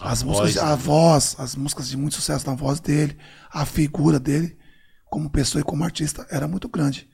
As 0.00 0.22
A 0.22 0.26
músicas, 0.26 0.54
voz, 0.54 0.56
a 0.58 0.76
né? 0.76 0.76
voz, 0.76 1.36
as 1.38 1.54
músicas 1.54 1.88
de 1.88 1.96
muito 1.96 2.16
sucesso 2.16 2.46
na 2.46 2.54
voz 2.56 2.80
dele, 2.80 3.16
a 3.50 3.64
figura 3.64 4.18
dele, 4.18 4.58
como 5.12 5.28
pessoa 5.28 5.60
e 5.60 5.64
como 5.64 5.84
artista, 5.84 6.26
era 6.30 6.48
muito 6.48 6.66
grande. 6.70 7.06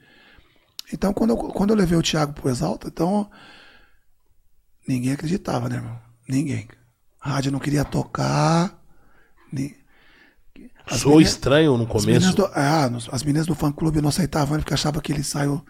Então, 0.92 1.12
quando 1.12 1.30
eu, 1.30 1.36
quando 1.36 1.70
eu 1.70 1.76
levei 1.76 1.98
o 1.98 2.02
Thiago 2.02 2.32
pro 2.32 2.48
Exalta, 2.48 2.86
então 2.86 3.28
ninguém 4.86 5.12
acreditava, 5.12 5.68
né, 5.68 5.76
irmão? 5.76 6.00
Ninguém. 6.28 6.68
A 7.20 7.30
rádio 7.30 7.50
não 7.50 7.58
queria 7.58 7.84
tocar. 7.84 8.78
ni- 9.52 9.76
As 10.86 11.00
Sou 11.00 11.12
meninas- 11.12 11.32
estranho 11.32 11.76
no 11.76 11.84
as 11.96 12.04
meninas 12.06 12.34
começo. 12.34 12.36
do, 12.36 12.46
ah, 12.54 12.88
as 13.12 13.22
meninas 13.24 13.46
do 13.46 13.54
fã 13.54 13.70
clube 13.72 14.00
não 14.00 14.08
aceitavam 14.10 14.54
ele 14.54 14.62
porque 14.62 14.74
achavam 14.74 15.00
que 15.00 15.12
ele 15.12 15.24
saiu. 15.24 15.64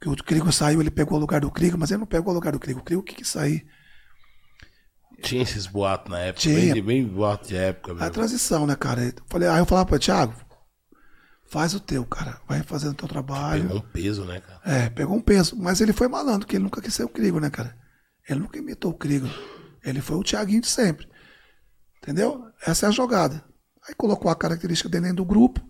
Que 0.00 0.08
o 0.08 0.16
Crigo 0.16 0.52
saiu, 0.52 0.80
ele 0.80 0.90
pegou 0.90 1.18
o 1.18 1.20
lugar 1.20 1.40
do 1.40 1.50
Crigo, 1.50 1.76
mas 1.78 1.90
ele 1.90 1.98
não 2.00 2.06
pegou 2.06 2.30
o 2.32 2.34
lugar 2.34 2.52
do 2.52 2.58
Crigo. 2.60 2.80
O 2.80 2.84
Crigo 2.84 3.02
que 3.02 3.14
quis 3.14 3.28
sair. 3.28 3.66
Tinha 5.22 5.42
esses 5.42 5.66
boatos 5.66 6.10
na 6.10 6.18
época. 6.20 6.40
Tinha. 6.42 6.74
Bem, 6.74 6.82
bem 6.82 7.04
boato 7.06 7.48
de 7.48 7.56
época 7.56 7.92
A 7.92 7.94
mesmo. 7.96 8.10
transição, 8.10 8.66
né, 8.66 8.76
cara? 8.76 9.02
Eu 9.04 9.12
falei, 9.26 9.48
aí 9.48 9.58
eu 9.58 9.66
falava 9.66 9.86
pra 9.86 9.98
Thiago, 9.98 10.34
faz 11.48 11.74
o 11.74 11.80
teu, 11.80 12.04
cara. 12.04 12.40
Vai 12.48 12.62
fazendo 12.62 12.92
o 12.92 12.96
teu 12.96 13.08
trabalho. 13.08 13.62
Pegou 13.64 13.78
um 13.78 13.92
peso, 13.92 14.24
né, 14.24 14.40
cara? 14.40 14.60
É, 14.64 14.88
pegou 14.90 15.16
um 15.16 15.20
peso. 15.20 15.56
Mas 15.56 15.80
ele 15.80 15.92
foi 15.92 16.08
malandro, 16.08 16.46
que 16.46 16.56
ele 16.56 16.64
nunca 16.64 16.80
quis 16.80 16.94
ser 16.94 17.04
o 17.04 17.08
Crigo, 17.08 17.40
né, 17.40 17.50
cara? 17.50 17.76
Ele 18.28 18.40
nunca 18.40 18.58
imitou 18.58 18.90
o 18.90 18.94
Crigo. 18.94 19.28
Ele 19.84 20.00
foi 20.00 20.16
o 20.16 20.22
Thiaguinho 20.22 20.60
de 20.60 20.68
sempre. 20.68 21.08
Entendeu? 22.02 22.44
Essa 22.64 22.86
é 22.86 22.88
a 22.88 22.92
jogada. 22.92 23.44
Aí 23.88 23.94
colocou 23.94 24.30
a 24.30 24.36
característica 24.36 24.88
dele 24.88 25.04
dentro 25.04 25.18
do 25.18 25.24
grupo. 25.24 25.60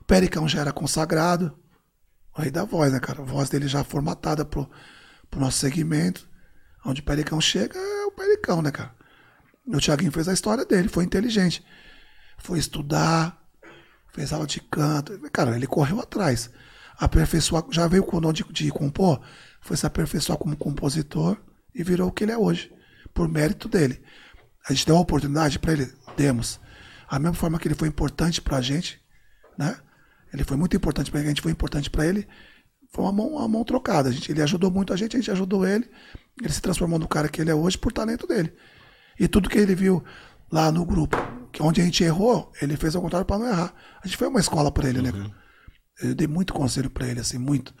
O 0.00 0.04
Pericão 0.04 0.48
já 0.48 0.60
era 0.60 0.72
consagrado. 0.72 1.56
O 2.36 2.40
rei 2.40 2.50
da 2.50 2.64
voz, 2.64 2.92
né, 2.92 2.98
cara? 2.98 3.22
A 3.22 3.24
voz 3.24 3.48
dele 3.48 3.68
já 3.68 3.84
formatada 3.84 4.44
pro, 4.44 4.68
pro 5.30 5.40
nosso 5.40 5.58
segmento. 5.58 6.28
Onde 6.84 7.00
o 7.00 7.04
Pericão 7.04 7.40
chega, 7.40 7.78
é 7.78 8.04
o 8.06 8.10
Pericão, 8.10 8.60
né, 8.60 8.72
cara? 8.72 8.94
O 9.66 9.78
Thiaguinho 9.78 10.10
fez 10.10 10.28
a 10.28 10.32
história 10.32 10.64
dele, 10.64 10.88
foi 10.88 11.04
inteligente. 11.04 11.64
Foi 12.38 12.58
estudar, 12.58 13.41
fez 14.12 14.32
aula 14.32 14.46
de 14.46 14.60
canto. 14.60 15.18
Cara, 15.32 15.56
ele 15.56 15.66
correu 15.66 16.00
atrás. 16.00 16.50
Aperfeiçoar, 16.98 17.64
já 17.70 17.86
veio 17.88 18.04
com 18.04 18.18
o 18.18 18.20
dom 18.20 18.32
de, 18.32 18.44
de 18.44 18.70
compor, 18.70 19.20
foi 19.60 19.76
se 19.76 19.86
aperfeiçoar 19.86 20.38
como 20.38 20.56
compositor 20.56 21.36
e 21.74 21.82
virou 21.82 22.08
o 22.08 22.12
que 22.12 22.24
ele 22.24 22.32
é 22.32 22.38
hoje, 22.38 22.72
por 23.14 23.28
mérito 23.28 23.68
dele. 23.68 24.02
A 24.68 24.72
gente 24.72 24.86
deu 24.86 24.94
uma 24.94 25.02
oportunidade 25.02 25.58
para 25.58 25.72
ele, 25.72 25.92
demos. 26.16 26.60
A 27.08 27.18
mesma 27.18 27.34
forma 27.34 27.58
que 27.58 27.66
ele 27.66 27.74
foi 27.74 27.88
importante 27.88 28.40
para 28.40 28.58
a 28.58 28.60
gente, 28.60 29.00
né? 29.58 29.76
Ele 30.32 30.44
foi 30.44 30.56
muito 30.56 30.76
importante 30.76 31.10
para 31.10 31.20
a 31.20 31.24
gente, 31.24 31.42
foi 31.42 31.52
importante 31.52 31.90
para 31.90 32.06
ele. 32.06 32.26
Foi 32.90 33.04
uma 33.04 33.12
mão, 33.12 33.28
uma 33.32 33.48
mão 33.48 33.64
trocada. 33.64 34.08
A 34.08 34.12
gente, 34.12 34.30
ele 34.30 34.42
ajudou 34.42 34.70
muito 34.70 34.92
a 34.92 34.96
gente, 34.96 35.16
a 35.16 35.20
gente 35.20 35.30
ajudou 35.30 35.66
ele. 35.66 35.90
Ele 36.40 36.52
se 36.52 36.62
transformou 36.62 36.98
no 36.98 37.08
cara 37.08 37.28
que 37.28 37.40
ele 37.40 37.50
é 37.50 37.54
hoje 37.54 37.76
por 37.76 37.92
talento 37.92 38.26
dele. 38.26 38.52
E 39.18 39.28
tudo 39.28 39.48
que 39.48 39.58
ele 39.58 39.74
viu 39.74 40.02
lá 40.50 40.72
no 40.72 40.84
grupo, 40.84 41.16
onde 41.60 41.80
a 41.80 41.84
gente 41.84 42.02
errou, 42.04 42.52
ele 42.60 42.76
fez 42.76 42.94
ao 42.94 43.02
contrário 43.02 43.26
para 43.26 43.38
não 43.38 43.48
errar. 43.48 43.74
A 44.02 44.06
gente 44.06 44.16
foi 44.16 44.28
uma 44.28 44.40
escola 44.40 44.70
para 44.70 44.88
ele, 44.88 45.02
né? 45.02 45.12
cara? 45.12 45.34
Eu 46.02 46.14
dei 46.14 46.26
muito 46.26 46.52
conselho 46.52 46.90
para 46.90 47.06
ele, 47.06 47.20
assim, 47.20 47.38
muito. 47.38 47.74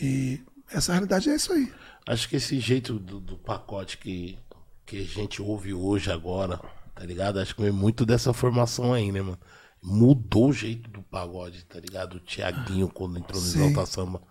E 0.00 0.42
essa 0.70 0.92
realidade 0.92 1.30
é 1.30 1.34
isso 1.34 1.52
aí. 1.52 1.72
Acho 2.06 2.28
que 2.28 2.36
esse 2.36 2.58
jeito 2.58 2.98
do, 2.98 3.20
do 3.20 3.36
pacote 3.36 3.98
que, 3.98 4.38
que 4.86 4.98
a 4.98 5.04
gente 5.04 5.40
ouve 5.40 5.72
hoje 5.72 6.10
agora, 6.10 6.60
tá 6.94 7.04
ligado? 7.04 7.38
Acho 7.38 7.54
que 7.54 7.62
vem 7.62 7.72
muito 7.72 8.04
dessa 8.04 8.32
formação 8.32 8.92
aí, 8.92 9.10
né, 9.12 9.20
mano? 9.20 9.38
Mudou 9.82 10.48
o 10.48 10.52
jeito 10.52 10.90
do 10.90 11.02
pagode, 11.02 11.64
tá 11.64 11.80
ligado? 11.80 12.14
O 12.14 12.20
Tiaguinho, 12.20 12.88
quando 12.88 13.18
entrou 13.18 13.40
no 13.40 13.46
Sim. 13.46 13.66
Exalta 13.66 13.90
Samba, 13.90 14.22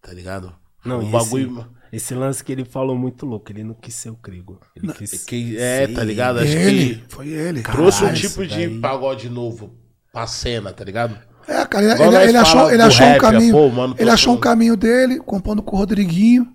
tá 0.00 0.12
ligado? 0.12 0.54
Não, 0.84 1.00
o 1.00 1.02
e 1.02 1.10
bagulho. 1.10 1.58
Esse, 1.58 1.83
esse 1.96 2.14
lance 2.14 2.42
que 2.42 2.50
ele 2.52 2.64
falou 2.64 2.96
muito 2.96 3.24
louco, 3.26 3.50
ele 3.52 3.62
não 3.64 3.74
quis 3.74 3.94
ser 3.94 4.10
o 4.10 4.16
Crigo. 4.16 4.58
Ele 4.74 4.92
quis 4.92 5.24
Que, 5.24 5.56
é, 5.58 5.86
tá 5.88 6.02
ligado? 6.04 6.38
Acho 6.40 6.48
Ele, 6.56 6.96
que 6.96 7.14
foi 7.14 7.28
ele. 7.28 7.62
trouxe 7.62 7.98
um 7.98 8.06
Caralho, 8.06 8.20
tipo 8.20 8.42
isso 8.42 8.54
de 8.54 8.66
daí. 8.68 8.80
pagode 8.80 9.28
novo 9.28 9.74
pra 10.12 10.26
cena, 10.26 10.72
tá 10.72 10.82
ligado? 10.84 11.18
É, 11.46 11.64
cara, 11.66 11.84
ele, 11.84 12.02
ele- 12.02 12.28
ele 12.30 12.36
achou, 12.38 12.70
ele 12.72 12.82
achou 12.82 13.06
um 13.06 13.10
rap, 13.10 13.20
caminho. 13.20 13.52
pô, 13.52 13.68
mano, 13.68 13.94
ele 13.98 14.06
tô 14.08 14.14
achou 14.14 14.34
um 14.34 14.40
caminho 14.40 14.76
dele, 14.76 15.18
compondo 15.20 15.62
com 15.62 15.76
o 15.76 15.78
Rodriguinho. 15.78 16.46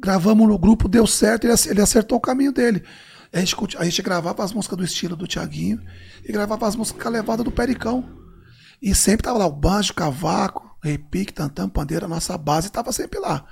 Gravamos 0.00 0.46
no 0.48 0.58
grupo, 0.58 0.88
deu 0.88 1.06
certo, 1.06 1.44
ele, 1.44 1.52
ac- 1.52 1.68
ele 1.68 1.80
acertou 1.80 2.18
o 2.18 2.20
caminho 2.20 2.52
dele. 2.52 2.82
A 3.32 3.38
gente, 3.40 3.56
a 3.78 3.84
gente 3.84 4.02
gravava 4.02 4.42
as 4.44 4.52
músicas 4.52 4.78
do 4.78 4.84
estilo 4.84 5.16
do 5.16 5.26
Tiaguinho 5.26 5.80
e 6.24 6.32
gravava 6.32 6.66
as 6.66 6.76
músicas 6.76 7.02
com 7.02 7.08
a 7.08 7.12
levada 7.12 7.42
do 7.44 7.50
Pericão. 7.50 8.04
E 8.80 8.94
sempre 8.94 9.24
tava 9.24 9.38
lá 9.38 9.46
o 9.46 9.52
banjo, 9.52 9.92
cavaco, 9.94 10.76
repique, 10.82 11.32
tantã, 11.32 11.68
pandeira, 11.68 12.06
a 12.06 12.08
nossa 12.08 12.36
base 12.38 12.70
tava 12.70 12.92
sempre 12.92 13.18
lá. 13.18 13.44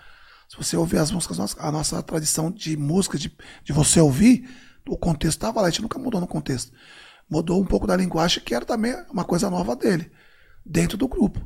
Se 0.48 0.56
você 0.56 0.76
ouvir 0.76 0.98
as 0.98 1.10
músicas, 1.10 1.56
a 1.58 1.72
nossa 1.72 2.02
tradição 2.02 2.50
de 2.50 2.76
música, 2.76 3.18
de, 3.18 3.34
de 3.62 3.72
você 3.72 4.00
ouvir, 4.00 4.48
o 4.88 4.96
contexto 4.96 5.40
tava 5.40 5.60
lá, 5.60 5.68
a 5.68 5.70
gente 5.70 5.82
nunca 5.82 5.98
mudou 5.98 6.20
no 6.20 6.26
contexto. 6.26 6.72
Mudou 7.28 7.60
um 7.60 7.64
pouco 7.64 7.86
da 7.86 7.96
linguagem, 7.96 8.42
que 8.42 8.54
era 8.54 8.64
também 8.64 8.94
uma 9.10 9.24
coisa 9.24 9.48
nova 9.48 9.74
dele, 9.74 10.10
dentro 10.64 10.96
do 10.96 11.08
grupo. 11.08 11.40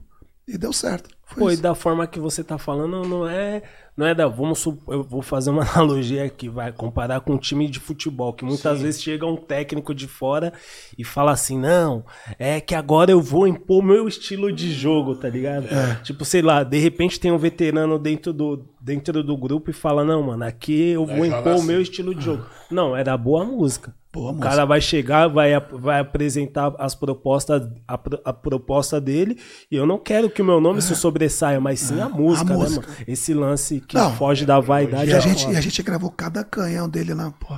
E 0.48 0.56
deu 0.56 0.72
certo. 0.72 1.10
Foi 1.26 1.38
Pô, 1.42 1.50
e 1.50 1.56
da 1.58 1.74
forma 1.74 2.06
que 2.06 2.18
você 2.18 2.42
tá 2.42 2.56
falando, 2.56 3.06
não 3.06 3.28
é. 3.28 3.62
Não 3.94 4.06
é 4.06 4.14
da. 4.14 4.26
Vamos 4.26 4.60
supor, 4.60 4.94
eu 4.94 5.02
vou 5.02 5.20
fazer 5.20 5.50
uma 5.50 5.60
analogia 5.74 6.24
aqui, 6.24 6.48
vai 6.48 6.72
comparar 6.72 7.20
com 7.20 7.34
um 7.34 7.38
time 7.38 7.68
de 7.68 7.78
futebol, 7.78 8.32
que 8.32 8.46
muitas 8.46 8.80
vezes 8.80 9.02
chega 9.02 9.26
um 9.26 9.36
técnico 9.36 9.94
de 9.94 10.08
fora 10.08 10.54
e 10.96 11.04
fala 11.04 11.32
assim: 11.32 11.58
não, 11.58 12.02
é 12.38 12.62
que 12.62 12.74
agora 12.74 13.10
eu 13.10 13.20
vou 13.20 13.46
impor 13.46 13.82
meu 13.82 14.08
estilo 14.08 14.50
de 14.50 14.72
jogo, 14.72 15.16
tá 15.16 15.28
ligado? 15.28 15.66
É. 15.66 15.96
Tipo, 15.96 16.24
sei 16.24 16.40
lá, 16.40 16.62
de 16.62 16.78
repente 16.78 17.20
tem 17.20 17.30
um 17.30 17.38
veterano 17.38 17.98
dentro 17.98 18.32
do, 18.32 18.64
dentro 18.80 19.22
do 19.22 19.36
grupo 19.36 19.68
e 19.68 19.74
fala: 19.74 20.02
não, 20.02 20.22
mano, 20.22 20.44
aqui 20.44 20.92
eu 20.92 21.04
vou 21.04 21.26
joga 21.26 21.40
impor 21.40 21.52
o 21.52 21.56
assim. 21.56 21.66
meu 21.66 21.82
estilo 21.82 22.14
de 22.14 22.24
jogo. 22.24 22.46
Não, 22.70 22.96
era 22.96 23.14
boa 23.18 23.44
música. 23.44 23.94
Boa 24.18 24.32
o 24.32 24.38
cara 24.38 24.64
vai 24.64 24.80
chegar, 24.80 25.28
vai, 25.28 25.52
vai 25.60 26.00
apresentar 26.00 26.74
as 26.78 26.94
propostas, 26.94 27.62
a, 27.86 27.94
a 28.24 28.32
proposta 28.32 29.00
dele, 29.00 29.40
e 29.70 29.76
eu 29.76 29.86
não 29.86 29.98
quero 29.98 30.28
que 30.28 30.42
o 30.42 30.44
meu 30.44 30.60
nome 30.60 30.82
se 30.82 30.94
sobressaia, 30.96 31.60
mas 31.60 31.78
sim 31.80 32.00
a 32.00 32.08
música, 32.08 32.50
né, 32.50 32.56
música. 32.56 32.86
mano? 32.88 33.04
Esse 33.06 33.32
lance 33.32 33.80
que 33.80 33.94
Não, 33.94 34.14
foge 34.16 34.44
da 34.44 34.58
vaidade. 34.58 35.10
E 35.10 35.14
a, 35.14 35.18
é 35.18 35.20
gente, 35.20 35.48
e 35.48 35.56
a 35.56 35.60
gente 35.60 35.82
gravou 35.82 36.10
cada 36.10 36.42
canhão 36.42 36.88
dele 36.88 37.14
lá, 37.14 37.30
pô. 37.30 37.56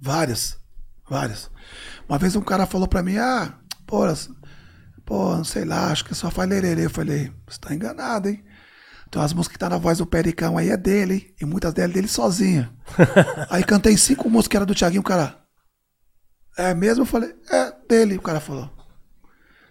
Várias. 0.00 0.56
Várias. 1.08 1.50
Uma 2.08 2.18
vez 2.18 2.34
um 2.34 2.40
cara 2.40 2.64
falou 2.64 2.88
pra 2.88 3.02
mim, 3.02 3.18
ah, 3.18 3.54
pô, 3.86 4.00
pô, 5.04 5.36
não 5.36 5.44
sei 5.44 5.64
lá, 5.64 5.92
acho 5.92 6.04
que 6.06 6.14
só 6.14 6.30
faz 6.30 6.48
lererê. 6.48 6.86
Eu 6.86 6.90
falei, 6.90 7.30
você 7.46 7.58
tá 7.60 7.74
enganado, 7.74 8.30
hein? 8.30 8.42
Então 9.08 9.20
as 9.20 9.34
músicas 9.34 9.52
que 9.52 9.58
tá 9.58 9.68
na 9.68 9.76
voz 9.76 9.98
do 9.98 10.06
Pericão 10.06 10.56
aí 10.56 10.70
é 10.70 10.76
dele, 10.76 11.14
hein? 11.14 11.34
E 11.42 11.44
muitas 11.44 11.74
delas 11.74 11.92
dele 11.92 12.08
sozinha. 12.08 12.72
aí 13.50 13.62
cantei 13.62 13.94
cinco 13.94 14.30
músicas 14.30 14.48
que 14.48 14.56
era 14.56 14.64
do 14.64 14.74
Thiaguinho, 14.74 15.02
o 15.02 15.04
cara. 15.04 15.41
É 16.56 16.74
mesmo? 16.74 17.02
Eu 17.02 17.06
falei, 17.06 17.34
é 17.50 17.72
dele, 17.88 18.16
o 18.16 18.22
cara 18.22 18.40
falou. 18.40 18.70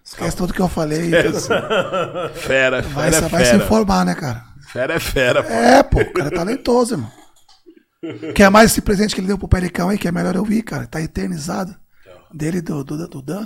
Esquece 0.03 0.35
tudo 0.35 0.53
que 0.53 0.59
eu 0.61 0.67
falei. 0.67 1.11
Fera, 2.33 2.81
Vai, 2.81 3.11
fera, 3.11 3.19
se- 3.19 3.25
é 3.25 3.29
vai 3.29 3.45
se 3.45 3.51
fera. 3.51 3.63
informar, 3.63 4.05
né, 4.05 4.15
cara? 4.15 4.43
Fera 4.71 4.93
é 4.95 4.99
fera, 4.99 5.43
pô. 5.43 5.49
É, 5.51 5.83
pô, 5.83 5.99
o 6.01 6.13
cara 6.13 6.27
é 6.29 6.31
talentoso, 6.31 6.95
irmão. 6.95 7.11
Quer 8.33 8.49
mais 8.49 8.71
esse 8.71 8.81
presente 8.81 9.13
que 9.13 9.21
ele 9.21 9.27
deu 9.27 9.37
pro 9.37 9.47
Pericão 9.47 9.89
aí, 9.89 9.97
que 9.97 10.07
é 10.07 10.11
melhor 10.11 10.35
eu 10.35 10.43
vir, 10.43 10.63
cara? 10.63 10.87
Tá 10.87 10.99
eternizado. 11.01 11.75
Dele 12.33 12.57
e 12.57 12.61
do, 12.61 12.83
do, 12.83 13.07
do 13.07 13.21
Dan. 13.21 13.45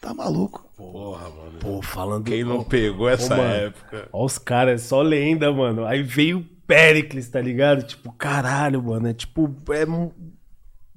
Tá 0.00 0.12
maluco. 0.12 0.68
Porra, 0.76 1.28
mano. 1.30 1.58
Pô, 1.58 1.80
falando. 1.80 2.24
Quem 2.24 2.44
não 2.44 2.62
pegou 2.62 3.08
essa 3.08 3.34
época. 3.36 4.08
Ó, 4.12 4.24
os 4.26 4.36
caras, 4.38 4.82
só 4.82 5.00
lenda, 5.00 5.50
mano. 5.52 5.86
Aí 5.86 6.02
veio 6.02 6.44
Pericles, 6.66 7.28
tá 7.28 7.40
ligado? 7.40 7.82
Tipo, 7.84 8.12
caralho, 8.12 8.82
mano. 8.82 9.08
É 9.08 9.14
tipo. 9.14 9.52
É, 9.70 9.86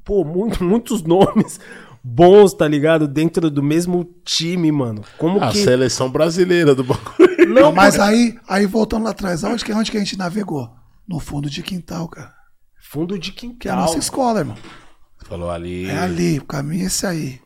pô, 0.03 0.23
muito, 0.23 0.63
muitos 0.63 1.03
nomes 1.03 1.59
bons, 2.03 2.53
tá 2.53 2.67
ligado? 2.67 3.07
Dentro 3.07 3.49
do 3.49 3.61
mesmo 3.61 4.03
time, 4.25 4.71
mano. 4.71 5.03
Como 5.17 5.41
A 5.43 5.51
que. 5.51 5.63
seleção 5.63 6.09
brasileira 6.09 6.73
do 6.73 6.83
bagulho. 6.83 7.31
Não, 7.53 7.71
mas 7.71 7.99
aí, 7.99 8.37
aí 8.47 8.65
voltando 8.65 9.03
lá 9.03 9.11
atrás, 9.11 9.43
aonde 9.43 9.63
que, 9.63 9.73
onde 9.73 9.91
que 9.91 9.97
a 9.97 9.99
gente 9.99 10.17
navegou? 10.17 10.69
No 11.07 11.19
fundo 11.19 11.49
de 11.49 11.61
quintal, 11.61 12.07
cara. 12.07 12.33
Fundo 12.79 13.17
de 13.17 13.31
Que 13.31 13.45
é 13.45 13.49
a 13.49 13.53
quintal. 13.53 13.75
nossa 13.77 13.97
escola, 13.97 14.39
irmão. 14.39 14.57
Falou 15.25 15.49
ali. 15.49 15.85
É 15.85 15.97
ali, 15.99 16.39
o 16.39 16.45
caminho 16.45 16.83
é 16.83 16.87
esse 16.87 17.05
aí. 17.05 17.39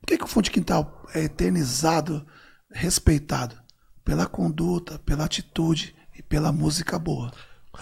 Por 0.00 0.06
que, 0.06 0.18
que 0.18 0.24
o 0.24 0.28
fundo 0.28 0.44
de 0.44 0.50
quintal 0.50 1.04
é 1.14 1.24
eternizado, 1.24 2.24
respeitado? 2.70 3.56
Pela 4.04 4.26
conduta, 4.26 4.98
pela 5.00 5.24
atitude 5.24 5.94
e 6.16 6.22
pela 6.22 6.52
música 6.52 6.98
boa. 6.98 7.32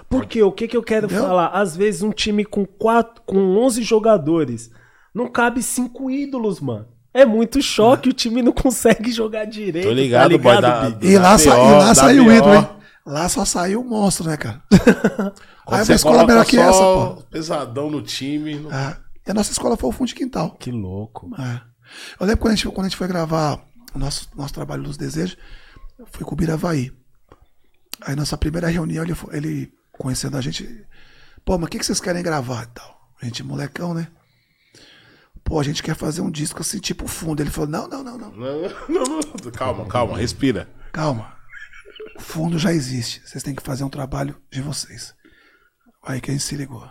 Porque 0.09 0.43
o 0.43 0.53
que, 0.53 0.69
que 0.69 0.77
eu 0.77 0.83
quero 0.83 1.07
Entendeu? 1.07 1.25
falar? 1.25 1.49
Às 1.49 1.77
vezes 1.77 2.03
um 2.03 2.11
time 2.11 2.45
com, 2.45 2.65
quatro, 2.67 3.23
com 3.27 3.57
11 3.59 3.83
jogadores 3.83 4.71
não 5.15 5.29
cabe 5.29 5.63
cinco 5.63 6.11
ídolos, 6.11 6.61
mano. 6.61 6.87
É 7.13 7.25
muito 7.25 7.63
choque, 7.63 8.09
o 8.09 8.13
time 8.13 8.43
não 8.43 8.53
consegue 8.53 9.13
jogar 9.13 9.45
direito. 9.45 9.87
Tô 9.87 9.93
ligado, 9.93 10.33
tá 10.33 10.39
boy, 10.39 10.55
ligado, 10.57 10.63
da- 10.63 10.91
Big? 10.91 11.13
E 11.13 11.17
lá, 11.19 11.33
Da 11.33 11.39
sa- 11.39 11.57
BO, 11.57 11.63
e 11.67 11.71
lá 11.73 11.85
da 11.87 11.95
saiu 11.95 12.27
o 12.27 12.33
ídolo, 12.33 12.55
hein? 12.55 12.69
Lá 13.07 13.29
só 13.29 13.45
saiu 13.45 13.81
o 13.83 13.85
monstro, 13.85 14.27
né, 14.27 14.37
cara? 14.37 14.63
Quando 15.65 15.81
Aí 15.81 15.85
uma 15.89 15.95
escola 15.95 16.27
melhor 16.27 16.45
que 16.45 16.59
essa, 16.59 16.79
pô. 16.83 17.23
Pesadão 17.31 17.91
no 17.91 18.03
time. 18.03 18.57
não- 18.57 18.73
É. 18.73 18.97
E 19.27 19.31
a 19.31 19.35
nossa 19.35 19.53
escola 19.53 19.77
foi 19.77 19.89
o 19.89 19.93
fundo 19.93 20.09
de 20.09 20.15
quintal. 20.15 20.57
Que 20.59 20.71
louco. 20.71 21.31
É. 21.39 21.61
Eu 22.19 22.27
lembro 22.27 22.41
quando 22.43 22.53
a 22.53 22.57
gente, 22.57 22.69
quando 22.69 22.87
a 22.87 22.89
gente 22.89 22.97
foi 22.99 23.07
gravar 23.07 23.61
o 23.95 23.99
nosso, 23.99 24.29
nosso 24.37 24.53
trabalho 24.53 24.83
Luz 24.83 24.97
Desejos, 24.97 25.37
eu 25.99 26.07
fui 26.11 26.25
com 26.27 26.33
o 26.35 26.37
Biravaí. 26.37 26.91
Aí 28.03 28.17
nossa 28.17 28.37
primeira 28.37 28.69
reunião, 28.69 29.05
ele, 29.05 29.15
ele 29.33 29.73
conhecendo 29.99 30.37
a 30.37 30.41
gente, 30.41 30.87
pô, 31.45 31.57
mas 31.59 31.67
o 31.67 31.71
que, 31.71 31.79
que 31.79 31.87
vocês 31.87 32.01
querem 32.01 32.23
gravar 32.23 32.65
e 32.65 32.67
tal? 32.69 33.11
A 33.21 33.25
gente, 33.25 33.43
molecão, 33.43 33.95
né? 33.95 34.09
Pô, 35.43 35.61
a 35.61 35.63
gente 35.63 35.83
quer 35.83 35.95
fazer 35.95 36.23
um 36.23 36.31
disco 36.31 36.63
assim, 36.63 36.79
tipo 36.79 37.07
fundo. 37.07 37.43
Ele 37.43 37.51
falou, 37.51 37.69
não, 37.69 37.87
não, 37.87 38.03
não, 38.03 38.19
não. 38.19 38.31
Não, 38.31 38.63
não, 38.89 39.05
não. 39.05 39.53
Calma, 39.53 39.87
calma, 39.87 40.17
respira. 40.17 40.69
Calma. 40.93 41.35
O 42.17 42.21
fundo 42.21 42.59
já 42.59 42.73
existe. 42.73 43.23
Vocês 43.25 43.43
têm 43.43 43.55
que 43.55 43.63
fazer 43.63 43.85
um 43.85 43.91
trabalho 43.91 44.41
de 44.51 44.63
vocês. 44.63 45.15
Aí 46.03 46.21
que 46.21 46.31
a 46.31 46.35
gente 46.35 46.45
se 46.45 46.57
ligou. 46.57 46.89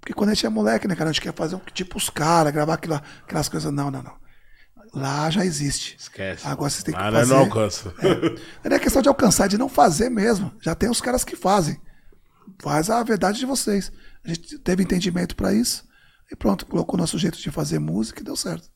Porque 0.00 0.12
quando 0.12 0.30
a 0.30 0.34
gente 0.34 0.46
é 0.46 0.48
moleque, 0.48 0.88
né, 0.88 0.96
cara? 0.96 1.10
A 1.10 1.12
gente 1.12 1.22
quer 1.22 1.34
fazer 1.34 1.54
um 1.54 1.60
tipo 1.72 1.96
os 1.96 2.10
caras, 2.10 2.52
gravar 2.52 2.74
aquela, 2.74 3.02
aquelas 3.22 3.48
coisas. 3.48 3.72
Não, 3.72 3.90
não, 3.90 4.02
não. 4.02 4.16
Lá 4.92 5.30
já 5.30 5.44
existe. 5.44 5.96
Esquece. 5.98 6.46
Agora 6.46 6.70
vocês 6.70 6.82
têm 6.84 6.94
que 6.94 7.00
nós 7.00 7.12
fazer. 7.12 7.32
não 7.32 7.40
alcança. 7.40 7.94
Não 8.64 8.76
é 8.76 8.78
questão 8.78 9.02
de 9.02 9.08
alcançar, 9.08 9.46
é 9.46 9.48
de 9.48 9.58
não 9.58 9.68
fazer 9.68 10.08
mesmo. 10.08 10.52
Já 10.60 10.74
tem 10.74 10.90
os 10.90 11.00
caras 11.00 11.24
que 11.24 11.36
fazem. 11.36 11.80
Faz 12.62 12.90
a 12.90 13.02
verdade 13.02 13.38
de 13.38 13.46
vocês. 13.46 13.92
A 14.24 14.28
gente 14.28 14.58
teve 14.58 14.82
entendimento 14.82 15.34
pra 15.36 15.52
isso. 15.52 15.84
E 16.30 16.36
pronto, 16.36 16.64
colocou 16.66 16.98
nosso 16.98 17.18
jeito 17.18 17.38
de 17.38 17.50
fazer 17.50 17.78
música 17.78 18.20
e 18.20 18.24
deu 18.24 18.36
certo. 18.36 18.68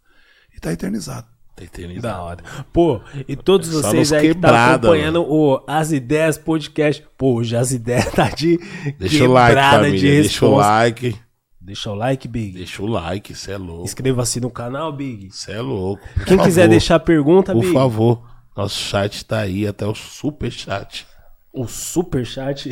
E 0.55 0.61
tá 0.61 0.73
eternizado. 0.73 1.27
Tá 1.57 1.65
eternizado. 1.65 2.03
Da 2.03 2.23
hora. 2.23 2.45
Pô, 2.73 3.01
e 3.27 3.35
todos 3.35 3.69
Só 3.69 3.81
vocês 3.81 4.13
aí 4.13 4.35
que 4.35 4.41
tá 4.41 4.75
acompanhando 4.75 5.23
o 5.23 5.65
As 5.67 5.91
Ideias 5.91 6.37
Podcast. 6.39 7.05
Pô, 7.17 7.35
hoje 7.37 7.57
as 7.57 7.73
ideias 7.73 8.07
tá 8.13 8.29
de 8.31 8.59
Deixa 8.99 9.25
o 9.25 9.33
like, 9.33 9.61
família. 9.61 9.99
de 9.99 10.07
Deixa 10.07 10.45
o 10.47 10.49
resposta. 10.51 10.71
like. 10.71 11.17
Deixa 11.61 11.91
o 11.91 11.95
like, 11.95 12.29
Big. 12.29 12.53
Deixa 12.59 12.83
o 12.83 12.87
like, 12.87 13.35
cê 13.35 13.53
é 13.53 13.57
louco. 13.59 13.85
Inscreva-se 13.85 14.41
no 14.41 14.51
canal, 14.51 14.93
Big. 14.93 15.31
Cê 15.33 15.53
é 15.53 15.61
louco. 15.61 16.03
Por 16.15 16.25
Quem 16.25 16.39
quiser 16.39 16.63
favor, 16.63 16.71
deixar 16.71 16.99
pergunta, 17.01 17.53
Por 17.53 17.61
Big. 17.63 17.73
favor. 17.75 18.23
Nosso 18.57 18.79
chat 18.79 19.25
tá 19.25 19.41
aí, 19.41 19.67
até 19.67 19.87
o 19.87 19.95
super 19.95 20.51
chat. 20.51 21.07
O 21.61 21.67
superchat. 21.67 22.71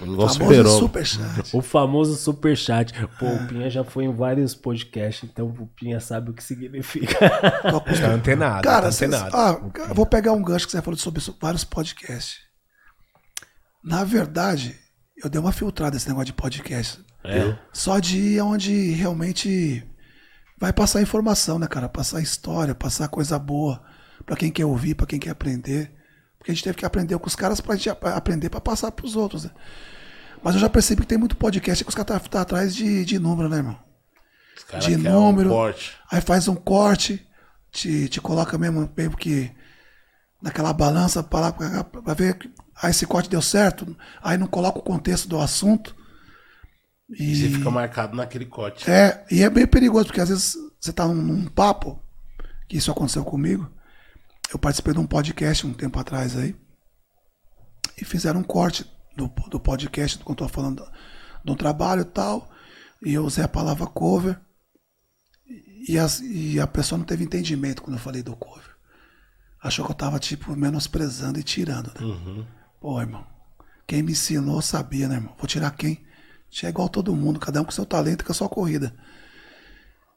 O 0.00 0.06
negócio 0.06 0.06
Famoso 0.06 0.32
superou. 0.34 0.78
superchat. 0.78 1.56
o 1.56 1.62
famoso 1.62 2.16
superchat. 2.16 2.92
Pô, 3.18 3.26
o 3.26 3.46
Pinha 3.46 3.70
já 3.70 3.84
foi 3.84 4.04
em 4.04 4.12
vários 4.14 4.54
podcasts, 4.54 5.28
então 5.30 5.46
o 5.46 5.66
Pinha 5.68 6.00
sabe 6.00 6.30
o 6.30 6.34
que 6.34 6.42
significa. 6.42 7.16
Tá 7.30 8.08
antenado, 8.12 8.62
Cara, 8.62 8.86
tá 8.86 8.92
cês- 8.92 9.12
antenado. 9.12 9.36
ah, 9.36 9.60
eu 9.88 9.94
vou 9.94 10.04
pegar 10.06 10.32
um 10.32 10.42
gancho 10.42 10.66
que 10.66 10.72
você 10.72 10.82
falou 10.82 10.98
sobre 10.98 11.22
vários 11.40 11.62
podcasts. 11.64 12.38
Na 13.84 14.02
verdade, 14.04 14.76
eu 15.22 15.30
dei 15.30 15.40
uma 15.40 15.52
filtrada 15.52 15.94
nesse 15.94 16.08
negócio 16.08 16.26
de 16.26 16.32
podcast. 16.32 17.00
É. 17.24 17.56
Só 17.72 17.98
de 17.98 18.18
ir 18.18 18.40
onde 18.40 18.90
realmente 18.92 19.84
vai 20.60 20.72
passar 20.72 21.02
informação, 21.02 21.58
né, 21.58 21.66
cara? 21.66 21.88
Passar 21.88 22.20
história, 22.20 22.74
passar 22.74 23.06
coisa 23.08 23.38
boa 23.38 23.80
pra 24.26 24.36
quem 24.36 24.50
quer 24.50 24.64
ouvir, 24.64 24.94
pra 24.94 25.06
quem 25.06 25.18
quer 25.20 25.30
aprender. 25.30 25.92
Porque 26.48 26.52
a 26.52 26.54
gente 26.54 26.64
teve 26.64 26.78
que 26.78 26.86
aprender 26.86 27.18
com 27.18 27.26
os 27.26 27.36
caras 27.36 27.60
pra 27.60 27.76
gente 27.76 27.90
ap- 27.90 28.06
aprender 28.06 28.48
pra 28.48 28.58
passar 28.60 28.90
pros 28.90 29.16
outros, 29.16 29.44
né? 29.44 29.50
Mas 30.42 30.54
eu 30.54 30.60
já 30.62 30.70
percebi 30.70 31.02
que 31.02 31.08
tem 31.08 31.18
muito 31.18 31.36
podcast 31.36 31.84
que 31.84 31.90
os 31.90 31.94
caras 31.94 32.22
tá, 32.22 32.28
tá 32.28 32.40
atrás 32.40 32.74
de, 32.74 33.04
de 33.04 33.18
número, 33.18 33.50
né, 33.50 33.58
irmão? 33.58 33.78
Os 34.56 34.64
de 34.86 34.96
número. 35.12 35.50
Um. 35.50 35.52
Aí 36.10 36.20
faz 36.22 36.48
um 36.48 36.54
corte, 36.54 37.26
te, 37.70 38.08
te 38.08 38.18
coloca 38.20 38.56
mesmo, 38.56 38.90
mesmo 38.96 39.14
que 39.16 39.50
naquela 40.40 40.72
balança 40.72 41.22
pra, 41.22 41.40
lá, 41.40 41.52
pra 41.52 42.14
ver. 42.14 42.38
que- 42.38 42.50
Aí 42.80 42.92
esse 42.92 43.06
corte 43.06 43.28
deu 43.28 43.42
certo, 43.42 43.94
aí 44.22 44.38
não 44.38 44.46
coloca 44.46 44.78
o 44.78 44.82
contexto 44.82 45.28
do 45.28 45.38
assunto. 45.38 45.94
E 47.10 47.36
você 47.36 47.48
fica 47.50 47.70
marcado 47.70 48.16
naquele 48.16 48.46
corte. 48.46 48.90
É, 48.90 49.22
e 49.30 49.42
é 49.42 49.50
bem 49.50 49.66
perigoso, 49.66 50.06
porque 50.06 50.20
às 50.20 50.28
vezes 50.30 50.54
você 50.80 50.92
tá 50.94 51.06
num, 51.06 51.14
num 51.14 51.46
papo, 51.46 52.00
que 52.68 52.76
isso 52.78 52.90
aconteceu 52.90 53.22
comigo. 53.24 53.70
Eu 54.52 54.58
participei 54.58 54.94
de 54.94 55.00
um 55.00 55.06
podcast 55.06 55.66
um 55.66 55.74
tempo 55.74 55.98
atrás 55.98 56.36
aí, 56.36 56.56
e 58.00 58.04
fizeram 58.04 58.40
um 58.40 58.44
corte 58.44 58.90
do, 59.16 59.28
do 59.50 59.60
podcast, 59.60 60.18
quando 60.18 60.42
eu 60.42 60.46
tô 60.46 60.48
falando 60.48 60.84
do, 60.84 60.92
do 61.44 61.56
trabalho 61.56 62.02
e 62.02 62.06
tal, 62.06 62.50
e 63.04 63.12
eu 63.12 63.24
usei 63.24 63.44
a 63.44 63.48
palavra 63.48 63.86
cover, 63.86 64.40
e, 65.88 65.98
as, 65.98 66.20
e 66.20 66.60
a 66.60 66.66
pessoa 66.66 66.98
não 66.98 67.04
teve 67.04 67.24
entendimento 67.24 67.82
quando 67.82 67.96
eu 67.96 68.02
falei 68.02 68.22
do 68.22 68.36
cover. 68.36 68.76
Achou 69.62 69.84
que 69.84 69.90
eu 69.90 69.96
tava, 69.96 70.18
tipo, 70.18 70.54
menosprezando 70.54 71.38
e 71.38 71.42
tirando, 71.42 71.88
né? 71.88 72.46
Pô, 72.80 73.00
irmão, 73.00 73.26
quem 73.86 74.02
me 74.02 74.12
ensinou 74.12 74.62
sabia, 74.62 75.08
né, 75.08 75.16
irmão? 75.16 75.34
Vou 75.36 75.46
tirar 75.46 75.70
quem? 75.72 76.06
Tinha 76.50 76.70
igual 76.70 76.88
todo 76.88 77.14
mundo, 77.14 77.40
cada 77.40 77.60
um 77.60 77.64
com 77.64 77.70
seu 77.70 77.84
talento 77.84 78.22
e 78.22 78.24
com 78.24 78.32
a 78.32 78.34
sua 78.34 78.48
corrida. 78.48 78.94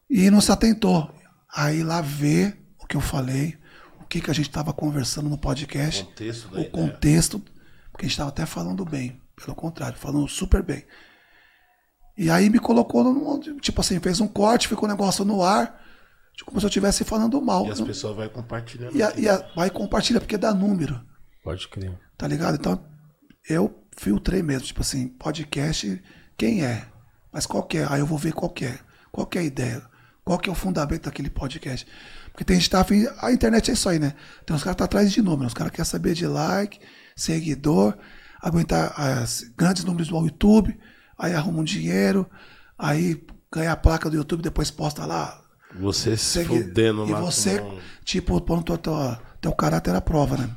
E 0.09 0.29
não 0.29 0.41
se 0.41 0.51
atentou. 0.51 1.13
Aí 1.53 1.83
lá 1.83 2.01
vê 2.01 2.55
o 2.79 2.85
que 2.85 2.95
eu 2.95 3.01
falei, 3.01 3.57
que, 4.11 4.21
que 4.21 4.29
a 4.29 4.33
gente 4.33 4.49
estava 4.49 4.73
conversando 4.73 5.29
no 5.29 5.37
podcast. 5.37 6.03
O 6.03 6.05
contexto 6.07 6.47
da 6.49 6.57
o 6.57 6.59
ideia. 6.59 6.71
contexto, 6.71 7.39
porque 7.91 8.05
a 8.05 8.07
gente 8.07 8.11
estava 8.11 8.29
até 8.29 8.45
falando 8.45 8.83
bem. 8.83 9.21
Pelo 9.35 9.55
contrário, 9.55 9.97
falando 9.97 10.27
super 10.27 10.61
bem. 10.61 10.85
E 12.17 12.29
aí 12.29 12.49
me 12.49 12.59
colocou 12.59 13.03
no. 13.03 13.39
Tipo 13.59 13.81
assim, 13.81 13.99
fez 13.99 14.19
um 14.19 14.27
corte, 14.27 14.67
ficou 14.67 14.87
um 14.87 14.91
negócio 14.91 15.23
no 15.25 15.41
ar, 15.41 15.81
tipo, 16.35 16.51
como 16.51 16.59
se 16.59 16.65
eu 16.65 16.69
estivesse 16.69 17.03
falando 17.03 17.41
mal. 17.41 17.65
E 17.67 17.71
as 17.71 17.81
pessoas 17.81 18.15
vão 18.15 18.29
compartilhando. 18.29 18.95
E, 18.95 19.01
a- 19.01 19.13
e 19.17 19.27
a- 19.29 19.49
vai 19.55 19.69
compartilhar, 19.69 20.19
porque 20.19 20.37
dá 20.37 20.53
número. 20.53 21.01
Pode 21.43 21.67
crer. 21.69 21.97
Tá 22.17 22.27
ligado? 22.27 22.55
Então, 22.55 22.85
eu 23.49 23.83
filtrei 23.97 24.43
mesmo, 24.43 24.67
tipo 24.67 24.81
assim, 24.81 25.07
podcast, 25.07 26.01
quem 26.37 26.63
é? 26.63 26.85
Mas 27.31 27.45
qual 27.45 27.63
que 27.63 27.77
é? 27.79 27.87
Aí 27.89 27.99
eu 28.01 28.05
vou 28.05 28.17
ver 28.17 28.33
qual 28.33 28.51
que 28.51 28.65
é. 28.65 28.77
Qual 29.11 29.25
que 29.25 29.37
é 29.37 29.41
a 29.41 29.45
ideia? 29.45 29.81
Qual 30.23 30.37
que 30.37 30.49
é 30.49 30.51
o 30.51 30.55
fundamento 30.55 31.05
daquele 31.05 31.29
podcast? 31.29 31.87
Porque 32.31 32.45
tem 32.45 32.55
gente 32.55 32.65
que 32.65 32.71
tá 32.71 32.81
afim, 32.81 33.05
a 33.21 33.31
internet 33.31 33.69
é 33.69 33.73
isso 33.73 33.89
aí, 33.89 33.99
né? 33.99 34.13
Tem 34.45 34.55
uns 34.55 34.63
caras 34.63 34.75
que 34.75 34.79
tá 34.79 34.85
atrás 34.85 35.11
de 35.11 35.21
números, 35.21 35.47
os 35.47 35.53
caras 35.53 35.71
querem 35.71 35.85
saber 35.85 36.13
de 36.13 36.25
like, 36.25 36.79
seguidor, 37.15 37.97
aguentar 38.41 38.93
as 38.99 39.43
grandes 39.57 39.83
números 39.83 40.07
do 40.07 40.17
YouTube, 40.25 40.77
aí 41.17 41.33
arruma 41.33 41.59
um 41.59 41.63
dinheiro, 41.63 42.25
aí 42.77 43.21
ganha 43.51 43.73
a 43.73 43.77
placa 43.77 44.09
do 44.09 44.15
YouTube, 44.15 44.41
depois 44.41 44.71
posta 44.71 45.05
lá. 45.05 45.39
Você 45.79 46.17
se 46.17 46.25
segui- 46.25 46.63
fudendo 46.63 47.05
e 47.05 47.13
você, 47.21 47.59
com- 47.59 47.77
tipo, 48.03 48.41
pondo 48.41 48.63
teu, 48.63 48.77
teu, 48.77 49.17
teu 49.39 49.53
caráter 49.53 49.93
à 49.95 50.01
prova, 50.01 50.37
né? 50.37 50.49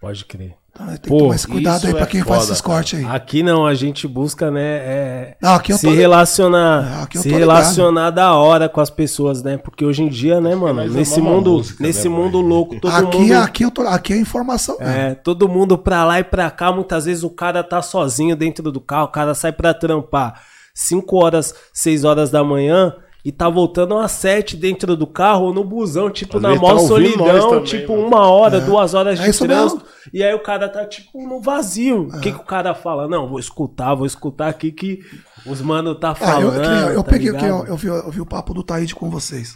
Pode 0.00 0.24
crer. 0.24 0.56
Então, 0.74 0.86
tem 0.86 0.96
que 0.96 1.08
Pô, 1.08 1.18
tomar 1.18 1.34
esse 1.34 1.46
cuidado 1.46 1.76
isso 1.78 1.86
aí 1.88 1.92
pra 1.92 2.02
é 2.02 2.06
quem 2.06 2.20
faz 2.22 2.40
foda, 2.42 2.52
esses 2.52 2.60
cara. 2.62 2.74
cortes 2.76 2.98
aí. 2.98 3.04
Aqui 3.04 3.42
não, 3.42 3.66
a 3.66 3.74
gente 3.74 4.08
busca, 4.08 4.50
né, 4.50 4.60
é, 4.62 5.36
Não, 5.40 5.54
aqui 5.54 5.72
eu 5.72 5.76
se 5.76 5.86
tô- 5.86 5.92
relacionar, 5.92 6.98
É, 7.00 7.02
aqui 7.02 7.18
eu 7.18 7.22
se 7.22 7.28
tô 7.30 7.36
relacionar 7.36 8.10
da 8.10 8.34
hora 8.34 8.68
com 8.70 8.80
as 8.80 8.88
pessoas, 8.88 9.42
né? 9.42 9.58
Porque 9.58 9.84
hoje 9.84 10.02
em 10.02 10.08
dia, 10.08 10.40
né, 10.40 10.54
mano, 10.54 10.76
mais 10.76 10.94
nesse 10.94 11.20
mundo, 11.20 11.52
música, 11.52 11.84
nesse 11.84 12.08
né, 12.08 12.14
mundo 12.14 12.40
louco, 12.40 12.80
todo 12.80 12.90
aqui, 12.94 13.18
mundo 13.18 13.32
aqui, 13.34 13.64
eu 13.64 13.70
tô, 13.70 13.82
aqui 13.82 14.12
é 14.14 14.16
informação. 14.16 14.78
mesmo. 14.78 14.92
É, 14.94 15.14
todo 15.14 15.46
mundo 15.46 15.76
pra 15.76 16.04
lá 16.04 16.20
e 16.20 16.24
pra 16.24 16.50
cá, 16.50 16.72
muitas 16.72 17.04
vezes 17.04 17.22
o 17.22 17.28
cara 17.30 17.62
tá 17.62 17.82
sozinho 17.82 18.34
dentro 18.34 18.72
do 18.72 18.80
carro, 18.80 19.04
o 19.04 19.12
cara 19.12 19.34
sai 19.34 19.52
pra 19.52 19.74
trampar 19.74 20.40
5 20.74 21.22
horas, 21.22 21.54
6 21.74 22.02
horas 22.02 22.30
da 22.30 22.42
manhã 22.42 22.94
e 23.24 23.30
tá 23.30 23.48
voltando 23.48 23.96
às 23.98 24.10
7 24.12 24.56
dentro 24.56 24.96
do 24.96 25.06
carro 25.06 25.44
ou 25.46 25.54
no 25.54 25.62
busão, 25.62 26.10
tipo, 26.10 26.38
Às 26.38 26.42
na 26.42 26.48
vezes 26.50 26.62
maior 26.62 26.74
tá 26.76 26.82
ouvindo 26.82 27.16
nós 27.18 27.26
solidão, 27.28 27.48
também, 27.50 27.64
tipo, 27.64 27.92
mano. 27.96 28.06
uma 28.08 28.26
hora, 28.26 28.60
duas 28.60 28.94
horas 28.94 29.20
É 29.20 29.24
de 29.24 29.30
isso 29.30 29.44
trânsito, 29.46 29.84
e 30.12 30.22
aí 30.24 30.34
o 30.34 30.42
cara 30.42 30.68
tá, 30.68 30.84
tipo, 30.86 31.26
no 31.26 31.40
vazio. 31.40 32.08
O 32.08 32.20
que 32.20 32.32
que 32.32 32.38
o 32.38 32.44
cara 32.44 32.74
fala? 32.74 33.06
Não, 33.06 33.28
vou 33.28 33.38
escutar, 33.38 33.94
vou 33.94 34.06
escutar 34.06 34.48
aqui 34.48 34.72
que 34.72 34.98
os 35.46 35.60
mano 35.60 35.94
tá 35.94 36.08
Ah, 36.20 36.40
eu, 36.40 36.50
falando. 36.50 36.64
eu, 36.64 36.88
eu 36.94 37.02
tá 37.04 37.10
peguei, 37.10 37.30
ligado? 37.30 37.46
eu, 37.46 37.66
eu, 37.66 37.76
vi, 37.76 37.86
eu 37.86 38.10
vi 38.10 38.20
o 38.20 38.26
papo 38.26 38.52
do 38.54 38.62
Taíde 38.64 38.94
com 38.94 39.08
vocês. 39.08 39.54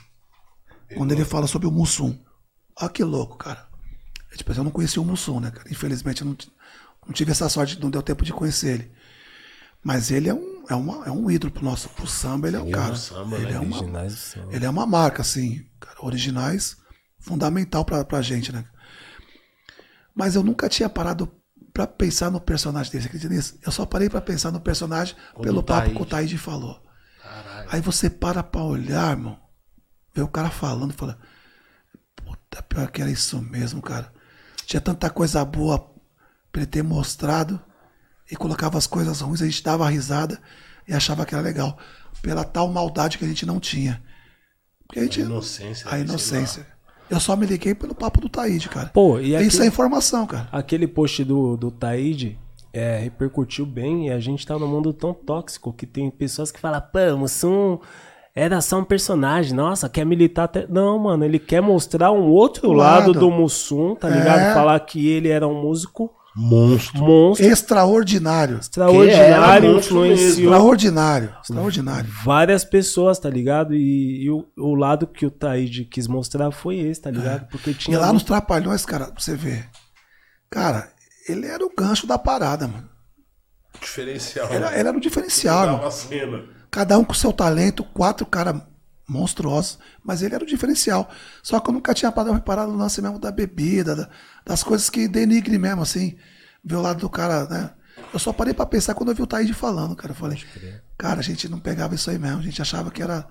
Quando 0.96 1.10
ele 1.12 1.24
fala 1.24 1.48
sobre 1.48 1.66
o 1.66 1.70
Mussum. 1.72 2.16
Olha 2.80 2.88
que 2.90 3.02
louco, 3.02 3.36
cara. 3.36 3.66
É, 4.32 4.36
tipo, 4.36 4.52
eu 4.52 4.62
não 4.62 4.70
conheci 4.70 5.00
o 5.00 5.04
Mussum, 5.04 5.40
né, 5.40 5.50
cara? 5.50 5.68
Infelizmente 5.70 6.22
eu 6.22 6.26
não, 6.28 6.36
não 7.06 7.12
tive 7.12 7.32
essa 7.32 7.48
sorte, 7.48 7.80
não 7.82 7.90
deu 7.90 8.02
tempo 8.02 8.24
de 8.24 8.32
conhecer 8.32 8.74
ele. 8.74 8.90
Mas 9.82 10.10
ele 10.12 10.28
é 10.28 10.34
um, 10.34 10.55
é 10.68 10.74
uma, 10.74 11.06
é 11.06 11.10
um 11.10 11.30
ídolo 11.30 11.52
pro 11.52 11.64
nosso 11.64 11.88
pro 11.90 12.06
samba, 12.06 12.48
ele 12.48 12.56
é 12.56 12.60
um 12.60 12.70
cara. 12.70 12.96
samba, 12.96 13.36
ele, 13.36 13.46
né? 13.46 13.52
é 13.52 13.60
uma, 13.60 13.76
Originais 13.76 14.12
do 14.12 14.18
samba. 14.18 14.54
ele 14.54 14.64
é 14.64 14.70
uma 14.70 14.86
marca, 14.86 15.22
assim, 15.22 15.66
cara, 15.80 15.96
originais, 16.04 16.76
fundamental 17.18 17.84
pra, 17.84 18.04
pra 18.04 18.22
gente, 18.22 18.52
né? 18.52 18.64
Mas 20.14 20.34
eu 20.34 20.42
nunca 20.42 20.68
tinha 20.68 20.88
parado 20.88 21.30
pra 21.72 21.86
pensar 21.86 22.30
no 22.30 22.40
personagem. 22.40 22.90
Você 22.90 23.06
acredita 23.06 23.32
nisso? 23.32 23.58
Eu 23.64 23.70
só 23.70 23.84
parei 23.84 24.08
pra 24.08 24.20
pensar 24.20 24.50
no 24.50 24.60
personagem 24.60 25.14
pelo 25.42 25.60
o 25.60 25.62
papo 25.62 25.90
que 25.90 26.02
o 26.02 26.06
Taíde. 26.06 26.38
Falou. 26.38 26.82
Aí 27.68 27.80
você 27.80 28.08
para 28.08 28.42
pra 28.42 28.62
olhar, 28.62 29.10
irmão, 29.10 29.38
vê 30.14 30.22
o 30.22 30.28
cara 30.28 30.48
falando 30.50 30.94
fala, 30.94 31.18
puta, 32.14 32.62
pior 32.62 32.90
que 32.90 33.02
era 33.02 33.10
isso 33.10 33.42
mesmo, 33.42 33.82
cara. 33.82 34.12
Tinha 34.64 34.80
tanta 34.80 35.10
coisa 35.10 35.44
boa 35.44 35.78
pra 36.50 36.62
ele 36.62 36.66
ter 36.66 36.82
mostrado 36.82 37.60
e 38.30 38.36
colocava 38.36 38.76
as 38.78 38.86
coisas 38.86 39.20
ruins, 39.20 39.42
a 39.42 39.46
gente 39.46 39.62
dava 39.62 39.88
risada 39.88 40.40
e 40.86 40.92
achava 40.94 41.24
que 41.24 41.34
era 41.34 41.42
legal. 41.42 41.76
Pela 42.22 42.44
tal 42.44 42.68
maldade 42.68 43.18
que 43.18 43.24
a 43.24 43.28
gente 43.28 43.44
não 43.46 43.60
tinha. 43.60 44.02
Porque 44.86 45.00
a 45.00 45.02
gente. 45.02 45.20
A 45.22 45.24
inocência, 45.24 45.86
A 45.90 45.98
inocência. 45.98 46.66
Eu 47.08 47.20
só 47.20 47.36
me 47.36 47.46
liguei 47.46 47.74
pelo 47.74 47.94
papo 47.94 48.20
do 48.20 48.28
Taíde, 48.28 48.68
cara. 48.68 48.88
Pô, 48.88 49.20
e 49.20 49.34
Isso 49.36 49.58
aqui- 49.58 49.64
é 49.66 49.68
informação, 49.68 50.26
cara. 50.26 50.48
Aquele 50.50 50.88
post 50.88 51.22
do, 51.24 51.56
do 51.56 51.70
Taíde 51.70 52.36
é, 52.72 52.98
repercutiu 52.98 53.64
bem 53.64 54.08
e 54.08 54.10
a 54.10 54.18
gente 54.18 54.44
tá 54.44 54.58
num 54.58 54.66
mundo 54.66 54.92
tão 54.92 55.14
tóxico 55.14 55.72
que 55.72 55.86
tem 55.86 56.10
pessoas 56.10 56.50
que 56.50 56.58
falam, 56.58 56.80
pô, 56.80 56.98
o 57.14 57.18
Mussum 57.18 57.78
era 58.34 58.60
só 58.60 58.80
um 58.80 58.84
personagem, 58.84 59.54
nossa, 59.54 59.88
quer 59.88 60.04
militar 60.04 60.44
até. 60.44 60.66
Não, 60.66 60.98
mano, 60.98 61.24
ele 61.24 61.38
quer 61.38 61.60
mostrar 61.62 62.10
um 62.10 62.24
outro 62.28 62.72
lado, 62.72 63.12
lado. 63.12 63.20
do 63.20 63.30
Mussum, 63.30 63.94
tá 63.94 64.08
ligado? 64.08 64.40
É. 64.40 64.52
Falar 64.54 64.78
que 64.80 65.08
ele 65.08 65.28
era 65.28 65.46
um 65.46 65.62
músico 65.62 66.12
Monstro. 66.36 66.98
monstro, 67.00 67.46
Extraordinário. 67.46 68.58
extraordinário, 68.58 69.10
Que 69.16 69.20
era 69.22 69.60
monstro 69.72 70.04
influenciou 70.04 70.52
Extraordinário. 70.52 71.34
Extraordinário. 71.42 72.10
várias 72.24 72.64
pessoas, 72.64 73.18
tá 73.18 73.30
ligado? 73.30 73.74
E, 73.74 74.24
e 74.24 74.30
o, 74.30 74.46
o 74.58 74.74
lado 74.74 75.06
que 75.06 75.24
o 75.24 75.30
Taíde 75.30 75.84
quis 75.86 76.06
mostrar 76.06 76.50
foi 76.50 76.76
esse, 76.76 77.00
tá 77.00 77.10
ligado? 77.10 77.48
Porque 77.48 77.70
E 77.70 77.74
tinha. 77.74 77.98
lá 77.98 78.12
nos 78.12 78.22
Trapalhões, 78.22 78.84
cara, 78.84 79.06
pra 79.06 79.18
você 79.20 79.34
ver. 79.34 79.66
Cara, 80.50 80.90
ele 81.28 81.46
era 81.46 81.64
o 81.64 81.72
gancho 81.76 82.06
da 82.06 82.18
parada, 82.18 82.68
mano. 82.68 82.88
Diferencial. 83.80 84.48
Ele, 84.50 84.58
né? 84.60 84.78
ele 84.78 84.88
era 84.88 84.96
o 84.96 85.00
diferencial. 85.00 85.90
Cada 86.70 86.98
um 86.98 87.04
com 87.04 87.14
seu 87.14 87.32
talento, 87.32 87.82
quatro 87.82 88.26
caras 88.26 88.60
monstruosos, 89.08 89.78
mas 90.02 90.22
ele 90.22 90.34
era 90.34 90.42
o 90.44 90.46
diferencial. 90.46 91.08
Só 91.42 91.60
que 91.60 91.70
eu 91.70 91.74
nunca 91.74 91.94
tinha 91.94 92.10
parado 92.10 92.34
reparado 92.34 92.72
no 92.72 92.78
lance 92.78 93.00
mesmo 93.00 93.18
da 93.18 93.30
bebida, 93.30 93.94
da- 93.94 94.08
das 94.44 94.62
coisas 94.62 94.90
que 94.90 95.06
denigre 95.08 95.58
mesmo, 95.58 95.82
assim. 95.82 96.16
Ver 96.64 96.76
o 96.76 96.82
lado 96.82 97.00
do 97.00 97.08
cara, 97.08 97.44
né? 97.46 97.70
Eu 98.12 98.18
só 98.18 98.32
parei 98.32 98.52
pra 98.52 98.66
pensar 98.66 98.94
quando 98.94 99.10
eu 99.10 99.14
vi 99.14 99.22
o 99.22 99.26
Taíde 99.26 99.54
falando, 99.54 99.94
cara. 99.94 100.10
Eu 100.10 100.16
falei, 100.16 100.42
cara, 100.98 101.20
a 101.20 101.22
gente 101.22 101.48
não 101.48 101.58
pegava 101.60 101.94
isso 101.94 102.10
aí 102.10 102.18
mesmo, 102.18 102.38
a 102.40 102.42
gente 102.42 102.60
achava 102.60 102.90
que 102.90 103.02
era, 103.02 103.26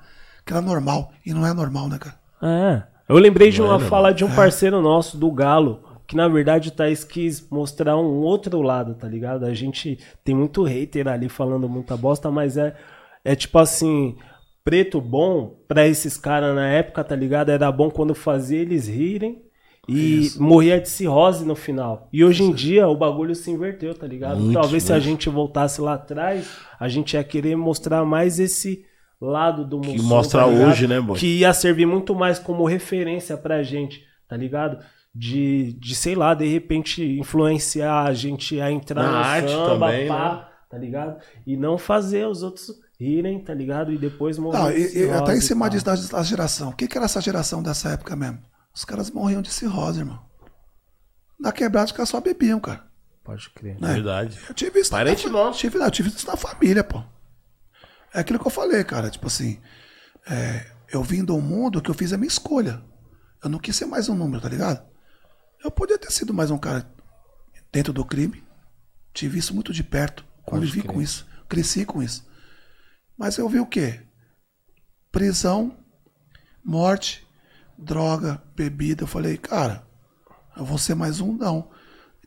que 0.46 0.54
era 0.54 0.62
normal. 0.62 1.12
E 1.26 1.34
não 1.34 1.46
é 1.46 1.54
normal, 1.54 1.90
né, 1.90 1.98
cara? 2.00 2.16
É. 2.42 2.84
Eu 3.08 3.18
lembrei 3.18 3.52
de 3.52 3.60
Não 3.62 3.68
uma 3.68 3.84
é, 3.86 3.88
fala 3.88 4.12
de 4.14 4.24
um 4.26 4.34
parceiro 4.34 4.82
nosso, 4.82 5.18
do 5.18 5.30
Galo, 5.32 5.84
que 6.08 6.16
na 6.16 6.28
verdade 6.28 6.70
o 6.70 6.72
Thaís 6.72 7.04
quis 7.04 7.48
mostrar 7.50 7.96
um 7.98 8.22
outro 8.22 8.62
lado, 8.62 8.96
tá 8.96 9.08
ligado? 9.08 9.46
A 9.46 9.54
gente 9.54 10.00
tem 10.24 10.34
muito 10.34 10.64
hater 10.64 11.08
ali 11.08 11.30
falando 11.30 11.70
muita 11.70 11.96
bosta, 11.96 12.32
mas 12.32 12.58
é, 12.58 12.76
é 13.24 13.36
tipo 13.36 13.60
assim, 13.60 14.16
preto 14.66 15.00
bom 15.00 15.56
pra 15.68 15.88
esses 15.88 16.18
caras 16.18 16.56
na 16.56 16.68
época, 16.68 17.04
tá 17.04 17.16
ligado? 17.16 17.50
Era 17.50 17.72
bom 17.72 17.90
quando 17.92 18.16
fazia 18.16 18.60
eles 18.60 18.88
rirem. 18.88 19.44
E 19.88 20.32
morria 20.40 20.82
de 20.82 20.90
cirrose 20.90 21.46
no 21.46 21.56
final. 21.56 22.10
E 22.12 22.26
hoje 22.26 22.42
em 22.42 22.52
dia 22.52 22.88
o 22.88 22.98
bagulho 22.98 23.36
se 23.36 23.52
inverteu, 23.52 23.94
tá 23.94 24.08
ligado? 24.08 24.40
Muito, 24.40 24.60
Talvez 24.60 24.82
se 24.82 24.92
a 24.92 24.96
muito. 24.96 25.06
gente 25.06 25.30
voltasse 25.30 25.80
lá 25.80 25.94
atrás, 25.94 26.50
a 26.80 26.88
gente 26.90 27.14
ia 27.14 27.24
querer 27.24 27.56
mostrar 27.56 28.04
mais 28.04 28.40
esse 28.40 28.84
lado 29.22 29.64
do 29.64 29.80
Que 29.80 29.92
Mussum, 29.92 30.08
mostra 30.08 30.40
tá 30.42 30.48
hoje, 30.48 30.88
né, 30.88 31.00
boy? 31.00 31.20
Que 31.20 31.28
ia 31.38 31.54
servir 31.54 31.86
muito 31.86 32.16
mais 32.16 32.40
como 32.40 32.66
referência 32.66 33.38
pra 33.38 33.62
gente, 33.62 34.02
tá 34.28 34.36
ligado? 34.36 34.84
De, 35.14 35.74
de 35.74 35.94
sei 35.94 36.16
lá, 36.16 36.34
de 36.34 36.48
repente 36.48 37.04
influenciar 37.20 38.06
a 38.06 38.14
gente 38.14 38.60
a 38.60 38.72
entrar 38.72 39.04
Na 39.04 39.12
no 39.12 39.18
arte 39.18 39.52
samba, 39.52 39.86
também, 39.88 40.08
pá, 40.08 40.34
né? 40.34 40.46
tá 40.68 40.78
ligado? 40.80 41.22
E 41.46 41.56
não 41.56 41.78
fazer 41.78 42.26
os 42.28 42.42
outros 42.42 42.72
rirem, 43.00 43.44
tá 43.44 43.54
ligado? 43.54 43.92
E 43.92 43.98
depois 43.98 44.38
morrer. 44.38 44.58
Não, 44.58 44.72
de 44.72 44.78
e, 44.78 44.86
e 44.86 44.90
cirrose 44.90 45.20
até 45.20 45.38
em 45.38 45.42
cima 45.42 45.70
disso 45.70 45.86
da, 45.86 45.96
da 45.96 46.24
geração. 46.24 46.70
O 46.70 46.76
que, 46.76 46.88
que 46.88 46.98
era 46.98 47.06
essa 47.06 47.22
geração 47.22 47.62
dessa 47.62 47.90
época 47.90 48.16
mesmo? 48.16 48.42
Os 48.74 48.84
caras 48.86 49.10
morriam 49.12 49.42
de 49.42 49.52
cirrose, 49.52 50.00
irmão. 50.00 50.20
Na 51.40 51.52
quebrada 51.52 51.86
os 51.86 51.92
caras 51.92 52.10
só 52.10 52.20
bebiam, 52.20 52.60
cara. 52.60 52.86
Pode 53.24 53.50
crer. 53.50 53.80
né? 53.82 53.94
Verdade. 53.94 54.40
Eu 54.48 54.54
tive 54.54 54.80
isso. 54.80 54.92
Parente 54.92 55.26
na, 55.26 55.32
nosso. 55.32 55.60
Tive, 55.60 55.78
não, 55.78 55.86
eu 55.86 55.92
tive 55.92 56.10
isso 56.10 56.28
na 56.28 56.38
família, 56.38 56.84
pô. 56.84 57.04
É 58.14 58.20
aquilo 58.20 58.40
que 58.40 58.48
eu 58.48 58.52
falei, 58.52 58.84
cara. 58.84 59.10
Tipo 59.10 59.28
assim, 59.28 59.60
é, 60.30 60.66
eu 60.90 61.04
vim 61.04 61.26
de 61.26 61.32
um 61.32 61.42
mundo 61.42 61.82
que 61.82 61.90
eu 61.90 61.96
fiz 61.96 62.14
a 62.14 62.18
minha 62.18 62.28
escolha. 62.28 62.82
Eu 63.44 63.50
não 63.50 63.60
quis 63.60 63.76
ser 63.76 63.86
mais 63.86 64.08
um 64.10 64.16
número, 64.16 64.42
tá 64.42 64.50
ligado? 64.50 64.86
Eu 65.64 65.72
podia 65.72 65.98
ter 65.98 66.12
sido 66.12 66.34
mais 66.34 66.52
um 66.52 66.58
cara 66.58 66.88
dentro 67.72 67.92
do 67.92 68.06
crime. 68.06 68.44
Tive 69.14 69.40
isso 69.40 69.54
muito 69.54 69.74
de 69.74 69.84
perto. 69.84 70.24
Convivi 70.44 70.84
com 70.84 71.02
isso. 71.02 71.26
Cresci 71.50 71.84
com 71.86 72.02
isso. 72.04 72.26
Mas 73.18 73.38
eu 73.38 73.48
vi 73.48 73.60
o 73.60 73.66
quê? 73.66 74.02
Prisão, 75.12 75.78
morte, 76.64 77.26
droga, 77.78 78.42
bebida. 78.56 79.04
Eu 79.04 79.08
falei, 79.08 79.38
cara, 79.38 79.88
eu 80.56 80.66
vou 80.66 80.78
ser 80.78 80.96
mais 80.96 81.20
um? 81.20 81.34
Não. 81.34 81.72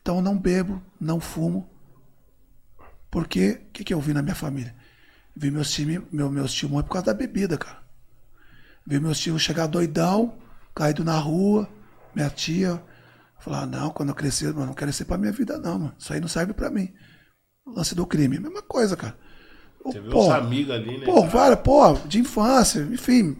Então 0.01 0.17
eu 0.17 0.21
não 0.21 0.37
bebo, 0.37 0.81
não 0.99 1.19
fumo. 1.19 1.69
Porque 3.11 3.61
o 3.67 3.71
que, 3.71 3.83
que 3.83 3.93
eu 3.93 4.01
vi 4.01 4.13
na 4.13 4.21
minha 4.21 4.35
família? 4.35 4.75
Vi 5.35 5.51
meus 5.51 5.71
times, 5.71 6.01
meu, 6.11 6.29
meus 6.29 6.53
tios 6.53 6.71
morrer 6.71 6.83
por 6.83 6.93
causa 6.93 7.07
da 7.07 7.13
bebida, 7.13 7.57
cara. 7.57 7.83
Vi 8.85 8.99
meus 8.99 9.19
tios 9.19 9.41
chegar 9.41 9.67
doidão, 9.67 10.37
caído 10.73 11.03
na 11.03 11.17
rua, 11.17 11.69
minha 12.15 12.29
tia. 12.29 12.83
Falar, 13.39 13.65
não, 13.65 13.89
quando 13.91 14.09
eu 14.09 14.15
crescer, 14.15 14.53
mano, 14.53 14.67
não 14.67 14.73
quero 14.73 14.91
ser 14.91 15.05
pra 15.05 15.17
minha 15.17 15.31
vida, 15.31 15.57
não, 15.57 15.79
mano. 15.79 15.95
Isso 15.97 16.11
aí 16.11 16.19
não 16.19 16.27
serve 16.27 16.53
pra 16.53 16.69
mim. 16.69 16.93
O 17.65 17.71
lance 17.71 17.95
do 17.95 18.05
crime, 18.05 18.39
mesma 18.39 18.61
coisa, 18.61 18.97
cara. 18.97 19.17
Você 19.83 19.99
viu 19.99 20.17
os 20.17 20.29
amigos 20.29 20.71
ali, 20.73 20.97
né? 20.99 21.05
Pô, 21.05 21.15
cara? 21.21 21.27
várias, 21.27 21.59
pô, 21.61 21.93
de 22.07 22.19
infância, 22.19 22.81
enfim. 22.91 23.37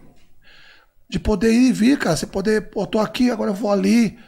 De 1.08 1.18
poder 1.18 1.52
ir 1.52 1.68
e 1.68 1.72
vir, 1.72 1.98
cara. 1.98 2.16
Você 2.16 2.26
poder, 2.26 2.70
pô, 2.70 2.86
tô 2.86 2.98
aqui, 2.98 3.30
agora 3.30 3.50
eu 3.50 3.54
vou 3.54 3.70
ali. 3.70 4.18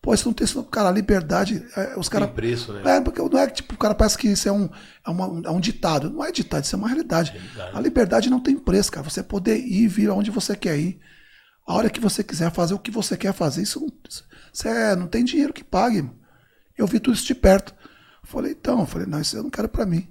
Pô, 0.00 0.14
isso 0.14 0.26
não 0.26 0.32
tem, 0.32 0.44
isso, 0.44 0.62
cara, 0.64 0.88
a 0.88 0.92
liberdade. 0.92 1.64
é, 1.76 1.98
os 1.98 2.08
caras. 2.08 2.30
preço, 2.30 2.72
né? 2.72 2.96
É, 2.96 3.00
porque 3.00 3.20
não 3.20 3.38
é 3.38 3.46
que, 3.48 3.54
tipo, 3.54 3.74
o 3.74 3.78
cara 3.78 3.94
parece 3.94 4.16
que 4.16 4.28
isso 4.28 4.48
é 4.48 4.52
um, 4.52 4.68
é, 5.06 5.10
uma- 5.10 5.42
é 5.48 5.50
um 5.50 5.58
ditado. 5.60 6.08
Não 6.08 6.24
é 6.24 6.30
ditado, 6.30 6.62
isso 6.64 6.74
é 6.76 6.78
uma 6.78 6.88
realidade. 6.88 7.32
A 7.76 7.80
liberdade 7.80 8.30
não 8.30 8.40
tem 8.40 8.56
preço, 8.56 8.92
cara. 8.92 9.08
Você 9.08 9.22
poder 9.22 9.58
ir 9.58 9.82
e 9.82 9.88
vir 9.88 10.08
aonde 10.08 10.30
você 10.30 10.54
quer 10.56 10.78
ir. 10.78 11.00
A 11.66 11.74
hora 11.74 11.90
que 11.90 12.00
você 12.00 12.22
quiser 12.24 12.50
fazer 12.52 12.74
o 12.74 12.78
que 12.78 12.90
você 12.90 13.16
quer 13.16 13.34
fazer. 13.34 13.62
Isso 13.62 13.80
não, 13.80 13.92
isso 14.52 14.68
é, 14.68 14.94
não 14.96 15.06
tem 15.08 15.24
dinheiro 15.24 15.52
que 15.52 15.64
pague. 15.64 16.00
mano. 16.02 16.16
Eu 16.78 16.86
vi 16.86 17.00
tudo 17.00 17.14
isso 17.14 17.26
de 17.26 17.34
perto. 17.34 17.74
Falei, 18.22 18.52
então, 18.52 18.86
falei, 18.86 19.06
não, 19.06 19.20
isso 19.20 19.36
eu 19.36 19.42
não 19.42 19.50
quero 19.50 19.68
pra 19.68 19.84
mim. 19.84 20.08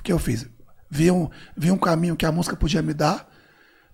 O 0.00 0.02
que 0.02 0.10
eu 0.10 0.18
fiz? 0.18 0.48
Vi 0.90 1.10
um, 1.10 1.28
vi 1.54 1.70
um 1.70 1.76
caminho 1.76 2.16
que 2.16 2.24
a 2.24 2.32
música 2.32 2.56
podia 2.56 2.80
me 2.80 2.94
dar, 2.94 3.28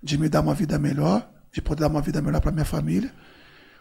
de 0.01 0.17
me 0.17 0.29
dar 0.29 0.41
uma 0.41 0.55
vida 0.55 0.79
melhor, 0.79 1.29
de 1.53 1.61
poder 1.61 1.81
dar 1.81 1.89
uma 1.89 2.01
vida 2.01 2.23
melhor 2.23 2.41
para 2.41 2.53
minha 2.53 2.65
família, 2.65 3.13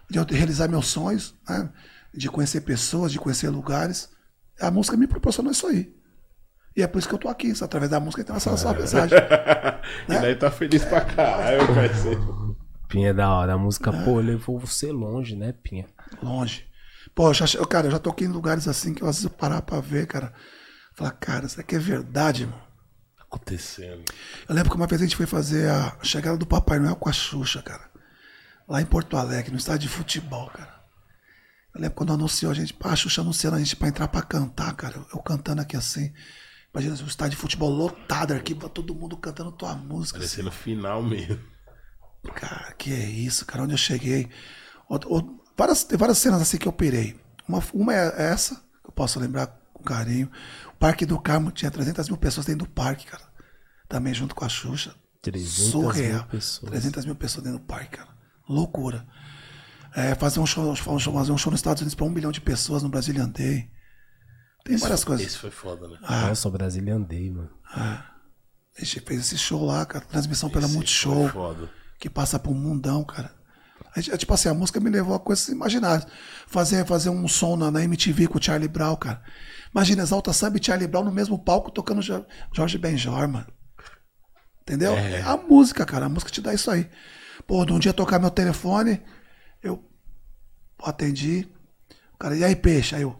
de 0.10 0.18
eu 0.18 0.26
realizar 0.26 0.68
meus 0.68 0.88
sonhos, 0.88 1.36
né? 1.48 1.70
de 2.12 2.28
conhecer 2.28 2.62
pessoas, 2.62 3.12
de 3.12 3.20
conhecer 3.20 3.50
lugares. 3.50 4.10
A 4.60 4.72
música 4.72 4.98
me 4.98 5.06
proporcionou 5.06 5.52
isso 5.52 5.68
aí. 5.68 5.94
E 6.76 6.82
é 6.82 6.88
por 6.88 6.98
isso 6.98 7.08
que 7.08 7.14
eu 7.14 7.20
tô 7.20 7.30
aqui, 7.30 7.54
só 7.54 7.66
através 7.66 7.92
da 7.92 8.00
música 8.00 8.24
então 8.24 8.36
essa 8.36 8.50
essa 8.50 8.74
mensagem. 8.74 9.18
E 10.10 10.14
daí 10.14 10.36
tá 10.36 10.50
feliz 10.50 10.84
pra 10.84 11.02
caralho, 11.02 11.68
parceiro. 11.76 12.58
Pinha 12.90 13.10
é 13.10 13.14
da 13.14 13.32
hora. 13.32 13.54
A 13.54 13.58
música, 13.58 13.94
pô, 14.04 14.20
levou 14.20 14.58
você 14.60 14.92
longe, 14.92 15.36
né, 15.36 15.54
Pinha? 15.54 15.86
Longe. 16.24 16.66
Pô, 17.14 17.30
eu 17.30 17.34
já, 17.36 17.46
cara, 17.66 17.86
eu 17.88 17.92
já 17.92 18.00
toquei 18.00 18.26
em 18.28 18.32
lugares 18.32 18.68
assim 18.68 18.96
que 18.96 19.04
eu 19.04 19.08
às 19.08 19.18
vezes 19.18 19.30
eu 19.30 19.38
parar 19.38 19.62
pra 19.62 19.80
ver, 19.80 20.08
cara. 20.08 20.34
Falar, 20.96 21.12
cara, 21.12 21.46
isso 21.46 21.60
aqui 21.60 21.76
é 21.76 21.80
verdade, 21.80 22.46
mano. 22.46 22.64
Acontecendo. 23.20 24.04
Eu 24.48 24.56
lembro 24.56 24.70
que 24.70 24.76
uma 24.78 24.88
vez 24.88 25.02
a 25.02 25.06
gente 25.06 25.16
foi 25.18 25.26
fazer 25.26 25.70
a 25.70 25.98
chegada 26.04 26.38
do 26.38 26.46
Papai 26.46 26.80
Noel 26.80 26.96
com 26.96 27.10
a 27.10 27.14
Xuxa, 27.14 27.62
cara. 27.62 27.90
Lá 28.68 28.82
em 28.82 28.86
Porto 28.86 29.18
Alegre, 29.18 29.52
no 29.52 29.58
estádio 29.58 29.90
de 29.90 29.94
futebol, 29.96 30.50
cara. 30.50 30.74
Eu 31.74 31.82
lembro 31.82 31.96
quando 31.98 32.14
anunciou 32.14 32.52
a 32.52 32.56
gente, 32.56 32.74
a 32.80 32.96
Xuxa 32.96 33.22
anunciando 33.22 33.58
a 33.58 33.60
gente 33.60 33.76
pra 33.76 33.90
entrar 33.90 34.08
pra 34.08 34.22
cantar, 34.22 34.74
cara. 34.76 34.96
Eu, 34.96 35.06
eu 35.16 35.20
cantando 35.20 35.62
aqui 35.62 35.76
assim. 35.76 36.14
Imagina 36.74 36.96
o 36.96 37.08
estádio 37.08 37.32
de 37.36 37.42
futebol 37.42 37.70
lotado 37.70 38.34
aqui, 38.34 38.54
todo 38.56 38.96
mundo 38.96 39.18
cantando 39.18 39.52
tua 39.52 39.76
música. 39.76 40.18
assim. 40.20 40.28
Parecendo 40.44 40.52
final 40.52 41.04
mesmo. 41.04 41.40
Cara, 42.34 42.74
que 42.74 42.92
é 42.94 43.06
isso, 43.10 43.46
cara, 43.46 43.64
onde 43.64 43.74
eu 43.74 43.78
cheguei. 43.78 44.30
O- 44.90 45.18
o- 45.20 45.44
várias, 45.58 45.84
tem 45.84 45.98
várias 45.98 46.18
cenas 46.18 46.42
assim 46.42 46.58
que 46.58 46.68
eu 46.68 46.74
pirei. 46.74 47.20
Uma, 47.48 47.62
uma 47.74 47.94
é 47.94 48.30
essa, 48.32 48.56
que 48.56 48.88
eu 48.88 48.92
posso 48.92 49.20
lembrar 49.20 49.60
carinho. 49.86 50.30
O 50.74 50.78
Parque 50.78 51.06
do 51.06 51.18
Carmo 51.20 51.52
tinha 51.52 51.72
300 51.72 52.10
mil 52.10 52.18
pessoas 52.18 52.46
dentro 52.46 52.66
do 52.68 52.72
parque, 52.74 53.06
cara. 53.06 53.24
Também 53.88 54.14
junto 54.14 54.36
com 54.36 54.44
a 54.44 54.50
Xuxa. 54.50 54.94
300 55.22 55.72
Surreal. 55.72 56.14
mil 56.20 56.24
pessoas. 56.26 56.70
300 56.70 57.06
mil 57.06 57.16
pessoas 57.16 57.44
dentro 57.46 57.60
do 57.60 57.66
parque, 57.66 57.98
cara. 57.98 58.10
Loucura. 58.50 59.08
É, 59.96 60.14
fazer, 60.16 60.42
um 60.42 60.46
show, 60.46 60.76
fazer 60.76 61.32
um 61.32 61.38
show 61.38 61.52
nos 61.52 61.60
Estados 61.60 61.82
Unidos 61.82 61.96
para 61.96 62.06
um 62.06 62.10
milhão 62.10 62.32
de 62.32 62.42
pessoas 62.42 62.84
no 62.84 62.90
Brasília 62.90 63.26
Day. 63.26 63.72
Tem 64.66 64.76
várias 64.78 65.04
coisas. 65.06 65.26
Esse 65.26 65.38
foi 65.38 65.52
foda, 65.52 65.88
né? 65.88 65.98
Nossa, 66.02 66.48
o 66.48 66.52
Brasília 66.52 66.96
andei, 66.96 67.30
mano. 67.32 67.50
A 67.74 68.04
gente 68.80 69.00
fez 69.02 69.22
esse 69.22 69.38
show 69.38 69.64
lá, 69.66 69.86
cara. 69.86 70.04
Transmissão 70.06 70.50
pela 70.50 70.68
Multishow. 70.68 71.30
foda. 71.30 71.70
que 71.98 72.10
passa 72.10 72.38
por 72.38 72.52
um 72.52 72.56
mundão, 72.60 73.04
cara. 73.06 73.32
A 73.96 74.02
gente- 74.02 74.14
é 74.14 74.18
tipo 74.18 74.34
assim, 74.34 74.50
a 74.50 74.54
música 74.54 74.82
me 74.82 74.90
levou 74.90 75.16
a 75.16 75.20
coisas 75.20 75.48
imaginárias. 75.48 76.06
Fazer, 76.46 76.86
fazer 76.86 77.10
um 77.10 77.26
som 77.28 77.56
na, 77.56 77.72
na 77.72 77.82
MTV 77.84 78.28
com 78.28 78.38
o 78.38 78.44
Charlie 78.44 78.68
Brown, 78.68 78.98
cara. 78.98 79.24
Imagina, 79.76 80.04
Exalta 80.04 80.32
Samba 80.32 80.58
e 80.58 80.64
Charlie 80.64 80.88
Brown 80.88 81.04
no 81.04 81.12
mesmo 81.12 81.38
palco 81.38 81.70
tocando 81.70 82.02
Jo- 82.02 82.26
Jorge 82.56 82.78
Benjor, 82.78 83.28
mano. 83.28 83.46
Entendeu? 84.62 84.94
É. 84.94 85.22
a 85.22 85.36
música, 85.36 85.86
cara. 85.86 86.06
A 86.06 86.10
música 86.10 86.32
te 86.32 86.40
dá 86.42 86.54
isso 86.54 86.72
aí. 86.72 86.90
Pô, 87.46 87.66
de 87.66 87.74
um 87.74 87.80
dia 87.80 87.94
tocar 87.94 88.18
meu 88.18 88.32
telefone, 88.32 89.02
eu 89.62 89.84
atendi. 90.82 91.48
O 92.14 92.18
cara, 92.18 92.36
e 92.38 92.44
aí, 92.44 92.56
peixe? 92.56 92.96
Aí 92.96 93.02
eu. 93.02 93.16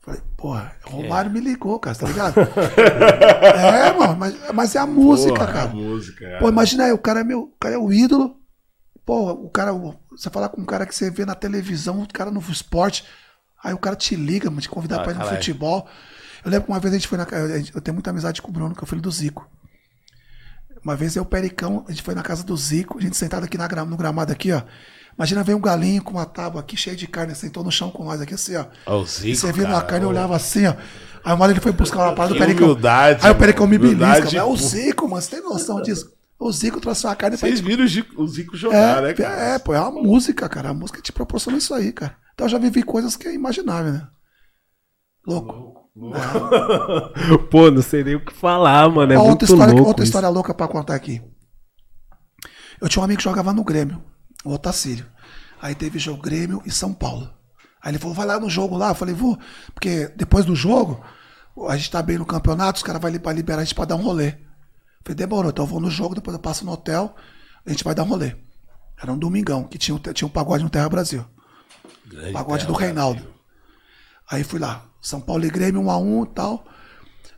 Falei, 0.00 0.22
porra, 0.36 0.72
o 0.86 0.90
Romário 0.90 1.32
me 1.32 1.40
ligou, 1.40 1.80
cara, 1.80 1.96
tá 1.98 2.06
ligado? 2.06 2.36
é, 2.78 3.92
mano, 3.92 4.16
mas, 4.16 4.52
mas 4.54 4.74
é 4.76 4.78
a 4.78 4.86
música, 4.86 5.34
Porra, 5.34 5.46
cara. 5.52 5.70
A 5.70 5.74
música. 5.74 6.24
cara. 6.24 6.38
Pô, 6.38 6.48
imagina 6.48 6.84
aí, 6.84 6.92
o 6.92 6.98
cara 6.98 7.20
é 7.20 7.24
meu, 7.24 7.40
o 7.42 7.56
cara 7.58 7.74
é 7.74 7.78
o 7.78 7.92
ídolo. 7.92 8.40
Pô, 9.04 9.32
o 9.32 9.50
cara, 9.50 9.72
você 10.10 10.30
falar 10.30 10.48
com 10.48 10.60
um 10.60 10.64
cara 10.64 10.86
que 10.86 10.94
você 10.94 11.10
vê 11.10 11.24
na 11.26 11.34
televisão, 11.34 12.02
o 12.02 12.08
cara 12.08 12.30
no 12.30 12.38
esporte, 12.40 13.04
aí 13.62 13.72
o 13.74 13.78
cara 13.78 13.96
te 13.96 14.14
liga, 14.16 14.48
mano, 14.50 14.60
te 14.62 14.68
convidar 14.68 14.96
Ah, 14.96 15.02
pra 15.02 15.12
ir 15.12 15.14
no 15.14 15.20
caralho. 15.20 15.36
futebol. 15.38 15.88
Eu 16.44 16.50
lembro 16.50 16.66
que 16.66 16.72
uma 16.72 16.80
vez 16.80 16.94
a 16.94 16.96
gente 16.98 17.08
foi 17.08 17.18
na 17.18 17.26
ca- 17.26 17.36
a 17.36 17.58
gente- 17.58 17.74
eu 17.74 17.80
tenho 17.80 17.94
muita 17.94 18.10
amizade 18.10 18.40
com 18.40 18.48
o 18.48 18.52
Bruno, 18.52 18.74
que 18.74 18.80
é 18.80 18.84
o 18.84 18.86
filho 18.86 19.02
do 19.02 19.10
Zico. 19.10 19.48
Uma 20.84 20.94
vez 20.94 21.16
eu, 21.16 21.22
o 21.22 21.26
Pericão, 21.26 21.84
a 21.88 21.90
gente 21.90 22.02
foi 22.02 22.14
na 22.14 22.22
casa 22.22 22.44
do 22.44 22.56
Zico, 22.56 22.98
a 22.98 23.00
gente 23.00 23.16
sentado 23.16 23.44
aqui 23.44 23.58
na, 23.58 23.66
no 23.84 23.96
gramado 23.96 24.30
aqui, 24.32 24.52
ó. 24.52 24.62
Imagina 25.18 25.42
veio 25.42 25.56
um 25.58 25.60
galinho 25.60 26.02
com 26.02 26.12
uma 26.12 26.26
tábua 26.26 26.60
aqui 26.60 26.76
cheia 26.76 26.94
de 26.94 27.06
carne, 27.08 27.34
sentou 27.34 27.64
no 27.64 27.72
chão 27.72 27.90
com 27.90 28.04
nós 28.04 28.20
aqui 28.20 28.34
assim, 28.34 28.54
ó. 28.54 28.66
Ó, 28.86 29.00
o 29.00 29.06
Zico, 29.06 29.26
e 29.28 29.34
você 29.36 29.46
cara, 29.78 29.86
carne, 29.86 30.04
eu 30.04 30.08
ó. 30.08 30.12
olhava 30.12 30.36
assim, 30.36 30.66
ó. 30.66 30.74
Aí 31.24 31.32
hora 31.36 31.50
ele 31.52 31.60
foi 31.60 31.72
buscar 31.72 31.98
uma 32.04 32.14
parada 32.14 32.34
do 32.34 32.38
Pericão. 32.38 32.66
humildade, 32.68 33.24
aí 33.26 33.32
o 33.32 33.34
Pericão 33.34 33.66
me 33.66 33.78
belisca. 33.78 34.36
É 34.36 34.44
o. 34.44 34.54
Zico, 34.56 35.08
mano, 35.08 35.20
você 35.22 35.30
tem 35.36 35.42
noção 35.42 35.82
disso? 35.82 36.12
O 36.38 36.52
Zico 36.52 36.80
trouxe 36.80 37.06
uma 37.06 37.16
carne 37.16 37.36
pra 37.36 37.46
Vocês 37.48 37.58
gente. 37.60 37.66
viram 37.68 37.84
o 37.84 37.88
Zico, 37.88 38.22
o 38.22 38.26
Zico 38.28 38.56
jogar, 38.56 39.00
né, 39.02 39.10
É, 39.10 39.14
cara? 39.14 39.42
é, 39.42 39.58
pô, 39.58 39.72
é 39.74 39.80
uma 39.80 40.02
música, 40.02 40.48
cara. 40.48 40.68
A 40.70 40.74
música 40.74 41.00
te 41.00 41.10
proporciona 41.12 41.56
isso 41.58 41.72
aí, 41.74 41.92
cara. 41.92 42.16
Então 42.34 42.44
eu 42.46 42.50
já 42.50 42.58
vivi 42.58 42.82
coisas 42.82 43.16
que 43.16 43.26
é 43.26 43.34
imaginável, 43.34 43.92
né? 43.92 44.06
Louco. 45.26 45.74
Pô, 47.50 47.70
não 47.70 47.80
sei 47.82 48.04
nem 48.04 48.14
o 48.16 48.24
que 48.24 48.34
falar, 48.34 48.88
mano. 48.90 49.12
É 49.12 49.16
Ó, 49.18 49.24
muito 49.24 49.30
outra 49.42 49.44
história, 49.46 49.72
louco 49.74 49.88
outra 49.88 50.04
isso. 50.04 50.10
história 50.10 50.28
louca 50.28 50.52
pra 50.54 50.68
contar 50.68 50.94
aqui. 50.94 51.22
Eu 52.80 52.88
tinha 52.88 53.00
um 53.00 53.04
amigo 53.04 53.18
que 53.18 53.24
jogava 53.24 53.52
no 53.54 53.64
Grêmio, 53.64 54.02
o 54.44 54.52
Otacílio. 54.52 55.06
Aí 55.60 55.74
teve 55.74 55.98
jogo 55.98 56.20
Grêmio 56.20 56.62
e 56.66 56.70
São 56.70 56.92
Paulo. 56.92 57.32
Aí 57.82 57.90
ele 57.92 57.98
falou, 57.98 58.14
vai 58.14 58.26
lá 58.26 58.38
no 58.38 58.50
jogo 58.50 58.76
lá. 58.76 58.90
Eu 58.90 58.94
falei, 58.94 59.14
vou. 59.14 59.38
Porque 59.72 60.08
depois 60.16 60.44
do 60.44 60.54
jogo, 60.54 61.02
a 61.68 61.76
gente 61.76 61.90
tá 61.90 62.02
bem 62.02 62.18
no 62.18 62.26
campeonato, 62.26 62.76
os 62.76 62.82
caras 62.82 63.00
vão 63.00 63.10
liberar 63.32 63.60
a 63.62 63.64
gente 63.64 63.74
pra 63.74 63.86
dar 63.86 63.96
um 63.96 64.02
rolê. 64.02 64.34
Falei, 65.06 65.14
demorou, 65.14 65.50
então 65.52 65.64
eu 65.64 65.68
vou 65.68 65.78
no 65.80 65.88
jogo, 65.88 66.16
depois 66.16 66.34
eu 66.34 66.42
passo 66.42 66.64
no 66.64 66.72
hotel, 66.72 67.14
a 67.64 67.70
gente 67.70 67.84
vai 67.84 67.94
dar 67.94 68.02
um 68.02 68.08
rolê. 68.08 68.34
Era 69.00 69.12
um 69.12 69.18
domingão, 69.18 69.62
que 69.62 69.78
tinha, 69.78 69.94
um- 69.94 69.98
tinha 70.00 70.26
um 70.26 70.30
pagode 70.30 70.64
no 70.64 70.70
Terra 70.70 70.88
Brasil. 70.88 71.24
Grande 72.06 72.32
Pagode 72.32 72.66
do 72.66 72.72
terra, 72.72 72.86
Reinaldo. 72.86 73.20
Brasil. 73.20 73.36
Aí 74.28 74.42
fui 74.42 74.58
lá, 74.58 74.84
São 75.00 75.20
Paulo 75.20 75.44
e 75.44 75.50
Grêmio, 75.50 75.80
um 75.80 75.90
a 75.90 75.96
um 75.96 76.24
e 76.24 76.28
tal. 76.28 76.66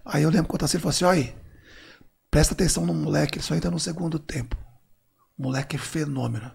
Aí 0.03 0.23
eu 0.23 0.31
lembro 0.31 0.49
que 0.49 0.55
o 0.55 0.57
Otacílio 0.57 0.81
falou 0.81 0.91
assim, 0.91 1.05
aí, 1.05 1.37
presta 2.31 2.55
atenção 2.55 2.87
no 2.87 2.95
moleque, 2.95 3.37
ele 3.37 3.45
só 3.45 3.55
entra 3.55 3.71
no 3.71 3.79
segundo 3.79 4.19
tempo. 4.19 4.57
O 5.39 5.43
moleque 5.43 5.77
é 5.77 5.79
fenômeno. 5.79 6.51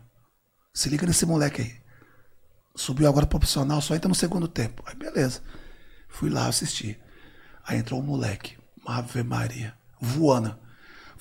Se 0.73 0.89
liga 0.89 1.05
nesse 1.05 1.27
moleque 1.27 1.61
aí. 1.61 1.83
Subiu 2.75 3.07
agora 3.07 3.27
pro 3.27 3.37
profissional, 3.37 3.79
só 3.81 3.93
entra 3.93 4.09
no 4.09 4.15
segundo 4.15 4.47
tempo. 4.47 4.81
Aí 4.87 4.95
beleza. 4.95 5.41
Fui 6.09 6.31
lá 6.31 6.47
assistir. 6.47 6.99
Aí 7.63 7.77
entrou 7.77 7.99
um 7.99 8.03
moleque, 8.03 8.57
Ave 8.87 9.21
Maria, 9.21 9.75
voando. 10.01 10.57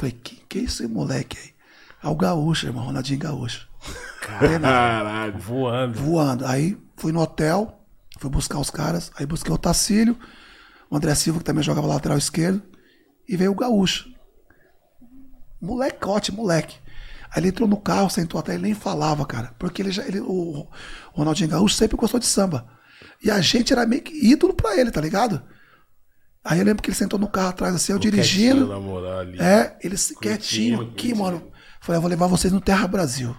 Falei, 0.02 0.18
que 0.20 0.34
que 0.48 0.58
é 0.58 0.62
esse 0.62 0.84
moleque 0.88 1.38
aí? 1.38 1.54
É 2.02 2.12
o 2.12 2.16
Gaúcho, 2.16 2.66
irmão, 2.66 2.86
Ronaldinho 2.86 3.20
Gaúcho. 3.20 3.68
Caralho. 4.20 5.38
Voando. 5.38 6.00
voando. 6.00 6.44
Aí 6.44 6.76
fui 6.96 7.12
no 7.12 7.20
hotel, 7.20 7.80
fui 8.18 8.28
buscar 8.28 8.58
os 8.58 8.68
caras, 8.68 9.12
aí 9.14 9.24
busquei 9.24 9.54
o 9.54 9.56
Tacílio, 9.56 10.18
o 10.90 10.96
André 10.96 11.14
Silva, 11.14 11.38
que 11.38 11.44
também 11.44 11.62
jogava 11.62 11.86
lateral 11.86 12.18
esquerdo, 12.18 12.60
e 13.28 13.36
veio 13.36 13.52
o 13.52 13.54
Gaúcho. 13.54 14.12
Molecote, 15.60 16.32
moleque. 16.32 16.78
Aí 17.30 17.40
ele 17.40 17.50
entrou 17.50 17.68
no 17.68 17.76
carro, 17.76 18.10
sentou 18.10 18.40
até, 18.40 18.54
ele 18.54 18.64
nem 18.64 18.74
falava, 18.74 19.24
cara. 19.24 19.54
Porque 19.56 19.82
ele 19.82 19.92
já, 19.92 20.04
ele, 20.04 20.18
o 20.18 20.66
Ronaldinho 21.12 21.48
Gaúcho 21.48 21.76
sempre 21.76 21.96
gostou 21.96 22.18
de 22.18 22.26
samba. 22.26 22.66
E 23.22 23.30
a 23.30 23.40
gente 23.40 23.72
era 23.72 23.86
meio 23.86 24.02
que 24.02 24.12
ídolo 24.12 24.52
pra 24.52 24.76
ele, 24.76 24.90
tá 24.90 25.00
ligado? 25.00 25.40
Aí 26.44 26.58
eu 26.58 26.64
lembro 26.64 26.82
que 26.82 26.90
ele 26.90 26.96
sentou 26.96 27.18
no 27.18 27.28
carro 27.28 27.48
atrás, 27.48 27.74
assim, 27.74 27.92
eu 27.92 27.98
dirigindo. 27.98 28.66
Quietinho, 28.66 28.68
na 28.68 28.80
moral, 28.80 29.18
ali. 29.20 29.40
É, 29.40 29.76
eles 29.82 30.12
quietinho 30.20 30.80
aqui, 30.82 30.94
quietinho. 30.94 31.16
mano. 31.22 31.52
Falei, 31.80 31.98
eu 31.98 32.00
vou 32.00 32.10
levar 32.10 32.26
vocês 32.26 32.52
no 32.52 32.60
Terra 32.60 32.86
Brasil. 32.86 33.36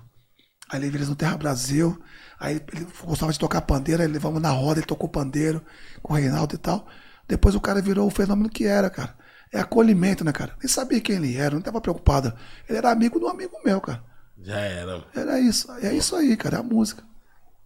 Aí 0.69 0.80
levei 0.80 0.97
eles 0.99 1.09
no 1.09 1.15
Terra 1.15 1.38
Brasil. 1.38 2.01
Aí 2.39 2.61
ele 2.73 2.88
gostava 3.03 3.31
de 3.31 3.39
tocar 3.39 3.61
pandeiro, 3.61 4.01
aí 4.01 4.07
levamos 4.07 4.41
na 4.41 4.49
roda, 4.49 4.80
ele 4.80 4.88
tocou 4.88 5.07
pandeiro 5.09 5.61
com 6.01 6.13
o 6.13 6.15
Reinaldo 6.15 6.55
e 6.55 6.57
tal. 6.57 6.88
Depois 7.27 7.55
o 7.55 7.61
cara 7.61 7.81
virou 7.81 8.07
o 8.07 8.11
fenômeno 8.11 8.49
que 8.49 8.65
era, 8.65 8.89
cara. 8.89 9.15
É 9.51 9.59
acolhimento, 9.59 10.23
né, 10.23 10.31
cara? 10.31 10.55
Nem 10.59 10.67
sabia 10.67 10.99
quem 10.99 11.17
ele 11.17 11.38
era, 11.38 11.53
não 11.55 11.61
tava 11.61 11.80
preocupado. 11.80 12.34
Ele 12.67 12.77
era 12.77 12.91
amigo 12.91 13.19
de 13.19 13.25
um 13.25 13.30
amigo 13.30 13.53
meu, 13.63 13.80
cara. 13.80 14.03
Já 14.41 14.59
era. 14.59 15.05
Era 15.15 15.39
isso. 15.39 15.71
É 15.81 15.93
isso 15.93 16.15
aí, 16.15 16.35
cara, 16.35 16.57
é 16.57 16.59
a 16.59 16.63
música. 16.63 17.03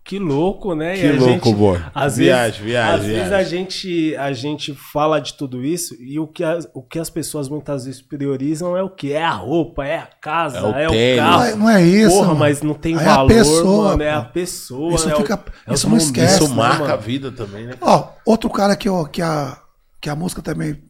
Que 0.07 0.17
louco, 0.19 0.73
né? 0.73 0.95
Que 0.95 1.11
louco, 1.11 1.53
boy. 1.53 1.81
Às 1.93 2.15
Viagem, 2.15 2.45
vezes, 2.51 2.65
viagem, 2.65 2.95
Às 2.95 3.01
vezes 3.05 3.27
viagem. 3.27 3.35
a 3.37 3.43
gente, 3.43 4.15
a 4.15 4.31
gente 4.31 4.73
fala 4.73 5.19
de 5.19 5.33
tudo 5.33 5.65
isso 5.65 5.95
e 5.99 6.17
o 6.17 6.25
que, 6.25 6.45
as, 6.45 6.65
o 6.73 6.81
que 6.81 6.97
as 6.97 7.09
pessoas 7.09 7.49
muitas 7.49 7.83
vezes 7.85 8.01
priorizam 8.01 8.77
é 8.77 8.81
o 8.81 8.89
que? 8.89 9.11
É 9.11 9.21
a 9.25 9.31
roupa, 9.31 9.85
é 9.85 9.97
a 9.97 10.05
casa, 10.07 10.59
É 10.59 10.61
o 10.89 10.93
é 10.93 11.13
o, 11.15 11.17
carro. 11.17 11.37
Não 11.39 11.43
é, 11.43 11.55
não 11.55 11.69
é 11.69 11.83
isso. 11.83 12.09
Porra, 12.15 12.27
mano. 12.27 12.39
mas 12.39 12.61
não 12.61 12.73
tem 12.73 12.97
Aí 12.97 13.03
valor, 13.03 13.25
a 13.31 13.35
pessoa, 13.35 13.87
mano. 13.89 14.03
É 14.03 14.11
a 14.13 14.21
pessoa. 14.21 14.95
Isso 14.95 15.09
é 15.09 15.13
o- 15.13 15.17
fica- 15.17 15.43
é 15.67 15.73
os 15.73 15.79
isso 15.79 15.89
não 15.89 15.97
esquece, 15.97 16.35
Isso 16.35 16.49
né, 16.49 16.55
marca 16.55 16.79
mano? 16.79 16.93
a 16.93 16.95
vida 16.97 17.29
também, 17.31 17.67
né? 17.67 17.73
Ó, 17.81 18.07
outro 18.25 18.49
cara 18.49 18.77
que, 18.77 18.87
eu, 18.87 19.05
que, 19.07 19.21
a, 19.21 19.57
que 19.99 20.09
a 20.09 20.15
música 20.15 20.41
também. 20.41 20.69
Ele 20.69 20.81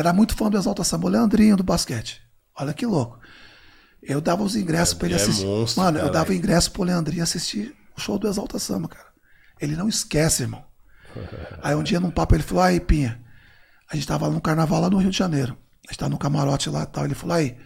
era 0.00 0.14
muito 0.14 0.34
fã 0.34 0.48
do 0.48 0.56
Exalta 0.56 0.82
Samba, 0.82 1.06
o 1.08 1.10
Leandrinho 1.10 1.58
do 1.58 1.62
basquete. 1.62 2.22
Olha 2.58 2.72
que 2.72 2.86
louco. 2.86 3.18
Eu 4.02 4.18
dava 4.20 4.42
os 4.42 4.56
ingressos 4.56 4.94
pra 4.94 5.08
ele 5.08 5.14
é 5.14 5.18
assistir. 5.18 5.44
monstro, 5.44 5.82
Mano, 5.82 5.98
eu 5.98 6.02
cara. 6.04 6.12
dava 6.14 6.34
ingresso 6.34 6.70
pro 6.70 6.82
Leandrinho 6.84 7.22
assistir 7.22 7.74
o 7.96 8.00
show 8.00 8.18
do 8.18 8.28
Exalta 8.28 8.58
Samba, 8.58 8.88
cara. 8.88 9.06
Ele 9.60 9.74
não 9.76 9.88
esquece, 9.88 10.42
irmão. 10.42 10.64
Aí 11.62 11.74
um 11.74 11.82
dia 11.82 11.98
num 12.00 12.10
papo 12.10 12.34
ele 12.34 12.42
falou: 12.42 12.62
Aí, 12.62 12.78
Pinha, 12.78 13.20
a 13.90 13.94
gente 13.96 14.06
tava 14.06 14.28
no 14.28 14.40
carnaval 14.40 14.80
lá 14.82 14.90
no 14.90 14.98
Rio 14.98 15.10
de 15.10 15.16
Janeiro. 15.16 15.56
A 15.88 15.92
gente 15.92 15.98
tava 15.98 16.10
no 16.10 16.18
camarote 16.18 16.68
lá 16.68 16.82
e 16.82 16.86
tal. 16.86 17.04
Ele 17.04 17.14
falou: 17.14 17.36
Aí, 17.36 17.56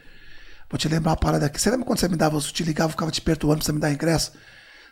vou 0.71 0.79
te 0.79 0.89
lembrar 0.89 1.11
uma 1.11 1.17
parada 1.17 1.47
aqui. 1.47 1.61
Você 1.61 1.71
lembra 1.71 1.85
quando 1.87 1.99
você 1.99 2.09
me 2.09 2.17
dava, 2.17 2.37
eu 2.37 2.41
te 2.41 2.63
ligava, 2.63 2.91
ficava 2.91 3.11
te 3.11 3.21
perturbando 3.21 3.59
pra 3.59 3.67
você 3.67 3.73
me 3.73 3.81
dar 3.81 3.91
ingresso? 3.93 4.33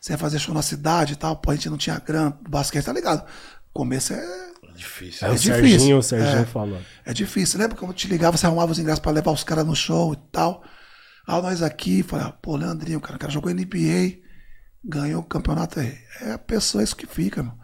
Você 0.00 0.12
ia 0.12 0.18
fazer 0.18 0.38
show 0.38 0.54
na 0.54 0.62
cidade 0.62 1.12
e 1.14 1.16
tal, 1.16 1.36
pô, 1.36 1.50
a 1.50 1.54
gente 1.54 1.68
não 1.70 1.76
tinha 1.76 1.98
grana, 1.98 2.36
basquete, 2.48 2.84
tá 2.84 2.92
ligado? 2.92 3.24
Começo 3.72 4.12
é 4.12 4.48
Difícil. 4.76 5.26
É 5.26 5.30
É 5.30 5.32
o 5.32 5.36
difícil. 5.36 5.54
Serginho, 5.60 5.98
o 5.98 6.02
Serginho 6.02 6.38
É. 6.42 6.44
falando. 6.44 6.84
é 7.04 7.12
difícil. 7.12 7.58
Lembra 7.58 7.76
que 7.76 7.82
eu 7.82 7.92
te 7.92 8.06
ligava, 8.06 8.36
você 8.36 8.46
arrumava 8.46 8.70
os 8.70 8.78
ingressos 8.78 9.00
pra 9.00 9.10
levar 9.10 9.32
os 9.32 9.42
caras 9.42 9.66
no 9.66 9.74
show 9.74 10.12
e 10.12 10.16
tal. 10.30 10.62
Ah, 11.26 11.42
nós 11.42 11.62
aqui, 11.62 12.02
falei, 12.04 12.26
ah, 12.26 12.32
pô, 12.32 12.54
Leandrinho, 12.56 13.00
cara, 13.00 13.16
o 13.16 13.18
cara 13.18 13.32
jogou 13.32 13.52
NBA, 13.52 14.18
ganhou 14.84 15.20
o 15.20 15.24
campeonato 15.24 15.80
aí. 15.80 15.96
É 16.20 16.32
a 16.32 16.38
pessoa 16.38 16.82
isso 16.82 16.96
que 16.96 17.06
fica, 17.06 17.42
mano. 17.42 17.58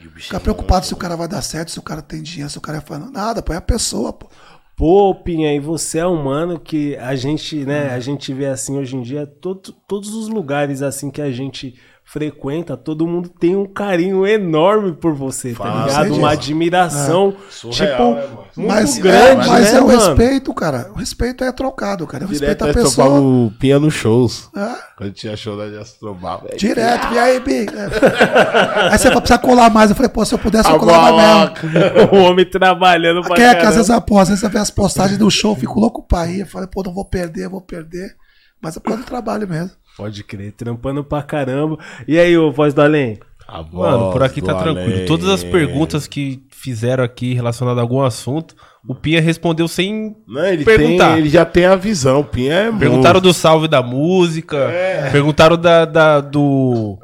E 0.00 0.06
o 0.06 0.10
bichinho 0.10 0.24
Ficar 0.24 0.40
preocupado 0.40 0.86
se 0.86 0.92
o 0.92 0.96
cara 0.96 1.16
vai 1.16 1.28
dar 1.28 1.42
certo, 1.42 1.70
se 1.70 1.78
o 1.78 1.82
cara 1.82 2.02
tem 2.02 2.22
dinheiro, 2.22 2.50
se 2.50 2.58
o 2.58 2.60
cara 2.60 2.78
é 2.78 2.80
fã. 2.80 2.98
Nada, 2.98 3.42
pô, 3.42 3.52
é 3.52 3.56
a 3.56 3.62
pessoa, 3.62 4.12
pô. 4.12 4.28
Pô, 4.76 5.14
Pinha, 5.14 5.54
e 5.54 5.58
você 5.58 6.00
é 6.00 6.06
um 6.06 6.22
mano 6.22 6.60
que 6.60 6.96
a 6.96 7.16
gente, 7.16 7.64
né, 7.64 7.94
a 7.94 7.98
gente 7.98 8.34
vê 8.34 8.44
assim 8.44 8.76
hoje 8.76 8.94
em 8.94 9.00
dia, 9.00 9.26
todo, 9.26 9.72
todos 9.88 10.14
os 10.14 10.28
lugares 10.28 10.82
assim 10.82 11.10
que 11.10 11.22
a 11.22 11.32
gente 11.32 11.80
frequenta, 12.08 12.76
todo 12.76 13.04
mundo 13.04 13.28
tem 13.28 13.56
um 13.56 13.66
carinho 13.66 14.24
enorme 14.24 14.92
por 14.92 15.12
você, 15.12 15.52
tá 15.52 15.64
Fala, 15.64 15.86
ligado? 15.86 16.08
sei 16.08 16.18
Uma 16.18 16.30
admiração, 16.30 17.34
Surreal, 17.50 18.14
tipo, 18.14 18.14
né, 18.14 18.44
muito 18.56 18.68
Mas, 18.68 18.98
grande, 18.98 19.44
é, 19.44 19.50
mas 19.50 19.72
né, 19.72 19.78
é 19.78 19.82
o 19.82 19.86
mano? 19.88 19.98
respeito, 19.98 20.54
cara. 20.54 20.90
O 20.94 20.98
respeito 20.98 21.42
é 21.42 21.50
trocado, 21.50 22.06
cara. 22.06 22.22
Eu 22.22 22.28
Direto 22.28 22.62
respeito 22.62 22.78
a 22.78 22.82
topava 22.84 23.10
pessoa. 23.10 23.20
o 23.20 23.52
Pinha 23.58 23.80
nos 23.80 23.92
shows. 23.92 24.48
É, 24.56 24.74
Quando 24.96 25.12
tinha 25.14 25.36
show, 25.36 25.56
nós 25.56 25.74
já 25.74 25.84
se 25.84 25.98
trombava. 25.98 26.46
É, 26.48 26.54
direto, 26.54 27.12
e 27.12 27.18
aí, 27.18 27.40
Bi? 27.40 27.66
É. 27.66 28.92
Aí 28.92 28.98
você 28.98 29.08
vai 29.08 29.20
precisar 29.20 29.38
colar 29.38 29.68
mais. 29.68 29.90
Eu 29.90 29.96
falei, 29.96 30.08
pô, 30.08 30.24
se 30.24 30.32
eu 30.32 30.38
pudesse, 30.38 30.70
eu 30.70 30.78
colava 30.78 31.52
mesmo. 31.60 32.08
o 32.16 32.22
homem 32.22 32.48
trabalhando 32.48 33.20
pra 33.22 33.34
Quem 33.34 33.44
é 33.44 33.54
que 33.56 33.66
às 33.66 33.74
vezes, 33.74 34.00
pô, 34.06 34.18
às 34.18 34.28
vezes 34.28 34.40
você 34.40 34.48
vê 34.48 34.58
as 34.58 34.70
postagens 34.70 35.18
do 35.18 35.28
show, 35.28 35.52
eu 35.52 35.56
fico 35.56 35.80
louco 35.80 36.04
pra 36.06 36.28
ir. 36.28 36.40
Eu 36.40 36.46
falei, 36.46 36.68
pô, 36.68 36.84
não 36.84 36.94
vou 36.94 37.04
perder, 37.04 37.48
vou 37.48 37.60
perder. 37.60 38.14
Mas 38.62 38.76
é 38.76 38.80
por 38.80 38.90
causa 38.90 39.02
do 39.02 39.06
trabalho 39.06 39.48
mesmo. 39.48 39.72
Pode 39.96 40.22
crer, 40.24 40.52
trampando 40.52 41.02
pra 41.02 41.22
caramba. 41.22 41.78
E 42.06 42.18
aí, 42.18 42.36
ô 42.36 42.52
Voz 42.52 42.74
do 42.74 42.82
Além? 42.82 43.18
A 43.48 43.62
Mano, 43.62 44.10
por 44.10 44.22
aqui 44.24 44.42
tá 44.42 44.54
tranquilo. 44.54 44.92
além. 44.92 45.06
Todas 45.06 45.28
as 45.28 45.44
perguntas 45.44 46.06
que 46.08 46.42
fizeram 46.50 47.04
aqui 47.04 47.32
relacionadas 47.32 47.78
a 47.78 47.82
algum 47.82 48.02
assunto, 48.02 48.56
o 48.86 48.92
Pinha 48.94 49.20
respondeu 49.20 49.68
sem 49.68 50.16
Não, 50.26 50.44
ele, 50.44 50.64
perguntar. 50.64 51.10
tem, 51.10 51.18
ele 51.18 51.28
já 51.28 51.44
tem 51.44 51.64
a 51.64 51.76
visão. 51.76 52.20
O 52.20 52.24
Pinha 52.24 52.52
é 52.54 52.72
Perguntaram 52.72 53.14
monstro. 53.14 53.20
do 53.20 53.32
salve 53.32 53.68
da 53.68 53.82
música, 53.82 54.68
perguntaram 55.12 55.56
da, 55.56 55.84
da, 55.84 56.20
do, 56.20 56.98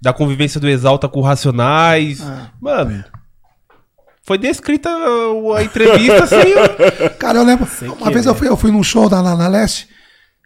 da 0.00 0.12
convivência 0.12 0.60
do 0.60 0.68
Exalta 0.68 1.08
com 1.08 1.20
o 1.20 1.22
Racionais. 1.22 2.22
Mano, 2.60 3.02
foi 4.22 4.36
descrita 4.36 4.90
a 5.56 5.62
entrevista 5.64 6.24
assim. 6.24 7.08
Cara, 7.18 7.38
eu 7.38 7.44
lembro, 7.44 7.66
Sem 7.66 7.88
uma 7.88 8.10
vez 8.10 8.26
eu 8.26 8.34
fui, 8.34 8.46
eu 8.46 8.56
fui 8.58 8.70
num 8.70 8.82
show 8.82 9.08
da, 9.08 9.22
na, 9.22 9.34
na 9.34 9.48
Leste, 9.48 9.88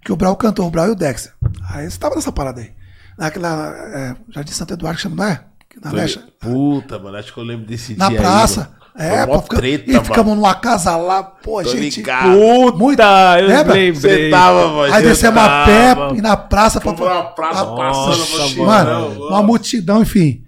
que 0.04 0.12
o 0.12 0.16
Brau 0.16 0.36
cantou, 0.36 0.66
o 0.66 0.70
Brau 0.70 0.86
e 0.88 0.90
o 0.90 0.94
Dexter. 0.94 1.32
Aí 1.70 1.90
você 1.90 1.98
tava 1.98 2.14
nessa 2.14 2.32
parada 2.32 2.60
aí. 2.60 2.72
Naquela, 3.18 3.74
é, 3.94 4.16
Jardim 4.30 4.52
Santo 4.52 4.74
Eduardo, 4.74 4.96
que 4.96 5.02
chama, 5.02 5.16
não 5.16 5.24
é? 5.24 5.44
Na 5.82 5.90
Leste. 5.92 6.18
Puta, 6.40 6.98
mano, 6.98 7.16
acho 7.16 7.32
que 7.32 7.38
eu 7.38 7.44
lembro 7.44 7.66
desse 7.66 7.96
Na 7.96 8.08
dia 8.08 8.18
praça. 8.18 8.72
aí, 8.94 9.08
é, 9.08 9.26
pô, 9.26 9.40
fica, 9.42 9.56
treta, 9.56 9.90
e 9.90 10.04
ficamos 10.04 10.34
numa 10.36 10.54
casa 10.54 10.96
lá, 10.96 11.22
pô, 11.22 11.62
Tô 11.62 11.68
gente. 11.70 11.96
ligado. 11.96 12.30
Puta, 12.36 12.76
Muito- 12.78 13.02
eu 13.02 13.46
Lembra? 13.48 13.74
lembrei. 13.74 13.92
Você 13.92 14.30
tava, 14.30 14.68
mano. 14.68 14.92
Aí 14.94 15.02
descemos 15.02 15.42
a 15.42 15.64
pé 15.64 15.94
e 16.16 16.20
na 16.20 16.36
praça 16.36 16.80
pra. 16.80 16.92
Na 16.92 17.22
praça 17.24 17.62
a- 17.62 17.74
passando, 17.76 18.56
mano. 18.58 18.66
Mano, 19.10 19.28
uma 19.28 19.42
multidão, 19.42 20.02
enfim. 20.02 20.42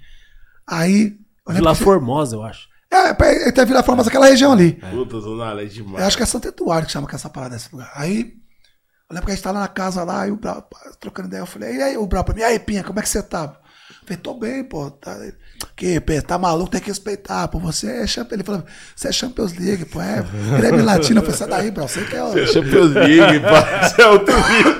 Aí. 0.66 1.16
Vila 1.48 1.74
que- 1.74 1.82
Formosa, 1.84 2.36
eu 2.36 2.42
acho. 2.42 2.68
É, 2.90 3.08
é, 3.10 3.48
até 3.48 3.64
Vila 3.64 3.82
Formosa, 3.82 4.08
aquela 4.08 4.26
região 4.26 4.52
ali. 4.52 4.72
Puta, 4.90 5.20
Zona 5.20 5.52
Leste 5.52 5.82
demais. 5.82 6.00
Eu 6.00 6.06
acho 6.06 6.16
que 6.16 6.22
é 6.22 6.26
Santo 6.26 6.48
Eduardo 6.48 6.86
que 6.86 6.92
chama 6.92 7.06
com 7.08 7.16
essa 7.16 7.28
parada 7.28 7.54
desse 7.56 7.68
lugar. 7.72 7.90
Aí, 7.94 8.34
eu 9.14 9.20
lembro 9.20 9.26
que 9.26 9.32
a 9.32 9.34
gente 9.34 9.44
tá 9.44 9.52
lá 9.52 9.60
na 9.60 9.68
casa 9.68 10.02
lá, 10.02 10.26
e 10.26 10.32
o 10.32 10.36
Brau, 10.36 10.60
pá, 10.62 10.78
trocando 10.98 11.28
ideia, 11.28 11.40
eu 11.42 11.46
falei, 11.46 11.76
e 11.76 11.82
aí, 11.82 11.96
o 11.96 12.06
Brau 12.06 12.24
pra 12.24 12.34
mim, 12.34 12.40
e 12.40 12.44
aí, 12.44 12.58
Pinha, 12.58 12.82
como 12.82 12.98
é 12.98 13.02
que 13.02 13.08
você 13.08 13.22
tá? 13.22 13.44
Eu 13.44 14.06
falei, 14.06 14.16
tô 14.20 14.34
bem, 14.34 14.64
pô. 14.64 14.90
Tá, 14.90 15.16
que, 15.76 16.00
Pê, 16.00 16.20
tá 16.20 16.36
maluco, 16.36 16.70
tem 16.70 16.80
que 16.80 16.88
respeitar, 16.88 17.46
pô. 17.48 17.58
Você 17.60 17.86
é 18.02 18.06
Champions 18.06 18.32
Ele 18.32 18.42
falou, 18.44 18.64
você 18.94 19.08
é 19.08 19.12
Champions 19.12 19.56
League, 19.56 19.84
pô. 19.86 20.00
É 20.00 20.24
Grêmio 20.58 20.84
Latino. 20.84 21.20
Eu 21.20 21.22
falei, 21.22 21.38
sai 21.38 21.48
daí, 21.48 21.70
Brau. 21.70 21.86
Você 21.88 22.04
que 22.04 22.16
é. 22.16 22.22
o-" 22.22 22.32
Você 22.32 22.40
é 22.40 22.46
Champions 22.46 22.92
League, 22.92 23.40
pá. 23.40 23.88
Você 23.88 24.02
é 24.02 24.06
outro 24.08 24.34
nível. 24.48 24.76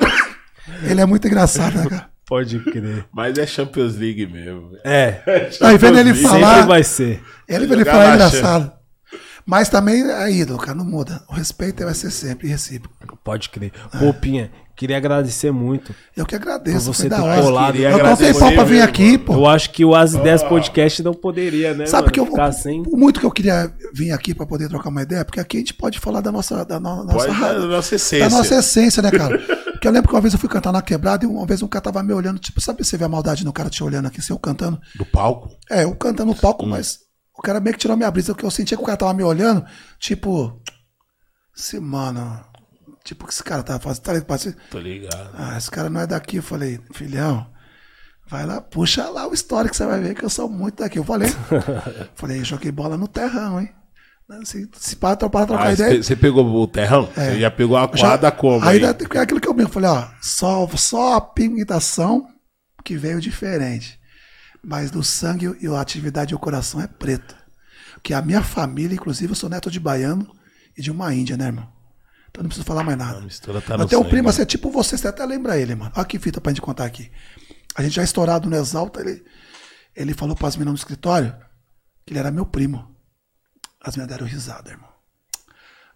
Ele 0.82 1.00
é 1.00 1.06
muito 1.06 1.26
engraçado, 1.26 1.76
né, 1.78 1.86
cara? 1.88 2.10
Pode 2.26 2.58
crer. 2.60 3.06
Mas 3.12 3.38
é 3.38 3.46
Champions 3.46 3.96
League 3.96 4.26
mesmo. 4.26 4.70
velho. 4.70 4.82
É, 4.84 5.22
Aí 5.60 5.78
vendo 5.78 5.98
ele 5.98 6.14
falar. 6.14 6.54
sempre 6.54 6.66
vai 6.68 6.82
ser. 6.82 7.22
Ele 7.48 7.66
vendo 7.66 7.80
ele 7.80 7.84
falar 7.84 8.10
é 8.10 8.14
engraçado. 8.14 8.72
Mas 9.46 9.68
também 9.68 10.02
é 10.02 10.30
ídolo, 10.32 10.58
cara, 10.58 10.74
não 10.76 10.84
muda. 10.84 11.22
O 11.28 11.34
respeito 11.34 11.84
vai 11.84 11.94
ser 11.94 12.10
sempre 12.10 12.48
recíproco. 12.48 13.18
Pode 13.22 13.48
crer. 13.50 13.72
Pô, 13.98 14.12
Pinha, 14.14 14.50
queria 14.74 14.96
agradecer 14.96 15.50
muito. 15.50 15.94
Eu 16.16 16.24
que 16.24 16.34
agradeço, 16.34 16.86
Por 16.86 16.94
você 16.94 17.08
ter 17.10 17.16
colado. 17.16 17.76
Eu 17.76 18.00
contei 18.00 18.32
pau 18.34 18.52
pra 18.52 18.64
vir 18.64 18.74
mesmo, 18.74 18.88
aqui, 18.88 19.18
pô. 19.18 19.34
Eu 19.34 19.46
acho 19.46 19.70
que 19.70 19.84
o 19.84 19.94
As 19.94 20.14
Ideias 20.14 20.42
Podcast 20.42 21.02
não 21.02 21.12
poderia, 21.12 21.74
né? 21.74 21.84
Sabe 21.86 22.02
mano, 22.04 22.12
que 22.12 22.20
eu, 22.20 22.26
Ficar 22.26 22.52
sem. 22.52 22.82
o 22.86 22.96
muito 22.96 23.20
que 23.20 23.26
eu 23.26 23.30
queria 23.30 23.70
vir 23.92 24.12
aqui 24.12 24.34
pra 24.34 24.46
poder 24.46 24.68
trocar 24.68 24.88
uma 24.88 25.02
ideia, 25.02 25.24
porque 25.24 25.40
aqui 25.40 25.58
a 25.58 25.60
gente 25.60 25.74
pode 25.74 25.98
falar 26.00 26.20
da 26.22 26.32
nossa 26.32 26.64
da 26.64 26.80
no- 26.80 27.04
nossa 27.04 27.26
Pode 27.28 27.38
da 27.40 27.58
nossa 27.66 27.94
essência. 27.96 28.28
da 28.30 28.36
nossa 28.36 28.54
essência, 28.56 29.02
né, 29.02 29.10
cara? 29.10 29.38
Porque 29.74 29.88
eu 29.88 29.92
lembro 29.92 30.08
que 30.08 30.14
uma 30.14 30.20
vez 30.22 30.32
eu 30.32 30.40
fui 30.40 30.48
cantar 30.48 30.72
na 30.72 30.80
quebrada 30.80 31.26
e 31.26 31.28
uma 31.28 31.44
vez 31.44 31.60
um 31.60 31.68
cara 31.68 31.82
tava 31.82 32.02
me 32.02 32.14
olhando, 32.14 32.38
tipo, 32.38 32.58
sabe 32.58 32.82
você 32.82 32.96
vê 32.96 33.04
a 33.04 33.08
maldade 33.08 33.44
no 33.44 33.52
cara 33.52 33.68
te 33.68 33.84
olhando 33.84 34.06
aqui, 34.06 34.18
assim, 34.18 34.32
eu 34.32 34.38
cantando. 34.38 34.80
Do 34.96 35.04
palco? 35.04 35.50
É, 35.70 35.84
eu 35.84 35.94
cantando 35.94 36.32
no 36.32 36.34
palco, 36.34 36.64
mas 36.64 36.94
o 36.94 36.98
cara 37.44 37.60
meio 37.60 37.74
que 37.74 37.80
tirou 37.80 37.96
minha 37.96 38.10
brisa, 38.10 38.32
porque 38.34 38.44
eu 38.46 38.50
sentia 38.50 38.76
que 38.76 38.82
o 38.82 38.86
cara 38.86 38.96
tava 38.98 39.14
me 39.14 39.22
olhando, 39.22 39.64
tipo, 39.98 40.60
esse 41.56 41.78
mano, 41.78 42.44
tipo, 43.04 43.24
o 43.24 43.26
que 43.28 43.32
esse 43.32 43.42
cara 43.44 43.62
tava 43.62 43.78
fazendo? 43.80 44.02
Tá 44.02 44.12
ligado? 44.12 44.26
Parece- 44.26 44.56
Tô 44.70 44.78
ligado. 44.78 45.30
ah, 45.34 45.56
esse 45.56 45.70
cara 45.70 45.88
não 45.90 46.00
é 46.00 46.06
daqui. 46.06 46.36
Eu 46.38 46.42
falei, 46.42 46.80
filhão, 46.92 47.46
vai 48.28 48.44
lá, 48.46 48.60
puxa 48.60 49.08
lá 49.10 49.26
o 49.28 49.34
histórico 49.34 49.70
que 49.72 49.76
você 49.76 49.86
vai 49.86 50.00
ver 50.00 50.14
que 50.14 50.24
eu 50.24 50.30
sou 50.30 50.48
muito 50.48 50.82
daqui. 50.82 50.98
Eu 50.98 51.04
falei, 51.04 51.28
falei, 52.14 52.42
joguei 52.44 52.72
bola 52.72 52.96
no 52.96 53.06
terrão, 53.08 53.60
hein? 53.60 53.70
Se, 54.44 54.66
se 54.78 54.96
para, 54.96 55.16
para 55.28 55.46
trocar 55.46 55.66
Ah, 55.66 55.72
ideia. 55.74 56.02
você 56.02 56.16
pegou 56.16 56.46
o 56.46 56.66
terrão? 56.66 57.06
Você 57.14 57.38
já 57.38 57.50
pegou 57.50 57.76
a 57.76 57.82
já- 57.94 58.08
quadra 58.08 58.32
como? 58.32 58.64
Aí 58.64 58.78
Aí, 58.82 58.84
é 58.84 59.18
aquilo 59.18 59.38
que 59.38 59.46
eu 59.46 59.52
mesmo 59.52 59.70
falei, 59.70 59.90
ó, 59.90 60.08
só, 60.22 60.66
só 60.76 61.16
a 61.16 61.20
pigmentação 61.20 62.26
que 62.82 62.96
veio 62.96 63.20
diferente. 63.20 64.00
Mas 64.64 64.90
do 64.90 65.02
sangue 65.02 65.56
e 65.60 65.66
a 65.66 65.80
atividade 65.80 66.32
e 66.32 66.34
o 66.34 66.38
coração 66.38 66.80
é 66.80 66.86
preto. 66.86 67.36
Porque 67.94 68.14
a 68.14 68.22
minha 68.22 68.42
família, 68.42 68.94
inclusive, 68.94 69.32
eu 69.32 69.36
sou 69.36 69.48
neto 69.48 69.70
de 69.70 69.78
baiano 69.78 70.34
e 70.76 70.82
de 70.82 70.90
uma 70.90 71.12
índia, 71.14 71.36
né, 71.36 71.46
irmão? 71.46 71.72
Então 72.30 72.42
não 72.42 72.48
preciso 72.48 72.66
falar 72.66 72.82
mais 72.82 72.98
nada. 72.98 73.14
Tá 73.14 73.76
um 73.96 74.02
sangue, 74.02 74.10
primo, 74.10 74.24
né? 74.24 74.30
assim, 74.30 74.42
é 74.42 74.46
tipo 74.46 74.70
você, 74.70 74.98
você 74.98 75.06
até 75.06 75.24
lembra 75.24 75.56
ele, 75.58 75.74
mano. 75.74 75.92
Olha 75.94 76.04
que 76.04 76.18
fita 76.18 76.40
pra 76.40 76.50
gente 76.50 76.60
contar 76.60 76.84
aqui. 76.84 77.10
A 77.76 77.82
gente 77.82 77.94
já 77.94 78.02
estourado 78.02 78.48
no 78.48 78.56
Exalta, 78.56 79.00
ele, 79.00 79.24
ele 79.94 80.14
falou 80.14 80.34
pras 80.34 80.56
meninas 80.56 80.72
no 80.72 80.78
escritório 80.78 81.34
que 82.04 82.12
ele 82.12 82.18
era 82.18 82.30
meu 82.30 82.44
primo. 82.44 82.94
As 83.80 83.96
meninas 83.96 84.16
deram 84.16 84.26
risada, 84.26 84.70
irmão. 84.70 84.88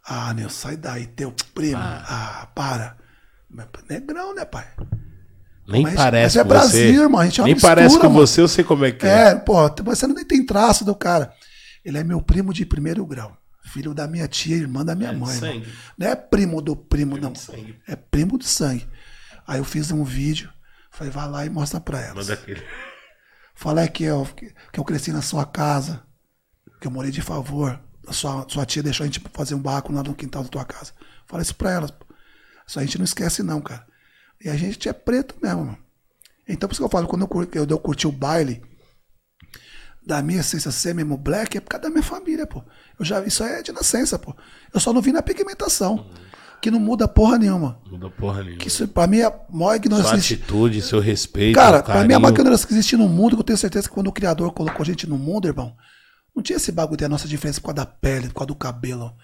Ah, 0.05 0.33
Nilson, 0.33 0.69
sai 0.69 0.77
daí, 0.77 1.07
teu 1.07 1.35
primo. 1.55 1.81
Ah, 1.83 2.49
para. 2.55 2.97
Mas, 3.51 3.67
Negrão, 3.89 4.35
né, 4.35 4.45
pai? 4.45 4.67
Nem 5.69 5.83
Mas- 5.83 5.95
parece 5.95 6.37
mas 6.39 6.41
é 6.41 6.43
com 6.43 6.49
Brasil, 6.49 6.95
você. 6.95 7.03
irmão, 7.03 7.21
a 7.21 7.25
gente 7.27 7.41
é 7.41 7.45
Nem 7.45 7.53
mistura, 7.55 7.75
parece 7.77 7.97
com 7.99 8.05
mano. 8.09 8.15
você, 8.15 8.41
eu 8.41 8.49
sei 8.49 8.65
como 8.65 8.85
é 8.87 8.91
que 8.93 9.07
é. 9.07 9.29
É, 9.29 9.35
pô, 9.35 9.55
você 9.85 10.07
não 10.07 10.15
nem 10.15 10.25
tem 10.25 10.45
traço 10.45 10.83
do 10.85 10.95
cara. 10.95 11.31
Ele 11.85 11.99
é 11.99 12.03
meu 12.05 12.23
primo 12.23 12.53
de 12.55 12.65
primeiro 12.65 13.05
grau. 13.07 13.37
Filho 13.65 13.93
da 13.93 14.07
minha 14.09 14.27
tia, 14.27 14.57
irmã 14.57 14.83
da 14.83 14.95
minha 14.95 15.11
É 15.11 15.13
de 15.13 15.21
mãe. 15.21 15.37
sangue. 15.39 15.69
Não 15.99 16.07
é 16.09 16.17
primo 16.17 16.63
do 16.63 16.75
primo, 16.75 17.19
não. 17.19 17.33
de 17.33 17.39
sangue. 17.41 17.79
É 17.87 17.95
primo 17.95 18.39
de 18.39 18.47
sangue. 18.47 18.89
Aí 19.47 19.59
eu 19.59 19.65
fiz 19.65 19.91
um 19.91 20.03
vídeo, 20.05 20.51
falei, 20.91 21.13
vai 21.13 21.29
lá 21.29 21.45
e 21.45 21.51
mostra 21.51 21.79
pra 21.79 22.01
elas. 22.01 22.15
Manda 22.15 22.33
aquele. 22.33 22.63
Fala 23.55 23.87
que 23.89 24.05
eu, 24.05 24.27
que 24.73 24.81
eu 24.81 24.85
cresci 24.85 25.13
na 25.13 25.21
sua 25.21 25.45
casa, 25.45 26.03
que 26.81 26.87
eu 26.87 26.91
morei 26.91 27.11
de 27.11 27.21
favor. 27.21 27.79
A 28.07 28.13
sua, 28.13 28.47
sua 28.49 28.65
tia 28.65 28.83
deixou 28.83 29.05
a 29.05 29.07
gente 29.07 29.21
fazer 29.35 29.55
um 29.55 29.59
barraco 29.61 29.93
lá 29.93 30.03
no 30.03 30.15
quintal 30.15 30.43
da 30.43 30.49
tua 30.49 30.65
casa. 30.65 30.93
Fala 31.27 31.43
isso 31.43 31.55
pra 31.55 31.73
elas. 31.73 31.91
pô. 31.91 32.07
Isso 32.67 32.79
a 32.79 32.83
gente 32.83 32.97
não 32.97 33.05
esquece, 33.05 33.43
não, 33.43 33.61
cara. 33.61 33.87
E 34.45 34.49
a 34.49 34.57
gente 34.57 34.89
é 34.89 34.93
preto 34.93 35.35
mesmo, 35.43 35.65
mano. 35.65 35.79
Então, 36.49 36.69
por 36.69 36.73
isso 36.73 36.81
que 36.81 36.85
eu 36.85 36.91
falo, 36.91 37.07
quando 37.07 37.23
eu, 37.23 37.49
eu, 37.63 37.67
eu 37.69 37.79
curti 37.79 38.07
o 38.07 38.13
baile, 38.13 38.63
da 40.09 40.23
minha 40.23 40.41
essência 40.41 40.71
ser 40.71 40.95
mesmo 40.95 41.19
black, 41.19 41.59
é 41.59 41.61
por 41.61 41.69
causa 41.69 41.83
da 41.83 41.91
minha 41.91 42.03
família, 42.03 42.47
pô. 42.47 42.65
Eu 42.99 43.05
já, 43.05 43.23
isso 43.25 43.45
é 43.45 43.63
de 43.63 43.73
nascença, 43.73 44.19
pô. 44.19 44.35
Eu 44.73 44.81
só 44.81 44.91
não 44.91 45.03
vi 45.03 45.13
na 45.13 45.21
pigmentação, 45.21 46.07
que 46.63 46.71
não 46.71 46.81
muda 46.81 47.07
porra 47.07 47.37
nenhuma. 47.37 47.79
Muda 47.87 48.09
porra 48.09 48.43
nenhuma. 48.43 48.59
Que 48.59 48.69
isso, 48.69 48.89
pra 48.89 49.07
mim, 49.07 49.19
é 49.19 49.27
a 49.27 49.41
maior 49.51 49.75
ignorância 49.75 50.11
Sua 50.11 50.19
atitude, 50.19 50.81
seu 50.81 50.99
respeito. 50.99 51.55
Cara, 51.55 51.83
pra 51.83 52.05
mim, 52.05 52.15
a 52.15 52.19
maior 52.19 52.33
ignorância 52.33 52.67
que 52.67 52.73
existe 52.73 52.97
no 52.97 53.07
mundo, 53.07 53.37
que 53.37 53.41
eu 53.41 53.45
tenho 53.45 53.59
certeza 53.59 53.87
que 53.87 53.95
quando 53.95 54.07
o 54.07 54.13
Criador 54.13 54.51
colocou 54.53 54.83
a 54.83 54.87
gente 54.87 55.07
no 55.07 55.19
mundo, 55.19 55.47
irmão, 55.47 55.77
não 56.35 56.43
tinha 56.43 56.57
esse 56.57 56.73
bagulho 56.73 56.97
da 56.97 57.09
nossa 57.09 57.29
diferença 57.29 57.61
por 57.61 57.67
causa 57.67 57.85
da 57.85 57.87
pele, 57.87 58.29
por 58.29 58.35
causa 58.35 58.47
do 58.47 58.55
cabelo. 58.55 59.15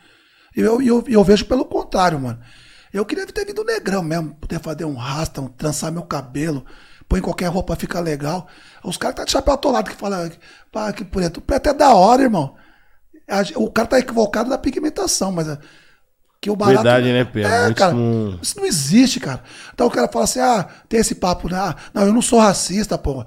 E 0.55 0.61
eu, 0.61 0.83
eu, 0.83 1.03
eu 1.09 1.25
vejo 1.25 1.47
pelo 1.47 1.65
contrário, 1.65 2.21
mano. 2.21 2.39
Eu 2.95 3.05
queria 3.05 3.27
ter 3.27 3.45
vindo 3.45 3.65
negrão 3.65 4.05
mesmo, 4.05 4.37
poder 4.37 4.61
fazer 4.61 4.85
um 4.85 4.95
rasta, 4.95 5.41
um, 5.41 5.49
trançar 5.49 5.91
meu 5.91 6.05
cabelo, 6.05 6.65
põe 7.09 7.21
qualquer 7.21 7.49
roupa, 7.49 7.75
fica 7.75 7.99
legal. 7.99 8.47
Os 8.85 8.97
caras 8.97 9.17
tá 9.17 9.25
de 9.25 9.33
chapéu 9.33 9.55
atolado 9.55 9.91
que 9.91 9.97
falam, 9.97 10.31
pá, 10.71 10.93
que 10.93 11.05
preto. 11.05 11.41
Preto 11.41 11.71
é 11.71 11.75
da 11.75 11.93
hora, 11.93 12.23
irmão. 12.23 12.55
O 13.57 13.69
cara 13.69 13.89
tá 13.89 13.99
equivocado 13.99 14.49
na 14.49 14.57
pigmentação, 14.57 15.33
mas 15.33 15.49
é- 15.49 15.59
que 16.41 16.49
o 16.49 16.55
barato... 16.55 16.85
Verdade, 16.85 17.13
né, 17.13 17.25
Pedro? 17.25 17.51
É, 17.51 17.63
Muitos 17.65 17.79
cara, 17.79 17.95
não- 17.95 18.39
isso 18.41 18.57
não 18.59 18.67
existe, 18.67 19.19
cara. 19.19 19.43
Então 19.73 19.89
o 19.89 19.91
cara 19.91 20.07
fala 20.07 20.25
assim, 20.27 20.39
ah, 20.39 20.69
tem 20.89 21.01
esse 21.01 21.17
papo, 21.17 21.49
né? 21.51 21.59
Ah, 21.59 21.75
não, 21.93 22.03
eu 22.05 22.13
não 22.13 22.23
sou 22.23 22.39
racista, 22.39 22.97
pô. 22.97 23.25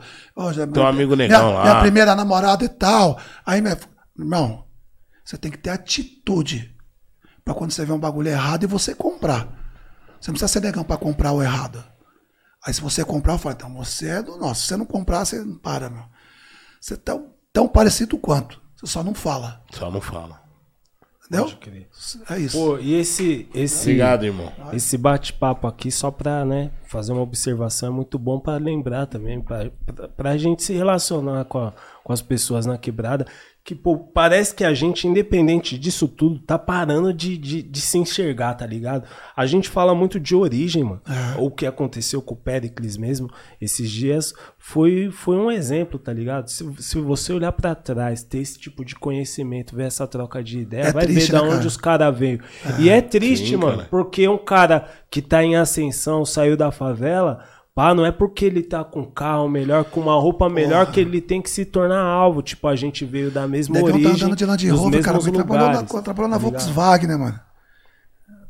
Tem 0.72 0.84
um 0.84 0.88
amigo 0.88 1.14
minha, 1.14 1.27
negão 1.27 1.53
lá. 1.53 1.64
Minha 1.64 1.80
primeira 1.81 2.15
namorada 2.15 2.64
e 2.64 2.69
tal. 2.69 3.19
Aí, 3.45 3.60
minha... 3.60 3.77
irmão, 4.18 4.64
você 5.26 5.35
tem 5.38 5.52
que 5.52 5.57
ter 5.57 5.72
atitude 5.72 6.76
pra 7.48 7.56
quando 7.56 7.72
você 7.72 7.86
vê 7.86 7.91
um 7.94 7.99
bagulho 7.99 8.28
errado 8.30 8.64
e 8.64 8.68
você 8.68 8.94
comprar. 8.94 9.45
Você 10.19 10.30
não 10.30 10.34
precisa 10.34 10.48
ser 10.48 10.60
negão 10.61 10.84
pra 10.84 10.98
comprar 10.98 11.32
o 11.32 11.41
errado. 11.41 11.84
Aí 12.65 12.74
se 12.74 12.82
você 12.82 13.06
comprar, 13.06 13.34
eu 13.34 13.38
falo, 13.38 13.56
então 13.56 13.74
você 13.74 14.10
é 14.10 14.22
do 14.22 14.38
nosso. 14.38 14.61
Se 14.61 14.68
você 14.68 14.78
não 14.78 14.86
comprar, 14.86 15.24
você 15.26 15.44
não 15.44 15.57
para, 15.57 15.90
meu. 15.90 16.03
Você 16.82 16.95
é 16.95 16.98
tão, 16.98 17.32
tão 17.53 17.68
parecido 17.68 18.18
quanto. 18.18 18.61
Você 18.76 18.88
só 18.88 19.03
não 19.03 19.14
fala. 19.14 19.64
Só 19.72 19.90
não 19.90 20.02
fala. 20.02 20.41
Entendeu? 21.26 21.52
É 22.30 22.40
isso. 22.40 22.57
Pô, 22.57 22.78
e 22.80 22.94
esse, 22.94 23.49
esse, 23.53 23.90
Obrigado, 23.90 24.26
irmão. 24.26 24.52
esse 24.72 24.98
bate-papo 24.98 25.68
aqui, 25.68 25.91
só 25.91 26.10
pra 26.10 26.45
né, 26.45 26.72
fazer 26.86 27.11
uma 27.11 27.22
observação, 27.22 27.90
é 27.90 27.91
muito 27.91 28.18
bom 28.18 28.40
pra 28.40 28.56
lembrar 28.57 29.07
também, 29.07 29.41
pra, 29.41 29.69
pra, 29.94 30.07
pra 30.07 30.38
gente 30.38 30.64
se 30.64 30.74
relacionar 30.74 31.44
com, 31.45 31.60
a- 31.60 31.74
com 32.03 32.14
as 32.14 32.22
pessoas 32.22 32.65
na 32.65 32.78
quebrada. 32.78 33.26
Que, 33.68 33.76
pô, 33.76 33.98
parece 33.98 34.56
que 34.56 34.64
a 34.64 34.73
gente, 34.73 35.10
independente 35.10 35.77
disso 35.77 36.07
tudo, 36.07 36.39
tá 36.39 36.57
parando 36.57 37.14
de, 37.14 37.38
de, 37.38 37.61
de 37.61 37.81
se 37.81 37.98
enxergar, 37.98 38.53
tá 38.53 38.65
ligado? 38.65 39.03
A 39.35 39.45
gente 39.45 39.68
fala 39.68 39.94
muito 39.94 40.22
de 40.22 40.34
origem, 40.34 40.85
mano. 40.85 41.02
O 41.38 41.52
que 41.52 41.65
aconteceu 41.65 42.22
com 42.22 42.34
o 42.34 42.38
Pericles 42.38 42.95
mesmo, 42.95 43.30
esses 43.60 43.91
dias, 43.91 44.34
foi, 44.57 45.11
foi 45.11 45.35
um 45.35 45.52
exemplo, 45.52 45.99
tá 45.99 46.14
ligado? 46.14 46.48
Se, 46.48 46.65
se 46.80 46.98
você 47.02 47.34
olhar 47.34 47.52
pra 47.52 47.76
trás, 47.76 48.23
ter 48.23 48.38
esse 48.38 48.57
tipo 48.57 48.85
de 48.85 48.95
conhecimento, 48.95 49.76
ver 49.76 49.88
essa 49.88 50.07
troca 50.07 50.41
de 50.41 50.60
ideia, 50.60 50.84
É 50.85 50.91
vai 50.94 51.03
triste, 51.06 51.30
ver 51.30 51.38
da 51.38 51.41
né, 51.41 51.48
onde 51.49 51.56
cara? 51.57 51.68
os 51.68 51.76
cara 51.77 52.10
veio. 52.10 52.39
e 52.80 52.89
é 52.89 53.02
triste, 53.02 53.49
sim, 53.49 53.57
mano, 53.57 53.80
cara. 53.80 53.89
porque 53.91 54.30
um 54.30 54.38
cara 54.38 54.88
que 55.11 55.22
tá 55.22 55.44
em 55.44 55.57
ascensão, 55.57 56.23
saiu 56.23 56.56
da 56.56 56.72
favela, 56.72 57.44
pá, 57.77 57.93
não 57.93 58.03
é 58.03 58.11
porque 58.11 58.43
ele 58.43 58.63
tá 58.63 58.83
com 58.83 59.01
um 59.01 59.05
carro 59.05 59.47
melhor, 59.47 59.83
com 59.83 60.01
uma 60.01 60.15
roupa 60.15 60.49
melhor, 60.49 60.91
que 60.91 60.99
ele 60.99 61.21
tem 61.21 61.39
que 61.39 61.47
se 61.47 61.63
tornar 61.63 62.01
alvo. 62.01 62.41
Tipo, 62.41 62.67
a 62.67 62.75
gente 62.75 63.05
veio 63.05 63.29
da 63.29 63.47
mesma 63.47 63.75
Negão 63.75 63.91
origem. 63.91 64.09
tá 64.09 64.17
andando 64.17 64.35
de 64.35 64.45
Land 64.47 64.69
Rover, 64.71 65.03
cara. 65.03 65.19
Trabalhou 65.19 65.69
na, 65.69 65.83
trabalhou 65.83 66.27
na 66.27 66.37
tá? 66.37 66.41
Volkswagen, 66.41 67.07
né, 67.07 67.15
mano? 67.15 67.39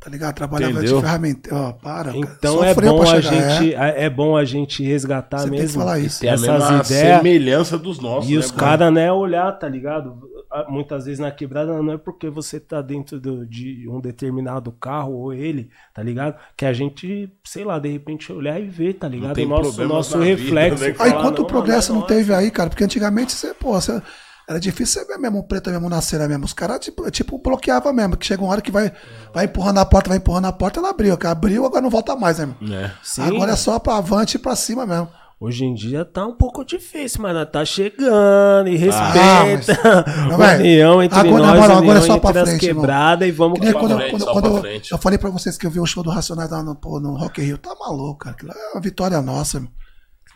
Tá 0.00 0.08
ligado? 0.08 0.36
Trabalhava 0.36 0.72
Entendeu? 0.74 0.96
de 0.96 1.00
ferramenta. 1.02 1.54
Ó, 1.54 1.72
para. 1.72 2.16
Então 2.16 2.62
é 2.62 2.72
bom, 2.72 3.02
a 3.02 3.20
chegar, 3.20 3.20
gente, 3.60 3.74
é. 3.74 3.78
é. 3.78 4.04
é 4.04 4.10
bom 4.10 4.36
a 4.36 4.44
gente 4.44 4.82
resgatar 4.84 5.38
Você 5.38 5.44
tem 5.50 5.54
que 5.56 5.62
mesmo. 5.62 5.80
falar 5.80 5.98
isso. 5.98 6.20
Tem 6.20 6.30
a 6.30 6.34
essas 6.34 6.46
ideias. 6.68 6.86
semelhança 6.86 7.76
dos 7.76 7.98
nossos, 7.98 8.30
E 8.30 8.34
né, 8.34 8.38
os 8.38 8.50
caras, 8.52 8.92
né, 8.92 9.10
olhar, 9.12 9.50
tá 9.58 9.68
ligado? 9.68 10.16
Ah, 10.50 10.66
Muitas 10.68 11.04
vezes 11.04 11.18
na 11.18 11.30
quebrada 11.32 11.82
não 11.82 11.92
é 11.92 11.98
porque 11.98 12.30
você 12.30 12.60
tá 12.60 12.80
dentro 12.80 13.18
do- 13.20 13.44
de 13.44 13.86
um 13.88 14.00
determinado 14.00 14.70
carro 14.72 15.12
ou 15.14 15.34
ele, 15.34 15.68
tá 15.92 16.02
ligado? 16.02 16.36
Que 16.56 16.64
a 16.64 16.72
gente, 16.72 17.30
sei 17.44 17.64
lá, 17.64 17.78
de 17.80 17.88
repente 17.90 18.32
olhar 18.32 18.58
e 18.60 18.66
ver, 18.68 18.94
tá 18.94 19.08
ligado? 19.08 19.34
tem 19.34 19.46
O 19.46 19.48
nosso, 19.48 19.84
nosso 19.84 20.16
na 20.16 20.24
vida, 20.24 20.36
reflexo. 20.42 20.80
né, 20.84 20.88
Aí 20.90 20.94
falar, 20.94 21.22
quanto 21.22 21.40
"Não, 21.42 21.46
progresso 21.48 21.92
não 21.92 22.02
é 22.02 22.06
teve 22.06 22.32
aí, 22.32 22.50
cara? 22.52 22.70
Porque 22.70 22.84
antigamente 22.84 23.32
você, 23.32 23.52
pô, 23.52 23.72
você- 23.72 24.00
era 24.48 24.58
difícil 24.58 25.06
ver 25.06 25.18
mesmo 25.18 25.42
preto 25.46 25.70
mesmo 25.70 25.88
na 25.90 26.00
cera 26.00 26.26
mesmo. 26.26 26.44
Os 26.44 26.52
caras, 26.52 26.78
tipo, 26.80 27.10
tipo, 27.10 27.38
bloqueava 27.38 27.92
mesmo. 27.92 28.16
Que 28.16 28.24
chega 28.26 28.42
uma 28.42 28.50
hora 28.52 28.62
que 28.62 28.70
vai, 28.70 28.90
vai 29.34 29.44
empurrando 29.44 29.78
a 29.78 29.84
porta, 29.84 30.08
vai 30.08 30.16
empurrando 30.18 30.46
a 30.46 30.52
porta, 30.52 30.80
ela 30.80 30.90
abriu. 30.90 31.16
Cara. 31.18 31.32
Abriu, 31.32 31.66
agora 31.66 31.82
não 31.82 31.90
volta 31.90 32.16
mais, 32.16 32.38
né, 32.38 32.44
irmão? 32.60 32.74
É. 32.78 32.90
Sim. 33.02 33.22
Agora 33.22 33.52
é 33.52 33.56
só 33.56 33.78
pra 33.78 33.96
avante 33.98 34.36
e 34.36 34.38
pra 34.38 34.56
cima 34.56 34.86
mesmo. 34.86 35.08
Hoje 35.40 35.64
em 35.64 35.72
dia 35.72 36.04
tá 36.04 36.26
um 36.26 36.34
pouco 36.34 36.64
difícil, 36.64 37.22
mas 37.22 37.48
tá 37.52 37.64
chegando 37.64 38.68
e 38.68 38.90
Ah, 38.90 39.44
respeita. 39.44 40.04
Meu 40.26 40.36
velho, 40.38 40.60
união 40.60 41.00
entre 41.02 41.16
agora, 41.16 41.46
nós, 41.46 41.64
união 41.64 41.78
agora 41.78 41.98
é 42.00 42.02
só 42.02 42.18
pra 42.18 42.44
frente, 42.44 42.66
irmão. 42.66 42.82
quebradas 42.82 43.28
e 43.28 43.30
vamos 43.30 43.60
Que 43.60 43.72
quando, 43.72 43.92
eu- 43.92 43.98
frente, 43.98 44.10
quando, 44.10 44.24
quando 44.32 44.44
pra 44.48 44.50
eu, 44.52 44.60
frente. 44.60 44.90
eu 44.90 44.98
falei 44.98 45.16
pra 45.16 45.30
vocês 45.30 45.56
que 45.56 45.64
eu 45.64 45.70
vi 45.70 45.78
o 45.78 45.86
show 45.86 46.02
do 46.02 46.10
Racionais 46.10 46.50
lá 46.50 46.60
no, 46.60 46.76
no 47.00 47.16
Rock 47.16 47.40
Rio. 47.40 47.56
Tá 47.56 47.72
maluco, 47.78 48.18
cara. 48.18 48.34
Aquilo 48.34 48.50
é 48.50 48.72
uma 48.74 48.80
vitória 48.80 49.22
nossa, 49.22 49.58
irmão. 49.58 49.70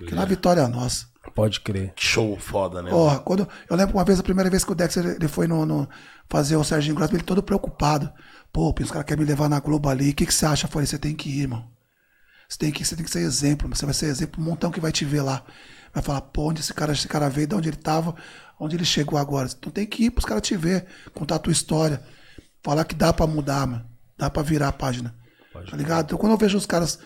Aquilo 0.00 0.12
é 0.16 0.20
uma 0.20 0.26
vitória 0.26 0.68
nossa. 0.68 1.06
Pode 1.34 1.60
crer. 1.60 1.92
Que 1.94 2.04
show 2.04 2.36
foda, 2.38 2.82
né? 2.82 2.90
Porra, 2.90 3.18
quando, 3.20 3.48
eu 3.70 3.76
lembro 3.76 3.96
uma 3.96 4.04
vez, 4.04 4.18
a 4.20 4.22
primeira 4.22 4.50
vez 4.50 4.64
que 4.64 4.72
o 4.72 4.74
Dex 4.74 4.96
ele, 4.96 5.28
foi 5.28 5.46
no, 5.46 5.64
no- 5.64 5.88
fazer 6.28 6.56
o 6.56 6.64
Serginho 6.64 6.94
Grosso, 6.96 7.14
ele 7.14 7.22
todo 7.22 7.42
preocupado. 7.42 8.12
Pô, 8.52 8.74
os 8.80 8.90
caras 8.90 9.06
querem 9.06 9.22
me 9.24 9.28
levar 9.30 9.48
na 9.48 9.60
Globo 9.60 9.88
ali. 9.88 10.10
O 10.10 10.14
que, 10.14 10.26
que 10.26 10.34
você 10.34 10.44
acha? 10.44 10.66
Eu 10.66 10.70
falei, 10.70 10.86
você 10.86 10.98
tem 10.98 11.14
que 11.14 11.28
ir, 11.30 11.42
irmão. 11.42 11.66
Você 12.48 12.58
tem 12.58 12.72
que 12.72 12.82
ir, 12.82 12.84
você 12.84 12.96
tem 12.96 13.04
que 13.04 13.10
ser 13.10 13.20
exemplo. 13.20 13.68
Você 13.68 13.84
vai 13.86 13.94
ser 13.94 14.06
exemplo 14.06 14.42
um 14.42 14.44
montão 14.44 14.70
que 14.70 14.80
vai 14.80 14.92
te 14.92 15.04
ver 15.04 15.22
lá. 15.22 15.42
Vai 15.94 16.02
falar, 16.02 16.20
pô, 16.22 16.50
onde 16.50 16.60
esse 16.60 16.74
cara, 16.74 16.92
esse 16.92 17.08
cara 17.08 17.28
veio, 17.30 17.46
de 17.46 17.54
onde 17.54 17.68
ele 17.68 17.76
tava, 17.76 18.14
onde 18.58 18.76
ele 18.76 18.84
chegou 18.84 19.18
agora. 19.18 19.48
Então 19.56 19.72
tem 19.72 19.86
que 19.86 20.04
ir 20.06 20.10
pros 20.10 20.24
caras 20.26 20.42
te 20.42 20.56
ver, 20.56 20.86
contar 21.14 21.36
a 21.36 21.38
tua 21.38 21.52
história. 21.52 22.02
Falar 22.62 22.84
que 22.84 22.94
dá 22.94 23.12
pra 23.12 23.26
mudar, 23.26 23.66
mano. 23.66 23.86
Dá 24.18 24.28
pra 24.30 24.42
virar 24.42 24.68
a 24.68 24.72
página. 24.72 25.14
tá 25.70 25.76
ligado? 25.76 26.06
Então 26.06 26.18
quando 26.18 26.32
eu 26.32 26.38
vejo 26.38 26.56
os 26.58 26.66
caras 26.66 26.98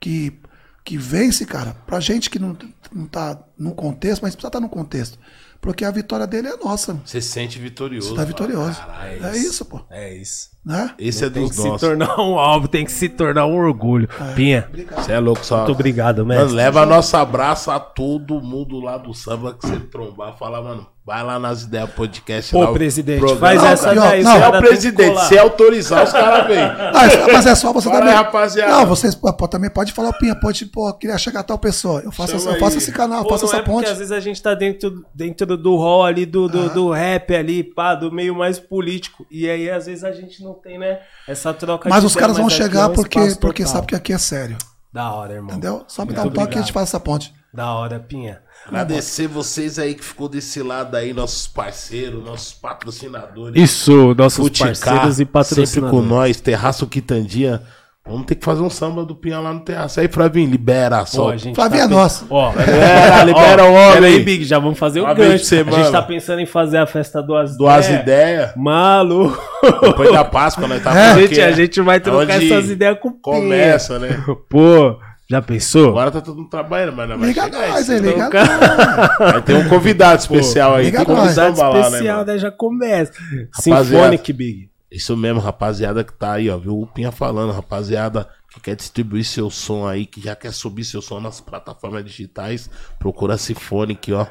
que, 0.00 0.38
que 0.86 0.96
vence, 0.96 1.44
cara, 1.44 1.74
pra 1.84 1.98
gente 1.98 2.30
que 2.30 2.38
não, 2.38 2.56
não 2.92 3.06
tá 3.06 3.36
no 3.58 3.74
contexto, 3.74 4.22
mas 4.22 4.36
precisa 4.36 4.48
estar 4.48 4.60
no 4.60 4.68
contexto. 4.68 5.18
Porque 5.60 5.84
a 5.84 5.90
vitória 5.90 6.28
dele 6.28 6.46
é 6.46 6.56
nossa. 6.56 6.94
Você 7.04 7.20
se 7.20 7.28
sente 7.28 7.58
vitorioso. 7.58 8.10
Você 8.10 8.14
tá 8.14 8.24
vitorioso. 8.24 8.78
Caralho, 8.78 9.26
é 9.26 9.36
isso, 9.36 9.64
pô. 9.64 9.84
É 9.90 10.14
isso. 10.14 10.50
Né? 10.66 10.90
Esse 10.98 11.24
é 11.24 11.30
Tem 11.30 11.42
dos 11.44 11.52
que 11.52 11.58
se 11.62 11.68
nossos. 11.68 11.80
tornar 11.86 12.18
um 12.18 12.36
álbum, 12.40 12.66
tem 12.66 12.84
que 12.84 12.90
se 12.90 13.08
tornar 13.08 13.46
um 13.46 13.56
orgulho. 13.56 14.08
Pinha, 14.34 14.68
Você 14.96 15.12
é 15.12 15.20
louco, 15.20 15.46
só. 15.46 15.58
muito 15.58 15.70
obrigado, 15.72 16.26
Mano, 16.26 16.40
mestre. 16.40 16.56
leva 16.56 16.84
nosso 16.84 17.16
abraço 17.16 17.70
a 17.70 17.78
todo 17.78 18.40
mundo 18.42 18.80
lá 18.80 18.98
do 18.98 19.14
samba 19.14 19.54
que 19.54 19.64
você 19.64 19.78
trombar. 19.78 20.36
Fala, 20.36 20.60
mano, 20.60 20.84
vai 21.06 21.22
lá 21.22 21.38
nas 21.38 21.62
ideias 21.62 21.88
podcast. 21.90 22.50
Pô, 22.50 22.62
lá, 22.64 22.70
o 22.70 22.72
presidente, 22.72 23.36
faz 23.36 23.62
Não, 23.62 23.68
essa 23.68 23.94
não, 23.94 24.02
daí. 24.02 24.24
não, 24.24 24.32
Você 24.32 24.42
é 24.42 24.48
o 24.48 24.58
presidente, 24.58 25.20
se 25.26 25.38
autorizar, 25.38 26.02
os 26.02 26.10
caras 26.10 26.46
vêm. 26.48 26.56
Ah, 26.96 27.06
é- 27.06 27.32
mas 27.32 27.46
é 27.46 27.54
só 27.54 27.72
você 27.72 27.84
Fala 27.88 27.98
aí, 28.00 28.02
também. 28.06 28.16
rapaziada. 28.16 28.72
Não, 28.72 28.86
vocês 28.86 29.14
pô, 29.14 29.32
também 29.46 29.70
pode 29.70 29.92
falar, 29.92 30.12
Pinha, 30.14 30.34
pode, 30.34 30.66
pô, 30.66 30.92
queria 30.94 31.16
chegar 31.16 31.40
a 31.40 31.44
tal 31.44 31.58
pessoa. 31.58 32.00
Eu 32.04 32.10
faço, 32.10 32.34
essa- 32.34 32.50
eu 32.50 32.58
faço 32.58 32.72
aí. 32.72 32.78
esse 32.78 32.90
canal, 32.90 33.18
eu 33.18 33.24
Pô, 33.24 33.30
faço 33.30 33.44
não 33.44 33.52
essa 33.52 33.60
é 33.60 33.62
porque 33.62 33.72
ponte. 33.82 33.88
às 33.92 33.98
vezes 33.98 34.10
a 34.10 34.18
gente 34.18 34.42
tá 34.42 34.52
dentro, 34.52 35.04
dentro 35.14 35.56
do 35.56 35.76
hall 35.76 36.04
ali, 36.04 36.26
do, 36.26 36.48
do, 36.48 36.70
do 36.70 36.90
rap 36.90 37.32
ali, 37.36 37.62
pá, 37.62 37.94
do 37.94 38.10
meio 38.10 38.34
mais 38.34 38.58
político. 38.58 39.24
E 39.30 39.48
aí, 39.48 39.70
às 39.70 39.86
vezes, 39.86 40.02
a 40.02 40.10
gente 40.10 40.42
não 40.42 40.54
tem, 40.56 40.78
né, 40.78 41.00
essa 41.26 41.52
troca 41.54 41.88
Mas 41.88 42.00
de 42.00 42.06
os 42.06 42.12
ideia, 42.12 42.20
caras 42.22 42.36
vão 42.36 42.46
aqui 42.46 42.56
chegar 42.56 42.82
é 42.82 42.86
um 42.86 42.92
porque, 42.92 43.18
porque 43.40 43.62
total. 43.62 43.74
sabe 43.76 43.86
que 43.88 43.94
aqui 43.94 44.12
é 44.12 44.18
sério. 44.18 44.56
Da 44.92 45.12
hora, 45.12 45.34
irmão. 45.34 45.50
Entendeu? 45.50 45.84
Só 45.88 46.02
me 46.02 46.12
Muito 46.12 46.16
dá 46.16 46.22
um 46.24 46.30
toque 46.30 46.56
e 46.56 46.58
a 46.58 46.62
gente 46.62 46.72
faz 46.72 46.88
essa 46.88 46.98
ponte. 47.00 47.34
Da 47.52 47.72
hora, 47.74 47.98
Pinha. 48.00 48.40
Agradecer 48.66 49.26
vocês 49.28 49.78
aí 49.78 49.94
que 49.94 50.04
ficou 50.04 50.28
desse 50.28 50.62
lado 50.62 50.96
aí, 50.96 51.12
nossos 51.12 51.46
parceiros, 51.46 52.22
nossos 52.24 52.52
patrocinadores. 52.52 53.62
Isso, 53.62 54.14
nossos 54.14 54.38
Futicá, 54.44 54.66
parceiros 54.66 55.14
e 55.14 55.16
sempre 55.18 55.32
patrocinadores. 55.32 55.90
com 55.90 56.02
nós, 56.02 56.40
Terraço 56.40 56.86
Quitandia. 56.86 57.62
Vamos 58.08 58.24
ter 58.26 58.36
que 58.36 58.44
fazer 58.44 58.62
um 58.62 58.70
samba 58.70 59.04
do 59.04 59.16
Pinhão 59.16 59.42
lá 59.42 59.52
no 59.52 59.60
terraço. 59.60 59.98
Aí, 59.98 60.06
Flavinho, 60.06 60.48
libera 60.48 61.00
Pô, 61.00 61.06
só. 61.06 61.30
a 61.32 61.36
gente 61.36 61.56
Flavinho 61.56 61.82
é 61.82 61.88
pen- 61.88 61.96
nosso. 61.96 62.24
Ó, 62.30 62.50
Libera, 62.50 63.24
libera 63.24 63.64
ó, 63.64 63.68
o 63.68 63.74
homem. 63.74 63.92
Pera 63.94 64.06
aí, 64.06 64.22
Big, 64.22 64.44
já 64.44 64.58
vamos 64.60 64.78
fazer 64.78 65.00
o 65.00 65.12
gancho. 65.12 65.44
semana. 65.44 65.76
A 65.76 65.82
gente 65.82 65.92
tá 65.92 66.02
pensando 66.02 66.38
em 66.40 66.46
fazer 66.46 66.78
a 66.78 66.86
festa 66.86 67.20
do 67.20 67.34
As 67.34 67.56
Duas 67.58 67.86
Ideias. 67.86 68.02
ideias. 68.02 68.50
Maluco. 68.56 69.42
Depois 69.82 70.12
da 70.12 70.24
Páscoa, 70.24 70.68
nós 70.68 70.80
tá 70.82 70.94
É. 70.96 71.14
gente, 71.18 71.40
a 71.40 71.48
é 71.48 71.52
gente 71.52 71.80
vai 71.80 71.98
trocar 71.98 72.40
essas 72.40 72.70
ideias 72.70 72.96
com 73.00 73.08
o 73.08 73.12
Pinha. 73.12 73.20
Começa, 73.22 73.98
né? 73.98 74.22
Pô, 74.48 74.98
já 75.28 75.42
pensou? 75.42 75.88
Agora 75.88 76.12
tá 76.12 76.20
todo 76.20 76.36
mundo 76.36 76.48
trabalhando, 76.48 76.94
mas 76.94 77.08
não 77.08 77.18
vai 77.18 77.28
Liga 77.28 77.42
chegar 77.42 77.68
nós 77.70 77.90
aí, 77.90 77.98
liga 77.98 78.26
Então, 78.28 78.40
nós. 78.46 79.32
Vai 79.32 79.42
ter 79.42 79.54
um 79.56 79.68
convidado 79.68 80.20
especial 80.20 80.74
aí. 80.76 80.84
liga 80.84 81.04
Tem 81.04 81.12
nós. 81.12 81.24
Convidado 81.24 81.56
samba 81.56 81.68
lá, 81.70 81.74
né, 81.74 81.86
especial, 81.88 82.18
mano? 82.18 82.32
né? 82.32 82.38
Já 82.38 82.50
começa. 82.52 83.12
Rapaziada. 83.52 83.84
Symphonic, 83.84 84.32
Big. 84.32 84.70
Isso 84.90 85.16
mesmo, 85.16 85.40
rapaziada 85.40 86.04
que 86.04 86.12
tá 86.12 86.32
aí, 86.34 86.48
ó. 86.48 86.56
Viu 86.56 86.80
o 86.80 86.86
Pinha 86.86 87.10
falando, 87.10 87.52
rapaziada 87.52 88.28
que 88.52 88.60
quer 88.60 88.76
distribuir 88.76 89.24
seu 89.24 89.50
som 89.50 89.86
aí, 89.86 90.06
que 90.06 90.20
já 90.20 90.34
quer 90.36 90.52
subir 90.52 90.84
seu 90.84 91.02
som 91.02 91.20
nas 91.20 91.40
plataformas 91.40 92.04
digitais, 92.04 92.70
procura 92.98 93.34
a 93.34 93.38
Symphonic, 93.38 94.12
ó. 94.12 94.26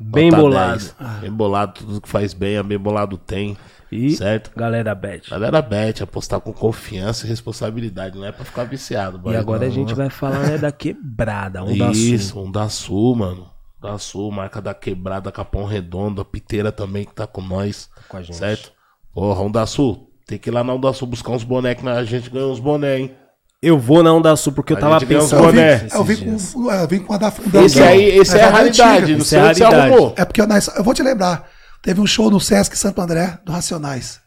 Bem 0.00 0.28
Nota 0.30 0.42
bolado. 0.42 0.78
10. 0.80 0.96
Bem 1.20 1.30
bolado, 1.30 1.72
tudo 1.74 2.00
que 2.00 2.08
faz 2.08 2.34
bem, 2.34 2.56
é 2.56 2.62
bem 2.62 2.78
bolado 2.78 3.16
tem. 3.16 3.56
E 3.92 4.10
Certo? 4.16 4.50
galera 4.56 4.92
Bet. 4.92 5.30
Galera, 5.30 5.62
bet, 5.62 6.02
apostar 6.02 6.40
com 6.40 6.52
confiança 6.52 7.26
e 7.26 7.28
responsabilidade, 7.28 8.18
não 8.18 8.24
é 8.26 8.32
pra 8.32 8.44
ficar 8.44 8.64
viciado. 8.64 9.20
E 9.30 9.36
agora 9.36 9.60
não. 9.60 9.66
a 9.68 9.70
gente 9.70 9.94
vai 9.94 10.10
falar 10.10 10.40
né, 10.40 10.58
da 10.58 10.72
quebrada, 10.72 11.62
um 11.62 11.76
da 11.78 11.90
Isso, 11.92 12.30
Sul. 12.32 12.46
um 12.46 12.50
da 12.50 12.68
Sul, 12.68 13.14
mano. 13.14 13.48
Da 13.80 13.96
Sul, 13.98 14.32
marca 14.32 14.60
da 14.60 14.74
quebrada, 14.74 15.30
Capão 15.30 15.64
Redondo, 15.64 16.20
a 16.22 16.24
Piteira 16.24 16.72
também 16.72 17.04
que 17.04 17.14
tá 17.14 17.26
com 17.26 17.42
nós. 17.42 17.88
com 18.08 18.16
a 18.16 18.22
gente. 18.22 18.36
Certo? 18.36 18.72
Porra, 19.14 19.42
um 19.42 19.50
da 19.50 19.64
Sul. 19.66 20.10
Tem 20.26 20.38
que 20.38 20.48
ir 20.48 20.52
lá 20.52 20.64
na 20.64 20.74
Onda 20.74 20.92
Sul 20.92 21.06
buscar 21.06 21.32
uns 21.32 21.44
bonecos, 21.44 21.86
a 21.86 22.02
gente 22.02 22.30
ganhou 22.30 22.50
uns 22.50 22.58
bonés, 22.58 23.00
hein? 23.00 23.14
Eu 23.62 23.78
vou 23.78 24.02
na 24.02 24.12
Onda 24.12 24.34
Sul 24.36 24.52
porque 24.52 24.72
eu 24.72 24.76
A 24.76 24.80
tava 24.80 24.98
gente 24.98 25.08
ganhou 25.08 25.24
uns 25.24 25.30
pensando. 25.30 25.46
boné. 25.46 25.86
Eu 25.92 26.04
vim 26.04 26.16
com, 26.16 26.70
eu 26.72 26.88
vim 26.88 26.98
com 26.98 27.12
a 27.14 27.18
da 27.18 27.30
Fundação. 27.30 27.64
Esse 27.64 27.82
aí, 27.82 28.04
esse 28.18 28.36
é, 28.36 28.42
a 28.42 28.46
da 28.50 28.52
raridade, 28.56 29.16
não 29.16 29.24
sei 29.24 29.38
é 29.38 29.42
onde 29.44 29.56
você 29.58 29.64
raridade. 29.64 29.92
arrumou. 29.92 30.14
É 30.16 30.24
porque 30.24 30.40
eu, 30.40 30.46
eu 30.76 30.84
vou 30.84 30.92
te 30.92 31.02
lembrar. 31.02 31.48
Teve 31.82 32.00
um 32.00 32.06
show 32.06 32.30
no 32.30 32.40
Sesc 32.40 32.76
Santo 32.76 33.00
André, 33.00 33.38
do 33.44 33.52
Racionais. 33.52 34.20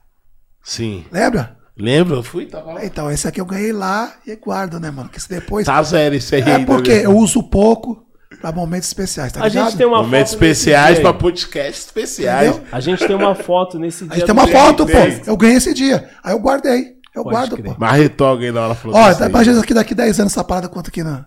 Sim. 0.64 1.06
Lembra? 1.12 1.58
Lembra? 1.78 2.16
Eu 2.16 2.24
fui, 2.24 2.46
tava 2.46 2.74
lá. 2.74 2.86
Então, 2.86 3.12
esse 3.12 3.28
aqui 3.28 3.40
eu 3.40 3.46
ganhei 3.46 3.72
lá 3.72 4.12
e 4.26 4.36
guardo, 4.36 4.80
né, 4.80 4.90
mano? 4.90 5.10
Que 5.10 5.22
se 5.22 5.30
depois. 5.30 5.66
Tá 5.66 5.82
zero 5.84 6.16
esse 6.16 6.36
aí. 6.36 6.42
é 6.42 6.66
porque 6.66 6.94
viu? 6.94 7.04
eu 7.04 7.18
uso 7.18 7.44
pouco 7.44 8.07
pra 8.42 8.52
momentos 8.52 8.88
especiais, 8.90 9.32
tá 9.32 9.44
A 9.44 9.48
ligado? 9.48 9.66
gente 9.70 9.78
tem 9.78 9.88
uma 9.88 10.02
Momentos 10.02 10.34
foto 10.34 10.44
especiais 10.44 11.00
pra 11.00 11.14
podcast 11.14 11.86
especiais. 11.86 12.50
Entendeu? 12.50 12.68
A 12.72 12.80
gente 12.80 13.08
tem 13.08 13.16
uma 13.16 13.34
foto 13.36 13.80
nesse 13.80 14.04
dia. 14.04 14.14
A 14.14 14.16
gente 14.18 14.26
tem 14.26 14.34
uma 14.34 14.48
foto, 14.48 14.86
pô. 14.86 14.92
Eu 15.26 15.38
ganhei 15.38 15.58
esse 15.58 15.74
dia. 15.74 16.10
Aí 16.24 16.34
eu 16.34 16.40
guardei. 16.40 16.97
Eu 17.18 17.24
Pode 17.24 17.36
guardo, 17.36 17.56
crer. 17.58 17.74
pô. 17.74 17.80
Marretou 17.80 18.38
aí 18.38 18.52
na 18.52 18.62
hora 18.62 18.76
falou 18.76 18.96
Ó, 18.98 19.08
desse 19.10 19.24
aí. 19.24 19.30
imagina 19.30 19.60
aqui 19.60 19.74
daqui 19.74 19.96
10 19.96 20.20
anos 20.20 20.34
essa 20.34 20.44
parada 20.44 20.70
quanto 20.70 20.90
aqui 20.90 21.02
na. 21.04 21.26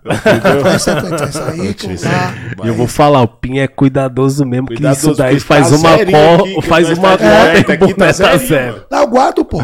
Isso 0.76 1.42
aí, 1.42 1.74
que 1.74 1.86
aí. 1.88 1.96
E 2.64 2.68
eu 2.68 2.74
vou 2.74 2.86
falar, 2.86 3.22
o 3.22 3.28
Pin 3.28 3.58
é 3.58 3.66
cuidadoso 3.66 4.44
mesmo, 4.46 4.68
que 4.68 4.74
Cuidadoso, 4.76 5.08
isso 5.10 5.14
daí 5.18 5.34
porque 5.36 5.46
faz 5.46 5.70
tá 5.70 5.76
uma 5.76 5.96
zerinho 5.96 6.44
que 6.60 6.62
faz 6.62 6.88
nós 6.88 6.98
uma 6.98 7.16
tá 7.16 7.24
cota 7.24 7.58
e 7.58 7.60
o 7.60 7.84
aqui 7.84 7.94
tá 7.94 8.06
tá 8.06 8.12
zerinho, 8.12 8.46
zero. 8.48 8.72
mano. 8.74 8.84
Não, 8.90 8.98
eu 9.00 9.06
guardo, 9.08 9.44
pô. 9.44 9.58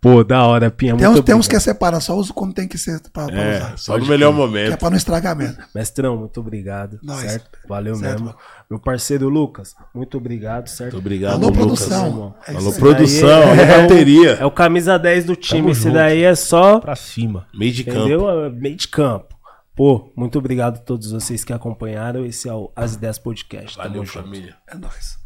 Pô, 0.00 0.24
da 0.24 0.44
hora, 0.44 0.70
Pin, 0.70 0.88
é 0.90 0.94
Tem 0.96 1.06
uns, 1.06 1.12
muito 1.12 1.24
tem 1.24 1.34
uns 1.34 1.46
que 1.48 1.54
é 1.54 1.58
obrigado. 1.58 1.74
separado, 1.74 2.02
só 2.04 2.14
uso 2.16 2.34
como 2.34 2.52
tem 2.52 2.66
que 2.66 2.76
ser 2.78 3.00
pra, 3.12 3.26
pra 3.26 3.34
É, 3.40 3.56
usar. 3.58 3.72
só 3.76 3.98
no 3.98 4.06
melhor 4.06 4.32
Que 4.32 4.38
é 4.40 4.40
momento. 4.46 4.78
pra 4.78 4.90
não 4.90 4.96
estragar 4.96 5.36
mesmo. 5.36 5.56
Mestrão, 5.74 6.16
muito 6.16 6.40
obrigado, 6.40 6.98
Nós. 7.02 7.20
certo? 7.20 7.46
Valeu 7.68 7.94
Certo, 7.96 8.10
mesmo. 8.12 8.26
mano. 8.26 8.38
Meu 8.70 8.78
parceiro 8.78 9.30
Lucas, 9.30 9.74
muito 9.94 10.18
obrigado, 10.18 10.66
certo? 10.68 10.92
Muito 10.92 11.04
obrigado, 11.06 11.34
Alô, 11.36 11.46
Lucas. 11.46 11.58
produção. 11.64 12.34
É 12.46 12.50
Alô, 12.50 12.58
isso 12.60 12.68
aí. 12.74 12.78
produção, 12.80 13.42
alô, 13.42 13.60
é- 13.62 13.82
bateria. 13.82 14.30
É 14.32 14.44
o 14.44 14.50
camisa 14.50 14.98
10 14.98 15.24
do 15.24 15.34
time, 15.34 15.60
Tamo 15.62 15.70
esse 15.72 15.82
junto. 15.84 15.94
daí 15.94 16.22
é 16.22 16.34
só, 16.34 16.78
Pra 16.78 16.94
cima. 16.94 17.46
Meio 17.54 17.72
de 17.72 17.84
campo. 17.84 17.98
entendeu? 17.98 18.44
É 18.44 18.50
Meio 18.50 18.76
de 18.76 18.88
campo. 18.88 19.34
Pô, 19.74 20.10
muito 20.14 20.38
obrigado 20.38 20.76
a 20.76 20.80
todos 20.80 21.10
vocês 21.12 21.44
que 21.44 21.52
acompanharam. 21.52 22.26
Esse 22.26 22.48
é 22.48 22.52
o 22.52 22.70
As 22.76 22.94
Ideias 22.94 23.18
Podcast. 23.18 23.76
Tamo 23.76 23.88
Valeu, 23.88 24.04
junto. 24.04 24.22
família. 24.24 24.54
É 24.68 24.74
nóis. 24.76 25.16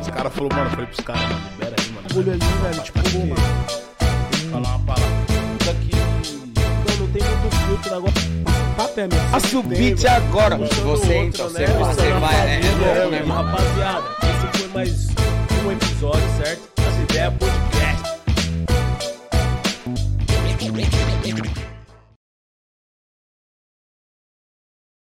Os 0.00 0.08
caras 0.08 0.32
falaram, 0.32 0.56
mano, 0.56 0.66
eu 0.66 0.70
falei 0.70 0.86
pros 0.86 1.00
caras, 1.00 1.22
mano, 1.22 1.40
libera 1.50 1.76
aí, 1.78 1.92
mano. 1.92 2.08
Olha 2.16 2.32
aí, 2.32 2.38
velho, 2.72 2.82
tipo, 2.84 3.00
pô, 3.02 3.18
mano. 3.18 4.50
Falar 4.50 4.76
uma 4.76 4.86
palavra. 4.86 5.16
Isso 5.60 5.70
aqui. 5.70 5.90
Não, 6.36 7.06
não 7.06 7.12
tem 7.12 7.22
muito 7.22 7.56
filtro 7.66 7.94
agora. 7.96 8.57
É 8.78 9.08
mesmo. 9.08 9.36
A 9.36 9.40
subite 9.40 10.06
agora. 10.06 10.56
Você 10.56 11.16
então, 11.16 11.48
você, 11.48 11.66
você 11.66 12.12
vai, 12.12 12.48
é, 12.48 12.60
é 12.60 12.70
louco, 12.70 13.10
né? 13.10 13.24
Rapaziada, 13.26 14.04
esse 14.22 14.58
foi 14.58 14.68
mais 14.72 15.06
um 15.66 15.72
episódio, 15.72 16.28
certo? 16.40 16.62
As 16.86 17.02
ideias 17.02 17.34
podcast. 17.34 17.77